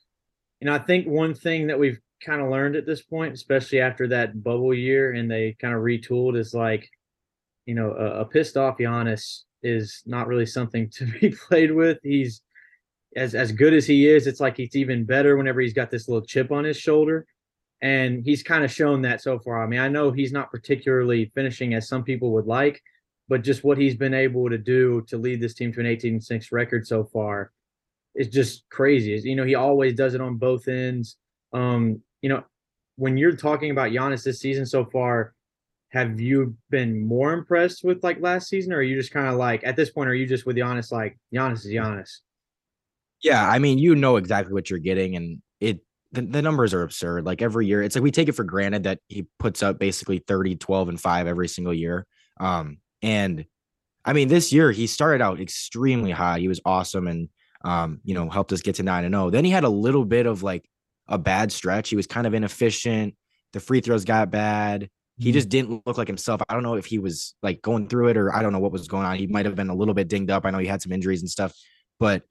you 0.61 0.66
know, 0.66 0.74
I 0.74 0.78
think 0.78 1.07
one 1.07 1.35
thing 1.35 1.68
that 1.68 1.78
we've 1.78 2.01
kind 2.25 2.41
of 2.41 2.51
learned 2.51 2.77
at 2.77 2.87
this 2.87 3.03
point, 3.03 3.35
especially 3.35 3.81
after 3.81 4.09
that 4.09 4.43
bubble 4.43 4.75
year 4.75 5.12
and 5.12 5.31
they 5.31 5.57
kind 5.61 5.75
of 5.75 5.81
retooled, 5.81 6.39
is 6.39 6.55
like, 6.55 6.89
you 7.66 7.75
know, 7.75 7.93
a, 7.93 8.21
a 8.21 8.25
pissed 8.25 8.57
off 8.57 8.79
Giannis 8.79 9.43
is 9.62 10.03
not 10.07 10.27
really 10.27 10.47
something 10.47 10.89
to 10.95 11.07
be 11.07 11.31
played 11.31 11.73
with. 11.73 11.99
He's 12.03 12.43
as 13.16 13.35
as 13.35 13.53
good 13.53 13.75
as 13.75 13.87
he 13.87 14.09
is, 14.09 14.27
it's 14.27 14.41
like 14.41 14.57
he's 14.57 14.77
even 14.77 15.05
better 15.05 15.37
whenever 15.37 15.61
he's 15.61 15.73
got 15.73 15.91
this 15.91 16.09
little 16.09 16.25
chip 16.25 16.53
on 16.53 16.64
his 16.64 16.77
shoulder. 16.77 17.27
And 17.83 18.23
he's 18.25 18.43
kind 18.43 18.62
of 18.62 18.71
shown 18.71 19.03
that 19.03 19.23
so 19.23 19.39
far. 19.39 19.62
I 19.62 19.66
mean, 19.66 19.81
I 19.81 19.89
know 19.89 20.11
he's 20.11 20.33
not 20.33 20.51
particularly 20.51 21.33
finishing 21.35 21.73
as 21.73 21.89
some 21.89 22.05
people 22.05 22.33
would 22.33 22.47
like, 22.47 22.83
but 23.27 23.43
just 23.43 23.64
what 23.64 23.79
he's 23.79 23.97
been 23.97 24.12
able 24.12 24.51
to 24.51 24.59
do 24.59 25.03
to 25.09 25.16
lead 25.16 25.41
this 25.41 25.55
team 25.55 25.73
to 25.73 25.81
an 25.81 25.87
18 25.87 26.21
6 26.21 26.53
record 26.53 26.87
so 26.87 27.05
far 27.05 27.53
is 28.14 28.29
just 28.29 28.68
crazy. 28.71 29.18
You 29.29 29.37
know, 29.37 29.45
he 29.45 29.55
always 29.55 29.95
does 29.95 30.14
it 30.14 30.21
on 30.21 30.37
both 30.37 30.68
ends. 30.68 31.16
Um, 31.53 32.03
you 32.23 32.29
know, 32.29 32.45
when 32.97 33.16
you're 33.16 33.37
talking 33.37 33.71
about 33.71 33.91
Giannis 33.91 34.25
this 34.25 34.41
season 34.41 34.66
so 34.66 34.85
far, 34.85 35.35
have 35.91 36.21
you 36.21 36.57
been 36.71 37.05
more 37.05 37.33
impressed 37.33 37.83
with 37.83 38.03
like 38.05 38.21
last 38.21 38.49
season, 38.49 38.73
or 38.73 38.77
are 38.77 38.83
you 38.83 38.97
just 38.97 39.12
kind 39.12 39.27
of 39.27 39.35
like 39.35 39.64
at 39.64 39.77
this 39.77 39.91
point, 39.91 40.09
are 40.09 40.14
you 40.14 40.27
just 40.27 40.47
with 40.47 40.57
Giannis 40.57 40.93
like 40.93 41.18
Giannis 41.35 41.64
is 41.64 41.66
Giannis? 41.66 42.11
Yeah, 43.23 43.47
I 43.47 43.59
mean, 43.59 43.79
you 43.79 43.95
know 43.95 44.16
exactly 44.16 44.55
what 44.55 44.71
you're 44.71 44.79
getting, 44.79 45.16
and 45.16 45.43
it 45.61 45.81
the, 46.12 46.23
the 46.23 46.43
numbers 46.43 46.75
are 46.75 46.83
absurd. 46.83 47.25
Like 47.25 47.43
every 47.43 47.66
year, 47.66 47.83
it's 47.83 47.97
like 47.97 48.03
we 48.03 48.11
take 48.11 48.29
it 48.29 48.33
for 48.33 48.45
granted 48.45 48.85
that 48.85 49.01
he 49.09 49.27
puts 49.39 49.62
up 49.62 49.79
basically 49.79 50.18
30, 50.18 50.57
12, 50.57 50.89
and 50.91 51.01
5 51.01 51.27
every 51.27 51.49
single 51.49 51.75
year. 51.75 52.07
Um, 52.39 52.79
and 53.03 53.45
I 54.05 54.12
mean, 54.12 54.29
this 54.29 54.53
year 54.53 54.73
he 54.73 54.87
started 54.87 55.23
out 55.23 55.41
extremely 55.41 56.11
high. 56.11 56.39
He 56.39 56.49
was 56.49 56.61
awesome 56.64 57.07
and 57.07 57.29
um, 57.62 58.01
you 58.05 58.14
know, 58.14 58.29
helped 58.31 58.53
us 58.53 58.62
get 58.62 58.77
to 58.77 58.83
9 58.83 59.05
and 59.05 59.14
0. 59.14 59.31
Then 59.31 59.45
he 59.45 59.51
had 59.51 59.64
a 59.64 59.68
little 59.68 60.05
bit 60.05 60.27
of 60.27 60.43
like 60.43 60.68
a 61.11 61.19
bad 61.19 61.53
stretch. 61.53 61.91
He 61.91 61.97
was 61.97 62.07
kind 62.07 62.27
of 62.27 62.33
inefficient. 62.35 63.15
The 63.53 63.61
free 63.61 63.81
throws 63.81 64.05
got 64.05 64.31
bad. 64.31 64.89
He 65.19 65.27
mm-hmm. 65.27 65.33
just 65.35 65.49
didn't 65.49 65.83
look 65.87 65.99
like 65.99 66.07
himself. 66.07 66.41
I 66.49 66.55
don't 66.55 66.63
know 66.63 66.75
if 66.75 66.87
he 66.87 66.99
was 66.99 67.35
like 67.43 67.61
going 67.61 67.89
through 67.89 68.09
it 68.09 68.17
or 68.17 68.35
I 68.35 68.43
don't 68.43 68.53
know 68.53 68.59
what 68.59 68.73
was 68.73 68.89
going 68.89 69.05
on. 69.05 69.17
He 69.17 69.27
might 69.27 69.45
have 69.45 69.57
been 69.57 69.69
a 69.69 69.75
little 69.75 69.93
bit 69.93 70.09
dinged 70.09 70.31
up. 70.31 70.47
I 70.47 70.51
know 70.51 70.59
he 70.59 70.67
had 70.67 70.81
some 70.81 70.93
injuries 70.93 71.21
and 71.21 71.29
stuff, 71.29 71.53
but 71.99 72.23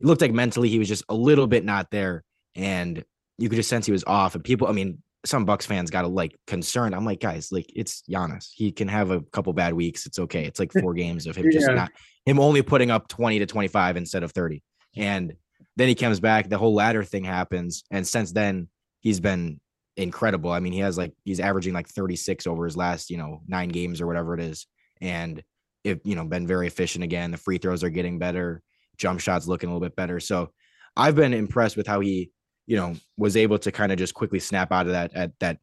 it 0.00 0.06
looked 0.06 0.20
like 0.20 0.32
mentally 0.32 0.68
he 0.68 0.78
was 0.78 0.88
just 0.88 1.04
a 1.08 1.14
little 1.14 1.46
bit 1.46 1.64
not 1.64 1.90
there. 1.90 2.22
And 2.54 3.04
you 3.38 3.48
could 3.48 3.56
just 3.56 3.68
sense 3.68 3.86
he 3.86 3.92
was 3.92 4.04
off. 4.04 4.34
And 4.34 4.44
people, 4.44 4.68
I 4.68 4.72
mean, 4.72 5.02
some 5.24 5.44
Bucks 5.44 5.66
fans 5.66 5.90
got 5.90 6.08
like 6.10 6.36
concerned. 6.46 6.94
I'm 6.94 7.04
like, 7.04 7.20
guys, 7.20 7.50
like 7.50 7.66
it's 7.74 8.02
Giannis. 8.08 8.48
He 8.52 8.70
can 8.70 8.88
have 8.88 9.10
a 9.10 9.20
couple 9.20 9.52
bad 9.52 9.74
weeks. 9.74 10.06
It's 10.06 10.18
okay. 10.18 10.44
It's 10.44 10.60
like 10.60 10.72
four 10.72 10.94
games 10.94 11.26
of 11.26 11.36
him 11.36 11.46
yeah. 11.46 11.58
just 11.58 11.72
not 11.72 11.90
him 12.24 12.38
only 12.38 12.62
putting 12.62 12.90
up 12.90 13.08
20 13.08 13.40
to 13.40 13.46
25 13.46 13.96
instead 13.96 14.22
of 14.22 14.32
30. 14.32 14.62
And 14.96 15.34
then 15.76 15.88
he 15.88 15.94
comes 15.94 16.20
back. 16.20 16.48
The 16.48 16.58
whole 16.58 16.74
ladder 16.74 17.04
thing 17.04 17.24
happens, 17.24 17.84
and 17.90 18.06
since 18.06 18.32
then 18.32 18.68
he's 19.00 19.20
been 19.20 19.60
incredible. 19.96 20.50
I 20.50 20.60
mean, 20.60 20.72
he 20.72 20.80
has 20.80 20.98
like 20.98 21.12
he's 21.24 21.40
averaging 21.40 21.74
like 21.74 21.88
36 21.88 22.46
over 22.46 22.64
his 22.64 22.76
last 22.76 23.10
you 23.10 23.16
know 23.16 23.42
nine 23.46 23.68
games 23.68 24.00
or 24.00 24.06
whatever 24.06 24.34
it 24.34 24.40
is, 24.40 24.66
and 25.00 25.42
it 25.84 26.00
you 26.04 26.14
know 26.16 26.24
been 26.24 26.46
very 26.46 26.66
efficient 26.66 27.04
again. 27.04 27.30
The 27.30 27.36
free 27.36 27.58
throws 27.58 27.84
are 27.84 27.90
getting 27.90 28.18
better. 28.18 28.62
Jump 28.96 29.20
shots 29.20 29.46
looking 29.46 29.68
a 29.68 29.72
little 29.72 29.86
bit 29.86 29.96
better. 29.96 30.20
So 30.20 30.50
I've 30.96 31.14
been 31.14 31.34
impressed 31.34 31.76
with 31.76 31.86
how 31.86 32.00
he 32.00 32.30
you 32.66 32.76
know, 32.76 32.94
was 33.16 33.36
able 33.36 33.58
to 33.60 33.72
kind 33.72 33.92
of 33.92 33.98
just 33.98 34.14
quickly 34.14 34.40
snap 34.40 34.72
out 34.72 34.86
of 34.86 34.92
that 34.92 35.14
at 35.14 35.32
that 35.40 35.58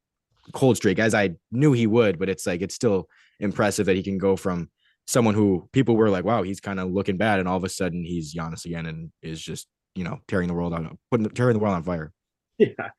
cold 0.53 0.77
streak 0.77 0.99
as 0.99 1.13
I 1.13 1.31
knew 1.51 1.73
he 1.73 1.87
would, 1.87 2.17
but 2.17 2.29
it's 2.29 2.47
like 2.47 2.61
it's 2.61 2.75
still 2.75 3.07
impressive 3.39 3.85
that 3.85 3.95
he 3.95 4.03
can 4.03 4.17
go 4.17 4.35
from 4.35 4.69
someone 5.05 5.35
who 5.35 5.67
people 5.73 5.97
were 5.97 6.09
like, 6.09 6.23
wow, 6.23 6.43
he's 6.43 6.61
kind 6.61 6.79
of 6.79 6.91
looking 6.91 7.17
bad, 7.17 7.39
and 7.39 7.47
all 7.47 7.57
of 7.57 7.63
a 7.63 7.69
sudden 7.69 8.03
he's 8.03 8.33
Giannis 8.33 8.65
again 8.65 8.85
and 8.85 9.11
is 9.21 9.41
just 9.41 9.67
you 9.95 10.03
know 10.03 10.19
tearing 10.27 10.47
the 10.47 10.53
world 10.53 10.73
on 10.73 10.97
putting 11.11 11.29
tearing 11.29 11.53
the 11.53 11.59
world 11.59 11.75
on 11.75 11.83
fire. 11.83 12.11
Yeah. 12.59 12.89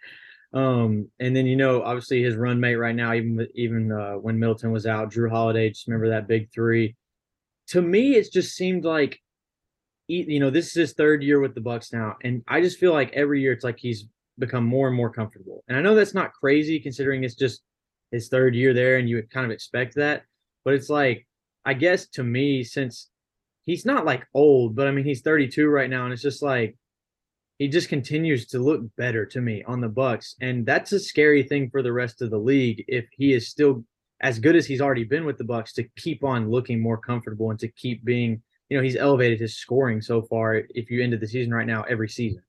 Um, 0.53 1.11
and 1.19 1.35
then 1.35 1.47
you 1.47 1.57
know, 1.57 1.83
obviously 1.83 2.23
his 2.23 2.37
run 2.37 2.61
mate 2.61 2.77
right 2.77 2.95
now, 2.95 3.13
even 3.13 3.47
even 3.55 3.91
uh, 3.91 4.15
when 4.15 4.39
Middleton 4.39 4.71
was 4.71 4.87
out, 4.87 5.13
Jrue 5.13 5.31
Holiday, 5.31 5.69
just 5.69 5.89
remember 5.89 6.11
that 6.11 6.29
big 6.29 6.53
three. 6.53 6.97
To 7.69 7.83
me, 7.83 8.15
it 8.15 8.33
just 8.33 8.55
seemed 8.55 8.85
like 8.85 9.21
you 10.07 10.39
know, 10.39 10.51
this 10.51 10.69
is 10.69 10.75
his 10.75 10.93
third 10.93 11.23
year 11.23 11.41
with 11.41 11.55
the 11.55 11.61
Bucks 11.61 11.93
now, 11.93 12.17
and 12.23 12.43
I 12.47 12.61
just 12.61 12.79
feel 12.79 12.93
like 12.93 13.13
every 13.15 13.41
year 13.41 13.53
it's 13.53 13.65
like 13.65 13.79
he's 13.79 14.07
become 14.39 14.65
more 14.65 14.87
and 14.87 14.97
more 14.97 15.11
comfortable. 15.11 15.65
And 15.67 15.77
I 15.77 15.81
know 15.81 15.95
that's 15.95 16.15
not 16.15 16.33
crazy 16.33 16.79
considering 16.79 17.25
it's 17.25 17.35
just 17.35 17.63
his 18.13 18.29
third 18.29 18.55
year 18.55 18.75
there, 18.75 18.99
and 18.99 19.09
you 19.09 19.17
would 19.17 19.31
kind 19.31 19.47
of 19.47 19.51
expect 19.51 19.97
that. 19.97 20.23
But 20.65 20.75
it's 20.75 20.91
like, 20.91 21.27
I 21.65 21.75
guess 21.75 22.07
to 22.11 22.23
me, 22.23 22.65
since 22.65 23.09
he's 23.65 23.87
not 23.87 24.05
like 24.05 24.27
old, 24.35 24.77
but 24.77 24.87
I 24.87 24.91
mean 24.93 25.05
he's 25.05 25.23
32 25.23 25.67
right 25.69 25.91
now, 25.91 26.05
and 26.05 26.13
it's 26.13 26.23
just 26.23 26.43
like 26.43 26.77
he 27.59 27.69
just 27.69 27.89
continues 27.89 28.47
to 28.49 28.59
look 28.59 28.83
better 28.97 29.25
to 29.27 29.41
me 29.41 29.63
on 29.65 29.81
the 29.81 29.89
Bucks, 29.89 30.35
and 30.41 30.67
that's 30.67 30.93
a 30.93 31.01
scary 31.01 31.43
thing 31.43 31.71
for 31.71 31.83
the 31.83 31.93
rest 31.93 32.23
of 32.23 32.31
the 32.31 32.39
league 32.39 32.85
if 32.89 33.07
he 33.17 33.33
is 33.33 33.49
still 33.49 33.85
as 34.21 34.39
good 34.39 34.57
as 34.57 34.67
he's 34.67 34.81
already 34.81 35.05
been 35.05 35.25
with 35.25 35.39
the 35.39 35.45
Bucks 35.45 35.73
to 35.75 35.85
keep 35.97 36.25
on 36.25 36.51
looking 36.51 36.81
more 36.81 36.99
comfortable 36.99 37.51
and 37.51 37.59
to 37.61 37.69
keep 37.69 38.05
being 38.05 38.43
you 38.69 38.77
know 38.77 38.83
he's 38.83 38.97
elevated 38.97 39.41
his 39.41 39.57
scoring 39.57 40.01
so 40.01 40.23
far. 40.23 40.63
If 40.71 40.91
you 40.91 41.03
ended 41.03 41.21
the 41.21 41.29
season 41.29 41.53
right 41.53 41.67
now, 41.67 41.83
every 41.83 42.09
season. 42.09 42.43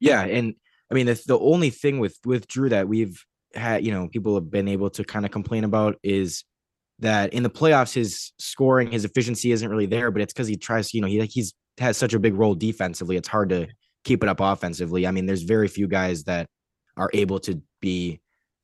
Yeah, 0.00 0.24
and 0.24 0.54
I 0.90 0.94
mean 0.94 1.06
the 1.06 1.22
the 1.26 1.38
only 1.38 1.70
thing 1.70 1.98
with 1.98 2.18
with 2.24 2.48
Jrue 2.48 2.70
that 2.70 2.88
we've 2.88 3.24
had, 3.54 3.84
you 3.84 3.92
know, 3.92 4.08
people 4.08 4.34
have 4.34 4.50
been 4.50 4.68
able 4.68 4.90
to 4.90 5.04
kind 5.04 5.24
of 5.24 5.30
complain 5.30 5.64
about 5.64 5.96
is 6.02 6.44
that 6.98 7.32
in 7.32 7.42
the 7.42 7.50
playoffs 7.50 7.94
his 7.94 8.32
scoring, 8.38 8.90
his 8.90 9.04
efficiency 9.04 9.52
isn't 9.52 9.68
really 9.68 9.86
there, 9.86 10.10
but 10.10 10.22
it's 10.22 10.32
because 10.32 10.48
he 10.48 10.56
tries, 10.56 10.92
you 10.94 11.00
know, 11.00 11.06
he 11.06 11.20
like 11.20 11.30
he's 11.30 11.54
has 11.78 11.96
such 11.96 12.14
a 12.14 12.18
big 12.18 12.34
role 12.34 12.54
defensively. 12.54 13.16
It's 13.16 13.28
hard 13.28 13.48
to 13.50 13.66
keep 14.04 14.22
it 14.22 14.28
up 14.28 14.40
offensively. 14.40 15.06
I 15.06 15.10
mean, 15.10 15.26
there's 15.26 15.42
very 15.42 15.68
few 15.68 15.88
guys 15.88 16.24
that 16.24 16.46
are 16.96 17.10
able 17.12 17.40
to 17.40 17.60
be 17.80 18.20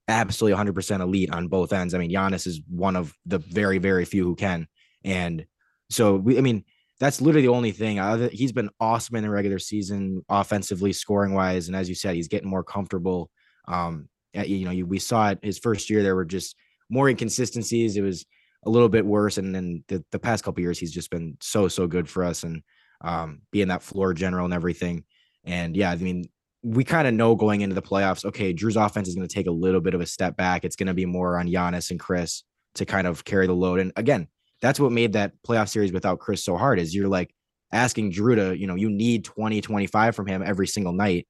absolutely 0.09 0.63
100% 0.63 1.01
elite 1.01 1.33
on 1.33 1.49
both 1.49 1.73
ends. 1.73 1.95
I 1.95 1.99
mean, 1.99 2.11
Giannis 2.11 2.47
is 2.47 2.61
one 2.69 2.97
of 2.97 3.15
the 3.27 3.39
very, 3.39 3.79
very 3.79 4.05
few 4.05 4.25
who 4.25 4.35
can. 4.35 4.67
And 5.05 5.47
so 5.89 6.17
we, 6.17 6.39
I 6.39 6.41
mean, 6.41 6.65
that's 7.01 7.21
literally 7.21 7.47
the 7.47 7.53
only 7.53 7.73
thing. 7.73 7.99
He's 8.31 8.53
been 8.53 8.69
awesome 8.79 9.17
in 9.17 9.23
the 9.23 9.31
regular 9.31 9.59
season, 9.59 10.23
offensively, 10.29 10.93
scoring 10.93 11.33
wise, 11.33 11.67
and 11.67 11.77
as 11.77 11.89
you 11.89 11.95
said, 11.95 12.15
he's 12.15 12.29
getting 12.29 12.51
more 12.51 12.63
comfortable. 12.63 13.31
Um, 13.67 14.09
you 14.35 14.67
know, 14.67 14.85
we 14.85 14.99
saw 14.99 15.31
it 15.31 15.39
his 15.43 15.59
first 15.59 15.89
year. 15.89 16.03
There 16.03 16.15
were 16.15 16.27
just 16.27 16.55
more 16.91 17.09
inconsistencies. 17.09 17.97
It 17.97 18.03
was 18.03 18.27
a 18.65 18.71
little 18.71 18.91
bit 18.91 19.07
worse, 19.07 19.39
and 19.39 19.55
then 19.55 19.83
the, 19.89 20.05
the 20.13 20.19
past 20.19 20.45
couple 20.45 20.61
years, 20.61 20.79
he's 20.79 20.93
just 20.93 21.11
been 21.11 21.39
so 21.41 21.69
so 21.69 21.87
good 21.87 22.07
for 22.07 22.23
us, 22.23 22.43
and 22.43 22.63
um, 23.01 23.41
being 23.51 23.69
that 23.69 23.83
floor 23.83 24.13
general 24.13 24.45
and 24.45 24.55
everything. 24.55 25.05
And 25.45 25.77
yeah, 25.77 25.91
I 25.91 25.97
mean, 25.97 26.29
we 26.63 26.85
kind 26.85 27.09
of 27.09 27.15
know 27.15 27.35
going 27.35 27.63
into 27.63 27.75
the 27.75 27.83
playoffs, 27.83 28.25
okay, 28.25 28.53
Jrue's 28.53 28.77
offense 28.77 29.09
is 29.09 29.15
going 29.15 29.27
to 29.27 29.35
take 29.35 29.47
a 29.47 29.53
little 29.53 29.81
bit 29.81 29.95
of 29.95 30.01
a 30.01 30.07
step 30.07 30.37
back. 30.37 30.65
It's 30.65 30.77
going 30.77 30.89
to 30.89 30.95
be 30.95 31.07
more 31.07 31.39
on 31.39 31.49
Giannis 31.49 31.91
and 31.91 31.99
Khris 31.99 32.45
to 32.75 32.85
kind 32.85 33.07
of 33.07 33.25
carry 33.25 33.47
the 33.47 33.55
load. 33.55 33.81
And 33.81 33.93
again, 33.97 34.29
that's 34.61 34.79
what 34.79 34.93
made 34.93 35.15
that 35.15 35.33
playoff 35.47 35.69
series 35.69 35.93
without 35.93 36.19
Khris 36.21 36.45
so 36.45 36.57
hard. 36.57 36.79
Is 36.79 36.95
you're 36.95 37.09
like 37.09 37.35
asking 37.73 38.13
Jrue 38.13 38.37
to, 38.37 38.59
you 38.59 38.67
know, 38.67 38.75
you 38.75 38.91
need 38.91 39.25
20, 39.25 39.61
25 39.61 40.15
from 40.15 40.27
him 40.27 40.43
every 40.45 40.67
single 40.67 40.93
night. 40.93 41.27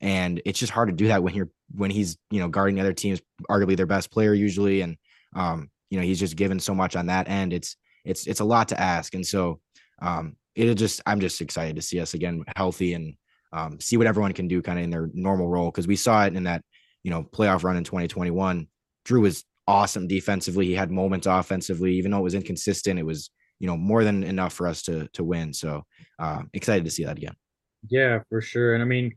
And 0.00 0.42
it's 0.44 0.58
just 0.58 0.72
hard 0.72 0.88
to 0.88 0.94
do 0.94 1.08
that 1.08 1.22
when 1.22 1.34
you're 1.34 1.48
when 1.74 1.90
he's, 1.90 2.18
you 2.30 2.40
know, 2.40 2.48
guarding 2.48 2.74
the 2.74 2.82
other 2.82 2.92
teams, 2.92 3.22
arguably 3.48 3.76
their 3.76 3.86
best 3.86 4.10
player 4.10 4.34
usually. 4.34 4.82
And 4.82 4.96
um, 5.34 5.70
you 5.88 5.98
know, 5.98 6.04
he's 6.04 6.20
just 6.20 6.36
given 6.36 6.60
so 6.60 6.74
much 6.74 6.94
on 6.94 7.06
that 7.06 7.28
end. 7.28 7.54
It's 7.54 7.76
it's 8.04 8.26
it's 8.26 8.40
a 8.40 8.44
lot 8.44 8.68
to 8.68 8.80
ask. 8.80 9.14
And 9.14 9.26
so 9.26 9.60
um 10.02 10.36
it 10.54 10.74
just 10.74 11.00
I'm 11.06 11.20
just 11.20 11.40
excited 11.40 11.76
to 11.76 11.82
see 11.82 12.00
us 12.00 12.14
again 12.14 12.44
healthy 12.56 12.92
and 12.94 13.14
um, 13.54 13.80
see 13.80 13.96
what 13.96 14.06
everyone 14.06 14.32
can 14.32 14.48
do 14.48 14.60
kind 14.60 14.78
of 14.78 14.84
in 14.84 14.90
their 14.90 15.08
normal 15.14 15.48
role 15.48 15.70
because 15.70 15.86
we 15.86 15.96
saw 15.96 16.26
it 16.26 16.34
in 16.34 16.44
that 16.44 16.62
you 17.04 17.10
know 17.10 17.22
playoff 17.22 17.62
run 17.62 17.76
in 17.76 17.84
2021. 17.84 18.66
Jrue 19.06 19.20
was 19.20 19.44
awesome 19.66 20.08
defensively. 20.08 20.66
He 20.66 20.74
had 20.74 20.90
moments 20.90 21.26
offensively, 21.26 21.94
even 21.94 22.10
though 22.10 22.18
it 22.18 22.22
was 22.22 22.34
inconsistent. 22.34 22.98
It 22.98 23.06
was 23.06 23.30
you 23.60 23.68
know 23.68 23.76
more 23.76 24.02
than 24.04 24.24
enough 24.24 24.52
for 24.52 24.66
us 24.66 24.82
to 24.82 25.08
to 25.14 25.22
win. 25.22 25.52
So 25.52 25.84
uh, 26.18 26.42
excited 26.52 26.84
to 26.84 26.90
see 26.90 27.04
that 27.04 27.16
again. 27.16 27.36
Yeah, 27.88 28.20
for 28.28 28.40
sure. 28.40 28.74
And 28.74 28.82
I 28.82 28.86
mean, 28.86 29.12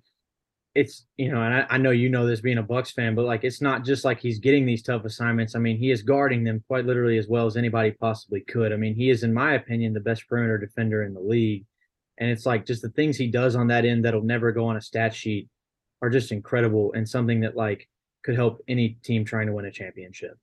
it's 0.75 1.07
you 1.17 1.31
know, 1.31 1.41
and 1.41 1.53
I, 1.53 1.65
I, 1.71 1.77
know 1.77 1.89
you 1.89 2.09
know 2.09 2.27
this 2.27 2.41
being 2.41 2.59
a 2.59 2.63
Bucks 2.63 2.91
fan, 2.91 3.15
but 3.15 3.25
like 3.25 3.43
it's 3.43 3.61
not 3.61 3.83
just 3.83 4.05
like 4.05 4.19
he's 4.19 4.37
getting 4.37 4.65
these 4.65 4.83
tough 4.83 5.05
assignments. 5.05 5.55
I 5.55 5.59
mean, 5.59 5.77
he 5.77 5.89
is 5.89 6.03
guarding 6.03 6.43
them 6.43 6.63
quite 6.67 6.85
literally 6.85 7.17
as 7.17 7.27
well 7.27 7.47
as 7.47 7.57
anybody 7.57 7.91
possibly 7.91 8.41
could. 8.41 8.71
I 8.71 8.75
mean, 8.75 8.93
he 8.93 9.09
is, 9.09 9.23
in 9.23 9.33
my 9.33 9.53
opinion, 9.53 9.93
the 9.93 9.99
best 9.99 10.27
perimeter 10.27 10.59
defender 10.59 11.03
in 11.03 11.15
the 11.15 11.19
league. 11.19 11.65
And 12.19 12.29
it's 12.29 12.45
like 12.45 12.65
just 12.65 12.81
the 12.81 12.89
things 12.89 13.17
he 13.17 13.27
does 13.27 13.55
on 13.55 13.67
that 13.67 13.85
end 13.85 14.05
that'll 14.05 14.23
never 14.23 14.51
go 14.51 14.65
on 14.65 14.77
a 14.77 14.81
stat 14.81 15.13
sheet 15.13 15.49
are 16.01 16.09
just 16.09 16.31
incredible 16.31 16.93
and 16.93 17.07
something 17.07 17.41
that 17.41 17.55
like 17.55 17.87
could 18.23 18.35
help 18.35 18.61
any 18.67 18.97
team 19.03 19.25
trying 19.25 19.47
to 19.47 19.53
win 19.53 19.65
a 19.65 19.71
championship. 19.71 20.37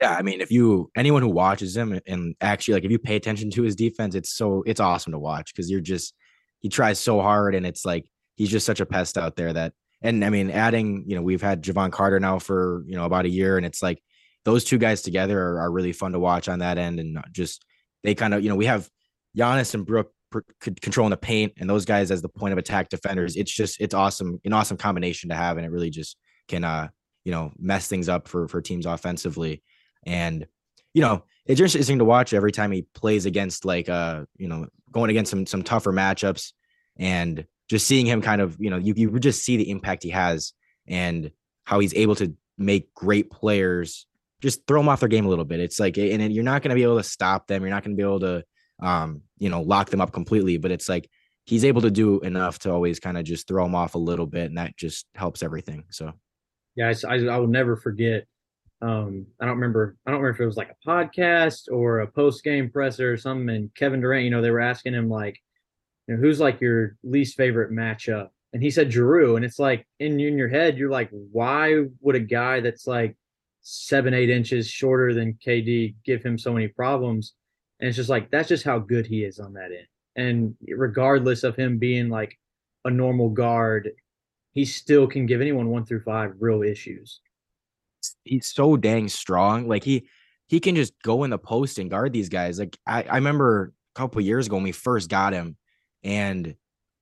Yeah, 0.00 0.16
I 0.16 0.22
mean, 0.22 0.40
if 0.40 0.50
you 0.50 0.90
anyone 0.96 1.22
who 1.22 1.28
watches 1.28 1.76
him 1.76 2.00
and 2.06 2.34
actually 2.40 2.74
like 2.74 2.84
if 2.84 2.90
you 2.90 2.98
pay 2.98 3.16
attention 3.16 3.50
to 3.50 3.62
his 3.62 3.76
defense, 3.76 4.14
it's 4.14 4.34
so 4.34 4.62
it's 4.66 4.80
awesome 4.80 5.12
to 5.12 5.18
watch 5.18 5.54
because 5.54 5.70
you're 5.70 5.80
just 5.80 6.14
he 6.60 6.68
tries 6.68 6.98
so 6.98 7.20
hard 7.20 7.54
and 7.54 7.64
it's 7.64 7.84
like 7.84 8.06
he's 8.36 8.50
just 8.50 8.66
such 8.66 8.80
a 8.80 8.86
pest 8.86 9.16
out 9.16 9.36
there 9.36 9.52
that 9.52 9.72
and 10.02 10.24
I 10.24 10.30
mean 10.30 10.50
adding, 10.50 11.04
you 11.06 11.14
know, 11.14 11.22
we've 11.22 11.42
had 11.42 11.62
Jevon 11.62 11.92
Carter 11.92 12.18
now 12.18 12.38
for, 12.38 12.82
you 12.86 12.96
know, 12.96 13.04
about 13.04 13.26
a 13.26 13.30
year 13.30 13.56
and 13.56 13.64
it's 13.64 13.82
like 13.82 14.02
those 14.44 14.64
two 14.64 14.78
guys 14.78 15.02
together 15.02 15.40
are, 15.40 15.60
are 15.60 15.70
really 15.70 15.92
fun 15.92 16.12
to 16.12 16.18
watch 16.18 16.48
on 16.48 16.58
that 16.58 16.78
end 16.78 16.98
and 16.98 17.18
just 17.30 17.64
they 18.02 18.14
kind 18.14 18.34
of, 18.34 18.42
you 18.42 18.48
know, 18.48 18.56
we 18.56 18.66
have 18.66 18.88
Giannis 19.36 19.74
and 19.74 19.86
Brook 20.32 20.44
controlling 20.60 21.10
the 21.10 21.16
paint 21.16 21.52
and 21.58 21.68
those 21.68 21.84
guys 21.84 22.10
as 22.10 22.22
the 22.22 22.28
point 22.28 22.52
of 22.52 22.58
attack 22.58 22.88
defenders. 22.88 23.36
It's 23.36 23.52
just 23.52 23.80
it's 23.80 23.94
awesome, 23.94 24.40
an 24.44 24.52
awesome 24.52 24.76
combination 24.76 25.30
to 25.30 25.36
have, 25.36 25.56
and 25.56 25.66
it 25.66 25.70
really 25.70 25.90
just 25.90 26.16
can 26.48 26.64
uh 26.64 26.88
you 27.24 27.32
know 27.32 27.52
mess 27.58 27.86
things 27.86 28.08
up 28.08 28.28
for 28.28 28.48
for 28.48 28.60
teams 28.60 28.86
offensively. 28.86 29.62
And 30.04 30.46
you 30.94 31.02
know 31.02 31.24
it's 31.46 31.60
interesting 31.60 31.98
to 31.98 32.04
watch 32.04 32.34
every 32.34 32.52
time 32.52 32.72
he 32.72 32.82
plays 32.94 33.26
against 33.26 33.64
like 33.64 33.88
uh 33.88 34.24
you 34.36 34.48
know 34.48 34.66
going 34.90 35.10
against 35.10 35.30
some 35.30 35.46
some 35.46 35.62
tougher 35.62 35.92
matchups 35.92 36.52
and 36.96 37.46
just 37.68 37.86
seeing 37.86 38.06
him 38.06 38.20
kind 38.20 38.40
of 38.40 38.56
you 38.58 38.70
know 38.70 38.76
you 38.76 38.94
you 38.96 39.18
just 39.18 39.44
see 39.44 39.56
the 39.56 39.70
impact 39.70 40.02
he 40.02 40.10
has 40.10 40.52
and 40.86 41.30
how 41.64 41.78
he's 41.78 41.94
able 41.94 42.14
to 42.16 42.34
make 42.58 42.92
great 42.94 43.30
players 43.30 44.06
just 44.42 44.66
throw 44.66 44.80
them 44.80 44.88
off 44.88 45.00
their 45.00 45.08
game 45.08 45.24
a 45.24 45.28
little 45.28 45.44
bit. 45.44 45.60
It's 45.60 45.78
like 45.78 45.96
and 45.96 46.32
you're 46.32 46.44
not 46.44 46.62
going 46.62 46.70
to 46.70 46.74
be 46.74 46.82
able 46.82 46.98
to 46.98 47.04
stop 47.04 47.46
them. 47.46 47.62
You're 47.62 47.70
not 47.70 47.84
going 47.84 47.96
to 47.96 48.00
be 48.00 48.06
able 48.06 48.20
to 48.20 48.44
um, 48.80 49.22
you 49.38 49.48
know, 49.48 49.62
lock 49.62 49.90
them 49.90 50.00
up 50.00 50.12
completely. 50.12 50.58
But 50.58 50.70
it's 50.70 50.88
like 50.88 51.08
he's 51.44 51.64
able 51.64 51.82
to 51.82 51.90
do 51.90 52.20
enough 52.20 52.58
to 52.60 52.72
always 52.72 53.00
kind 53.00 53.18
of 53.18 53.24
just 53.24 53.48
throw 53.48 53.64
them 53.64 53.74
off 53.74 53.94
a 53.94 53.98
little 53.98 54.26
bit, 54.26 54.46
and 54.46 54.58
that 54.58 54.76
just 54.76 55.06
helps 55.14 55.42
everything. 55.42 55.84
So, 55.90 56.12
yeah, 56.76 56.92
I, 57.08 57.14
I, 57.16 57.38
will 57.38 57.48
never 57.48 57.76
forget. 57.76 58.26
Um, 58.80 59.26
I 59.40 59.46
don't 59.46 59.56
remember. 59.56 59.96
I 60.06 60.10
don't 60.10 60.20
remember 60.20 60.36
if 60.36 60.40
it 60.40 60.46
was 60.46 60.56
like 60.56 60.70
a 60.70 60.88
podcast 60.88 61.70
or 61.70 62.00
a 62.00 62.06
post 62.06 62.44
game 62.44 62.70
presser 62.70 63.12
or 63.12 63.16
something. 63.16 63.54
And 63.54 63.74
Kevin 63.74 64.00
Durant, 64.00 64.24
you 64.24 64.30
know, 64.30 64.42
they 64.42 64.50
were 64.50 64.60
asking 64.60 64.94
him 64.94 65.08
like, 65.08 65.38
you 66.06 66.14
know, 66.14 66.20
who's 66.20 66.40
like 66.40 66.60
your 66.60 66.96
least 67.02 67.36
favorite 67.36 67.72
matchup? 67.72 68.28
And 68.52 68.62
he 68.62 68.70
said 68.70 68.90
Jrue. 68.90 69.36
And 69.36 69.44
it's 69.44 69.58
like 69.58 69.86
in 69.98 70.20
in 70.20 70.36
your 70.36 70.48
head, 70.48 70.76
you're 70.76 70.90
like, 70.90 71.10
why 71.10 71.84
would 72.00 72.16
a 72.16 72.20
guy 72.20 72.60
that's 72.60 72.86
like 72.86 73.16
seven 73.62 74.14
eight 74.14 74.30
inches 74.30 74.68
shorter 74.68 75.14
than 75.14 75.38
KD 75.44 75.94
give 76.04 76.22
him 76.22 76.38
so 76.38 76.52
many 76.52 76.68
problems? 76.68 77.34
And 77.82 77.88
it's 77.88 77.96
just 77.96 78.08
like 78.08 78.30
that's 78.30 78.48
just 78.48 78.64
how 78.64 78.78
good 78.78 79.06
he 79.06 79.24
is 79.24 79.40
on 79.40 79.54
that 79.54 79.72
end. 79.72 79.86
And 80.14 80.54
regardless 80.68 81.42
of 81.42 81.56
him 81.56 81.78
being 81.78 82.08
like 82.08 82.38
a 82.84 82.90
normal 82.90 83.28
guard, 83.28 83.90
he 84.52 84.64
still 84.64 85.08
can 85.08 85.26
give 85.26 85.40
anyone 85.40 85.68
one 85.68 85.84
through 85.84 86.02
five 86.02 86.34
real 86.38 86.62
issues. 86.62 87.20
He's 88.22 88.46
so 88.46 88.76
dang 88.76 89.08
strong. 89.08 89.66
Like 89.66 89.82
he 89.82 90.06
he 90.46 90.60
can 90.60 90.76
just 90.76 90.94
go 91.02 91.24
in 91.24 91.30
the 91.30 91.38
post 91.38 91.80
and 91.80 91.90
guard 91.90 92.12
these 92.12 92.28
guys. 92.28 92.60
Like 92.60 92.78
I, 92.86 93.02
I 93.02 93.16
remember 93.16 93.72
a 93.96 93.98
couple 93.98 94.20
years 94.20 94.46
ago 94.46 94.56
when 94.56 94.62
we 94.62 94.70
first 94.70 95.10
got 95.10 95.32
him, 95.32 95.56
and 96.04 96.54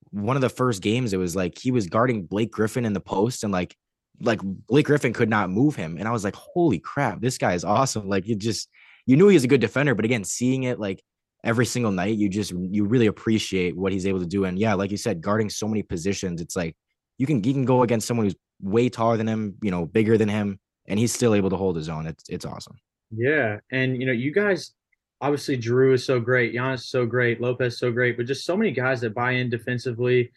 one 0.09 0.35
of 0.35 0.41
the 0.41 0.49
first 0.49 0.81
games, 0.81 1.13
it 1.13 1.17
was 1.17 1.35
like 1.35 1.59
he 1.59 1.69
was 1.69 1.85
guarding 1.85 2.25
Blake 2.25 2.51
Griffin 2.51 2.85
in 2.85 2.93
the 2.93 2.99
post, 2.99 3.43
and 3.43 3.53
like 3.53 3.77
like 4.19 4.39
Blake 4.41 4.87
Griffin 4.87 5.13
could 5.13 5.29
not 5.29 5.51
move 5.51 5.75
him. 5.75 5.97
And 5.99 6.07
I 6.07 6.11
was 6.11 6.23
like, 6.23 6.35
holy 6.35 6.79
crap, 6.79 7.21
this 7.21 7.37
guy 7.37 7.53
is 7.53 7.63
awesome. 7.63 8.09
Like 8.09 8.27
it 8.27 8.39
just 8.39 8.67
you 9.05 9.17
knew 9.17 9.27
he 9.27 9.35
was 9.35 9.43
a 9.43 9.47
good 9.47 9.61
defender, 9.61 9.95
but 9.95 10.05
again, 10.05 10.23
seeing 10.23 10.63
it 10.63 10.79
like 10.79 11.01
every 11.43 11.65
single 11.65 11.91
night, 11.91 12.17
you 12.17 12.29
just 12.29 12.51
you 12.51 12.85
really 12.85 13.07
appreciate 13.07 13.75
what 13.75 13.91
he's 13.91 14.05
able 14.05 14.19
to 14.19 14.25
do. 14.25 14.45
And 14.45 14.57
yeah, 14.59 14.73
like 14.73 14.91
you 14.91 14.97
said, 14.97 15.21
guarding 15.21 15.49
so 15.49 15.67
many 15.67 15.83
positions, 15.83 16.41
it's 16.41 16.55
like 16.55 16.75
you 17.17 17.25
can 17.25 17.43
you 17.43 17.53
can 17.53 17.65
go 17.65 17.83
against 17.83 18.07
someone 18.07 18.25
who's 18.25 18.35
way 18.61 18.89
taller 18.89 19.17
than 19.17 19.27
him, 19.27 19.55
you 19.61 19.71
know, 19.71 19.85
bigger 19.85 20.17
than 20.17 20.29
him, 20.29 20.59
and 20.87 20.99
he's 20.99 21.13
still 21.13 21.33
able 21.33 21.49
to 21.49 21.57
hold 21.57 21.75
his 21.75 21.89
own. 21.89 22.07
It's 22.07 22.23
it's 22.29 22.45
awesome. 22.45 22.77
Yeah, 23.15 23.59
and 23.71 23.99
you 23.99 24.05
know, 24.05 24.13
you 24.13 24.31
guys 24.31 24.71
obviously 25.19 25.57
Jrue 25.57 25.93
is 25.93 26.05
so 26.05 26.19
great, 26.19 26.53
Giannis 26.53 26.75
is 26.75 26.89
so 26.89 27.05
great, 27.05 27.41
Lopez 27.41 27.77
so 27.77 27.91
great, 27.91 28.17
but 28.17 28.25
just 28.25 28.45
so 28.45 28.57
many 28.57 28.71
guys 28.71 29.01
that 29.01 29.13
buy 29.13 29.33
in 29.33 29.49
defensively, 29.49 30.31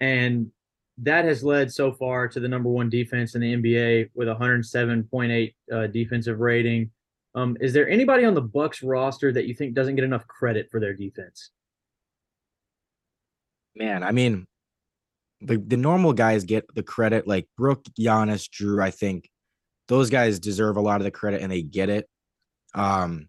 and 0.00 0.50
that 1.02 1.24
has 1.24 1.42
led 1.42 1.72
so 1.72 1.92
far 1.92 2.28
to 2.28 2.40
the 2.40 2.48
number 2.48 2.68
one 2.68 2.90
defense 2.90 3.34
in 3.34 3.40
the 3.40 3.56
NBA 3.56 4.10
with 4.14 4.28
107.8 4.28 5.54
uh, 5.72 5.86
defensive 5.88 6.40
rating. 6.40 6.90
Um, 7.34 7.56
is 7.60 7.72
there 7.72 7.88
anybody 7.88 8.24
on 8.24 8.34
the 8.34 8.40
Bucks 8.40 8.82
roster 8.82 9.32
that 9.32 9.46
you 9.46 9.54
think 9.54 9.74
doesn't 9.74 9.94
get 9.94 10.04
enough 10.04 10.26
credit 10.26 10.68
for 10.70 10.80
their 10.80 10.94
defense? 10.94 11.50
Man, 13.76 14.02
I 14.02 14.10
mean, 14.10 14.46
the 15.40 15.56
the 15.56 15.76
normal 15.76 16.12
guys 16.12 16.44
get 16.44 16.66
the 16.74 16.82
credit, 16.82 17.26
like 17.26 17.48
Brook, 17.56 17.84
Giannis, 17.98 18.48
Jrue. 18.48 18.82
I 18.82 18.90
think 18.90 19.30
those 19.88 20.10
guys 20.10 20.38
deserve 20.38 20.76
a 20.76 20.80
lot 20.80 21.00
of 21.00 21.04
the 21.04 21.10
credit, 21.10 21.40
and 21.40 21.50
they 21.50 21.62
get 21.62 21.88
it. 21.88 22.08
Um, 22.74 23.28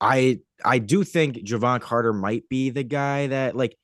I 0.00 0.40
I 0.64 0.78
do 0.78 1.04
think 1.04 1.36
Jevon 1.38 1.80
Carter 1.80 2.12
might 2.12 2.48
be 2.48 2.70
the 2.70 2.84
guy 2.84 3.26
that 3.26 3.56
like 3.56 3.76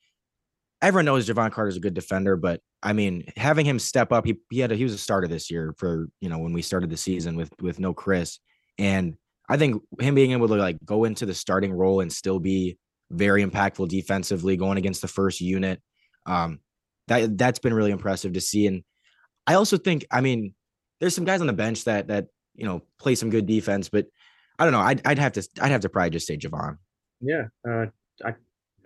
everyone 0.81 1.05
knows 1.05 1.27
Jevon 1.27 1.51
Carter 1.51 1.69
is 1.69 1.77
a 1.77 1.81
good 1.81 1.93
defender, 1.93 2.35
but 2.35 2.61
I 2.83 2.93
mean, 2.93 3.25
having 3.37 3.65
him 3.65 3.77
step 3.77 4.11
up, 4.11 4.25
he 4.25 4.37
he 4.49 4.59
had 4.59 4.71
a, 4.71 4.75
he 4.75 4.83
was 4.83 4.93
a 4.93 4.97
starter 4.97 5.27
this 5.27 5.51
year 5.51 5.73
for 5.77 6.07
you 6.21 6.29
know 6.29 6.39
when 6.39 6.53
we 6.53 6.61
started 6.61 6.89
the 6.89 6.97
season 6.97 7.35
with 7.35 7.51
with 7.61 7.79
no 7.79 7.93
Khris, 7.93 8.39
and 8.77 9.15
I 9.49 9.57
think 9.57 9.81
him 9.99 10.15
being 10.15 10.31
able 10.31 10.47
to 10.47 10.55
like 10.55 10.77
go 10.85 11.03
into 11.03 11.25
the 11.25 11.33
starting 11.33 11.73
role 11.73 12.01
and 12.01 12.11
still 12.11 12.39
be 12.39 12.77
very 13.09 13.43
impactful 13.43 13.89
defensively, 13.89 14.57
going 14.57 14.77
against 14.77 15.01
the 15.01 15.07
first 15.07 15.41
unit, 15.41 15.81
um, 16.25 16.59
that 17.07 17.37
that's 17.37 17.59
been 17.59 17.73
really 17.73 17.91
impressive 17.91 18.33
to 18.33 18.41
see. 18.41 18.67
And 18.67 18.83
I 19.45 19.55
also 19.55 19.77
think, 19.77 20.05
I 20.11 20.21
mean, 20.21 20.53
there's 20.99 21.15
some 21.15 21.25
guys 21.25 21.41
on 21.41 21.47
the 21.47 21.53
bench 21.53 21.83
that 21.85 22.07
that 22.07 22.27
you 22.55 22.65
know 22.65 22.81
play 22.99 23.15
some 23.15 23.29
good 23.29 23.45
defense, 23.45 23.89
but 23.89 24.05
I 24.57 24.63
don't 24.63 24.73
know. 24.73 24.79
I'd 24.79 25.05
I'd 25.05 25.19
have 25.19 25.33
to 25.33 25.47
I'd 25.59 25.71
have 25.71 25.81
to 25.81 25.89
probably 25.89 26.11
just 26.11 26.27
say 26.27 26.37
Jevon. 26.37 26.77
Yeah, 27.19 27.45
uh, 27.67 27.87
I 28.23 28.35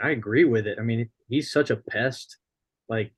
I 0.01 0.09
agree 0.11 0.45
with 0.45 0.67
it. 0.67 0.77
I 0.79 0.81
mean, 0.81 1.09
he's 1.29 1.51
such 1.51 1.69
a 1.69 1.75
pest. 1.75 2.37
Like 2.89 3.11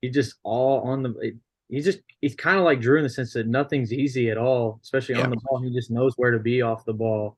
he's 0.00 0.14
just 0.14 0.34
all 0.42 0.80
on 0.82 1.02
the 1.02 1.38
he's 1.68 1.84
just 1.84 2.00
he's 2.20 2.34
kind 2.34 2.58
of 2.58 2.64
like 2.64 2.80
Jrue 2.80 2.98
in 2.98 3.02
the 3.02 3.10
sense 3.10 3.32
that 3.32 3.46
nothing's 3.46 3.92
easy 3.92 4.30
at 4.30 4.38
all, 4.38 4.80
especially 4.82 5.16
yeah. 5.16 5.24
on 5.24 5.30
the 5.30 5.40
ball. 5.44 5.60
He 5.62 5.72
just 5.72 5.90
knows 5.90 6.14
where 6.16 6.30
to 6.30 6.38
be 6.38 6.62
off 6.62 6.84
the 6.84 6.92
ball. 6.92 7.36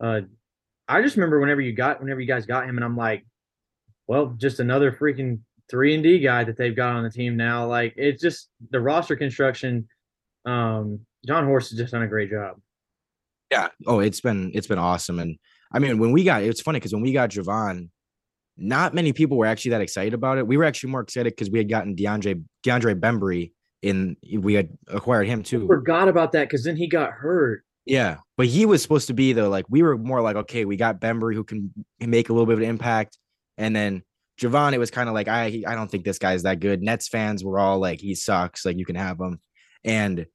Uh, 0.00 0.22
I 0.88 1.02
just 1.02 1.16
remember 1.16 1.40
whenever 1.40 1.60
you 1.60 1.72
got 1.72 2.00
whenever 2.00 2.20
you 2.20 2.26
guys 2.26 2.46
got 2.46 2.68
him, 2.68 2.76
and 2.76 2.84
I'm 2.84 2.96
like, 2.96 3.24
well, 4.06 4.34
just 4.36 4.60
another 4.60 4.92
freaking 4.92 5.40
three 5.70 5.94
and 5.94 6.02
D 6.02 6.18
guy 6.18 6.44
that 6.44 6.56
they've 6.56 6.76
got 6.76 6.96
on 6.96 7.04
the 7.04 7.10
team 7.10 7.36
now. 7.36 7.66
Like 7.66 7.94
it's 7.96 8.22
just 8.22 8.48
the 8.70 8.80
roster 8.80 9.16
construction. 9.16 9.88
Um, 10.44 11.00
Jon 11.26 11.46
Horst 11.46 11.70
has 11.70 11.78
just 11.78 11.92
done 11.92 12.02
a 12.02 12.08
great 12.08 12.30
job. 12.30 12.56
Yeah. 13.50 13.68
Oh, 13.86 14.00
it's 14.00 14.20
been 14.20 14.50
it's 14.54 14.66
been 14.66 14.78
awesome, 14.78 15.18
and 15.18 15.38
I 15.72 15.78
mean 15.78 15.98
when 15.98 16.12
we 16.12 16.24
got 16.24 16.42
it's 16.42 16.60
funny 16.60 16.80
because 16.80 16.92
when 16.92 17.02
we 17.02 17.12
got 17.12 17.30
Jevon, 17.30 17.88
not 18.56 18.94
many 18.94 19.12
people 19.12 19.36
were 19.36 19.46
actually 19.46 19.72
that 19.72 19.80
excited 19.80 20.14
about 20.14 20.38
it. 20.38 20.46
We 20.46 20.56
were 20.56 20.64
actually 20.64 20.90
more 20.90 21.00
excited 21.00 21.32
because 21.32 21.50
we 21.50 21.58
had 21.58 21.68
gotten 21.68 21.96
DeAndre 21.96 22.42
DeAndre 22.64 22.98
Bembry 22.98 23.52
in 23.84 24.16
we 24.38 24.54
had 24.54 24.70
acquired 24.88 25.28
him 25.28 25.42
too. 25.42 25.64
I 25.64 25.66
forgot 25.66 26.08
about 26.08 26.32
that 26.32 26.44
because 26.44 26.64
then 26.64 26.76
he 26.76 26.88
got 26.88 27.12
hurt. 27.12 27.64
Yeah, 27.84 28.16
but 28.38 28.46
he 28.46 28.64
was 28.64 28.82
supposed 28.82 29.08
to 29.08 29.14
be 29.14 29.34
the 29.34 29.48
like 29.48 29.66
we 29.68 29.82
were 29.82 29.98
more 29.98 30.22
like 30.22 30.36
okay, 30.36 30.64
we 30.64 30.76
got 30.76 31.00
Bembry 31.00 31.34
who 31.34 31.44
can 31.44 31.72
make 32.00 32.30
a 32.30 32.32
little 32.32 32.46
bit 32.46 32.54
of 32.54 32.60
an 32.60 32.68
impact, 32.68 33.18
and 33.58 33.76
then 33.76 34.02
Jevon. 34.40 34.72
It 34.72 34.78
was 34.78 34.90
kind 34.90 35.08
of 35.08 35.14
like 35.14 35.28
I 35.28 35.62
I 35.66 35.74
don't 35.74 35.90
think 35.90 36.04
this 36.04 36.18
guy's 36.18 36.42
that 36.44 36.60
good. 36.60 36.82
Nets 36.82 37.08
fans 37.08 37.44
were 37.44 37.58
all 37.58 37.78
like 37.78 38.00
he 38.00 38.14
sucks, 38.14 38.64
like 38.64 38.78
you 38.78 38.86
can 38.86 38.96
have 38.96 39.20
him, 39.20 39.38
and 39.84 40.26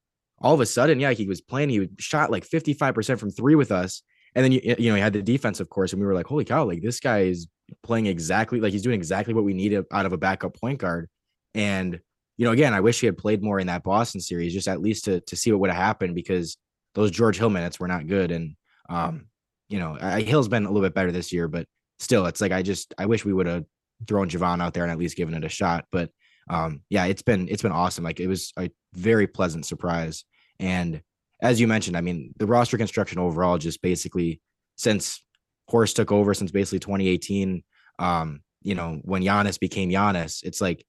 all 0.42 0.54
of 0.54 0.62
a 0.62 0.66
sudden, 0.66 1.00
yeah, 1.00 1.12
he 1.12 1.28
was 1.28 1.42
playing. 1.42 1.70
He 1.70 1.90
shot 1.98 2.32
like 2.32 2.46
fifty 2.46 2.74
five 2.74 2.94
percent 2.94 3.20
from 3.20 3.32
three 3.32 3.56
with 3.56 3.72
us, 3.72 4.04
and 4.36 4.46
then 4.46 4.52
you 4.52 4.62
you 4.78 4.92
know 4.92 4.96
he 4.96 5.02
had 5.02 5.14
the 5.14 5.24
defense, 5.24 5.60
of 5.60 5.70
course, 5.70 5.92
and 5.92 6.00
we 6.00 6.06
were 6.06 6.14
like, 6.14 6.28
holy 6.28 6.46
cow, 6.46 6.66
like 6.66 6.84
this 6.84 7.00
guy 7.00 7.22
is 7.22 7.48
playing 7.84 8.06
exactly 8.06 8.60
like 8.60 8.72
he's 8.72 8.84
doing 8.84 8.96
exactly 8.96 9.34
what 9.34 9.44
we 9.44 9.54
need 9.54 9.74
out 9.92 10.06
of 10.06 10.14
a 10.14 10.18
backup 10.18 10.56
point 10.56 10.80
guard. 10.80 11.10
And 11.56 12.00
you 12.40 12.46
know, 12.46 12.54
again, 12.54 12.74
I 12.74 12.80
wish 12.80 13.02
he 13.02 13.06
had 13.06 13.18
played 13.18 13.44
more 13.44 13.60
in 13.60 13.68
that 13.68 13.84
Boston 13.84 14.22
series, 14.22 14.54
just 14.54 14.70
at 14.70 14.80
least 14.80 15.04
to 15.06 15.20
to 15.20 15.36
see 15.36 15.52
what 15.52 15.60
would 15.60 15.72
have 15.72 15.84
happened 15.84 16.16
because 16.16 16.56
those 16.96 17.12
George 17.12 17.38
Hill 17.38 17.50
minutes 17.50 17.82
were 17.82 17.88
not 17.90 18.08
good. 18.08 18.32
And 18.32 18.56
um, 18.88 19.26
you 19.68 19.78
know, 19.78 19.98
I, 20.00 20.22
Hill's 20.22 20.48
been 20.48 20.64
a 20.64 20.70
little 20.72 20.82
bit 20.82 20.94
better 20.94 21.12
this 21.12 21.34
year, 21.34 21.50
but 21.50 21.66
still, 22.00 22.28
it's 22.28 22.40
like 22.40 22.54
I 22.54 22.62
just 22.62 22.94
I 22.98 23.08
wish 23.08 23.26
we 23.26 23.34
would 23.34 23.46
have 23.46 23.66
thrown 24.08 24.30
Jevon 24.30 24.62
out 24.62 24.74
there 24.74 24.84
and 24.84 24.92
at 24.92 24.98
least 24.98 25.18
given 25.18 25.34
it 25.34 25.44
a 25.44 25.50
shot. 25.50 25.84
But 25.92 26.12
um, 26.50 26.82
yeah, 26.90 27.08
it's 27.08 27.22
been 27.22 27.50
it's 27.50 27.62
been 27.62 27.74
awesome. 27.74 28.06
Like 28.06 28.22
it 28.22 28.28
was 28.28 28.54
a 28.58 28.72
very 28.94 29.28
pleasant 29.28 29.66
surprise. 29.66 30.24
And 30.62 31.02
as 31.42 31.60
you 31.60 31.68
mentioned, 31.68 31.98
I 31.98 32.02
mean, 32.02 32.34
the 32.38 32.48
roster 32.48 32.78
construction 32.78 33.20
overall 33.20 33.58
just 33.58 33.82
basically 33.82 34.40
since 34.78 35.22
Horst 35.68 35.98
took 35.98 36.14
over, 36.14 36.34
since 36.34 36.52
basically 36.52 36.80
2018, 36.80 37.66
um, 38.00 38.40
you 38.62 38.76
know, 38.76 39.02
when 39.04 39.24
Giannis 39.24 39.60
became 39.60 39.90
Giannis, 39.90 40.42
it's 40.44 40.62
like 40.62 40.86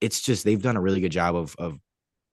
it's 0.00 0.20
just 0.20 0.44
they've 0.44 0.62
done 0.62 0.76
a 0.76 0.80
really 0.80 1.00
good 1.00 1.12
job 1.12 1.36
of 1.36 1.54
of 1.58 1.78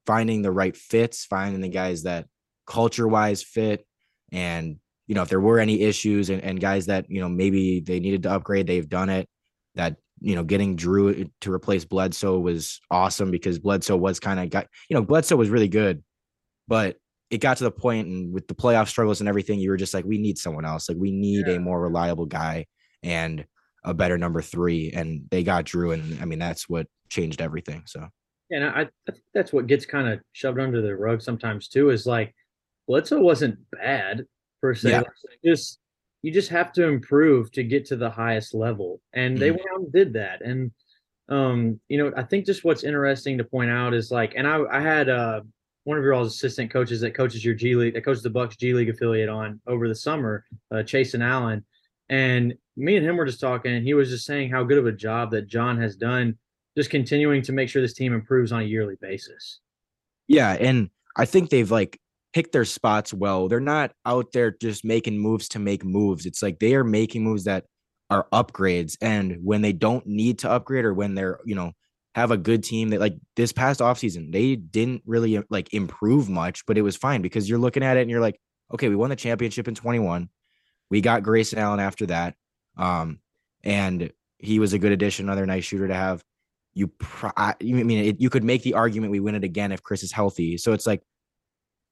finding 0.05 0.41
the 0.41 0.51
right 0.51 0.75
fits, 0.75 1.25
finding 1.25 1.61
the 1.61 1.69
guys 1.69 2.03
that 2.03 2.27
culture 2.67 3.07
wise 3.07 3.43
fit, 3.43 3.85
and 4.31 4.77
you 5.07 5.15
know 5.15 5.21
if 5.21 5.29
there 5.29 5.41
were 5.41 5.59
any 5.59 5.81
issues 5.81 6.29
and, 6.29 6.41
and 6.43 6.59
guys 6.59 6.87
that 6.87 7.05
you 7.09 7.21
know 7.21 7.29
maybe 7.29 7.79
they 7.79 7.99
needed 7.99 8.23
to 8.23 8.31
upgrade, 8.31 8.67
they've 8.67 8.89
done 8.89 9.09
it. 9.09 9.27
That 9.75 9.97
you 10.21 10.35
know 10.35 10.43
getting 10.43 10.77
Jrue 10.77 11.25
uh, 11.25 11.29
to 11.41 11.53
replace 11.53 11.85
Bledsoe 11.85 12.39
was 12.39 12.79
awesome 12.91 13.31
because 13.31 13.59
Bledsoe 13.59 13.97
was 13.97 14.19
kind 14.19 14.39
of 14.39 14.49
got 14.49 14.67
you 14.89 14.95
know 14.95 15.01
Bledsoe 15.01 15.35
was 15.35 15.49
really 15.49 15.67
good, 15.67 16.03
but 16.67 16.97
it 17.31 17.39
got 17.39 17.57
to 17.57 17.63
the 17.63 17.71
point 17.71 18.07
and 18.07 18.33
with 18.33 18.47
the 18.47 18.53
playoff 18.53 18.87
struggles 18.87 19.19
and 19.19 19.27
everything, 19.27 19.59
you 19.59 19.69
were 19.69 19.77
just 19.77 19.93
like, 19.93 20.05
we 20.05 20.17
need 20.17 20.37
someone 20.37 20.63
else. 20.65 20.87
Like 20.87 20.97
we 20.97 21.11
need 21.11 21.47
yeah. 21.47 21.55
a 21.55 21.59
more 21.59 21.81
reliable 21.81 22.25
guy 22.27 22.65
and 23.01 23.45
a 23.85 23.93
better 23.93 24.17
number 24.17 24.41
three. 24.41 24.91
And 24.91 25.25
they 25.29 25.43
got 25.43 25.65
Jrue, 25.65 25.93
and 25.93 26.21
I 26.21 26.25
mean 26.25 26.39
that's 26.39 26.67
what 26.67 26.87
changed 27.09 27.41
everything. 27.41 27.83
So 27.85 28.07
yeah, 28.49 28.57
and 28.57 28.65
I, 28.65 28.81
I 28.81 29.11
think 29.11 29.23
that's 29.33 29.53
what 29.53 29.67
gets 29.67 29.85
kind 29.85 30.07
of 30.07 30.19
shoved 30.33 30.59
under 30.59 30.81
the 30.81 30.95
rug 30.95 31.21
sometimes 31.21 31.67
too. 31.67 31.89
Is 31.89 32.05
like 32.05 32.35
Bledsoe 32.87 33.19
wasn't 33.19 33.59
bad 33.71 34.25
per 34.61 34.75
se. 34.75 34.89
Yeah. 34.91 35.03
Just 35.43 35.79
you 36.21 36.31
just 36.31 36.49
have 36.49 36.71
to 36.73 36.87
improve 36.87 37.51
to 37.51 37.63
get 37.63 37.85
to 37.85 37.95
the 37.95 38.09
highest 38.09 38.53
level, 38.53 39.01
and 39.13 39.37
they 39.37 39.49
mm-hmm. 39.49 39.57
went 39.57 39.69
out 39.73 39.79
and 39.79 39.93
did 39.93 40.13
that. 40.13 40.41
And 40.41 40.71
um, 41.29 41.79
you 41.87 41.97
know, 41.97 42.11
I 42.15 42.23
think 42.23 42.45
just 42.45 42.63
what's 42.63 42.83
interesting 42.83 43.37
to 43.37 43.43
point 43.43 43.71
out 43.71 43.93
is 43.93 44.11
like, 44.11 44.33
and 44.35 44.47
I 44.47 44.61
I 44.71 44.81
had 44.81 45.09
uh 45.09 45.41
one 45.85 45.97
of 45.97 46.03
your 46.03 46.13
all's 46.13 46.33
assistant 46.33 46.71
coaches 46.71 47.01
that 47.01 47.13
coaches 47.13 47.45
your 47.45 47.53
G 47.53 47.75
League, 47.75 47.93
that 47.93 48.03
coaches 48.03 48.23
the 48.23 48.29
Bucks 48.29 48.57
G 48.57 48.73
League 48.73 48.89
affiliate 48.89 49.29
on 49.29 49.61
over 49.67 49.87
the 49.87 49.95
summer, 49.95 50.43
uh, 50.71 50.83
Chase 50.83 51.13
and 51.13 51.23
Allen, 51.23 51.63
and 52.09 52.53
me 52.77 52.97
and 52.97 53.05
him 53.05 53.17
were 53.17 53.25
just 53.25 53.39
talking, 53.39 53.73
and 53.73 53.85
he 53.85 53.93
was 53.93 54.09
just 54.09 54.25
saying 54.25 54.51
how 54.51 54.63
good 54.63 54.77
of 54.77 54.85
a 54.85 54.91
job 54.91 55.31
that 55.31 55.47
Jon 55.47 55.79
has 55.81 55.95
done 55.95 56.37
just 56.77 56.89
continuing 56.89 57.41
to 57.43 57.53
make 57.53 57.69
sure 57.69 57.81
this 57.81 57.93
team 57.93 58.13
improves 58.13 58.51
on 58.51 58.61
a 58.61 58.65
yearly 58.65 58.95
basis. 58.99 59.59
Yeah, 60.27 60.51
and 60.53 60.89
I 61.15 61.25
think 61.25 61.49
they've 61.49 61.69
like 61.71 61.99
picked 62.33 62.51
their 62.51 62.65
spots 62.65 63.13
well. 63.13 63.47
They're 63.47 63.59
not 63.59 63.91
out 64.05 64.33
there 64.33 64.51
just 64.51 64.83
making 64.83 65.17
moves 65.17 65.47
to 65.49 65.59
make 65.59 65.85
moves. 65.85 66.25
It's 66.25 66.43
like 66.43 66.59
they 66.59 66.75
are 66.75 66.83
making 66.83 67.23
moves 67.23 67.45
that 67.45 67.65
are 68.09 68.27
upgrades 68.33 68.97
and 69.01 69.37
when 69.41 69.61
they 69.61 69.73
don't 69.73 70.05
need 70.05 70.39
to 70.39 70.51
upgrade 70.51 70.85
or 70.85 70.93
when 70.93 71.15
they're, 71.15 71.39
you 71.45 71.55
know, 71.55 71.71
have 72.13 72.31
a 72.31 72.37
good 72.37 72.63
team 72.63 72.89
that 72.89 72.99
like 72.99 73.15
this 73.35 73.51
past 73.51 73.79
offseason, 73.79 74.31
they 74.31 74.55
didn't 74.55 75.01
really 75.05 75.41
like 75.49 75.73
improve 75.73 76.29
much, 76.29 76.65
but 76.65 76.77
it 76.77 76.81
was 76.81 76.95
fine 76.95 77.21
because 77.21 77.49
you're 77.49 77.59
looking 77.59 77.83
at 77.83 77.97
it 77.97 78.01
and 78.01 78.09
you're 78.09 78.21
like, 78.21 78.39
okay, 78.73 78.89
we 78.89 78.95
won 78.95 79.09
the 79.09 79.15
championship 79.15 79.67
in 79.67 79.75
21. 79.75 80.29
We 80.89 81.01
got 81.01 81.23
Grayson 81.23 81.59
Allen 81.59 81.79
after 81.79 82.05
that. 82.07 82.35
Um, 82.77 83.19
and 83.63 84.11
he 84.37 84.59
was 84.59 84.73
a 84.73 84.79
good 84.79 84.91
addition, 84.91 85.25
another 85.25 85.45
nice 85.45 85.63
shooter 85.63 85.87
to 85.87 85.93
have 85.93 86.23
you, 86.73 86.87
pro- 86.87 87.31
I, 87.37 87.55
mean, 87.61 87.91
it, 87.91 88.21
you 88.21 88.29
could 88.29 88.43
make 88.43 88.63
the 88.63 88.73
argument 88.73 89.11
we 89.11 89.21
win 89.21 89.35
it 89.35 89.43
again 89.43 89.71
if 89.71 89.81
Khris 89.81 90.03
is 90.03 90.11
healthy. 90.11 90.57
So 90.57 90.73
it's 90.73 90.85
like, 90.85 91.01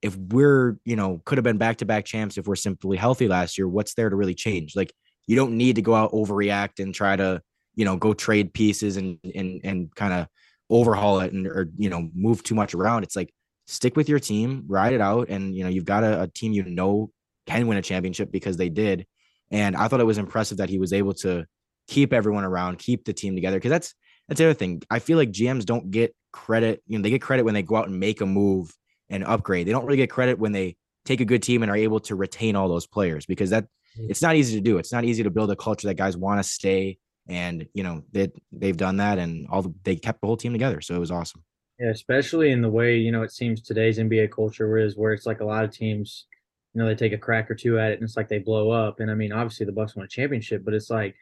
if 0.02 0.18
we're, 0.18 0.78
you 0.84 0.98
know, 0.98 1.22
could 1.24 1.38
have 1.38 1.44
been 1.44 1.58
back 1.58 1.78
to 1.78 1.86
back 1.86 2.04
champs 2.04 2.38
if 2.38 2.46
we're 2.46 2.58
simply 2.58 2.98
healthy 2.98 3.30
last 3.30 3.58
year, 3.58 3.68
what's 3.68 3.94
there 3.94 4.10
to 4.10 4.16
really 4.16 4.36
change? 4.36 4.76
Like, 4.76 4.94
you 5.26 5.38
don't 5.38 5.58
need 5.58 5.78
to 5.78 5.82
go 5.82 5.96
out 5.96 6.12
overreact 6.12 6.80
and 6.80 6.94
try 6.94 7.16
to, 7.16 7.42
you 7.76 7.86
know, 7.86 7.96
go 7.96 8.14
trade 8.14 8.54
pieces 8.54 8.98
and 8.98 9.18
and 9.34 9.62
and 9.64 9.96
kind 9.96 10.14
of 10.14 10.28
overhaul 10.70 11.20
it 11.20 11.34
and 11.34 11.48
or 11.48 11.70
you 11.78 11.90
know 11.90 12.10
move 12.14 12.44
too 12.44 12.56
much 12.56 12.74
around. 12.74 13.04
It's 13.04 13.16
like 13.16 13.34
stick 13.68 13.96
with 13.96 14.10
your 14.10 14.20
team, 14.20 14.66
ride 14.68 14.94
it 14.94 15.02
out, 15.02 15.30
and 15.30 15.56
you 15.56 15.64
know 15.64 15.70
you've 15.70 15.86
got 15.86 16.04
a, 16.04 16.24
a 16.24 16.28
team 16.28 16.54
you 16.54 16.64
know 16.64 17.12
can 17.48 17.68
win 17.68 17.78
a 17.78 17.82
championship 17.82 18.32
because 18.32 18.58
they 18.58 18.70
did. 18.70 19.06
And 19.54 19.78
I 19.78 19.88
thought 19.88 20.02
it 20.02 20.06
was 20.06 20.18
impressive 20.18 20.58
that 20.58 20.70
he 20.70 20.80
was 20.80 20.92
able 20.92 21.14
to 21.16 21.46
keep 21.88 22.12
everyone 22.12 22.44
around, 22.44 22.80
keep 22.80 23.06
the 23.06 23.14
team 23.14 23.36
together 23.36 23.58
because 23.58 23.70
that's 23.70 23.94
that's 24.28 24.40
the 24.40 24.46
other 24.46 24.54
thing. 24.54 24.82
I 24.90 25.00
feel 25.00 25.18
like 25.18 25.32
GMs 25.32 25.64
don't 25.64 25.92
get 25.92 26.16
credit. 26.32 26.82
You 26.88 26.98
know, 26.98 27.04
they 27.04 27.12
get 27.12 27.22
credit 27.22 27.44
when 27.44 27.54
they 27.54 27.62
go 27.62 27.76
out 27.76 27.88
and 27.88 28.00
make 28.00 28.20
a 28.20 28.26
move 28.26 28.74
and 29.10 29.24
upgrade. 29.24 29.68
They 29.68 29.72
don't 29.72 29.86
really 29.86 29.98
get 29.98 30.10
credit 30.10 30.40
when 30.40 30.54
they 30.54 30.76
take 31.06 31.22
a 31.22 31.26
good 31.26 31.44
team 31.44 31.62
and 31.62 31.72
are 31.72 31.78
able 31.78 32.00
to 32.02 32.16
retain 32.16 32.56
all 32.56 32.68
those 32.68 32.88
players 32.88 33.26
because 33.26 33.52
that 33.52 33.66
mm. 33.98 34.10
it's 34.10 34.22
not 34.22 34.36
easy 34.36 34.56
to 34.56 34.62
do. 34.62 34.80
It's 34.80 34.92
not 34.92 35.04
easy 35.04 35.24
to 35.24 35.30
build 35.30 35.52
a 35.52 35.56
culture 35.56 35.88
that 35.88 35.96
guys 35.96 36.18
want 36.18 36.40
to 36.40 36.44
stay. 36.44 36.98
And 37.28 37.68
you 37.74 37.84
know 37.84 38.04
that 38.12 38.34
they, 38.34 38.42
they've 38.52 38.76
done 38.76 38.98
that, 38.98 39.18
and 39.18 39.48
all 39.50 39.62
the, 39.62 39.74
they 39.84 39.96
kept 39.96 40.20
the 40.20 40.28
whole 40.28 40.36
team 40.36 40.52
together. 40.52 40.82
So 40.82 40.94
it 40.94 41.00
was 41.00 41.12
awesome. 41.12 41.42
Yeah, 41.80 41.90
especially 41.90 42.52
in 42.52 42.62
the 42.62 42.70
way 42.70 42.98
you 42.98 43.14
know 43.14 43.24
it 43.24 43.32
seems 43.32 43.62
today's 43.62 43.98
NBA 43.98 44.32
culture 44.32 44.78
is 44.78 44.98
where 44.98 45.14
it's 45.14 45.26
like 45.26 45.40
a 45.40 45.46
lot 45.46 45.64
of 45.64 45.72
teams, 45.72 46.26
you 46.74 46.82
know, 46.82 46.88
they 46.88 46.96
take 46.96 47.14
a 47.14 47.18
crack 47.18 47.50
or 47.52 47.56
two 47.56 47.80
at 47.80 47.92
it, 47.92 47.96
and 47.96 48.04
it's 48.04 48.18
like 48.18 48.30
they 48.30 48.40
blow 48.40 48.72
up. 48.72 49.00
And 49.00 49.12
I 49.12 49.16
mean, 49.16 49.32
obviously 49.32 49.66
the 49.66 49.72
Bucks 49.72 49.96
won 49.96 50.06
a 50.06 50.10
championship, 50.10 50.64
but 50.66 50.74
it's 50.74 50.90
like 50.90 51.16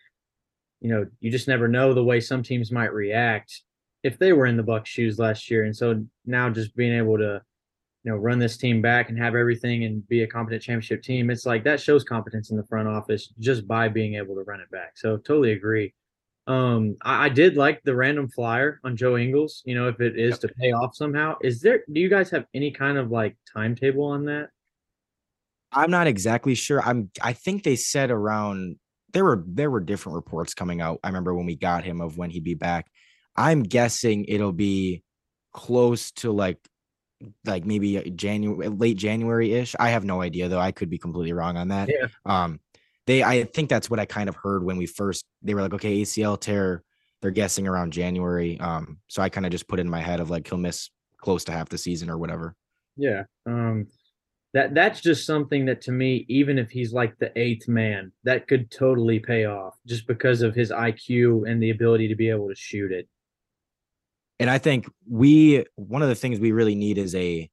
you 0.81 0.89
know, 0.89 1.05
you 1.19 1.31
just 1.31 1.47
never 1.47 1.67
know 1.67 1.93
the 1.93 2.03
way 2.03 2.19
some 2.19 2.43
teams 2.43 2.71
might 2.71 2.93
react 2.93 3.61
if 4.03 4.17
they 4.17 4.33
were 4.33 4.47
in 4.47 4.57
the 4.57 4.63
Bucks 4.63 4.89
shoes 4.89 5.19
last 5.19 5.49
year. 5.49 5.63
And 5.63 5.75
so 5.75 6.03
now 6.25 6.49
just 6.49 6.75
being 6.75 6.93
able 6.93 7.17
to, 7.19 7.41
you 8.03 8.11
know, 8.11 8.17
run 8.17 8.39
this 8.39 8.57
team 8.57 8.81
back 8.81 9.09
and 9.09 9.17
have 9.17 9.35
everything 9.35 9.83
and 9.83 10.07
be 10.07 10.23
a 10.23 10.27
competent 10.27 10.63
championship 10.63 11.03
team, 11.03 11.29
it's 11.29 11.45
like 11.45 11.63
that 11.63 11.79
shows 11.79 12.03
competence 12.03 12.49
in 12.49 12.57
the 12.57 12.65
front 12.65 12.87
office 12.87 13.31
just 13.39 13.67
by 13.67 13.87
being 13.87 14.15
able 14.15 14.33
to 14.33 14.41
run 14.41 14.59
it 14.59 14.71
back. 14.71 14.97
So 14.97 15.17
totally 15.17 15.51
agree. 15.51 15.93
Um, 16.47 16.97
I, 17.03 17.25
I 17.25 17.29
did 17.29 17.57
like 17.57 17.83
the 17.83 17.95
random 17.95 18.27
flyer 18.27 18.81
on 18.83 18.97
Joe 18.97 19.17
Ingles, 19.17 19.61
you 19.65 19.75
know, 19.75 19.87
if 19.87 20.01
it 20.01 20.17
is 20.17 20.31
yep. 20.31 20.39
to 20.39 20.47
pay 20.59 20.71
off 20.71 20.95
somehow. 20.95 21.35
Is 21.41 21.61
there 21.61 21.83
do 21.93 22.01
you 22.01 22.09
guys 22.09 22.31
have 22.31 22.45
any 22.55 22.71
kind 22.71 22.97
of 22.97 23.11
like 23.11 23.37
timetable 23.53 24.05
on 24.05 24.25
that? 24.25 24.49
I'm 25.72 25.91
not 25.91 26.07
exactly 26.07 26.56
sure. 26.56 26.81
I'm 26.81 27.10
I 27.22 27.34
think 27.34 27.64
they 27.64 27.76
said 27.76 28.11
around 28.11 28.77
there 29.14 29.23
were 29.23 29.43
there 29.48 29.72
were 29.72 29.80
different 29.80 30.15
reports 30.15 30.53
coming 30.53 30.81
out. 30.81 30.99
I 31.03 31.07
remember 31.07 31.34
when 31.34 31.45
we 31.45 31.56
got 31.56 31.84
him 31.84 32.02
of 32.02 32.18
when 32.18 32.30
he'd 32.30 32.43
be 32.43 32.53
back. 32.56 32.88
I'm 33.35 33.64
guessing 33.64 34.26
it'll 34.26 34.52
be 34.52 35.03
close 35.53 36.11
to 36.11 36.31
like 36.31 36.57
like 37.45 37.65
maybe 37.65 38.11
January 38.15 38.68
late 38.68 38.98
January 38.98 39.53
ish. 39.53 39.76
I 39.80 39.89
have 39.89 40.03
no 40.03 40.22
idea 40.22 40.49
though. 40.49 40.60
I 40.60 40.72
could 40.72 40.89
be 40.89 40.98
completely 40.98 41.34
wrong 41.34 41.57
on 41.57 41.69
that. 41.69 41.89
Yeah. 41.89 42.07
Um 42.26 42.60
they 43.07 43.23
I 43.23 43.43
think 43.43 43.69
that's 43.69 43.89
what 43.89 43.99
I 43.99 44.06
kind 44.06 44.30
of 44.30 44.35
heard 44.35 44.64
when 44.64 44.77
we 44.77 44.85
first 44.85 45.26
they 45.41 45.53
were 45.53 45.61
like, 45.61 45.73
okay, 45.76 46.02
ACL 46.02 46.39
tear, 46.39 46.84
they're 47.22 47.31
guessing 47.31 47.68
around 47.68 47.93
January. 47.93 48.60
Um, 48.60 48.99
so 49.07 49.22
I 49.22 49.30
kind 49.30 49.45
of 49.45 49.52
just 49.52 49.68
put 49.68 49.80
in 49.80 49.89
my 49.89 50.02
head 50.02 50.19
of 50.19 50.30
like 50.30 50.48
he'll 50.48 50.57
miss 50.57 50.89
close 51.18 51.43
to 51.45 51.52
half 51.52 51.69
the 51.69 51.77
season 51.77 52.10
or 52.10 52.18
whatever. 52.18 52.56
Yeah. 52.98 53.23
Um 53.45 53.88
that 54.53 54.73
that's 54.73 55.01
just 55.01 55.25
something 55.25 55.65
that 55.65 55.81
to 55.81 55.91
me 55.91 56.25
even 56.27 56.57
if 56.57 56.69
he's 56.69 56.93
like 56.93 57.17
the 57.19 57.31
eighth 57.39 57.67
man 57.67 58.11
that 58.23 58.47
could 58.47 58.69
totally 58.69 59.19
pay 59.19 59.45
off 59.45 59.75
just 59.87 60.07
because 60.07 60.41
of 60.41 60.53
his 60.53 60.71
iq 60.71 61.49
and 61.49 61.61
the 61.61 61.69
ability 61.69 62.07
to 62.07 62.15
be 62.15 62.29
able 62.29 62.49
to 62.49 62.55
shoot 62.55 62.91
it. 62.91 63.07
And 64.39 64.49
i 64.49 64.57
think 64.57 64.89
we 65.09 65.65
one 65.75 66.01
of 66.01 66.09
the 66.09 66.15
things 66.15 66.39
we 66.39 66.51
really 66.51 66.75
need 66.75 66.97
is 66.97 67.15
a 67.15 67.49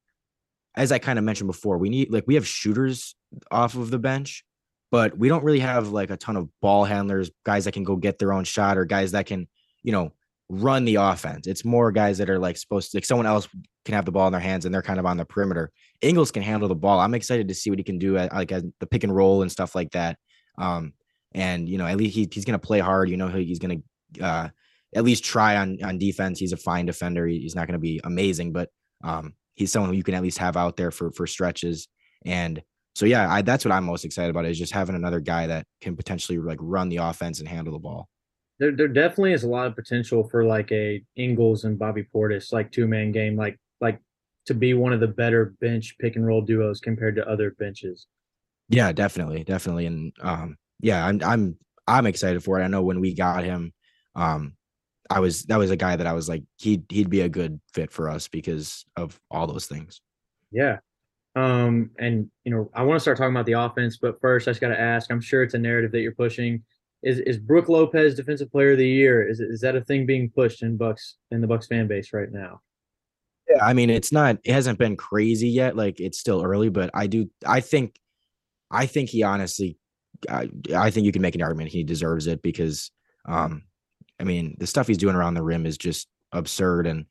as 0.74 0.92
i 0.92 0.98
kind 0.98 1.18
of 1.18 1.24
mentioned 1.24 1.48
before 1.48 1.78
we 1.78 1.88
need 1.88 2.10
like 2.12 2.24
we 2.26 2.34
have 2.34 2.46
shooters 2.46 3.14
off 3.50 3.74
of 3.74 3.90
the 3.90 3.98
bench 3.98 4.44
but 4.90 5.16
we 5.18 5.28
don't 5.28 5.44
really 5.44 5.60
have 5.60 5.88
like 5.88 6.10
a 6.10 6.16
ton 6.16 6.36
of 6.36 6.48
ball 6.60 6.84
handlers 6.84 7.30
guys 7.44 7.66
that 7.66 7.72
can 7.72 7.84
go 7.84 7.96
get 7.96 8.18
their 8.18 8.32
own 8.32 8.44
shot 8.44 8.78
or 8.78 8.84
guys 8.84 9.12
that 9.12 9.26
can 9.26 9.46
you 9.82 9.92
know 9.92 10.12
run 10.48 10.84
the 10.84 10.96
offense. 10.96 11.46
It's 11.46 11.64
more 11.64 11.92
guys 11.92 12.18
that 12.18 12.30
are 12.30 12.38
like 12.38 12.56
supposed 12.56 12.90
to 12.90 12.96
like 12.96 13.04
someone 13.04 13.26
else 13.26 13.48
can 13.84 13.94
have 13.94 14.04
the 14.04 14.12
ball 14.12 14.26
in 14.26 14.32
their 14.32 14.40
hands 14.40 14.64
and 14.64 14.74
they're 14.74 14.82
kind 14.82 14.98
of 14.98 15.06
on 15.06 15.16
the 15.16 15.24
perimeter. 15.24 15.70
Ingles 16.00 16.30
can 16.30 16.42
handle 16.42 16.68
the 16.68 16.74
ball. 16.74 17.00
I'm 17.00 17.14
excited 17.14 17.48
to 17.48 17.54
see 17.54 17.70
what 17.70 17.78
he 17.78 17.84
can 17.84 17.98
do 17.98 18.16
at 18.16 18.32
like 18.32 18.52
at 18.52 18.64
the 18.80 18.86
pick 18.86 19.04
and 19.04 19.14
roll 19.14 19.42
and 19.42 19.52
stuff 19.52 19.74
like 19.74 19.90
that. 19.92 20.18
Um, 20.56 20.94
and 21.32 21.68
you 21.68 21.78
know, 21.78 21.86
at 21.86 21.96
least 21.96 22.14
he, 22.14 22.28
he's 22.32 22.44
going 22.44 22.58
to 22.58 22.66
play 22.66 22.80
hard. 22.80 23.10
You 23.10 23.16
know, 23.16 23.28
he's 23.28 23.58
going 23.58 23.82
to 24.14 24.24
uh, 24.24 24.48
at 24.94 25.04
least 25.04 25.24
try 25.24 25.56
on 25.56 25.78
on 25.82 25.98
defense. 25.98 26.38
He's 26.38 26.52
a 26.52 26.56
fine 26.56 26.86
defender. 26.86 27.26
He's 27.26 27.54
not 27.54 27.66
going 27.66 27.74
to 27.74 27.78
be 27.78 28.00
amazing, 28.04 28.52
but 28.52 28.70
um, 29.04 29.34
he's 29.54 29.70
someone 29.70 29.90
who 29.90 29.96
you 29.96 30.02
can 30.02 30.14
at 30.14 30.22
least 30.22 30.38
have 30.38 30.56
out 30.56 30.76
there 30.76 30.90
for 30.90 31.10
for 31.12 31.26
stretches. 31.26 31.88
And 32.24 32.62
so, 32.94 33.06
yeah, 33.06 33.30
I, 33.30 33.42
that's 33.42 33.64
what 33.64 33.72
I'm 33.72 33.84
most 33.84 34.04
excited 34.04 34.30
about 34.30 34.46
is 34.46 34.58
just 34.58 34.72
having 34.72 34.96
another 34.96 35.20
guy 35.20 35.46
that 35.46 35.66
can 35.80 35.94
potentially 35.94 36.38
like 36.38 36.58
run 36.60 36.88
the 36.88 36.96
offense 36.96 37.38
and 37.38 37.48
handle 37.48 37.74
the 37.74 37.78
ball 37.78 38.08
there, 38.58 38.72
there 38.72 38.88
definitely 38.88 39.32
is 39.32 39.44
a 39.44 39.48
lot 39.48 39.66
of 39.66 39.76
potential 39.76 40.28
for 40.28 40.44
like 40.44 40.70
a 40.72 41.02
Ingles 41.16 41.64
and 41.64 41.78
Bobby 41.78 42.06
Portis 42.14 42.52
like 42.52 42.72
two 42.72 42.86
man 42.86 43.12
game, 43.12 43.36
like 43.36 43.58
like 43.80 44.00
to 44.46 44.54
be 44.54 44.74
one 44.74 44.92
of 44.92 45.00
the 45.00 45.08
better 45.08 45.54
bench 45.60 45.96
pick 45.98 46.16
and 46.16 46.26
roll 46.26 46.42
duos 46.42 46.80
compared 46.80 47.16
to 47.16 47.28
other 47.28 47.52
benches. 47.52 48.06
Yeah, 48.68 48.92
definitely, 48.92 49.44
definitely, 49.44 49.86
and 49.86 50.12
um, 50.20 50.56
yeah, 50.80 51.06
I'm 51.06 51.22
I'm 51.22 51.56
I'm 51.86 52.06
excited 52.06 52.42
for 52.42 52.60
it. 52.60 52.64
I 52.64 52.68
know 52.68 52.82
when 52.82 53.00
we 53.00 53.14
got 53.14 53.44
him, 53.44 53.72
um, 54.14 54.54
I 55.10 55.20
was 55.20 55.44
that 55.44 55.58
was 55.58 55.70
a 55.70 55.76
guy 55.76 55.96
that 55.96 56.06
I 56.06 56.12
was 56.12 56.28
like 56.28 56.42
he'd 56.58 56.84
he'd 56.88 57.10
be 57.10 57.22
a 57.22 57.28
good 57.28 57.60
fit 57.72 57.92
for 57.92 58.10
us 58.10 58.28
because 58.28 58.84
of 58.96 59.18
all 59.30 59.46
those 59.46 59.66
things. 59.66 60.00
Yeah. 60.50 60.78
Um, 61.36 61.90
and 61.98 62.30
you 62.44 62.52
know, 62.52 62.70
I 62.74 62.82
want 62.82 62.96
to 62.96 63.00
start 63.00 63.16
talking 63.16 63.32
about 63.32 63.46
the 63.46 63.52
offense, 63.52 63.96
but 63.96 64.20
first 64.20 64.48
I 64.48 64.50
just 64.50 64.60
got 64.60 64.68
to 64.68 64.80
ask. 64.80 65.10
I'm 65.10 65.20
sure 65.20 65.42
it's 65.42 65.54
a 65.54 65.58
narrative 65.58 65.92
that 65.92 66.00
you're 66.00 66.12
pushing. 66.12 66.64
Is 67.02 67.20
is 67.20 67.38
Brook 67.38 67.68
Lopez 67.68 68.14
Defensive 68.14 68.50
Player 68.50 68.72
of 68.72 68.78
the 68.78 68.88
Year? 68.88 69.28
Is 69.28 69.40
is 69.40 69.60
that 69.60 69.76
a 69.76 69.80
thing 69.82 70.06
being 70.06 70.30
pushed 70.30 70.62
in 70.62 70.76
Bucks 70.76 71.16
in 71.30 71.40
the 71.40 71.46
Bucks 71.46 71.66
fan 71.66 71.86
base 71.86 72.12
right 72.12 72.30
now? 72.30 72.60
Yeah, 73.48 73.64
I 73.64 73.72
mean, 73.72 73.88
it's 73.88 74.12
not. 74.12 74.38
It 74.44 74.52
hasn't 74.52 74.78
been 74.78 74.96
crazy 74.96 75.48
yet. 75.48 75.76
Like 75.76 76.00
it's 76.00 76.18
still 76.18 76.42
early, 76.42 76.68
but 76.68 76.90
I 76.94 77.06
do. 77.06 77.30
I 77.46 77.60
think. 77.60 77.98
I 78.70 78.86
think 78.86 79.10
he 79.10 79.22
honestly. 79.22 79.78
I, 80.28 80.50
I 80.74 80.90
think 80.90 81.06
you 81.06 81.12
can 81.12 81.22
make 81.22 81.36
an 81.36 81.42
argument 81.42 81.70
he 81.70 81.84
deserves 81.84 82.26
it 82.26 82.42
because, 82.42 82.90
um, 83.26 83.62
I 84.18 84.24
mean, 84.24 84.56
the 84.58 84.66
stuff 84.66 84.88
he's 84.88 84.98
doing 84.98 85.14
around 85.14 85.34
the 85.34 85.42
rim 85.42 85.64
is 85.64 85.78
just 85.78 86.08
absurd. 86.32 86.86
And 86.86 87.06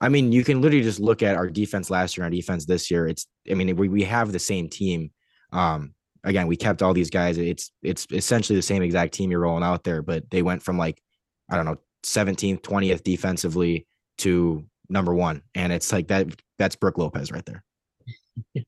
I 0.00 0.08
mean, 0.08 0.32
you 0.32 0.44
can 0.44 0.60
literally 0.60 0.84
just 0.84 1.00
look 1.00 1.22
at 1.22 1.36
our 1.36 1.48
defense 1.48 1.88
last 1.90 2.16
year, 2.16 2.24
our 2.24 2.30
defense 2.30 2.66
this 2.66 2.90
year. 2.90 3.06
It's, 3.06 3.26
I 3.50 3.54
mean, 3.54 3.74
we, 3.76 3.88
we 3.88 4.02
have 4.02 4.32
the 4.32 4.38
same 4.38 4.68
team. 4.68 5.12
Um, 5.52 5.94
again, 6.24 6.46
we 6.46 6.56
kept 6.56 6.82
all 6.82 6.94
these 6.94 7.10
guys. 7.10 7.38
It's, 7.38 7.72
it's 7.82 8.06
essentially 8.10 8.56
the 8.56 8.62
same 8.62 8.82
exact 8.82 9.14
team 9.14 9.30
you're 9.30 9.40
rolling 9.40 9.64
out 9.64 9.84
there, 9.84 10.02
but 10.02 10.30
they 10.30 10.42
went 10.42 10.62
from 10.62 10.78
like, 10.78 11.02
I 11.50 11.56
don't 11.56 11.66
know, 11.66 11.78
17th, 12.04 12.60
20th 12.60 13.02
defensively 13.02 13.86
to 14.18 14.64
number 14.88 15.14
one. 15.14 15.42
And 15.54 15.72
it's 15.72 15.92
like 15.92 16.08
that, 16.08 16.28
that's 16.58 16.76
Brook 16.76 16.98
Lopez 16.98 17.32
right 17.32 17.44
there. 17.44 17.64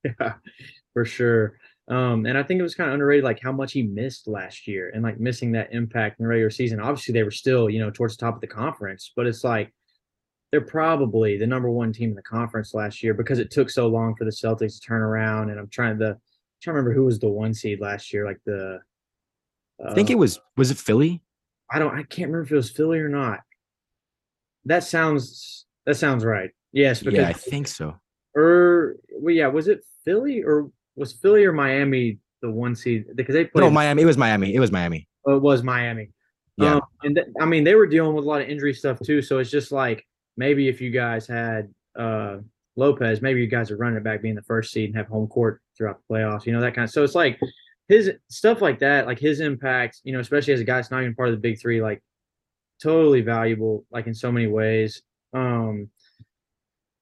Yeah, 0.05 0.35
for 0.93 1.07
sure. 1.07 1.59
Um, 1.89 2.25
and 2.25 2.39
I 2.39 2.43
think 2.43 2.61
it 2.61 2.63
was 2.63 2.75
kind 2.75 2.89
of 2.89 2.95
underrated, 2.95 3.25
like 3.25 3.41
how 3.41 3.53
much 3.53 3.73
he 3.73 3.83
missed 3.83 4.27
last 4.27 4.67
year 4.67 4.91
and 4.95 5.03
like 5.03 5.21
missing 5.21 5.53
that 5.53 5.73
impact 5.73 6.19
in 6.19 6.25
the 6.25 6.29
regular 6.29 6.51
season. 6.51 6.81
Obviously, 6.81 7.13
they 7.13 7.23
were 7.23 7.31
still, 7.31 7.69
you 7.69 7.79
know, 7.79 7.91
towards 7.91 8.17
the 8.17 8.25
top 8.25 8.35
of 8.35 8.41
the 8.41 8.47
conference, 8.47 9.13
but 9.15 9.27
it's 9.27 9.45
like 9.45 9.73
they're 10.51 10.63
probably 10.63 11.37
the 11.37 11.47
number 11.47 11.71
one 11.71 11.93
team 11.93 12.11
in 12.11 12.15
the 12.15 12.23
conference 12.23 12.73
last 12.75 13.03
year 13.03 13.13
because 13.13 13.39
it 13.39 13.51
took 13.51 13.69
so 13.69 13.87
long 13.87 14.15
for 14.17 14.25
the 14.25 14.31
Celtics 14.31 14.75
to 14.75 14.81
turn 14.81 15.03
around. 15.03 15.51
And 15.51 15.59
I'm 15.59 15.69
trying 15.69 15.99
to, 15.99 16.17
trying 16.65 16.75
to 16.75 16.79
remember 16.79 16.95
who 16.95 17.05
was 17.05 17.19
the 17.19 17.29
one 17.29 17.55
seed 17.55 17.81
last 17.81 18.13
year, 18.13 18.25
like 18.25 18.41
the. 18.45 18.81
Uh, 19.85 19.91
I 19.91 19.95
think 19.95 20.11
it 20.11 20.19
was 20.19 20.41
was 20.57 20.71
it 20.71 20.79
Philly? 20.79 21.23
I 21.71 21.79
don't. 21.79 21.95
I 21.95 22.03
can't 22.03 22.31
remember 22.31 22.43
if 22.43 22.53
it 22.53 22.57
was 22.57 22.71
Philly 22.71 22.99
or 22.99 23.09
not. 23.09 23.41
That 24.65 24.83
sounds. 24.83 25.67
That 25.87 25.97
sounds 25.97 26.25
right. 26.25 26.51
Yes, 26.73 27.03
because 27.03 27.19
yeah, 27.19 27.29
I 27.29 27.33
think 27.35 27.69
so. 27.69 27.97
Or 28.35 28.97
well, 29.13 29.35
yeah, 29.35 29.47
was 29.47 29.69
it 29.69 29.85
Philly 30.05 30.43
or 30.43 30.71
was 30.97 31.13
Philly 31.13 31.45
or 31.45 31.53
Miami 31.53 32.19
the 32.41 32.51
one 32.51 32.75
seed 32.75 33.07
because 33.15 33.35
they 33.35 33.45
played. 33.45 33.63
No, 33.63 33.71
Miami. 33.71 34.03
It 34.03 34.07
was 34.07 34.17
Miami. 34.17 34.55
It 34.55 34.61
was 34.61 34.73
Miami. 34.73 35.09
Oh, 35.27 35.37
it 35.37 35.43
was 35.43 35.63
Miami. 35.63 36.11
Yeah, 36.57 36.75
um, 36.75 36.83
and 37.03 37.17
th- 37.17 37.29
I 37.41 37.47
mean 37.47 37.65
they 37.65 37.75
were 37.75 37.87
dealing 37.87 38.15
with 38.15 38.25
a 38.25 38.29
lot 38.29 38.41
of 38.41 38.49
injury 38.49 38.75
stuff 38.75 38.99
too. 39.05 39.23
So 39.23 39.39
it's 39.39 39.51
just 39.51 39.73
like 39.73 40.07
maybe 40.37 40.69
if 40.69 40.81
you 40.81 40.91
guys 40.91 41.27
had 41.27 41.73
uh 41.97 42.39
Lopez, 42.77 43.23
maybe 43.23 43.41
you 43.41 43.47
guys 43.47 43.71
are 43.71 43.77
running 43.77 43.97
it 43.97 44.05
back 44.05 44.23
being 44.23 44.35
the 44.35 44.43
first 44.43 44.73
seed 44.73 44.91
and 44.91 44.97
have 44.97 45.07
home 45.07 45.29
court 45.29 45.61
throughout 45.77 45.99
the 45.99 46.15
playoffs. 46.15 46.47
You 46.47 46.53
know 46.53 46.61
that 46.61 46.75
kind 46.75 46.85
of. 46.85 46.91
So 46.91 47.05
it's 47.05 47.15
like 47.15 47.39
his 47.89 48.11
stuff 48.29 48.61
like 48.61 48.81
that, 48.81 49.07
like 49.07 49.19
his 49.19 49.41
impact. 49.41 50.01
You 50.05 50.13
know, 50.13 50.21
especially 50.21 50.55
as 50.55 50.61
a 50.61 50.65
guy 50.65 50.77
that's 50.77 50.91
not 50.91 51.03
even 51.03 51.15
part 51.15 51.29
of 51.29 51.35
the 51.35 51.41
big 51.41 51.61
three, 51.61 51.83
like 51.83 52.03
totally 52.83 53.21
valuable, 53.21 53.85
like 53.91 54.07
in 54.07 54.15
so 54.15 54.33
many 54.33 54.47
ways. 54.47 55.03
Um, 55.33 55.91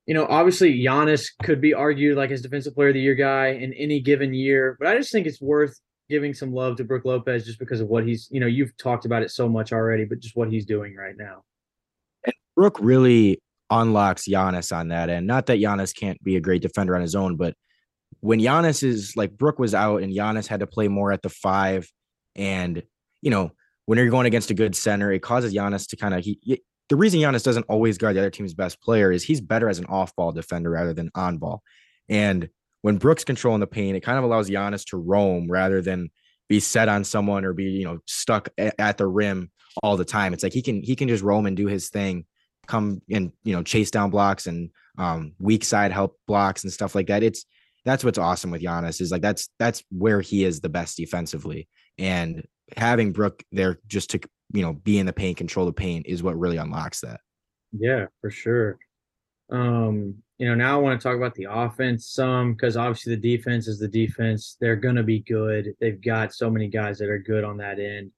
you 0.06 0.14
know, 0.14 0.26
obviously 0.26 0.76
Giannis 0.78 1.26
could 1.42 1.60
be 1.60 1.74
argued 1.74 2.16
like 2.16 2.30
as 2.30 2.42
defensive 2.42 2.74
player 2.74 2.88
of 2.88 2.94
the 2.94 3.00
year 3.00 3.14
guy 3.14 3.48
in 3.48 3.72
any 3.74 4.00
given 4.00 4.34
year, 4.34 4.76
but 4.78 4.88
I 4.88 4.96
just 4.96 5.12
think 5.12 5.26
it's 5.26 5.40
worth 5.40 5.78
giving 6.08 6.34
some 6.34 6.52
love 6.52 6.76
to 6.76 6.84
Brook 6.84 7.04
Lopez 7.04 7.46
just 7.46 7.58
because 7.58 7.80
of 7.80 7.88
what 7.88 8.06
he's, 8.06 8.28
you 8.30 8.40
know, 8.40 8.46
you've 8.46 8.76
talked 8.76 9.04
about 9.04 9.22
it 9.22 9.30
so 9.30 9.48
much 9.48 9.72
already, 9.72 10.04
but 10.04 10.18
just 10.18 10.36
what 10.36 10.50
he's 10.50 10.66
doing 10.66 10.96
right 10.96 11.16
now. 11.16 11.44
And 12.24 12.34
Brook 12.56 12.78
really 12.80 13.40
unlocks 13.72 14.28
Giannis 14.28 14.76
on 14.76 14.88
that 14.88 15.08
end. 15.08 15.26
Not 15.26 15.46
that 15.46 15.58
Giannis 15.58 15.96
can't 15.96 16.22
be 16.22 16.36
a 16.36 16.40
great 16.40 16.62
defender 16.62 16.94
on 16.94 17.02
his 17.02 17.14
own, 17.14 17.36
but 17.36 17.54
when 18.20 18.38
Giannis 18.38 18.82
is 18.82 19.14
like 19.16 19.36
Brook 19.36 19.58
was 19.58 19.74
out 19.74 20.02
and 20.02 20.12
Giannis 20.12 20.46
had 20.46 20.60
to 20.60 20.66
play 20.66 20.88
more 20.88 21.10
at 21.10 21.22
the 21.22 21.30
five, 21.30 21.88
and 22.36 22.82
you 23.22 23.30
know, 23.30 23.50
when 23.86 23.98
you're 23.98 24.10
going 24.10 24.26
against 24.26 24.50
a 24.50 24.54
good 24.54 24.76
center, 24.76 25.10
it 25.10 25.22
causes 25.22 25.54
Giannis 25.54 25.88
to 25.88 25.96
kind 25.96 26.14
of 26.14 26.24
he 26.24 26.38
the 26.88 26.96
reason 26.96 27.20
Giannis 27.20 27.44
doesn't 27.44 27.66
always 27.68 27.98
guard 27.98 28.16
the 28.16 28.20
other 28.20 28.30
team's 28.30 28.54
best 28.54 28.80
player 28.82 29.10
is 29.10 29.22
he's 29.22 29.40
better 29.40 29.68
as 29.68 29.78
an 29.78 29.86
off-ball 29.86 30.32
defender 30.32 30.70
rather 30.70 30.92
than 30.92 31.10
on-ball. 31.14 31.62
And 32.08 32.50
when 32.82 32.98
Brooks 32.98 33.24
controlling 33.24 33.60
the 33.60 33.66
paint, 33.66 33.96
it 33.96 34.00
kind 34.00 34.18
of 34.18 34.24
allows 34.24 34.50
Giannis 34.50 34.84
to 34.86 34.98
roam 34.98 35.50
rather 35.50 35.80
than 35.80 36.10
be 36.48 36.60
set 36.60 36.88
on 36.88 37.04
someone 37.04 37.44
or 37.44 37.54
be 37.54 37.64
you 37.64 37.84
know 37.84 37.98
stuck 38.06 38.50
at 38.58 38.98
the 38.98 39.06
rim 39.06 39.50
all 39.82 39.96
the 39.96 40.04
time. 40.04 40.34
It's 40.34 40.42
like 40.42 40.52
he 40.52 40.62
can 40.62 40.82
he 40.82 40.94
can 40.94 41.08
just 41.08 41.24
roam 41.24 41.46
and 41.46 41.56
do 41.56 41.66
his 41.66 41.88
thing, 41.88 42.26
come 42.66 43.02
and 43.10 43.32
you 43.44 43.54
know 43.54 43.62
chase 43.62 43.90
down 43.90 44.10
blocks 44.10 44.46
and 44.46 44.70
um, 44.98 45.32
weak 45.38 45.64
side 45.64 45.92
help 45.92 46.18
blocks 46.26 46.64
and 46.64 46.72
stuff 46.72 46.94
like 46.94 47.06
that. 47.08 47.22
It's 47.22 47.44
that's 47.84 48.04
what's 48.04 48.18
awesome 48.18 48.50
with 48.50 48.62
Giannis 48.62 49.00
is 49.00 49.10
like 49.10 49.22
that's 49.22 49.48
that's 49.58 49.82
where 49.90 50.20
he 50.20 50.44
is 50.44 50.60
the 50.60 50.68
best 50.68 50.96
defensively. 50.96 51.68
And 51.98 52.46
having 52.76 53.12
Brook 53.12 53.42
there 53.52 53.78
just 53.86 54.10
to 54.10 54.20
you 54.52 54.62
know 54.62 54.74
be 54.74 54.98
in 54.98 55.06
the 55.06 55.12
paint, 55.12 55.36
control 55.36 55.66
the 55.66 55.72
paint 55.72 56.06
is 56.06 56.22
what 56.22 56.38
really 56.38 56.56
unlocks 56.56 57.00
that. 57.00 57.20
Yeah, 57.72 58.06
for 58.20 58.30
sure. 58.30 58.78
Um, 59.50 60.16
you 60.38 60.48
know, 60.48 60.54
now 60.54 60.78
I 60.78 60.82
want 60.82 61.00
to 61.00 61.02
talk 61.02 61.16
about 61.16 61.34
the 61.34 61.46
offense 61.50 62.06
some 62.06 62.54
because 62.54 62.76
obviously 62.76 63.14
the 63.14 63.36
defense 63.36 63.68
is 63.68 63.78
the 63.78 63.88
defense. 63.88 64.56
They're 64.60 64.76
gonna 64.76 65.02
be 65.02 65.20
good. 65.20 65.74
They've 65.80 66.00
got 66.00 66.34
so 66.34 66.50
many 66.50 66.68
guys 66.68 66.98
that 66.98 67.08
are 67.08 67.18
good 67.18 67.44
on 67.44 67.56
that 67.58 67.78
end. 67.78 68.10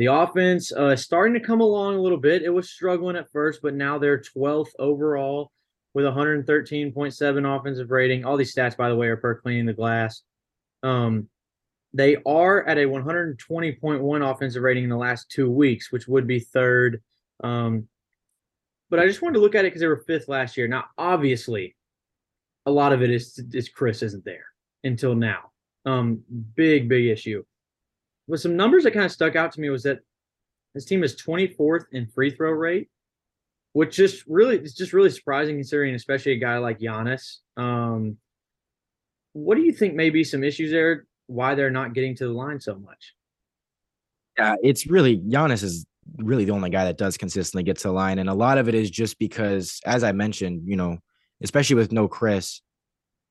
The 0.00 0.06
offense 0.06 0.72
uh 0.72 0.96
starting 0.96 1.34
to 1.34 1.46
come 1.46 1.60
along 1.60 1.96
a 1.96 2.00
little 2.00 2.16
bit. 2.16 2.40
It 2.40 2.48
was 2.48 2.70
struggling 2.70 3.16
at 3.16 3.30
first, 3.30 3.60
but 3.62 3.74
now 3.74 3.98
they're 3.98 4.22
12th 4.34 4.70
overall 4.78 5.52
with 5.92 6.06
113.7 6.06 7.58
offensive 7.58 7.90
rating. 7.90 8.24
All 8.24 8.38
these 8.38 8.54
stats, 8.54 8.78
by 8.78 8.88
the 8.88 8.96
way, 8.96 9.08
are 9.08 9.18
per 9.18 9.34
cleaning 9.34 9.66
the 9.66 9.74
glass. 9.74 10.22
Um, 10.82 11.28
they 11.92 12.16
are 12.24 12.66
at 12.66 12.78
a 12.78 12.86
120.1 12.86 14.30
offensive 14.30 14.62
rating 14.62 14.84
in 14.84 14.88
the 14.88 14.96
last 14.96 15.30
two 15.30 15.50
weeks, 15.50 15.92
which 15.92 16.08
would 16.08 16.26
be 16.26 16.40
third. 16.40 17.02
Um, 17.44 17.86
but 18.88 19.00
I 19.00 19.06
just 19.06 19.20
wanted 19.20 19.34
to 19.34 19.40
look 19.40 19.54
at 19.54 19.66
it 19.66 19.68
because 19.68 19.82
they 19.82 19.86
were 19.86 20.04
fifth 20.06 20.28
last 20.28 20.56
year. 20.56 20.66
Now, 20.66 20.86
obviously, 20.96 21.76
a 22.64 22.70
lot 22.70 22.94
of 22.94 23.02
it 23.02 23.10
is 23.10 23.38
is 23.52 23.68
Khris 23.68 24.02
isn't 24.02 24.24
there 24.24 24.46
until 24.82 25.14
now. 25.14 25.50
Um, 25.84 26.22
big 26.56 26.88
big 26.88 27.04
issue. 27.04 27.44
With 28.30 28.40
some 28.40 28.56
numbers 28.56 28.84
that 28.84 28.92
kind 28.92 29.04
of 29.04 29.12
stuck 29.12 29.36
out 29.36 29.52
to 29.52 29.60
me 29.60 29.68
was 29.68 29.82
that 29.82 30.00
this 30.74 30.84
team 30.84 31.02
is 31.02 31.16
24th 31.16 31.84
in 31.92 32.06
free 32.06 32.30
throw 32.30 32.52
rate, 32.52 32.88
which 33.72 33.96
just 33.96 34.24
really 34.26 34.56
it's 34.56 34.74
just 34.74 34.92
really 34.92 35.10
surprising 35.10 35.56
considering, 35.56 35.94
especially 35.94 36.32
a 36.32 36.38
guy 36.38 36.58
like 36.58 36.78
Giannis. 36.78 37.38
Um, 37.56 38.16
what 39.32 39.56
do 39.56 39.62
you 39.62 39.72
think 39.72 39.94
may 39.94 40.10
be 40.10 40.24
some 40.24 40.44
issues 40.44 40.70
there? 40.70 41.06
why 41.30 41.54
they're 41.54 41.70
not 41.70 41.94
getting 41.94 42.14
to 42.16 42.26
the 42.26 42.32
line 42.32 42.60
so 42.60 42.74
much. 42.74 43.14
Yeah, 44.36 44.56
it's 44.62 44.86
really 44.86 45.18
Giannis 45.18 45.62
is 45.62 45.86
really 46.18 46.44
the 46.44 46.52
only 46.52 46.70
guy 46.70 46.84
that 46.84 46.98
does 46.98 47.16
consistently 47.16 47.62
get 47.62 47.76
to 47.78 47.88
the 47.88 47.92
line. 47.92 48.18
And 48.18 48.28
a 48.28 48.34
lot 48.34 48.58
of 48.58 48.68
it 48.68 48.74
is 48.74 48.90
just 48.90 49.18
because, 49.18 49.80
as 49.86 50.02
I 50.02 50.12
mentioned, 50.12 50.62
you 50.64 50.76
know, 50.76 50.98
especially 51.42 51.76
with 51.76 51.92
no 51.92 52.08
Khris, 52.08 52.62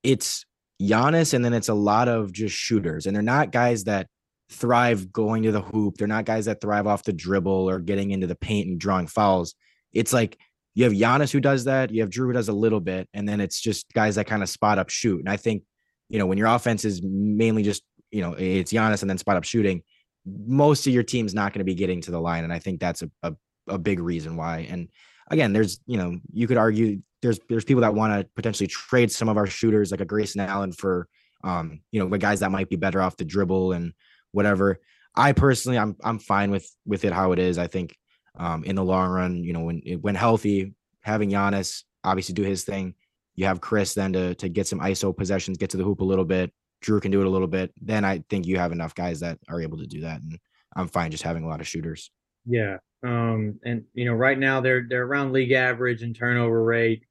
it's 0.04 0.46
Giannis 0.82 1.34
and 1.34 1.44
then 1.44 1.54
it's 1.54 1.68
a 1.68 1.74
lot 1.74 2.08
of 2.08 2.32
just 2.32 2.56
shooters. 2.56 3.06
And 3.06 3.16
they're 3.16 3.22
not 3.22 3.52
guys 3.52 3.84
that 3.84 4.08
thrive 4.52 5.12
going 5.12 5.44
to 5.44 5.52
the 5.52 5.62
hoop. 5.62 5.98
They're 5.98 6.08
not 6.08 6.26
guys 6.26 6.46
that 6.46 6.62
thrive 6.62 6.88
off 6.88 7.04
the 7.04 7.14
dribble 7.14 7.70
or 7.70 7.80
getting 7.80 8.12
into 8.12 8.28
the 8.28 8.36
paint 8.36 8.68
and 8.68 8.80
drawing 8.80 9.08
fouls. 9.08 9.56
It's 9.94 10.14
like 10.14 10.38
you 10.76 10.84
have 10.86 10.94
Giannis 10.94 11.32
who 11.32 11.40
does 11.40 11.66
that, 11.66 11.92
you 11.92 12.02
have 12.02 12.10
Jrue 12.10 12.28
who 12.28 12.34
does 12.34 12.50
a 12.50 12.54
little 12.54 12.80
bit, 12.80 13.08
and 13.14 13.28
then 13.28 13.42
it's 13.42 13.60
just 13.60 13.92
guys 13.94 14.16
that 14.16 14.28
kind 14.28 14.44
of 14.44 14.50
spot 14.50 14.80
up 14.80 14.90
shoot. 14.90 15.20
And 15.20 15.30
I 15.30 15.38
think, 15.38 15.64
you 16.10 16.20
know, 16.20 16.26
when 16.26 16.38
your 16.38 16.48
offense 16.48 16.86
is 16.86 17.02
mainly 17.04 17.64
just 17.64 17.84
you 18.12 18.22
know, 18.22 18.34
it's 18.34 18.74
Giannis 18.74 19.02
and 19.02 19.10
then 19.10 19.18
spot 19.18 19.38
up 19.38 19.44
shooting, 19.44 19.84
most 20.26 20.88
of 20.88 20.94
your 20.94 21.04
team's 21.04 21.34
not 21.34 21.54
going 21.54 21.60
to 21.60 21.66
be 21.66 21.76
getting 21.76 22.02
to 22.02 22.12
the 22.12 22.20
line. 22.20 22.44
And 22.44 22.54
I 22.54 22.60
think 22.60 22.80
that's 22.80 23.02
a, 23.02 23.10
a, 23.24 23.34
a 23.68 23.78
big 23.78 24.00
reason 24.00 24.36
why. 24.36 24.68
And 24.70 24.90
again, 25.30 25.54
there's, 25.54 25.80
you 25.86 25.98
know, 25.98 26.18
you 26.34 26.48
could 26.48 26.58
argue 26.58 27.02
there's, 27.22 27.40
there's 27.50 27.66
people 27.66 27.82
that 27.82 27.94
want 27.94 28.14
to 28.14 28.28
potentially 28.36 28.68
trade 28.68 29.12
some 29.12 29.30
of 29.30 29.38
our 29.38 29.48
shooters 29.48 29.92
like 29.92 30.02
a 30.02 30.06
Grayson 30.06 30.42
Allen 30.42 30.72
for, 30.72 31.08
um, 31.44 31.82
you 31.92 32.02
know, 32.02 32.10
the 32.10 32.18
guys 32.18 32.40
that 32.40 32.52
might 32.52 32.70
be 32.70 32.76
better 32.76 33.02
off 33.02 33.18
the 33.18 33.26
dribble 33.26 33.74
and 33.74 33.94
whatever. 34.32 34.80
I 35.16 35.34
personally, 35.34 35.78
I'm, 35.78 35.96
I'm 36.04 36.20
fine 36.20 36.52
with, 36.52 36.70
with 36.86 37.06
it 37.06 37.14
how 37.14 37.32
it 37.32 37.40
is. 37.40 37.58
I 37.58 37.68
think, 37.68 37.96
um, 38.38 38.64
in 38.64 38.76
the 38.76 38.84
long 38.84 39.10
run, 39.10 39.44
you 39.44 39.54
know, 39.54 39.62
when, 39.62 39.82
when 40.02 40.16
healthy, 40.16 40.74
having 41.02 41.30
Giannis 41.32 41.84
obviously 42.04 42.34
do 42.34 42.44
his 42.44 42.64
thing, 42.64 42.94
you 43.36 43.46
have 43.46 43.62
Khris 43.62 43.94
then 43.94 44.14
to, 44.14 44.36
to 44.36 44.50
get 44.50 44.68
some 44.68 44.80
ISO 44.80 45.16
possessions, 45.16 45.58
get 45.58 45.72
to 45.72 45.78
the 45.78 45.84
hoop 45.84 46.02
a 46.02 46.06
little 46.06 46.26
bit, 46.26 46.54
Jrue 46.84 47.02
can 47.02 47.12
do 47.12 47.22
it 47.22 47.28
a 47.28 47.30
little 47.30 47.48
bit, 47.48 47.74
then 47.82 48.06
I 48.06 48.24
think 48.30 48.46
you 48.46 48.58
have 48.58 48.72
enough 48.72 48.96
guys 48.96 49.20
that 49.20 49.40
are 49.50 49.62
able 49.62 49.78
to 49.80 49.88
do 49.88 50.02
that. 50.02 50.22
And 50.22 50.40
I'm 50.76 50.88
fine 50.88 51.12
just 51.12 51.24
having 51.24 51.44
a 51.44 51.48
lot 51.48 51.62
of 51.62 51.68
shooters. 51.68 52.12
Yeah. 52.46 52.78
Um, 53.04 53.60
and 53.64 53.84
you 53.94 54.06
know, 54.06 54.14
right 54.14 54.38
now 54.38 54.60
they're 54.62 54.86
they're 54.90 55.06
around 55.06 55.32
league 55.32 55.52
average 55.52 56.04
in 56.04 56.14
turnover 56.14 56.64
rate. 56.64 57.04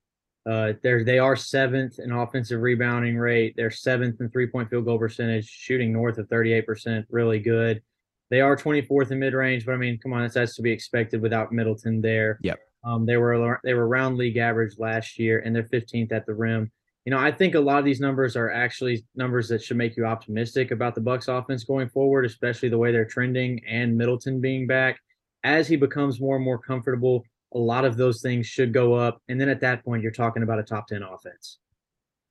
Uh, 0.46 0.72
they're 0.82 1.04
they 1.04 1.18
are 1.18 1.36
seventh 1.36 1.98
in 1.98 2.12
offensive 2.12 2.60
rebounding 2.60 3.16
rate. 3.16 3.54
They're 3.56 3.70
seventh 3.70 4.20
in 4.20 4.30
three 4.30 4.46
point 4.46 4.70
field 4.70 4.84
goal 4.84 4.98
percentage, 4.98 5.46
shooting 5.46 5.92
north 5.92 6.18
of 6.18 6.28
thirty 6.28 6.52
eight 6.52 6.66
percent. 6.66 7.06
Really 7.10 7.38
good. 7.38 7.82
They 8.30 8.40
are 8.40 8.56
twenty 8.56 8.82
fourth 8.82 9.10
in 9.10 9.18
mid 9.18 9.34
range, 9.34 9.66
but 9.66 9.72
I 9.72 9.76
mean, 9.76 9.98
come 9.98 10.12
on, 10.12 10.22
that's, 10.22 10.34
that's 10.34 10.56
to 10.56 10.62
be 10.62 10.72
expected 10.72 11.20
without 11.20 11.52
Middleton 11.52 12.00
there. 12.00 12.38
Yep. 12.42 12.60
Um, 12.84 13.06
they 13.06 13.16
were 13.16 13.60
they 13.64 13.74
were 13.74 13.88
around 13.88 14.16
league 14.16 14.36
average 14.36 14.78
last 14.78 15.18
year, 15.18 15.40
and 15.40 15.54
they're 15.54 15.64
fifteenth 15.64 16.12
at 16.12 16.26
the 16.26 16.34
rim. 16.34 16.70
You 17.04 17.10
know, 17.10 17.18
I 17.18 17.32
think 17.32 17.54
a 17.54 17.60
lot 17.60 17.78
of 17.78 17.84
these 17.84 18.00
numbers 18.00 18.36
are 18.36 18.50
actually 18.50 19.04
numbers 19.14 19.48
that 19.48 19.62
should 19.62 19.78
make 19.78 19.96
you 19.96 20.04
optimistic 20.04 20.70
about 20.70 20.94
the 20.94 21.00
Bucks 21.00 21.28
offense 21.28 21.64
going 21.64 21.88
forward, 21.88 22.26
especially 22.26 22.68
the 22.68 22.76
way 22.76 22.92
they're 22.92 23.06
trending 23.06 23.62
and 23.66 23.96
Middleton 23.96 24.40
being 24.40 24.66
back. 24.66 25.00
As 25.42 25.68
he 25.68 25.76
becomes 25.76 26.20
more 26.20 26.36
and 26.36 26.44
more 26.44 26.58
comfortable, 26.58 27.24
a 27.54 27.58
lot 27.58 27.84
of 27.84 27.96
those 27.96 28.20
things 28.20 28.46
should 28.46 28.72
go 28.72 28.94
up. 28.94 29.22
And 29.28 29.40
then 29.40 29.48
at 29.48 29.60
that 29.60 29.84
point, 29.84 30.02
you're 30.02 30.12
talking 30.12 30.42
about 30.42 30.58
a 30.58 30.62
top 30.62 30.86
10 30.88 31.02
offense. 31.02 31.58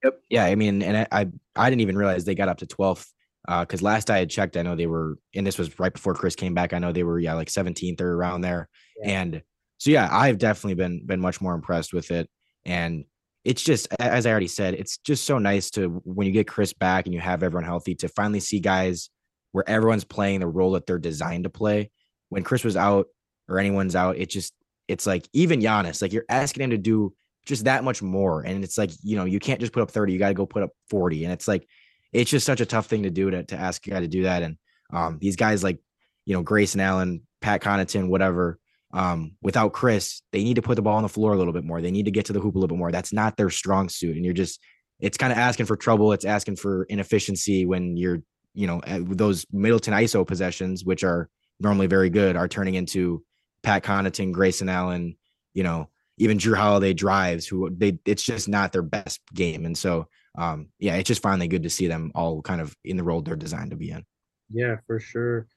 Yep. 0.04 0.22
Yeah. 0.30 0.46
I 0.46 0.56
mean, 0.56 0.82
and 0.84 0.98
I, 0.98 1.08
I, 1.12 1.28
I 1.56 1.70
didn't 1.70 1.82
even 1.82 1.98
realize 1.98 2.24
they 2.24 2.36
got 2.36 2.50
up 2.50 2.60
to 2.60 2.68
12th 2.68 3.08
because 3.48 3.82
uh, 3.82 3.86
last 3.86 4.10
I 4.10 4.20
had 4.20 4.30
checked, 4.30 4.58
I 4.58 4.62
know 4.62 4.76
they 4.76 4.88
were, 4.88 5.18
and 5.34 5.48
this 5.48 5.58
was 5.58 5.80
right 5.80 5.94
before 5.94 6.14
Khris 6.14 6.36
came 6.36 6.54
back. 6.54 6.74
I 6.74 6.80
know 6.80 6.92
they 6.92 7.04
were, 7.04 7.20
yeah, 7.20 7.34
like 7.34 7.48
17th 7.48 8.02
or 8.02 8.16
around 8.16 8.42
there. 8.42 8.70
Yeah. 9.02 9.22
And 9.22 9.42
so, 9.80 9.90
yeah, 9.90 10.08
I've 10.12 10.38
definitely 10.38 10.76
been, 10.76 11.06
been 11.06 11.22
much 11.22 11.42
more 11.42 11.56
impressed 11.56 11.94
with 11.94 12.12
it. 12.12 12.30
And 12.66 13.06
it's 13.44 13.64
just, 13.64 13.88
as 14.00 14.26
I 14.26 14.32
already 14.32 14.48
said, 14.48 14.74
it's 14.74 14.98
just 14.98 15.24
so 15.24 15.40
nice 15.40 15.72
to, 15.72 16.02
when 16.04 16.28
you 16.28 16.34
get 16.34 16.48
Khris 16.48 16.74
back 16.74 17.06
and 17.06 17.14
you 17.14 17.22
have 17.22 17.42
everyone 17.42 17.64
healthy, 17.64 17.96
to 17.96 18.10
finally 18.10 18.42
see 18.42 18.60
guys 18.60 19.10
where 19.54 19.68
everyone's 19.68 20.04
playing 20.04 20.42
the 20.42 20.48
role 20.48 20.72
that 20.72 20.86
they're 20.86 21.00
designed 21.00 21.46
to 21.46 21.50
play. 21.50 21.90
When 22.30 22.44
Khris 22.44 22.66
was 22.66 22.76
out 22.76 23.08
or 23.48 23.58
anyone's 23.60 23.96
out, 23.96 24.18
it 24.18 24.30
just, 24.30 24.54
it's 24.88 25.06
like 25.06 25.28
even 25.34 25.60
Giannis, 25.60 26.02
like 26.02 26.14
you're 26.14 26.26
asking 26.30 26.64
him 26.64 26.70
to 26.72 26.78
do 26.78 27.14
just 27.46 27.66
that 27.66 27.84
much 27.84 28.02
more. 28.02 28.42
And 28.42 28.64
it's 28.64 28.78
like, 28.78 28.92
you 29.02 29.16
know, 29.16 29.26
you 29.26 29.40
can't 29.40 29.60
just 29.60 29.74
put 29.74 29.82
up 29.82 29.92
30, 29.92 30.14
you 30.14 30.20
got 30.20 30.30
to 30.30 30.34
go 30.34 30.46
put 30.46 30.64
up 30.64 30.72
40. 30.90 31.24
And 31.24 31.34
it's 31.34 31.48
like, 31.48 31.68
it's 32.14 32.30
just 32.30 32.46
such 32.46 32.62
a 32.62 32.66
tough 32.66 32.88
thing 32.88 33.04
to 33.04 33.10
do 33.10 33.30
to, 33.32 33.44
to 33.44 33.56
ask 33.58 33.86
a 33.88 33.90
guy 33.90 34.00
to 34.00 34.08
do 34.08 34.24
that. 34.24 34.44
And 34.44 34.58
um, 34.94 35.18
these 35.20 35.36
guys 35.36 35.64
like, 35.64 35.80
you 36.26 36.34
know, 36.34 36.44
Grayson 36.44 36.82
Allen, 36.82 37.22
Pat 37.42 37.62
Connaughton, 37.62 38.10
whatever, 38.10 38.60
um, 38.94 39.34
without 39.42 39.74
Khris, 39.74 40.22
they 40.32 40.44
need 40.44 40.56
to 40.56 40.62
put 40.62 40.76
the 40.76 40.82
ball 40.82 40.98
on 40.98 41.04
the 41.04 41.10
floor 41.10 41.34
a 41.34 41.38
little 41.38 41.54
bit 41.54 41.64
more. 41.64 41.82
They 41.82 41.92
need 41.92 42.06
to 42.06 42.12
get 42.12 42.26
to 42.26 42.34
the 42.34 42.40
hoop 42.40 42.56
a 42.56 42.58
little 42.58 42.76
bit 42.76 42.80
more. 42.80 42.92
That's 42.92 43.14
not 43.14 43.38
their 43.38 43.50
strong 43.50 43.90
suit. 43.90 44.16
And 44.16 44.24
you're 44.24 44.34
just, 44.34 44.60
it's 45.00 45.18
kind 45.18 45.32
of 45.32 45.38
asking 45.38 45.66
for 45.66 45.76
trouble. 45.76 46.14
It's 46.14 46.26
asking 46.26 46.56
for 46.56 46.84
inefficiency 46.86 47.66
when 47.66 47.98
you're, 47.98 48.20
you 48.54 48.68
know, 48.68 48.82
those 48.86 49.46
Middleton 49.52 49.94
ISO 49.94 50.26
possessions, 50.26 50.84
which 50.84 51.04
are 51.04 51.30
normally 51.60 51.88
very 51.88 52.10
good, 52.10 52.36
are 52.36 52.48
turning 52.48 52.76
into 52.76 53.24
Pat 53.68 53.84
Connaughton, 53.84 54.32
Grayson 54.32 54.70
Allen, 54.70 55.18
you 55.54 55.62
know, 55.62 55.90
even 56.18 56.38
Jrue 56.38 56.56
Holiday 56.56 56.94
drives 56.94 57.46
who 57.46 57.70
they 57.70 58.00
it's 58.06 58.24
just 58.24 58.48
not 58.48 58.72
their 58.72 58.82
best 58.82 59.20
game. 59.34 59.66
And 59.66 59.78
so 59.78 60.08
um 60.38 60.70
yeah, 60.80 60.96
it's 60.96 61.10
just 61.10 61.22
finally 61.22 61.50
good 61.50 61.64
to 61.64 61.70
see 61.70 61.88
them 61.88 62.14
all 62.16 62.42
kind 62.42 62.62
of 62.62 62.74
in 62.86 62.96
the 62.96 63.04
role 63.04 63.22
they're 63.22 63.36
designed 63.36 63.72
to 63.72 63.76
be 63.76 63.92
in. 63.92 64.06
Yeah, 64.50 64.78
for 64.88 65.02
sure. 65.02 65.48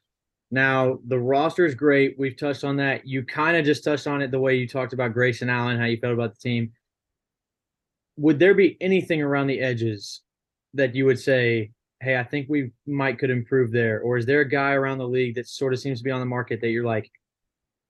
Now 0.51 0.99
the 1.07 1.21
roster 1.21 1.65
is 1.65 1.77
great. 1.77 2.17
We've 2.19 2.37
touched 2.37 2.65
on 2.65 2.79
that. 2.79 3.07
You 3.07 3.23
kind 3.25 3.57
of 3.57 3.65
just 3.65 3.85
touched 3.85 4.09
on 4.09 4.23
it 4.23 4.33
the 4.33 4.41
way 4.41 4.57
you 4.57 4.67
talked 4.67 4.93
about 4.93 5.13
Grayson 5.13 5.49
Allen, 5.49 5.79
how 5.79 5.85
you 5.85 5.97
felt 5.97 6.15
about 6.15 6.35
the 6.35 6.41
team. 6.41 6.73
Would 8.17 8.41
there 8.41 8.55
be 8.55 8.77
anything 8.81 9.23
around 9.23 9.47
the 9.47 9.61
edges 9.61 10.23
that 10.75 10.97
you 10.97 11.05
would 11.05 11.21
say, 11.21 11.71
hey, 12.01 12.19
I 12.19 12.25
think 12.25 12.49
we 12.49 12.73
might 12.89 13.21
could 13.21 13.31
improve 13.31 13.71
there? 13.71 14.01
Or 14.01 14.19
is 14.19 14.27
there 14.27 14.41
a 14.41 14.49
guy 14.49 14.73
around 14.73 14.99
the 14.99 15.07
league 15.07 15.37
that 15.37 15.47
sort 15.47 15.73
of 15.73 15.79
seems 15.79 15.99
to 15.99 16.05
be 16.05 16.11
on 16.11 16.19
the 16.19 16.27
market 16.27 16.61
that 16.61 16.71
you're 16.71 16.85
like, 16.85 17.09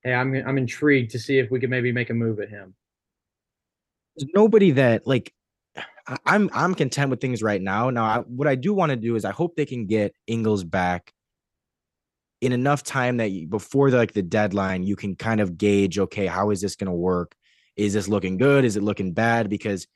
hey, 0.03 0.15
I'm 0.15 0.35
I'm 0.35 0.59
intrigued 0.59 1.13
to 1.13 1.19
see 1.19 1.39
if 1.39 1.51
we 1.51 1.61
could 1.61 1.71
maybe 1.71 1.93
make 1.93 2.11
a 2.11 2.15
move 2.15 2.41
at 2.41 2.49
him. 2.49 2.75
There's 4.17 4.31
nobody 4.35 4.73
that 4.73 5.07
like 5.07 5.33
I'm 6.27 6.51
I'm 6.53 6.75
content 6.75 7.11
with 7.11 7.21
things 7.21 7.43
right 7.43 7.61
now. 7.61 7.91
Now, 7.91 8.05
I, 8.05 8.19
what 8.21 8.49
I 8.49 8.55
do 8.55 8.75
want 8.75 8.91
to 8.91 8.97
do 8.97 9.17
is 9.17 9.25
I 9.25 9.31
hope 9.31 9.57
they 9.57 9.67
can 9.67 9.87
get 9.87 10.15
Ingles 10.27 10.65
back 10.65 11.13
in 12.41 12.53
enough 12.53 12.83
time 12.83 13.19
that 13.19 13.31
you, 13.31 13.47
before 13.47 13.91
the, 13.91 13.97
like 13.97 14.13
the 14.13 14.23
deadline, 14.23 14.83
you 14.83 14.97
can 14.97 15.15
kind 15.15 15.41
of 15.41 15.59
gauge, 15.59 15.99
okay, 15.99 16.27
how 16.27 16.51
is 16.51 16.61
this 16.61 16.75
going 16.75 16.87
to 16.87 16.93
work? 16.93 17.35
Is 17.77 17.93
this 17.93 18.09
looking 18.09 18.39
good? 18.39 18.65
Is 18.65 18.77
it 18.77 18.83
looking 18.83 19.13
bad? 19.13 19.51
Because 19.51 19.87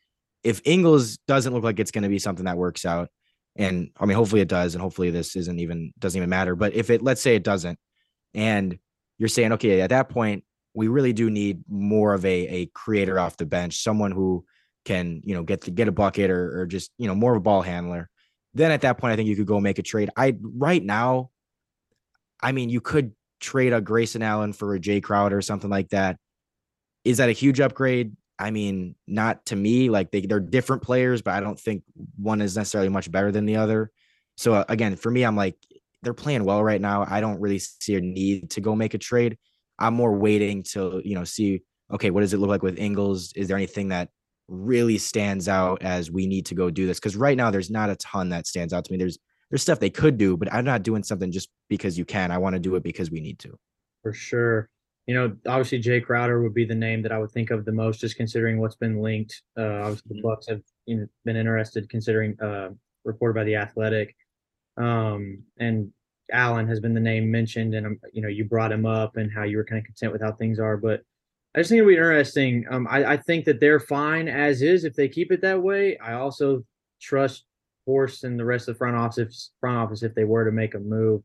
if 0.43 0.60
Ingles 0.64 1.16
doesn't 1.26 1.55
look 1.55 1.64
like 1.64 1.81
it's 1.81 1.90
going 1.90 2.02
to 2.02 2.09
be 2.09 2.18
something 2.18 2.44
that 2.44 2.59
works 2.59 2.85
out, 2.85 3.09
and 3.56 3.90
I 3.98 4.05
mean, 4.06 4.16
hopefully 4.16 4.43
it 4.43 4.48
does, 4.48 4.74
and 4.74 4.82
hopefully 4.82 5.10
this 5.10 5.36
isn't 5.36 5.59
even 5.59 5.93
doesn't 5.98 6.18
even 6.18 6.28
matter. 6.28 6.55
But 6.55 6.74
if 6.74 6.90
it, 6.90 7.02
let's 7.02 7.22
say 7.22 7.36
it 7.36 7.44
doesn't, 7.44 7.78
and 8.35 8.78
you're 9.19 9.28
saying, 9.28 9.53
okay, 9.53 9.81
at 9.81 9.91
that 9.91 10.09
point, 10.09 10.45
we 10.74 10.89
really 10.89 11.12
do 11.12 11.31
need 11.31 11.62
more 11.69 12.15
of 12.15 12.24
a, 12.24 12.28
a 12.49 12.66
creator 12.66 13.19
off 13.19 13.36
the 13.36 13.47
bench, 13.47 13.82
someone 13.82 14.11
who 14.11 14.45
can, 14.85 15.20
you 15.24 15.35
know, 15.35 15.43
get 15.43 15.62
to 15.62 15.70
get 15.70 15.89
a 15.89 15.93
bucket 15.93 16.31
or, 16.31 16.61
or 16.61 16.66
just, 16.66 16.91
you 16.99 17.07
know, 17.07 17.15
more 17.15 17.32
of 17.32 17.39
a 17.39 17.41
ball 17.41 17.62
handler. 17.62 18.11
Then 18.55 18.70
at 18.70 18.82
that 18.82 18.99
point, 18.99 19.12
I 19.12 19.16
think 19.16 19.28
you 19.28 19.36
could 19.36 19.47
go 19.47 19.61
make 19.61 19.78
a 19.78 19.82
trade. 19.82 20.11
I 20.16 20.36
right 20.43 20.82
now, 20.82 21.31
I 22.43 22.53
mean, 22.53 22.69
you 22.69 22.81
could 22.81 23.12
trade 23.41 23.73
a 23.73 23.81
Grayson 23.81 24.23
Allen 24.23 24.53
for 24.53 24.74
a 24.74 24.81
Jae 24.81 25.03
Crowder 25.03 25.36
or 25.36 25.43
something 25.43 25.70
like 25.70 25.91
that. 25.91 26.19
Is 27.05 27.19
that 27.19 27.28
a 27.28 27.32
huge 27.32 27.61
upgrade? 27.61 28.16
I 28.39 28.51
mean, 28.51 28.97
not 29.07 29.47
to 29.47 29.57
me. 29.57 29.91
Like 29.91 30.11
they, 30.11 30.23
they're 30.23 30.41
different 30.41 30.82
players, 30.82 31.23
but 31.23 31.35
I 31.35 31.41
don't 31.41 31.59
think 31.59 31.85
one 32.16 32.41
is 32.41 32.57
necessarily 32.57 32.89
much 32.89 33.11
better 33.11 33.31
than 33.31 33.47
the 33.47 33.57
other. 33.57 33.91
So 34.36 34.55
uh, 34.55 34.65
again, 34.69 34.97
for 34.97 35.11
me, 35.11 35.23
I'm 35.23 35.36
like, 35.36 35.57
they're 36.05 36.14
playing 36.14 36.44
well 36.44 36.62
right 36.62 36.81
now. 36.81 37.05
I 37.09 37.20
don't 37.20 37.40
really 37.40 37.59
see 37.59 37.97
a 37.97 38.01
need 38.01 38.51
to 38.51 38.60
go 38.60 38.74
make 38.76 38.94
a 38.94 38.98
trade. 38.98 39.36
I'm 39.78 39.94
more 39.94 40.16
waiting 40.16 40.62
to, 40.72 41.02
you 41.05 41.14
know, 41.14 41.24
see, 41.24 41.62
okay, 41.93 42.10
what 42.10 42.20
does 42.20 42.32
it 42.32 42.39
look 42.39 42.51
like 42.51 42.62
with 42.62 42.78
Ingles? 42.78 43.32
Is 43.35 43.48
there 43.48 43.56
anything 43.56 43.89
that 43.89 44.10
really 44.48 44.98
stands 44.98 45.48
out 45.48 45.82
as 45.82 46.10
we 46.10 46.26
need 46.26 46.47
to 46.47 46.55
go 46.55 46.70
do 46.70 46.86
this? 46.86 47.01
Because 47.01 47.16
right 47.16 47.36
now 47.36 47.51
there's 47.51 47.70
not 47.70 47.90
a 47.90 47.97
ton 47.97 48.28
that 48.28 48.47
stands 48.47 48.72
out 48.72 48.85
to 48.85 48.93
me. 48.93 48.98
There's 48.98 49.18
there's 49.51 49.62
stuff 49.62 49.78
they 49.78 49.90
could 49.90 50.16
do, 50.16 50.36
but 50.36 50.52
I'm 50.52 50.64
not 50.64 50.82
doing 50.82 51.02
something 51.02 51.31
just 51.31 51.48
because 51.68 51.98
you 51.98 52.05
can. 52.05 52.31
I 52.31 52.39
want 52.39 52.55
to 52.55 52.60
do 52.60 52.74
it 52.76 52.82
because 52.82 53.10
we 53.10 53.20
need 53.20 53.39
to. 53.40 53.56
For 54.02 54.12
sure. 54.12 54.68
You 55.06 55.14
know, 55.14 55.36
obviously 55.47 55.82
Jae 55.82 56.05
Crowder 56.05 56.43
would 56.43 56.55
be 56.55 56.64
the 56.64 56.74
name 56.74 57.02
that 57.02 57.12
I 57.12 57.18
would 57.18 57.31
think 57.31 57.51
of 57.51 57.64
the 57.64 57.72
most, 57.72 58.01
just 58.01 58.16
considering 58.16 58.59
what's 58.59 58.76
been 58.76 59.01
linked. 59.01 59.43
Uh, 59.56 59.82
obviously, 59.82 60.16
the 60.16 60.22
Bucks 60.22 60.48
have 60.48 60.62
been 60.86 61.09
interested, 61.36 61.89
considering 61.90 62.36
uh, 62.40 62.70
reported 63.05 63.35
by 63.35 63.44
the 63.44 63.55
Athletic. 63.56 64.16
Um, 64.76 65.44
and 65.59 65.92
Allen 66.32 66.66
has 66.68 66.80
been 66.80 66.94
the 66.94 67.01
name 67.01 67.30
mentioned, 67.30 67.74
and 67.74 67.86
um, 67.86 68.01
you 68.12 68.22
know 68.22 68.28
you 68.28 68.44
brought 68.44 68.72
him 68.72 68.86
up 68.86 69.16
and 69.16 69.32
how 69.32 69.44
you 69.44 69.56
were 69.56 69.64
kind 69.64 69.78
of 69.78 69.84
content 69.84 70.12
with 70.12 70.22
how 70.22 70.32
things 70.32 70.59
are. 70.59 70.76
But 70.76 71.02
I 71.55 71.60
just 71.60 71.70
think 71.70 71.80
it'll 71.80 71.88
be 71.88 71.94
interesting. 71.94 72.64
Um, 72.70 72.88
I, 72.90 73.12
I 73.12 73.16
think 73.16 73.44
that 73.44 73.60
they're 73.60 73.80
fine 73.80 74.28
as 74.28 74.62
is 74.62 74.84
if 74.84 74.94
they 74.94 75.09
keep 75.09 75.30
it 75.30 75.40
that 75.42 75.62
way. 75.62 75.96
I 75.98 76.14
also 76.14 76.64
trust 77.01 77.44
Horst 77.86 78.24
and 78.24 78.38
the 78.38 78.44
rest 78.44 78.68
of 78.68 78.74
the 78.74 78.78
front 78.78 78.96
office 78.96 79.52
front 79.60 79.76
office 79.76 80.02
if 80.02 80.14
they 80.14 80.24
were 80.24 80.44
to 80.44 80.52
make 80.52 80.74
a 80.74 80.80
move. 80.80 81.22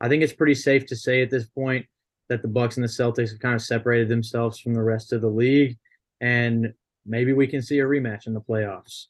I 0.00 0.08
think 0.08 0.22
it's 0.22 0.32
pretty 0.32 0.54
safe 0.54 0.86
to 0.86 0.96
say 0.96 1.22
at 1.22 1.30
this 1.30 1.46
point 1.46 1.86
that 2.28 2.42
the 2.42 2.48
Bucks 2.48 2.76
and 2.76 2.84
the 2.84 2.88
Celtics 2.88 3.30
have 3.30 3.40
kind 3.40 3.54
of 3.54 3.62
separated 3.62 4.08
themselves 4.08 4.58
from 4.58 4.74
the 4.74 4.82
rest 4.82 5.12
of 5.12 5.20
the 5.20 5.28
league, 5.28 5.78
and 6.20 6.74
maybe 7.06 7.32
we 7.32 7.46
can 7.46 7.62
see 7.62 7.78
a 7.78 7.84
rematch 7.84 8.26
in 8.26 8.34
the 8.34 8.40
playoffs. 8.40 9.06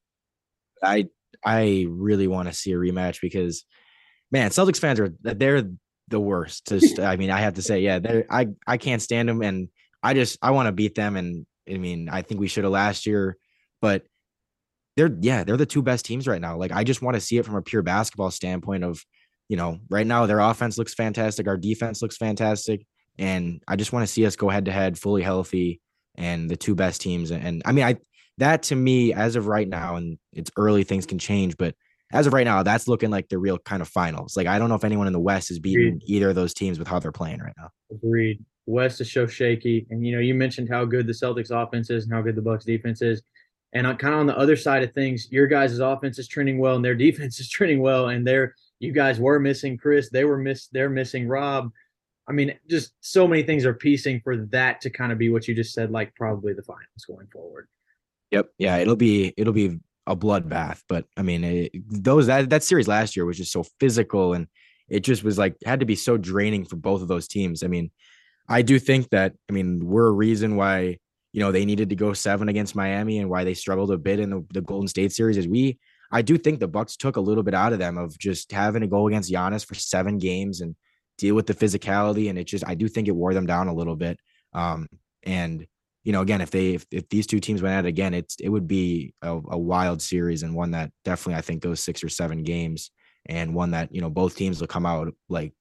I 0.83 1.09
I 1.45 1.87
really 1.89 2.29
want 2.29 2.49
to 2.49 2.55
see 2.55 2.73
a 2.73 2.77
rematch 2.77 3.21
because 3.21 3.65
man, 4.33 4.51
Celtics 4.51 4.79
fans 4.79 4.99
are 4.99 5.15
they're 5.21 5.63
the 6.09 6.21
worst. 6.21 6.67
Just 6.67 6.99
I 6.99 7.17
mean, 7.17 7.31
I 7.31 7.41
have 7.41 7.55
to 7.55 7.63
say, 7.63 7.81
yeah, 7.81 8.01
I 8.31 8.49
I 8.67 8.79
can't 8.79 9.03
stand 9.03 9.29
them, 9.29 9.43
and 9.43 9.69
I 10.03 10.15
just 10.15 10.39
I 10.43 10.51
want 10.51 10.67
to 10.67 10.73
beat 10.73 10.95
them. 10.95 11.17
And 11.17 11.47
I 11.71 11.75
mean, 11.75 12.09
I 12.09 12.23
think 12.23 12.41
we 12.41 12.49
should 12.49 12.65
have 12.65 12.73
last 12.73 13.07
year, 13.07 13.37
but 13.81 14.05
they're 14.97 15.15
yeah, 15.21 15.45
they're 15.45 15.57
the 15.57 15.67
two 15.67 15.83
best 15.83 16.05
teams 16.05 16.27
right 16.27 16.41
now. 16.41 16.57
Like 16.57 16.73
I 16.73 16.83
just 16.83 17.03
want 17.03 17.15
to 17.15 17.21
see 17.21 17.39
it 17.39 17.45
from 17.45 17.55
a 17.55 17.63
pure 17.63 17.83
basketball 17.83 18.31
standpoint 18.31 18.85
of, 18.85 19.05
you 19.49 19.57
know, 19.57 19.79
right 19.89 20.07
now 20.07 20.27
their 20.27 20.41
offense 20.41 20.79
looks 20.79 20.95
fantastic, 20.95 21.47
our 21.47 21.57
defense 21.57 22.03
looks 22.03 22.17
fantastic, 22.17 22.87
and 23.19 23.63
I 23.69 23.77
just 23.77 23.93
want 23.93 24.07
to 24.07 24.13
see 24.13 24.27
us 24.27 24.37
go 24.37 24.49
head 24.49 24.65
to 24.65 24.73
head, 24.73 24.99
fully 24.99 25.23
healthy, 25.23 25.81
and 26.17 26.51
the 26.51 26.57
two 26.57 26.75
best 26.75 27.01
teams. 27.01 27.31
And 27.31 27.63
I 27.65 27.73
mean, 27.73 27.85
I 27.85 27.97
that 28.39 28.65
to 28.65 28.77
me 28.77 29.13
as 29.13 29.37
of 29.37 29.47
right 29.47 29.69
now, 29.69 29.97
and 29.97 30.19
it's 30.33 30.51
early, 30.57 30.85
things 30.85 31.07
can 31.07 31.19
change, 31.19 31.57
but 31.57 31.75
as 32.13 32.27
of 32.27 32.33
right 32.33 32.45
now, 32.45 32.63
that's 32.63 32.89
looking 32.89 33.11
like 33.11 33.29
the 33.29 33.39
real 33.39 33.59
kind 33.59 33.83
of 33.83 33.89
finals. 33.89 34.37
Like 34.37 34.47
I 34.47 34.59
don't 34.59 34.69
know 34.69 34.75
if 34.75 34.85
anyone 34.85 35.07
in 35.07 35.13
the 35.13 35.21
West 35.21 35.51
is 35.51 35.59
beating 35.59 35.89
Agreed. 35.89 36.03
either 36.07 36.29
of 36.31 36.35
those 36.35 36.55
teams 36.55 36.79
with 36.79 36.89
how 36.89 36.99
they're 36.99 37.13
playing 37.13 37.41
right 37.41 37.55
now. 37.57 37.71
Agreed. 37.91 38.45
West 38.67 39.01
is 39.01 39.13
so 39.13 39.27
shaky, 39.27 39.87
and 39.91 40.07
you 40.07 40.15
know 40.15 40.21
you 40.21 40.35
mentioned 40.35 40.69
how 40.69 40.85
good 40.85 41.07
the 41.07 41.13
Celtics 41.13 41.51
offense 41.51 41.91
is 41.91 42.05
and 42.05 42.13
how 42.13 42.23
good 42.23 42.37
the 42.37 42.43
Bucks 42.43 42.65
defense 42.65 43.03
is, 43.03 43.23
and 43.73 43.87
uh, 43.87 43.95
kind 43.95 44.15
of 44.15 44.21
on 44.21 44.27
the 44.27 44.39
other 44.39 44.57
side 44.57 44.83
of 44.83 44.93
things, 44.93 45.29
your 45.31 45.47
guys' 45.47 45.79
offense 45.79 46.19
is 46.19 46.29
trending 46.29 46.59
well 46.59 46.77
and 46.77 46.85
their 46.85 46.95
defense 47.07 47.41
is 47.41 47.49
trending 47.49 47.81
well, 47.81 48.09
and 48.09 48.27
they're 48.27 48.55
you 48.79 48.93
guys 48.93 49.19
were 49.19 49.39
missing 49.39 49.79
Khris, 49.79 50.11
they 50.11 50.25
were 50.25 50.39
miss 50.39 50.69
they're 50.69 50.91
missing 50.91 51.27
Rob. 51.27 51.71
I 52.29 52.33
mean, 52.33 52.55
just 52.71 52.93
so 53.01 53.27
many 53.27 53.43
things 53.43 53.67
are 53.67 53.75
piecing 53.75 54.21
for 54.23 54.37
that 54.47 54.81
to 54.83 54.91
kind 54.91 55.11
of 55.11 55.19
be 55.19 55.29
what 55.29 55.49
you 55.49 55.55
just 55.55 55.75
said, 55.75 55.91
like 55.91 56.15
probably 56.15 56.53
the 56.53 56.63
finals 56.63 57.05
going 57.07 57.27
forward. 57.33 57.67
Yep. 58.31 58.49
Yeah, 58.59 58.77
it'll 58.79 58.97
be 58.97 59.35
it'll 59.37 59.53
be 59.53 59.79
a 60.07 60.17
bloodbath. 60.17 60.81
But 60.89 61.07
I 61.17 61.23
mean, 61.23 61.45
it, 61.45 61.73
those 61.89 62.27
that 62.27 62.51
that 62.51 62.63
series 62.63 62.89
last 62.89 63.17
year 63.17 63.25
was 63.25 63.37
just 63.37 63.53
so 63.53 63.65
physical, 63.81 64.35
and 64.35 64.47
it 64.89 65.01
just 65.01 65.25
was 65.25 65.39
like 65.39 65.57
had 65.65 65.81
to 65.81 65.87
be 65.87 65.97
so 65.97 66.17
draining 66.17 66.65
for 66.65 66.77
both 66.77 67.03
of 67.03 67.09
those 67.09 67.29
teams. 67.29 67.63
I 67.63 67.69
mean, 67.69 67.91
I 68.49 68.63
do 68.63 68.79
think 68.79 69.11
that 69.11 69.35
I 69.49 69.53
mean 69.53 69.85
we're 69.85 70.07
a 70.07 70.13
reason 70.13 70.57
why 70.57 70.99
you 71.33 71.41
know, 71.41 71.51
they 71.51 71.65
needed 71.65 71.89
to 71.89 71.97
go 71.97 72.13
seven 72.13 72.49
against 72.49 72.77
Miami 72.77 73.19
and 73.19 73.31
why 73.31 73.45
they 73.45 73.55
struggled 73.55 73.91
a 73.91 73.97
bit 73.97 74.21
in 74.21 74.31
the, 74.31 74.45
the 74.53 74.61
Golden 74.61 74.89
State 74.89 75.13
series 75.13 75.39
is 75.39 75.49
we 75.49 75.79
I 76.15 76.21
do 76.21 76.37
think 76.37 76.61
the 76.61 76.69
Bucks 76.69 76.97
took 76.97 77.17
a 77.17 77.21
little 77.21 77.43
bit 77.43 77.55
out 77.55 77.73
of 77.73 77.79
them 77.79 77.97
of 77.97 78.19
just 78.19 78.53
having 78.53 78.83
to 78.83 78.87
go 78.87 79.09
against 79.09 79.33
Giannis 79.33 79.65
for 79.65 79.75
seven 79.75 80.19
games 80.19 80.61
and 80.61 80.77
deal 81.17 81.35
with 81.35 81.47
the 81.47 81.55
physicality. 81.55 82.29
And 82.29 82.39
it 82.39 82.45
just 82.45 82.67
I 82.67 82.75
do 82.75 82.87
think 82.87 83.09
it 83.09 83.17
wore 83.17 83.33
them 83.33 83.47
down 83.47 83.69
a 83.69 83.75
little 83.75 83.97
bit. 83.97 84.19
Um, 84.53 84.89
and 85.23 85.67
you 86.05 86.13
know, 86.13 86.21
again, 86.21 86.41
if 86.41 86.51
they 86.51 86.75
if, 86.75 86.87
if 86.91 87.09
these 87.09 87.27
two 87.27 87.41
teams 87.41 87.63
went 87.63 87.75
at 87.75 87.85
it 87.85 87.89
again, 87.89 88.15
it's 88.15 88.37
it 88.37 88.49
would 88.49 88.67
be 88.67 89.15
a, 89.23 89.31
a 89.31 89.59
wild 89.59 90.03
series 90.03 90.43
and 90.43 90.55
one 90.55 90.73
that 90.73 90.91
definitely 91.05 91.39
I 91.39 91.43
think 91.43 91.63
goes 91.63 91.81
six 91.81 92.03
or 92.03 92.09
seven 92.09 92.43
games 92.43 92.91
and 93.27 93.55
one 93.55 93.71
that 93.71 93.95
you 93.95 94.01
know 94.01 94.11
both 94.11 94.37
teams 94.37 94.61
will 94.61 94.67
come 94.67 94.87
out 94.87 95.13
like 95.29 95.53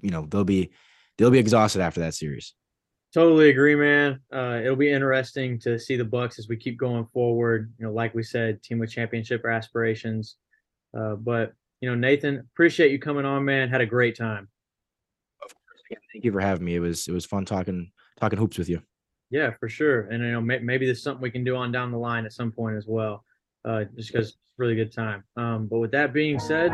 you 0.00 0.10
know 0.10 0.26
they'll 0.28 0.44
be 0.44 0.70
they'll 1.18 1.30
be 1.30 1.38
exhausted 1.38 1.80
after 1.80 2.00
that 2.00 2.14
series. 2.14 2.54
Totally 3.12 3.50
agree, 3.50 3.74
man. 3.74 4.20
Uh, 4.32 4.60
it'll 4.62 4.76
be 4.76 4.90
interesting 4.90 5.58
to 5.60 5.78
see 5.78 5.96
the 5.96 6.04
Bucks 6.04 6.38
as 6.38 6.48
we 6.48 6.56
keep 6.56 6.78
going 6.78 7.06
forward. 7.12 7.72
You 7.78 7.86
know, 7.86 7.92
like 7.92 8.14
we 8.14 8.22
said, 8.22 8.62
team 8.62 8.78
with 8.78 8.90
championship 8.90 9.44
aspirations. 9.44 10.36
Uh, 10.96 11.16
but 11.16 11.52
you 11.80 11.90
know, 11.90 11.96
Nathan, 11.96 12.38
appreciate 12.52 12.92
you 12.92 12.98
coming 12.98 13.26
on, 13.26 13.44
man. 13.44 13.68
Had 13.68 13.80
a 13.80 13.86
great 13.86 14.16
time. 14.16 14.48
Of 15.44 15.52
course, 15.52 16.00
thank 16.12 16.24
you 16.24 16.32
for 16.32 16.40
having 16.40 16.64
me. 16.64 16.76
It 16.76 16.80
was 16.80 17.08
it 17.08 17.12
was 17.12 17.26
fun 17.26 17.44
talking 17.44 17.90
talking 18.20 18.38
hoops 18.38 18.58
with 18.58 18.68
you. 18.68 18.80
Yeah, 19.32 19.50
for 19.58 19.68
sure. 19.68 20.02
And 20.02 20.22
you 20.22 20.30
know, 20.30 20.40
may, 20.42 20.58
maybe 20.58 20.84
there's 20.84 21.02
something 21.02 21.22
we 21.22 21.30
can 21.30 21.42
do 21.42 21.56
on 21.56 21.72
down 21.72 21.90
the 21.90 21.98
line 21.98 22.26
at 22.26 22.32
some 22.32 22.52
point 22.52 22.76
as 22.76 22.86
well. 22.86 23.24
Uh, 23.64 23.84
just 23.96 24.12
because 24.12 24.28
it's 24.28 24.38
really 24.58 24.74
good 24.74 24.92
time. 24.92 25.24
Um, 25.36 25.68
but 25.68 25.78
with 25.78 25.90
that 25.92 26.12
being 26.12 26.38
said, 26.38 26.70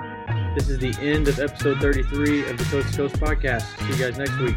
this 0.56 0.68
is 0.68 0.78
the 0.78 0.94
end 1.00 1.28
of 1.28 1.38
episode 1.38 1.78
33 1.78 2.50
of 2.50 2.58
the 2.58 2.64
Coast 2.64 2.90
to 2.90 2.96
Coast 2.96 3.14
podcast. 3.16 3.62
See 3.78 3.92
you 3.92 4.10
guys 4.10 4.18
next 4.18 4.36
week. 4.40 4.56